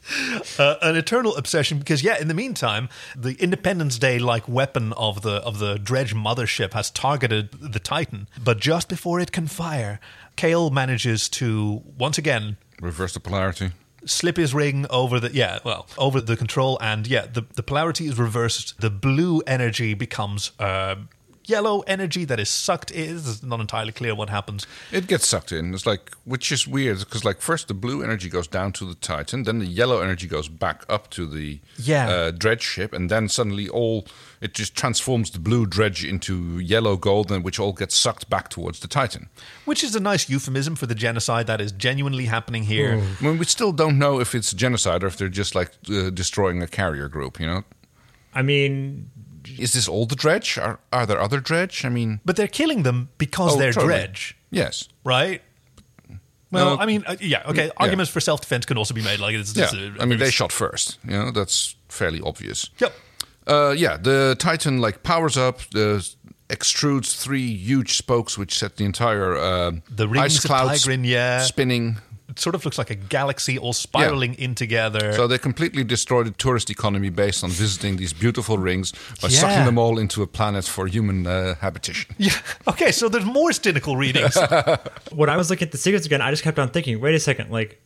uh, 0.60 0.76
an 0.82 0.96
eternal 0.96 1.36
obsession 1.36 1.80
because 1.80 2.04
yeah 2.04 2.18
in 2.20 2.28
the 2.28 2.34
meantime 2.34 2.90
the 3.16 3.34
independence 3.42 3.98
day 4.00 4.20
like 4.20 4.48
weapon 4.48 4.94
of 4.94 5.22
the 5.22 5.36
of 5.44 5.60
the 5.60 5.76
Drej 5.78 6.14
mothership 6.14 6.74
has 6.74 6.90
targeted 6.92 7.52
the 7.52 7.80
titan 7.80 8.28
but 8.44 8.60
just 8.60 8.90
before 8.90 9.20
it 9.20 9.32
can 9.32 9.48
fire 9.48 10.00
Cale 10.36 10.70
manages 10.70 11.28
to 11.30 11.82
once 11.98 12.18
again 12.18 12.58
Reverse 12.80 13.14
the 13.14 13.20
polarity. 13.20 13.72
slip 14.06 14.38
his 14.38 14.54
ring 14.54 14.86
over 14.90 15.20
the 15.20 15.32
yeah 15.34 15.60
well 15.66 15.88
over 15.98 16.22
the 16.22 16.38
control 16.38 16.78
and 16.82 17.08
yeah 17.08 17.26
the, 17.26 17.44
the 17.56 17.64
polarity 17.64 18.06
is 18.08 18.18
reversed 18.20 18.80
the 18.80 18.90
blue 18.90 19.42
energy 19.48 19.94
becomes 19.96 20.52
uh, 20.60 20.96
yellow 21.48 21.82
energy 21.88 22.26
that 22.26 22.40
is 22.40 22.50
sucked 22.50 22.92
in 22.92 23.16
it's 23.18 23.42
not 23.44 23.60
entirely 23.60 23.92
clear 23.92 24.14
what 24.14 24.30
happens 24.30 24.68
It 24.92 25.08
gets 25.08 25.28
sucked 25.28 25.52
in. 25.52 25.74
It's 25.74 25.86
like, 25.86 26.12
which 26.26 26.52
is 26.52 26.68
weird 26.68 27.00
because, 27.00 27.24
like, 27.26 27.42
first 27.42 27.68
the 27.68 27.74
blue 27.74 28.04
energy 28.04 28.30
goes 28.30 28.48
down 28.48 28.72
to 28.74 28.86
the 28.86 28.96
Titan, 28.96 29.44
then 29.44 29.60
the 29.60 29.66
yellow 29.66 30.02
energy 30.02 30.28
goes 30.28 30.50
back 30.50 30.84
up 30.90 31.10
to 31.12 31.26
the 31.26 31.60
Yeah. 31.78 32.08
uh, 32.10 32.32
Drej 32.32 32.62
ship, 32.62 32.94
and 32.94 33.10
then 33.10 33.30
suddenly 33.30 33.68
all 33.70 34.06
it 34.42 34.54
just 34.54 34.76
transforms 34.76 35.32
the 35.32 35.40
blue 35.40 35.66
Drej 35.66 36.04
into 36.08 36.60
yellow 36.60 36.96
gold, 36.98 37.32
and 37.32 37.44
which 37.44 37.60
all 37.60 37.74
gets 37.74 37.96
sucked 37.96 38.30
back 38.30 38.50
towards 38.50 38.80
the 38.80 38.88
Titan. 38.88 39.30
which 39.66 39.84
is 39.84 39.96
a 39.96 40.00
nice 40.00 40.30
euphemism 40.30 40.76
for 40.76 40.86
the 40.88 40.96
genocide 40.96 41.48
that 41.48 41.62
is 41.62 41.72
genuinely 41.72 42.26
happening 42.26 42.64
here 42.64 43.02
I 43.20 43.24
mean, 43.24 43.38
we 43.40 43.46
still 43.46 43.72
don't 43.72 43.98
know 43.98 44.20
if 44.20 44.34
it's 44.36 44.52
genocide 44.54 45.04
or 45.04 45.08
if 45.08 45.16
they're 45.18 45.38
just 45.44 45.56
like 45.56 45.72
uh, 45.90 46.10
destroying 46.10 46.62
a 46.64 46.68
carrier 46.68 47.08
group. 47.10 47.40
You 47.40 47.48
know, 47.48 47.64
I 48.34 48.42
mean, 48.44 49.10
is 49.58 49.74
this 49.74 49.88
all 49.88 50.06
the 50.06 50.16
Drej? 50.16 50.58
Are 50.62 50.80
are 50.92 51.06
there 51.06 51.20
other 51.22 51.40
Drej? 51.42 51.86
I 51.86 51.90
mean, 51.90 52.20
But 52.26 52.36
they're 52.36 52.48
killing 52.48 52.84
them 52.84 53.10
because 53.18 53.56
Oh, 53.56 53.60
they're 53.60 53.74
totally. 53.74 53.94
Drej, 53.94 54.34
yes. 54.52 54.88
right? 55.04 55.42
Well, 56.52 56.76
No. 56.78 56.82
I 56.82 56.86
mean, 56.86 57.04
uh, 57.06 57.16
yeah, 57.20 57.44
okay. 57.50 57.66
Yeah. 57.66 57.72
Arguments 57.78 58.10
for 58.12 58.22
self-defense 58.22 58.66
can 58.66 58.78
also 58.78 58.94
be 58.94 59.02
made. 59.02 59.20
Like, 59.20 59.36
it's, 59.36 59.54
Yeah, 59.56 59.66
it's 59.66 59.74
a- 59.74 60.02
I 60.02 60.06
mean 60.06 60.20
they 60.20 60.32
shot 60.32 60.52
first. 60.52 60.98
You 61.04 61.12
know 61.12 61.32
that's 61.32 61.76
fairly 61.90 62.22
obvious. 62.22 62.70
Yep. 62.80 62.94
Uh, 63.48 63.74
yeah, 63.78 63.98
the 63.98 64.36
Titan 64.40 64.80
like 64.80 65.04
powers 65.04 65.38
up, 65.38 65.60
uh, 65.76 66.00
extrudes 66.50 67.16
three 67.22 67.54
huge 67.54 67.98
spokes, 67.98 68.38
which 68.38 68.58
set 68.58 68.78
the 68.78 68.86
entire 68.86 69.36
uh, 69.36 69.72
The 69.90 70.08
rings 70.08 70.26
ice 70.38 70.44
of 70.46 70.50
clouds 70.50 70.86
Tigrin, 70.86 71.06
yeah. 71.06 71.42
spinning. 71.44 71.98
It 72.38 72.42
sort 72.42 72.54
of 72.54 72.64
looks 72.66 72.78
like 72.78 72.92
a 72.92 72.96
galaxy 72.96 73.58
all 73.58 73.74
spiraling 73.74 74.36
in 74.36 74.54
together. 74.54 75.12
So 75.14 75.26
they 75.26 75.40
completely 75.40 75.84
destroyed 75.84 76.28
the 76.28 76.32
tourist 76.32 76.70
economy 76.70 77.10
based 77.10 77.44
on 77.44 77.50
visiting 77.50 77.98
these 77.98 78.14
beautiful 78.14 78.60
rings 78.60 78.92
by 79.22 79.30
Yeah. 79.30 79.40
sucking 79.40 79.66
them 79.66 79.80
all 79.80 79.98
into 79.98 80.22
a 80.22 80.28
planet 80.28 80.66
for 80.66 80.86
human 80.86 81.26
uh, 81.26 81.56
habitation. 81.56 82.14
yeah. 82.20 82.34
Okay, 82.68 82.92
so 82.92 83.10
there's 83.10 83.26
more 83.26 83.52
cynical 83.54 83.98
readings. 83.98 84.38
when 85.12 85.30
I 85.32 85.36
was 85.38 85.50
looking 85.50 85.66
at 85.66 85.72
the 85.72 85.80
sequence 85.80 86.06
again, 86.06 86.22
I 86.22 86.30
just 86.30 86.44
kept 86.44 86.60
on 86.60 86.70
thinking, 86.70 87.02
wait 87.02 87.16
a 87.16 87.20
second, 87.20 87.50
like 87.50 87.82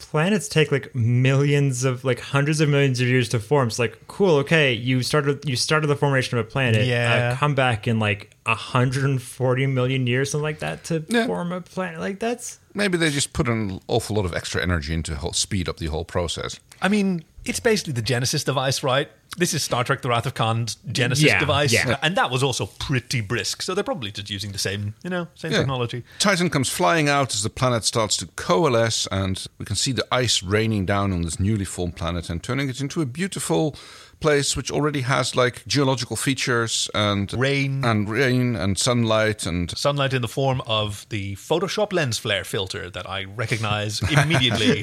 planets 0.00 0.48
take 0.48 0.72
like 0.72 0.94
millions 0.94 1.84
of 1.84 2.04
like 2.04 2.18
hundreds 2.20 2.60
of 2.60 2.68
millions 2.68 3.00
of 3.00 3.06
years 3.08 3.28
to 3.30 3.38
form. 3.38 3.68
It's 3.68 3.78
like 3.78 3.98
cool, 4.08 4.36
okay, 4.38 4.72
you 4.72 5.02
started 5.02 5.48
you 5.48 5.56
started 5.56 5.86
the 5.86 5.96
formation 5.96 6.38
of 6.38 6.46
a 6.46 6.48
planet. 6.48 6.86
Yeah. 6.86 7.30
uh, 7.32 7.36
come 7.36 7.54
back 7.54 7.86
in 7.86 7.98
like 8.00 8.34
140 8.44 9.66
million 9.66 10.06
years, 10.06 10.30
something 10.30 10.42
like 10.42 10.58
that, 10.60 10.84
to 10.84 11.04
Yeah. 11.08 11.26
form 11.26 11.52
a 11.52 11.60
planet. 11.60 12.00
Like 12.00 12.18
that's 12.18 12.58
Maybe 12.74 12.96
they 12.98 13.10
just 13.10 13.32
put 13.32 13.48
an 13.48 13.80
awful 13.88 14.14
lot 14.16 14.24
of 14.24 14.32
extra 14.34 14.62
energy 14.62 14.94
into 14.94 15.16
whole, 15.16 15.32
speed 15.32 15.68
up 15.68 15.78
the 15.78 15.86
whole 15.86 16.04
process. 16.04 16.60
I 16.80 16.88
mean, 16.88 17.24
it's 17.44 17.60
basically 17.60 17.92
the 17.94 18.02
Genesis 18.02 18.44
device, 18.44 18.82
right? 18.82 19.08
This 19.36 19.54
is 19.54 19.62
Star 19.62 19.84
Trek: 19.84 20.02
The 20.02 20.08
Wrath 20.08 20.26
of 20.26 20.34
Khan's 20.34 20.76
Genesis 20.90 21.24
Yeah, 21.24 21.38
device, 21.38 21.72
yeah. 21.72 21.96
and 22.02 22.16
that 22.16 22.30
was 22.30 22.42
also 22.42 22.66
pretty 22.66 23.20
brisk. 23.20 23.62
So 23.62 23.74
they're 23.74 23.84
probably 23.84 24.10
just 24.10 24.28
using 24.28 24.52
the 24.52 24.58
same, 24.58 24.94
you 25.04 25.10
know, 25.10 25.28
same 25.34 25.52
Yeah. 25.52 25.58
technology. 25.58 26.04
Titan 26.18 26.50
comes 26.50 26.68
flying 26.68 27.08
out 27.08 27.32
as 27.34 27.42
the 27.42 27.50
planet 27.50 27.84
starts 27.84 28.16
to 28.18 28.26
coalesce, 28.36 29.06
and 29.12 29.46
we 29.58 29.64
can 29.64 29.76
see 29.76 29.92
the 29.92 30.06
ice 30.12 30.42
raining 30.42 30.84
down 30.84 31.12
on 31.12 31.22
this 31.22 31.38
newly 31.38 31.64
formed 31.64 31.96
planet 31.96 32.28
and 32.28 32.42
turning 32.42 32.68
it 32.68 32.80
into 32.80 33.00
a 33.00 33.06
beautiful 33.06 33.76
place 34.20 34.56
which 34.56 34.70
already 34.70 35.00
has 35.02 35.34
like 35.34 35.66
geological 35.66 36.16
features 36.16 36.88
and 36.94 37.32
rain 37.32 37.84
and 37.84 38.08
rain 38.08 38.56
and 38.56 38.78
sunlight 38.78 39.46
and 39.46 39.76
sunlight 39.76 40.12
in 40.12 40.22
the 40.22 40.28
form 40.28 40.60
of 40.66 41.06
the 41.08 41.34
Photoshop 41.36 41.92
lens 41.92 42.18
flare 42.18 42.44
filter 42.44 42.90
that 42.90 43.08
I 43.08 43.24
recognize 43.24 44.00
immediately. 44.10 44.82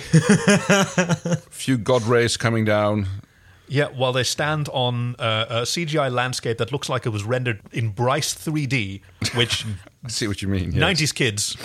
few 1.49 1.77
god 1.77 2.03
rays 2.03 2.37
coming 2.37 2.65
down. 2.65 3.07
Yeah, 3.69 3.87
while 3.87 4.13
they 4.13 4.23
stand 4.23 4.69
on 4.69 5.15
uh, 5.19 5.45
a 5.49 5.55
CGI 5.63 6.09
landscape 6.09 6.57
that 6.59 6.71
looks 6.71 6.87
like 6.87 7.05
it 7.05 7.09
was 7.09 7.25
rendered 7.25 7.59
in 7.73 7.89
Bryce 7.89 8.33
3D, 8.33 9.01
which 9.35 9.65
I 10.05 10.07
see 10.07 10.25
what 10.27 10.41
you 10.41 10.47
mean. 10.47 10.71
yes. 10.71 10.81
90s 11.01 11.13
kids 11.13 11.57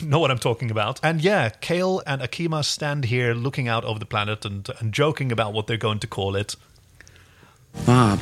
know 0.00 0.20
what 0.20 0.30
I'm 0.30 0.38
talking 0.38 0.70
about. 0.70 1.00
And 1.02 1.20
yeah, 1.20 1.48
Cale 1.48 2.00
and 2.06 2.22
Akima 2.22 2.64
stand 2.64 3.06
here 3.06 3.34
looking 3.34 3.66
out 3.66 3.84
over 3.84 3.98
the 3.98 4.06
planet 4.06 4.44
and, 4.44 4.68
and 4.78 4.94
joking 4.94 5.32
about 5.32 5.52
what 5.52 5.66
they're 5.66 5.76
going 5.76 5.98
to 5.98 6.06
call 6.06 6.36
it. 6.36 6.54
Bob. 7.86 8.20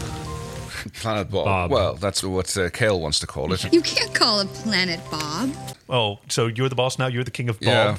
Planet 0.94 1.30
Bob. 1.30 1.44
Bob. 1.44 1.70
Well, 1.70 1.94
that's 1.94 2.22
what 2.22 2.56
uh, 2.56 2.70
Cale 2.70 3.00
wants 3.00 3.18
to 3.20 3.26
call 3.26 3.52
it. 3.52 3.72
You 3.72 3.82
can't 3.82 4.14
call 4.14 4.40
a 4.40 4.44
planet 4.44 5.00
Bob. 5.10 5.50
Oh, 5.88 6.18
so 6.28 6.46
you're 6.46 6.68
the 6.68 6.76
boss 6.76 6.98
now? 6.98 7.08
You're 7.08 7.24
the 7.24 7.30
king 7.30 7.48
of 7.48 7.58
Bob? 7.58 7.66
Yeah. 7.66 7.96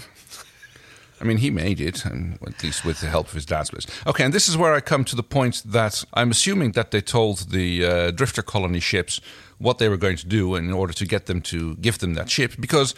I 1.20 1.24
mean, 1.24 1.38
he 1.38 1.50
made 1.50 1.82
it, 1.82 2.06
and 2.06 2.38
at 2.46 2.62
least 2.64 2.86
with 2.86 3.02
the 3.02 3.08
help 3.08 3.28
of 3.28 3.34
his 3.34 3.46
dad's 3.46 3.72
place. 3.72 3.88
Okay, 4.06 4.24
and 4.24 4.32
this 4.32 4.48
is 4.48 4.56
where 4.56 4.76
I 4.76 4.82
come 4.82 5.04
to 5.06 5.16
the 5.16 5.24
point 5.24 5.64
that 5.66 6.04
I'm 6.14 6.30
assuming 6.30 6.74
that 6.74 6.92
they 6.92 7.02
told 7.02 7.50
the 7.50 7.86
uh, 7.86 8.12
drifter 8.12 8.44
colony 8.44 8.80
ships 8.80 9.20
what 9.58 9.80
they 9.80 9.90
were 9.90 9.98
going 9.98 10.18
to 10.18 10.28
do 10.28 10.54
in 10.56 10.72
order 10.72 10.94
to 10.94 11.06
get 11.08 11.26
them 11.26 11.42
to 11.42 11.76
give 11.78 11.98
them 11.98 12.14
that 12.14 12.30
ship, 12.30 12.54
because 12.60 12.94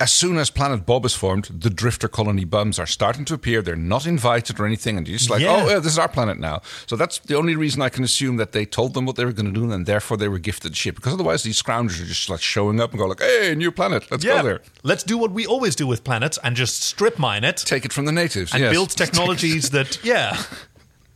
as 0.00 0.12
soon 0.12 0.38
as 0.38 0.50
Planet 0.50 0.86
Bob 0.86 1.04
is 1.04 1.14
formed, 1.14 1.44
the 1.44 1.68
drifter 1.70 2.08
colony 2.08 2.44
bums 2.44 2.78
are 2.78 2.86
starting 2.86 3.24
to 3.26 3.34
appear. 3.34 3.60
They're 3.62 3.76
not 3.76 4.06
invited 4.06 4.58
or 4.58 4.64
anything, 4.66 4.96
and 4.96 5.06
you're 5.06 5.18
just 5.18 5.30
like, 5.30 5.42
Yeah. 5.42 5.62
oh, 5.62 5.68
yeah, 5.68 5.78
this 5.78 5.92
is 5.92 5.98
our 5.98 6.08
planet 6.08 6.38
now. 6.40 6.62
So 6.86 6.96
that's 6.96 7.18
the 7.18 7.36
only 7.36 7.54
reason 7.54 7.82
I 7.82 7.90
can 7.90 8.02
assume 8.02 8.36
that 8.38 8.52
they 8.52 8.64
told 8.64 8.94
them 8.94 9.04
what 9.04 9.16
they 9.16 9.24
were 9.26 9.32
going 9.32 9.52
to 9.52 9.60
do, 9.60 9.70
and 9.70 9.84
therefore 9.84 10.16
they 10.16 10.28
were 10.28 10.38
gifted 10.38 10.72
the 10.72 10.76
ship. 10.76 10.96
Because 10.96 11.12
otherwise, 11.12 11.42
these 11.42 11.58
scoundrels 11.58 12.00
are 12.00 12.06
just 12.06 12.28
like 12.30 12.40
showing 12.40 12.80
up 12.80 12.90
and 12.90 12.98
go 12.98 13.06
like, 13.06 13.20
hey, 13.20 13.54
new 13.54 13.70
planet, 13.70 14.10
let's 14.10 14.24
Yeah. 14.24 14.38
go 14.38 14.42
there. 14.48 14.60
Let's 14.82 15.02
do 15.04 15.18
what 15.18 15.32
we 15.32 15.44
always 15.46 15.76
do 15.76 15.86
with 15.86 16.02
planets 16.02 16.38
and 16.42 16.56
just 16.56 16.82
strip 16.82 17.18
mine 17.18 17.44
it. 17.44 17.58
Take 17.58 17.84
it 17.84 17.92
from 17.92 18.06
the 18.06 18.12
natives. 18.12 18.52
and 18.54 18.62
yes. 18.62 18.72
build 18.72 18.90
technologies 18.90 19.70
that, 19.70 19.98
yeah, 20.02 20.42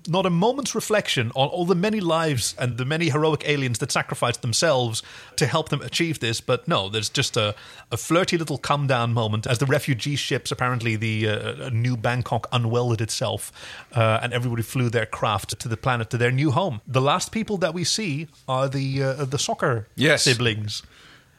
not 0.08 0.26
a 0.26 0.30
moment's 0.30 0.74
reflection 0.74 1.30
on 1.34 1.48
all 1.48 1.64
the 1.64 1.74
many 1.74 2.00
lives 2.00 2.54
and 2.58 2.76
the 2.78 2.84
many 2.84 3.08
heroic 3.10 3.42
aliens 3.48 3.78
that 3.78 3.90
sacrificed 3.92 4.42
themselves 4.42 5.02
to 5.36 5.46
help 5.46 5.68
them 5.70 5.80
achieve 5.80 6.20
this. 6.20 6.40
But 6.40 6.68
no, 6.68 6.88
there's 6.88 7.08
just 7.08 7.36
a, 7.36 7.54
a 7.90 7.96
flirty 7.96 8.36
little 8.36 8.58
come 8.58 8.86
down 8.86 9.12
moment 9.12 9.46
as 9.46 9.58
the 9.58 9.66
refugee 9.66 10.16
ships, 10.16 10.50
apparently 10.52 10.96
the 10.96 11.28
uh, 11.28 11.70
New 11.70 11.96
Bangkok, 11.96 12.46
unwelded 12.52 13.00
itself, 13.00 13.50
uh, 13.94 14.20
and 14.22 14.32
everybody 14.32 14.62
flew 14.62 14.90
their 14.90 15.06
craft 15.06 15.58
to 15.60 15.68
the 15.68 15.76
planet 15.76 16.10
to 16.10 16.18
their 16.18 16.30
new 16.32 16.50
home. 16.50 16.80
The 16.86 17.00
last 17.00 17.32
people 17.32 17.56
that 17.58 17.72
we 17.74 17.84
see 17.84 18.28
are 18.48 18.68
the 18.68 19.02
uh, 19.02 19.24
the 19.24 19.38
soccer 19.38 19.86
Yes. 19.96 20.22
siblings. 20.24 20.82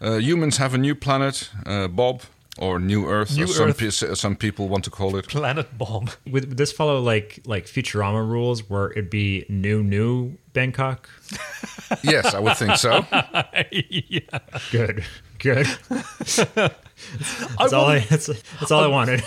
Uh, 0.01 0.15
humans 0.17 0.57
have 0.57 0.73
a 0.73 0.77
new 0.77 0.93
planet, 0.95 1.49
uh, 1.65 1.87
Bob, 1.87 2.21
or 2.57 2.79
New 2.79 3.07
Earth, 3.09 3.35
New 3.35 3.43
as 3.43 3.55
some, 3.55 3.69
Earth. 3.69 3.77
pe- 3.79 3.89
some 4.15 4.35
people 4.35 4.67
want 4.69 4.83
to 4.85 4.89
call 4.89 5.15
it. 5.17 5.27
Planet 5.27 5.77
Bomb. 5.77 6.09
would 6.25 6.45
would 6.49 6.57
this 6.57 6.71
follow 6.71 6.99
like 6.99 7.41
like 7.45 7.65
Futurama 7.65 8.27
rules 8.27 8.69
where 8.69 8.91
it'd 8.91 9.09
be 9.09 9.45
new 9.49 9.83
new 9.83 10.37
Bangkok? 10.53 11.09
yes, 12.03 12.33
I 12.33 12.39
would 12.39 12.57
think 12.57 12.77
so. 12.77 13.05
yeah. 13.71 14.39
Good, 14.71 15.03
good. 15.39 15.67
That's 15.89 17.73
all 17.73 17.85
I. 17.85 17.99
That's, 17.99 18.27
that's 18.27 18.71
all 18.71 18.83
I 18.83 18.87
wanted. 18.87 19.23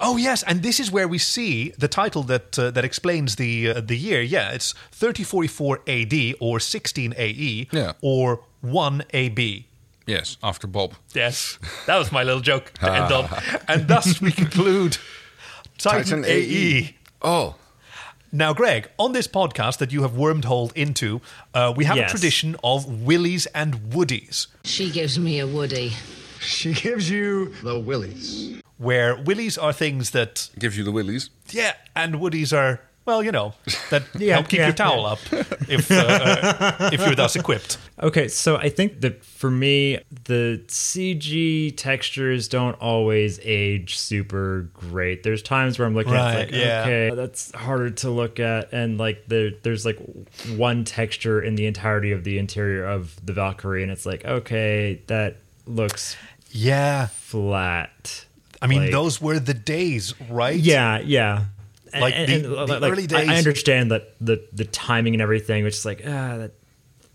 Oh 0.00 0.16
yes, 0.16 0.42
and 0.42 0.62
this 0.62 0.80
is 0.80 0.90
where 0.90 1.06
we 1.06 1.18
see 1.18 1.70
the 1.78 1.86
title 1.86 2.24
that 2.24 2.58
uh, 2.58 2.70
that 2.72 2.84
explains 2.84 3.36
the 3.36 3.70
uh, 3.70 3.80
the 3.80 3.96
year. 3.96 4.20
Yeah, 4.20 4.50
it's 4.50 4.72
3044 4.90 5.82
AD 5.86 6.34
or 6.40 6.58
16 6.58 7.14
AE 7.16 7.68
Yeah. 7.70 7.92
or 8.02 8.40
1 8.62 9.04
AB. 9.14 9.68
Yes, 10.06 10.36
after 10.42 10.66
Bob. 10.66 10.94
Yes, 11.14 11.58
that 11.86 11.96
was 11.96 12.12
my 12.12 12.22
little 12.22 12.40
joke 12.42 12.72
to 12.80 12.92
end 12.92 13.12
on. 13.12 13.28
And 13.68 13.88
thus 13.88 14.20
we 14.20 14.32
conclude 14.32 14.98
Titan, 15.78 16.22
Titan 16.22 16.24
AE. 16.26 16.76
AE. 16.78 16.96
Oh, 17.22 17.54
Now, 18.32 18.52
Greg, 18.52 18.90
on 18.98 19.12
this 19.12 19.28
podcast 19.28 19.78
that 19.78 19.92
you 19.92 20.02
have 20.02 20.16
wormed 20.16 20.44
hole 20.44 20.70
into, 20.74 21.20
uh, 21.54 21.72
we 21.76 21.84
have 21.84 21.96
Yes. 21.96 22.10
a 22.10 22.16
tradition 22.16 22.56
of 22.64 22.84
Willies 23.06 23.46
and 23.54 23.74
Woodies, 23.94 24.48
She 24.64 24.90
gives 24.90 25.18
me 25.18 25.38
a 25.40 25.46
Woody. 25.46 25.92
She 26.40 26.72
gives 26.74 27.08
you 27.08 27.54
the 27.62 27.78
willies. 27.78 28.60
where 28.76 29.16
Willies 29.16 29.56
are 29.56 29.72
things 29.72 30.10
that, 30.10 30.50
give 30.58 30.76
you 30.76 30.84
the 30.84 30.92
willies. 30.92 31.30
yeah, 31.50 31.72
and 31.96 32.16
Woodies 32.16 32.52
are, 32.52 32.80
well, 33.06 33.22
you 33.22 33.32
know, 33.32 33.54
that 33.90 34.02
Yeah, 34.18 34.34
help 34.34 34.48
keep 34.48 34.58
yeah, 34.58 34.66
your 34.66 34.74
towel 34.74 35.02
yeah. 35.02 35.08
up 35.08 35.18
if, 35.68 35.90
uh, 35.90 35.94
uh, 35.94 36.90
if 36.92 37.00
you're 37.00 37.14
thus 37.14 37.36
equipped. 37.36 37.78
Okay, 38.02 38.28
so 38.28 38.56
I 38.56 38.68
think 38.70 39.00
that 39.02 39.24
for 39.24 39.50
me, 39.50 39.98
the 40.24 40.62
CG 40.68 41.76
textures 41.76 42.48
don't 42.48 42.74
always 42.80 43.38
age 43.42 43.98
super 43.98 44.68
great. 44.74 45.22
There's 45.22 45.42
times 45.42 45.78
where 45.78 45.86
I'm 45.86 45.94
looking 45.94 46.12
Right, 46.12 46.34
at 46.34 46.52
like, 46.52 46.54
okay, 46.54 47.10
that's 47.14 47.54
harder 47.54 47.90
to 47.90 48.10
look 48.10 48.40
at, 48.40 48.72
and 48.72 48.98
like 48.98 49.26
there, 49.28 49.50
there's 49.62 49.84
like 49.86 49.98
one 50.56 50.84
texture 50.84 51.40
in 51.42 51.54
the 51.54 51.66
entirety 51.66 52.12
of 52.12 52.24
the 52.24 52.38
interior 52.38 52.84
of 52.84 53.14
the 53.24 53.32
Valkyrie, 53.32 53.82
and 53.82 53.92
it's 53.92 54.06
like, 54.06 54.24
okay, 54.24 55.00
that 55.06 55.36
looks 55.66 56.16
yeah 56.50 57.06
flat. 57.06 58.24
I 58.62 58.66
mean, 58.66 58.82
Like- 58.82 58.92
those 58.92 59.20
were 59.20 59.38
the 59.38 59.54
days, 59.54 60.14
right? 60.30 60.56
Yeah, 60.56 60.98
yeah. 61.00 61.44
Like 62.00 62.14
And- 62.16 62.28
the- 62.28 62.34
and, 62.60 62.68
the 62.68 62.78
like, 62.80 62.92
early 62.92 63.04
I- 63.04 63.06
days. 63.06 63.28
I 63.28 63.36
understand 63.36 63.90
that 63.90 64.14
the 64.20 64.42
the 64.52 64.64
timing 64.64 65.14
and 65.14 65.22
everything, 65.22 65.64
which 65.64 65.74
is 65.74 65.84
like, 65.84 66.02
ah, 66.06 66.36
that 66.38 66.52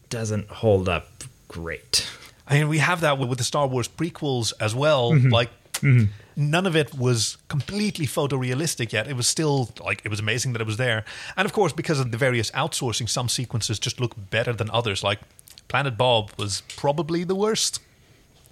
doesn't 0.09 0.49
hold 0.49 0.87
up 0.89 1.23
great. 1.47 2.07
I 2.47 2.55
mean, 2.59 2.67
we 2.69 2.79
have 2.79 3.01
that 3.01 3.17
with, 3.19 3.29
with 3.29 3.37
the 3.37 3.43
Star 3.43 3.67
Wars 3.67 3.87
prequels 3.87 4.53
as 4.59 4.73
well. 4.73 5.11
Mhm. 5.11 5.31
Like, 5.31 5.49
Mhm. 5.81 6.09
none 6.35 6.65
of 6.65 6.75
it 6.75 6.93
was 6.95 7.37
completely 7.47 8.07
photorealistic 8.07 8.91
yet. 8.91 9.07
It 9.07 9.15
was 9.15 9.27
still 9.27 9.69
like 9.85 10.01
it 10.03 10.09
was 10.09 10.19
amazing 10.19 10.53
that 10.53 10.61
it 10.61 10.67
was 10.67 10.77
there. 10.77 11.05
And 11.37 11.45
of 11.45 11.53
course, 11.53 11.73
because 11.73 11.99
of 11.99 12.11
the 12.11 12.17
various 12.17 12.49
outsourcing, 12.51 13.07
some 13.09 13.29
sequences 13.29 13.77
just 13.79 13.99
look 13.99 14.13
better 14.31 14.53
than 14.53 14.69
others. 14.71 15.03
Like 15.03 15.19
Planet 15.67 15.95
Bob 15.97 16.31
was 16.37 16.63
probably 16.75 17.23
the 17.23 17.35
worst. 17.35 17.79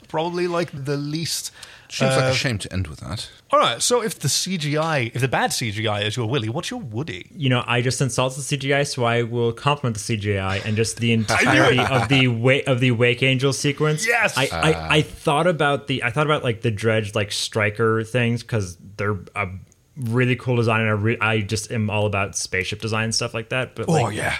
Probably 0.07 0.47
like 0.47 0.69
the 0.85 0.95
least. 0.95 1.51
Seems 1.89 2.15
like 2.15 2.25
uh, 2.25 2.27
a 2.27 2.33
shame 2.33 2.57
to 2.59 2.73
end 2.73 2.87
with 2.87 2.99
that. 2.99 3.29
All 3.51 3.59
right, 3.59 3.81
so 3.81 4.01
if 4.03 4.19
the 4.19 4.27
CGI, 4.27 5.11
if 5.15 5.21
the 5.21 5.27
bad 5.27 5.51
CGI 5.51 6.03
is 6.05 6.17
your 6.17 6.27
Willy, 6.27 6.49
what's 6.49 6.69
your 6.69 6.81
Woody? 6.81 7.27
You 7.33 7.49
know, 7.49 7.63
I 7.65 7.81
just 7.81 8.01
insulted 8.01 8.43
the 8.43 8.57
CGI, 8.57 8.85
so 8.85 9.05
I 9.05 9.23
will 9.23 9.53
compliment 9.53 9.97
the 9.97 10.17
CGI 10.17 10.65
and 10.65 10.75
just 10.75 10.97
the 10.97 11.11
entirety 11.13 11.79
of 11.79 12.09
the 12.09 12.27
wa- 12.27 12.59
of 12.67 12.79
the 12.81 12.91
Wake 12.91 13.23
Angel 13.23 13.53
sequence. 13.53 14.05
Yes! 14.05 14.37
I, 14.37 14.49
Ah. 14.51 14.61
I, 14.89 14.97
I 14.97 15.01
thought 15.01 15.47
about 15.47 15.87
the 15.87 16.03
I 16.03 16.11
thought 16.11 16.25
about 16.27 16.43
like 16.43 16.61
the 16.61 16.71
Drej 16.71 17.15
like 17.15 17.31
striker 17.31 18.03
things 18.03 18.41
because 18.43 18.77
they're 18.97 19.17
a 19.35 19.47
really 19.95 20.35
cool 20.35 20.57
design, 20.57 20.81
and 20.81 20.89
I, 20.89 20.93
re- 20.93 21.17
I 21.19 21.39
just 21.41 21.71
am 21.71 21.89
all 21.89 22.05
about 22.05 22.35
spaceship 22.35 22.81
design 22.81 23.05
and 23.05 23.15
stuff 23.15 23.33
like 23.33 23.49
that. 23.49 23.75
But 23.75 23.87
Oh, 23.89 23.93
like, 23.93 24.15
yeah. 24.15 24.37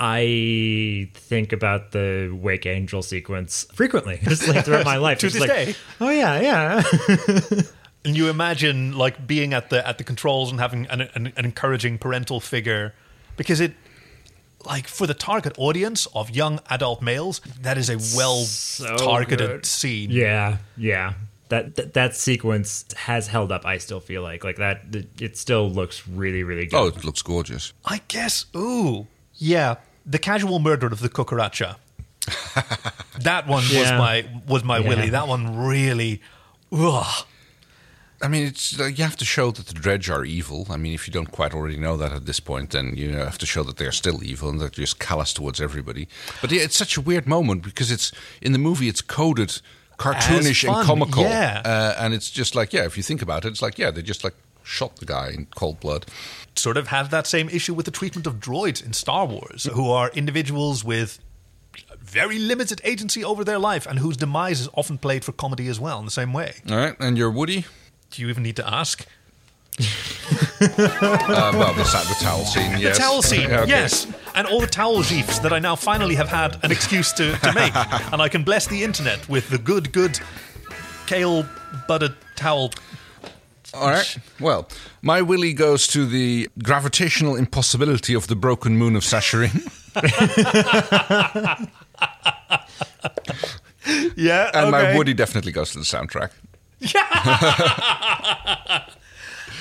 I 0.00 1.10
think 1.14 1.52
about 1.52 1.90
the 1.90 2.30
Wake 2.32 2.66
Angel 2.66 3.02
sequence 3.02 3.66
frequently, 3.74 4.20
just 4.22 4.46
like 4.46 4.64
throughout 4.64 4.84
my 4.84 4.96
life. 4.98 5.18
To 5.18 5.28
this 5.28 5.40
like, 5.40 5.50
day. 5.50 5.74
Oh 6.00 6.10
yeah, 6.10 6.40
yeah. 6.40 7.62
And 8.04 8.16
you 8.16 8.30
imagine 8.30 8.96
like 8.96 9.26
being 9.26 9.52
at 9.52 9.70
the 9.70 9.86
at 9.86 9.98
the 9.98 10.04
controls 10.04 10.50
and 10.50 10.60
having 10.60 10.86
an, 10.86 11.02
an, 11.14 11.32
an 11.36 11.44
encouraging 11.44 11.98
parental 11.98 12.40
figure, 12.40 12.94
because 13.36 13.60
it, 13.60 13.74
like 14.64 14.86
for 14.86 15.06
the 15.06 15.14
target 15.14 15.52
audience 15.58 16.06
of 16.14 16.30
young 16.30 16.60
adult 16.70 17.02
males, 17.02 17.40
that 17.60 17.76
is 17.76 17.90
a 17.90 17.98
well 18.16 18.46
targeted 18.98 19.48
good. 19.48 19.66
scene. 19.66 20.10
Yeah, 20.10 20.58
yeah. 20.76 21.14
That, 21.48 21.74
that 21.74 21.94
that 21.94 22.14
sequence 22.14 22.84
has 22.96 23.26
held 23.26 23.50
up. 23.50 23.66
I 23.66 23.78
still 23.78 24.00
feel 24.00 24.22
like 24.22 24.44
like 24.44 24.56
that. 24.56 24.84
It 25.18 25.36
still 25.36 25.68
looks 25.68 26.06
really 26.06 26.44
really 26.44 26.66
good. 26.66 26.76
Oh, 26.76 26.86
it 26.86 27.04
looks 27.04 27.20
gorgeous. 27.20 27.72
I 27.84 28.00
guess. 28.06 28.46
Ooh, 28.56 29.08
yeah. 29.34 29.74
The 30.08 30.18
casual 30.18 30.58
murder 30.58 30.86
of 30.86 31.00
the 31.00 31.08
cucaracha. 31.08 31.76
that 33.20 33.46
one 33.46 33.62
was 33.62 33.90
my 33.90 34.26
was 34.46 34.64
my 34.64 34.78
Yeah. 34.78 34.88
Willy. 34.88 35.10
That 35.10 35.28
one 35.28 35.56
really. 35.56 36.20
Ugh. 36.72 37.26
I 38.20 38.26
mean, 38.26 38.46
it's 38.46 38.78
uh, 38.78 38.86
you 38.86 39.04
have 39.04 39.16
to 39.16 39.24
show 39.24 39.52
that 39.52 39.66
the 39.66 39.74
Drej 39.74 40.12
are 40.12 40.24
evil. 40.24 40.66
I 40.70 40.76
mean, 40.76 40.92
if 40.92 41.06
you 41.06 41.12
don't 41.12 41.30
quite 41.30 41.54
already 41.54 41.76
know 41.76 41.96
that 41.96 42.12
at 42.12 42.26
this 42.26 42.40
point, 42.40 42.70
then 42.70 42.94
you 42.96 43.12
have 43.12 43.38
to 43.38 43.46
show 43.46 43.62
that 43.62 43.76
they 43.76 43.86
are 43.86 43.92
still 43.92 44.24
evil 44.24 44.48
and 44.48 44.58
that 44.60 44.74
they're 44.74 44.84
just 44.84 44.98
callous 44.98 45.32
towards 45.32 45.60
everybody. 45.60 46.08
But 46.40 46.50
yeah, 46.50 46.62
it's 46.62 46.76
such 46.76 46.96
a 46.96 47.00
weird 47.00 47.28
moment 47.28 47.62
because 47.62 47.92
it's 47.92 48.10
in 48.42 48.52
the 48.52 48.58
movie, 48.58 48.88
it's 48.88 49.02
coded 49.02 49.60
cartoonish 49.98 50.64
and 50.64 50.86
comical, 50.86 51.22
yeah. 51.22 51.62
uh, 51.64 51.94
and 51.98 52.14
it's 52.14 52.30
just 52.30 52.54
like 52.54 52.72
yeah, 52.72 52.84
if 52.84 52.96
you 52.96 53.02
think 53.02 53.22
about 53.22 53.44
it, 53.44 53.48
it's 53.48 53.62
like 53.62 53.78
yeah, 53.78 53.90
they 53.90 54.02
just 54.02 54.24
like 54.24 54.34
shot 54.64 54.96
the 54.96 55.06
guy 55.06 55.30
in 55.30 55.46
cold 55.54 55.78
blood. 55.80 56.06
Sort 56.58 56.76
of 56.76 56.88
had 56.88 57.10
that 57.10 57.26
same 57.26 57.48
issue 57.48 57.74
with 57.74 57.86
the 57.86 57.92
treatment 57.92 58.26
of 58.26 58.34
droids 58.40 58.84
in 58.84 58.92
Star 58.92 59.26
Wars, 59.26 59.64
who 59.72 59.90
are 59.90 60.10
individuals 60.10 60.84
with 60.84 61.18
very 62.00 62.38
limited 62.38 62.80
agency 62.84 63.22
over 63.24 63.44
their 63.44 63.58
life 63.58 63.86
and 63.86 63.98
whose 63.98 64.16
demise 64.16 64.60
is 64.60 64.68
often 64.74 64.98
played 64.98 65.24
for 65.24 65.32
comedy 65.32 65.68
as 65.68 65.78
well 65.78 65.98
in 65.98 66.04
the 66.04 66.10
same 66.10 66.32
way. 66.32 66.54
All 66.70 66.76
right, 66.76 66.96
and 66.98 67.16
your 67.18 67.30
Woody. 67.30 67.64
Do 68.10 68.22
you 68.22 68.28
even 68.28 68.42
need 68.42 68.56
to 68.56 68.66
ask? 68.68 69.06
Uh, 69.80 71.52
well, 71.54 71.72
the, 71.74 71.82
the 71.84 72.16
towel 72.20 72.44
scene, 72.44 72.78
yes. 72.78 72.96
The 72.96 73.02
towel 73.02 73.22
scene, 73.22 73.50
Okay. 73.52 73.68
yes. 73.68 74.06
And 74.34 74.46
all 74.46 74.60
the 74.60 74.66
towel 74.66 75.02
gifs 75.02 75.38
that 75.40 75.52
I 75.52 75.58
now 75.58 75.76
finally 75.76 76.14
have 76.16 76.28
had 76.28 76.58
an 76.64 76.72
excuse 76.72 77.12
to, 77.14 77.36
to 77.36 77.52
make. 77.52 77.74
and 78.12 78.20
I 78.20 78.28
can 78.28 78.42
bless 78.42 78.66
the 78.66 78.82
internet 78.82 79.28
with 79.28 79.48
the 79.50 79.58
good, 79.58 79.92
good 79.92 80.18
kale 81.06 81.46
buttered 81.86 82.14
towel. 82.36 82.72
All 83.74 83.88
right. 83.88 84.18
Well, 84.40 84.68
my 85.02 85.22
willy 85.22 85.52
goes 85.52 85.86
to 85.88 86.06
the 86.06 86.48
gravitational 86.62 87.36
impossibility 87.36 88.14
of 88.14 88.26
the 88.26 88.36
broken 88.36 88.76
moon 88.76 88.96
of 88.96 89.02
Sesharrim. 89.02 89.68
yeah, 94.16 94.50
and 94.54 94.70
my 94.70 94.82
okay. 94.82 94.96
Woody 94.96 95.14
definitely 95.14 95.52
goes 95.52 95.72
to 95.72 95.78
the 95.78 95.84
soundtrack. 95.84 96.30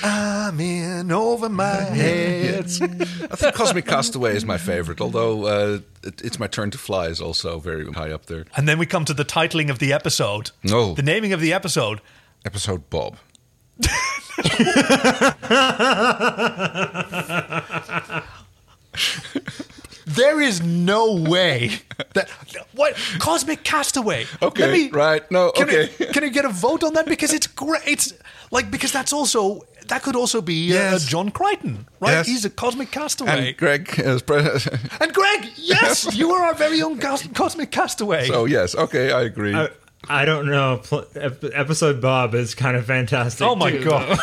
I'm 0.04 0.60
in 0.60 1.12
over 1.12 1.50
my 1.50 1.66
head. 1.66 2.66
I 2.66 3.36
think 3.36 3.56
Cosmic 3.56 3.86
Castaway 3.86 4.36
is 4.36 4.46
my 4.46 4.58
favorite, 4.58 5.02
although 5.02 5.46
uh, 5.46 5.80
it, 6.04 6.22
It's 6.24 6.40
My 6.40 6.48
Turn 6.48 6.72
to 6.72 6.78
Fly 6.78 7.08
is 7.08 7.20
also 7.20 7.60
very 7.60 7.92
high 7.92 8.12
up 8.12 8.28
there. 8.28 8.46
And 8.56 8.68
then 8.68 8.78
we 8.78 8.86
come 8.86 9.06
to 9.06 9.14
the 9.14 9.26
titling 9.26 9.70
of 9.70 9.80
the 9.80 9.94
episode. 9.94 10.52
No. 10.64 10.94
The 10.94 11.02
naming 11.02 11.34
of 11.34 11.42
the 11.42 11.52
episode. 11.52 12.02
Episode 12.46 12.90
Bob. 12.90 13.18
There 20.06 20.40
is 20.42 20.62
no 20.64 21.14
way 21.16 21.80
that 22.14 22.30
what 22.74 22.96
Cosmic 23.20 23.64
Castaway. 23.64 24.26
Okay, 24.42 24.72
me- 24.72 24.90
right. 24.90 25.30
No, 25.30 25.52
can 25.52 25.68
okay. 25.68 25.90
I, 26.00 26.06
can 26.14 26.24
I 26.24 26.30
get 26.30 26.46
a 26.46 26.50
vote 26.50 26.84
on 26.84 26.94
that 26.94 27.06
because 27.06 27.34
it's 27.34 27.46
great? 27.46 27.82
It's 27.86 28.14
like 28.50 28.72
because 28.72 28.94
that's 28.94 29.12
also 29.12 29.64
that 29.90 30.04
could 30.04 30.16
also 30.16 30.42
be 30.42 30.78
uh, 30.78 30.98
John 31.00 31.30
Crichton, 31.30 31.86
right? 32.00 32.12
Yes. 32.12 32.28
He's 32.28 32.46
a 32.46 32.50
Cosmic 32.50 32.90
Castaway. 32.90 33.50
And 33.50 33.58
Greg 33.58 34.00
as 34.00 34.22
president. 34.22 34.82
And 35.02 35.14
Greg, 35.14 35.50
yes, 35.56 36.16
you 36.16 36.32
are 36.32 36.44
our 36.46 36.54
very 36.56 36.82
own 36.82 37.00
cos- 37.00 37.28
Cosmic 37.34 37.72
Castaway. 37.72 38.28
so, 38.28 38.46
yes, 38.46 38.76
okay, 38.76 39.12
I 39.12 39.24
agree. 39.24 39.54
I, 39.56 39.70
I 40.10 40.26
don't 40.26 40.46
know. 40.48 40.80
Pl- 40.84 41.06
episode 41.54 42.02
Bob 42.02 42.34
is 42.34 42.56
kind 42.56 42.78
of 42.78 42.86
fantastic. 42.86 43.46
Oh 43.46 43.56
my 43.56 43.72
too, 43.72 43.84
god. 43.84 44.18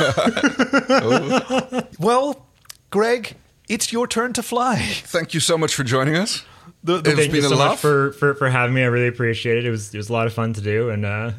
though. 0.89 1.83
well, 1.99 2.47
Greg, 2.91 3.37
it's 3.69 3.93
your 3.93 4.07
turn 4.07 4.33
to 4.35 4.43
fly. 4.43 4.77
Thank 4.77 5.35
you 5.35 5.41
so 5.41 5.59
much 5.59 5.75
for 5.75 5.85
joining 5.85 6.17
us. 6.17 6.45
The, 6.83 6.97
It's 6.97 7.09
Thank 7.09 7.19
you 7.33 7.41
been 7.41 7.45
a 7.45 7.49
so 7.49 7.57
much 7.57 7.79
for, 7.79 8.13
for, 8.13 8.35
for 8.35 8.49
having 8.51 8.75
me. 8.75 8.83
I 8.83 8.87
really 8.87 9.09
appreciate 9.09 9.59
it. 9.59 9.67
It 9.67 9.71
was 9.71 9.93
it 9.95 9.97
was 9.97 10.09
a 10.11 10.13
lot 10.13 10.27
of 10.27 10.33
fun 10.33 10.53
to 10.55 10.61
do, 10.61 10.91
and 10.91 11.05
uh, 11.05 11.33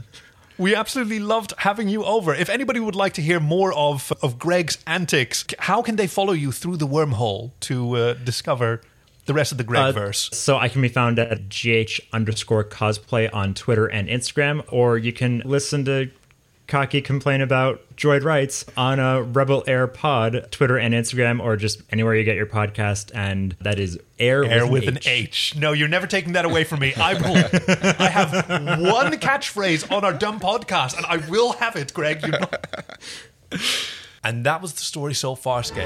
We 0.57 0.76
absolutely 0.76 1.20
loved 1.20 1.53
having 1.60 1.88
you 1.88 2.03
over. 2.03 2.34
If 2.34 2.49
anybody 2.49 2.80
would 2.80 2.95
like 2.95 3.14
to 3.14 3.22
hear 3.22 3.40
more 3.40 3.74
of, 3.74 4.12
of 4.22 4.40
Greg's 4.40 4.78
antics, 4.88 5.45
how 5.60 5.82
can 5.82 5.98
they 5.98 6.07
follow 6.07 6.34
you 6.34 6.52
through 6.52 6.78
the 6.78 6.88
wormhole 6.88 7.52
to 7.62 7.95
uh, 7.95 8.14
discover 8.14 8.82
the 9.26 9.34
rest 9.34 9.52
of 9.52 9.58
the 9.58 9.64
Greg 9.64 9.84
Uh, 9.84 9.92
verse? 9.92 10.30
so 10.34 10.58
I 10.58 10.68
can 10.70 10.82
be 10.82 10.88
found 10.90 11.18
at 11.20 11.50
gh 11.50 12.00
underscore 12.14 12.64
cosplay 12.64 13.30
on 13.34 13.54
Twitter 13.54 13.86
and 13.88 14.08
Instagram, 14.08 14.64
or 14.72 14.98
you 14.98 15.12
can 15.14 15.42
listen 15.46 15.86
to 15.86 16.10
Cocky 16.68 17.00
complain 17.00 17.42
about 17.42 17.84
droid 17.96 18.24
rights 18.24 18.66
on 18.76 19.00
a 19.00 19.22
Rebel 19.22 19.64
Air 19.68 19.86
Pod, 19.86 20.48
Twitter 20.50 20.78
and 20.80 20.96
Instagram, 20.96 21.40
or 21.40 21.56
just 21.58 21.84
anywhere 21.92 22.16
you 22.16 22.24
get 22.24 22.36
your 22.36 22.48
podcast, 22.48 23.12
and 23.14 23.56
that 23.62 23.78
is 23.78 24.00
Air, 24.18 24.44
Air 24.44 24.66
with, 24.66 24.86
with 24.86 24.96
an 24.96 25.00
H. 25.06 25.54
No, 25.56 25.74
you're 25.74 25.88
never 25.88 26.08
taking 26.08 26.34
that 26.34 26.44
away 26.44 26.64
from 26.64 26.80
me. 26.80 26.96
I 26.96 27.14
will. 27.14 27.36
I 28.00 28.10
have 28.10 28.32
one 28.82 29.12
catchphrase 29.14 29.92
on 29.96 30.04
our 30.04 30.14
dumb 30.14 30.40
podcast, 30.40 30.98
and 30.98 31.06
I 31.06 31.18
will 31.30 31.54
have 31.54 31.76
it, 31.76 31.94
Greg. 31.94 32.24
You 32.24 32.30
know. 32.32 32.46
And 34.24 34.44
that 34.48 34.60
was 34.60 34.74
the 34.74 34.82
story 34.82 35.14
so 35.14 35.36
far, 35.36 35.62
Skate. 35.62 35.86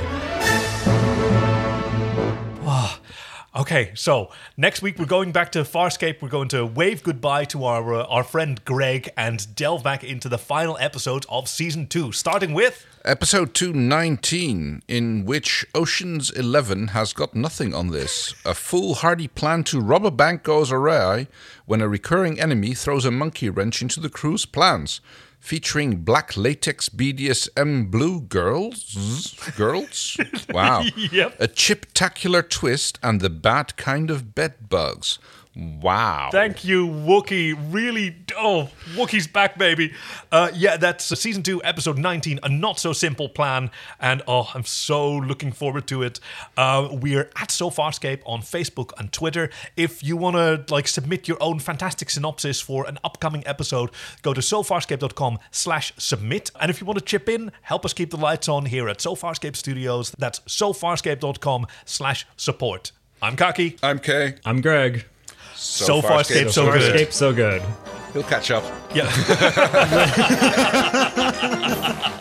Okay, 3.60 3.92
so 3.94 4.32
next 4.56 4.82
week 4.82 4.98
we're 4.98 5.06
going 5.06 5.34
back 5.34 5.52
to 5.52 5.64
Farscape. 5.64 6.22
We're 6.22 6.30
going 6.30 6.48
to 6.48 6.66
wave 6.66 7.04
goodbye 7.04 7.44
to 7.46 7.66
our 7.66 7.94
uh, 7.94 8.04
our 8.06 8.24
friend 8.24 8.64
Greg 8.64 9.10
and 9.18 9.54
delve 9.54 9.84
back 9.84 10.02
into 10.02 10.30
the 10.30 10.38
final 10.38 10.78
episode 10.80 11.26
of 11.28 11.50
season 11.50 11.86
two, 11.88 12.14
starting 12.14 12.54
with 12.54 12.88
Episode 13.04 13.54
219, 13.54 14.82
in 14.88 15.26
which 15.26 15.66
Ocean's 15.76 16.30
11 16.30 16.90
has 16.90 17.12
got 17.12 17.36
nothing 17.36 17.74
on 17.74 17.90
this. 17.90 18.34
A 18.46 18.54
foolhardy 18.54 19.28
plan 19.28 19.66
to 19.66 19.82
rob 19.82 20.06
a 20.06 20.12
bank 20.12 20.44
goes 20.44 20.72
awry 20.72 21.28
when 21.66 21.82
a 21.82 21.90
recurring 21.90 22.40
enemy 22.40 22.74
throws 22.74 23.04
a 23.04 23.12
monkey 23.12 23.50
wrench 23.50 23.82
into 23.82 24.00
the 24.00 24.10
crew's 24.10 24.46
plans. 24.46 25.02
Featuring 25.40 26.02
black 26.02 26.36
latex 26.38 26.90
BDSM 26.90 27.90
blue 27.90 28.22
girls. 28.22 29.36
Girls? 29.56 30.18
Wow. 30.50 30.84
Yep. 31.12 31.36
A 31.40 31.48
chip-tacular 31.48 32.48
twist 32.48 33.00
and 33.02 33.22
the 33.22 33.30
bad 33.30 33.78
kind 33.78 34.12
of 34.12 34.36
bed 34.36 34.70
bugs. 34.70 35.18
Wow. 35.60 36.30
Thank 36.32 36.64
you, 36.64 36.88
Wookie. 36.88 37.58
Really, 37.72 38.16
oh, 38.38 38.70
Wookie's 38.94 39.28
back, 39.28 39.58
baby. 39.58 39.94
Uh, 40.32 40.52
yeah, 40.54 40.78
that's 40.78 41.06
season 41.20 41.44
two, 41.44 41.62
episode 41.64 41.98
19, 41.98 42.40
A 42.44 42.50
Not 42.50 42.80
So 42.80 42.94
Simple 42.94 43.28
Plan. 43.28 43.70
And 44.00 44.22
oh, 44.26 44.50
I'm 44.54 44.64
so 44.64 45.12
looking 45.18 45.52
forward 45.52 45.86
to 45.88 46.04
it. 46.04 46.20
Uh, 46.56 46.88
we're 46.92 47.30
at 47.36 47.50
SoFarscape 47.50 48.22
on 48.26 48.42
Facebook 48.42 48.92
and 48.98 49.12
Twitter. 49.12 49.50
If 49.76 50.02
you 50.02 50.16
want 50.16 50.38
to 50.38 50.74
like 50.74 50.88
submit 50.88 51.28
your 51.28 51.42
own 51.42 51.60
fantastic 51.60 52.10
synopsis 52.10 52.62
for 52.62 52.88
an 52.88 52.98
upcoming 53.04 53.46
episode, 53.46 53.92
go 54.22 54.34
to 54.34 54.42
sofarscape.com 54.42 55.40
slash 55.52 55.92
submit. 55.98 56.52
And 56.62 56.70
if 56.70 56.80
you 56.80 56.88
want 56.88 57.00
to 57.00 57.06
chip 57.06 57.28
in, 57.28 57.52
help 57.64 57.84
us 57.84 57.94
keep 57.94 58.12
the 58.12 58.18
lights 58.18 58.48
on 58.48 58.66
here 58.66 58.88
at 58.88 59.00
SoFarscape 59.00 59.58
Studios. 59.58 60.12
That's 60.18 60.40
sofarscape.com 60.40 61.68
slash 61.84 62.26
support. 62.38 62.94
I'm 63.22 63.36
Kaki. 63.36 63.76
I'm 63.84 64.00
Kay. 64.00 64.36
I'm 64.46 64.62
Greg. 64.62 65.06
So, 65.60 66.02
Farscape, 66.02 66.52
so 66.52 66.72
good. 66.72 66.96
Farscape, 66.96 67.12
so 67.14 67.34
good. 67.34 67.62
He'll 68.14 68.24
catch 68.24 68.50
up. 68.50 68.64
Yeah. 68.96 69.06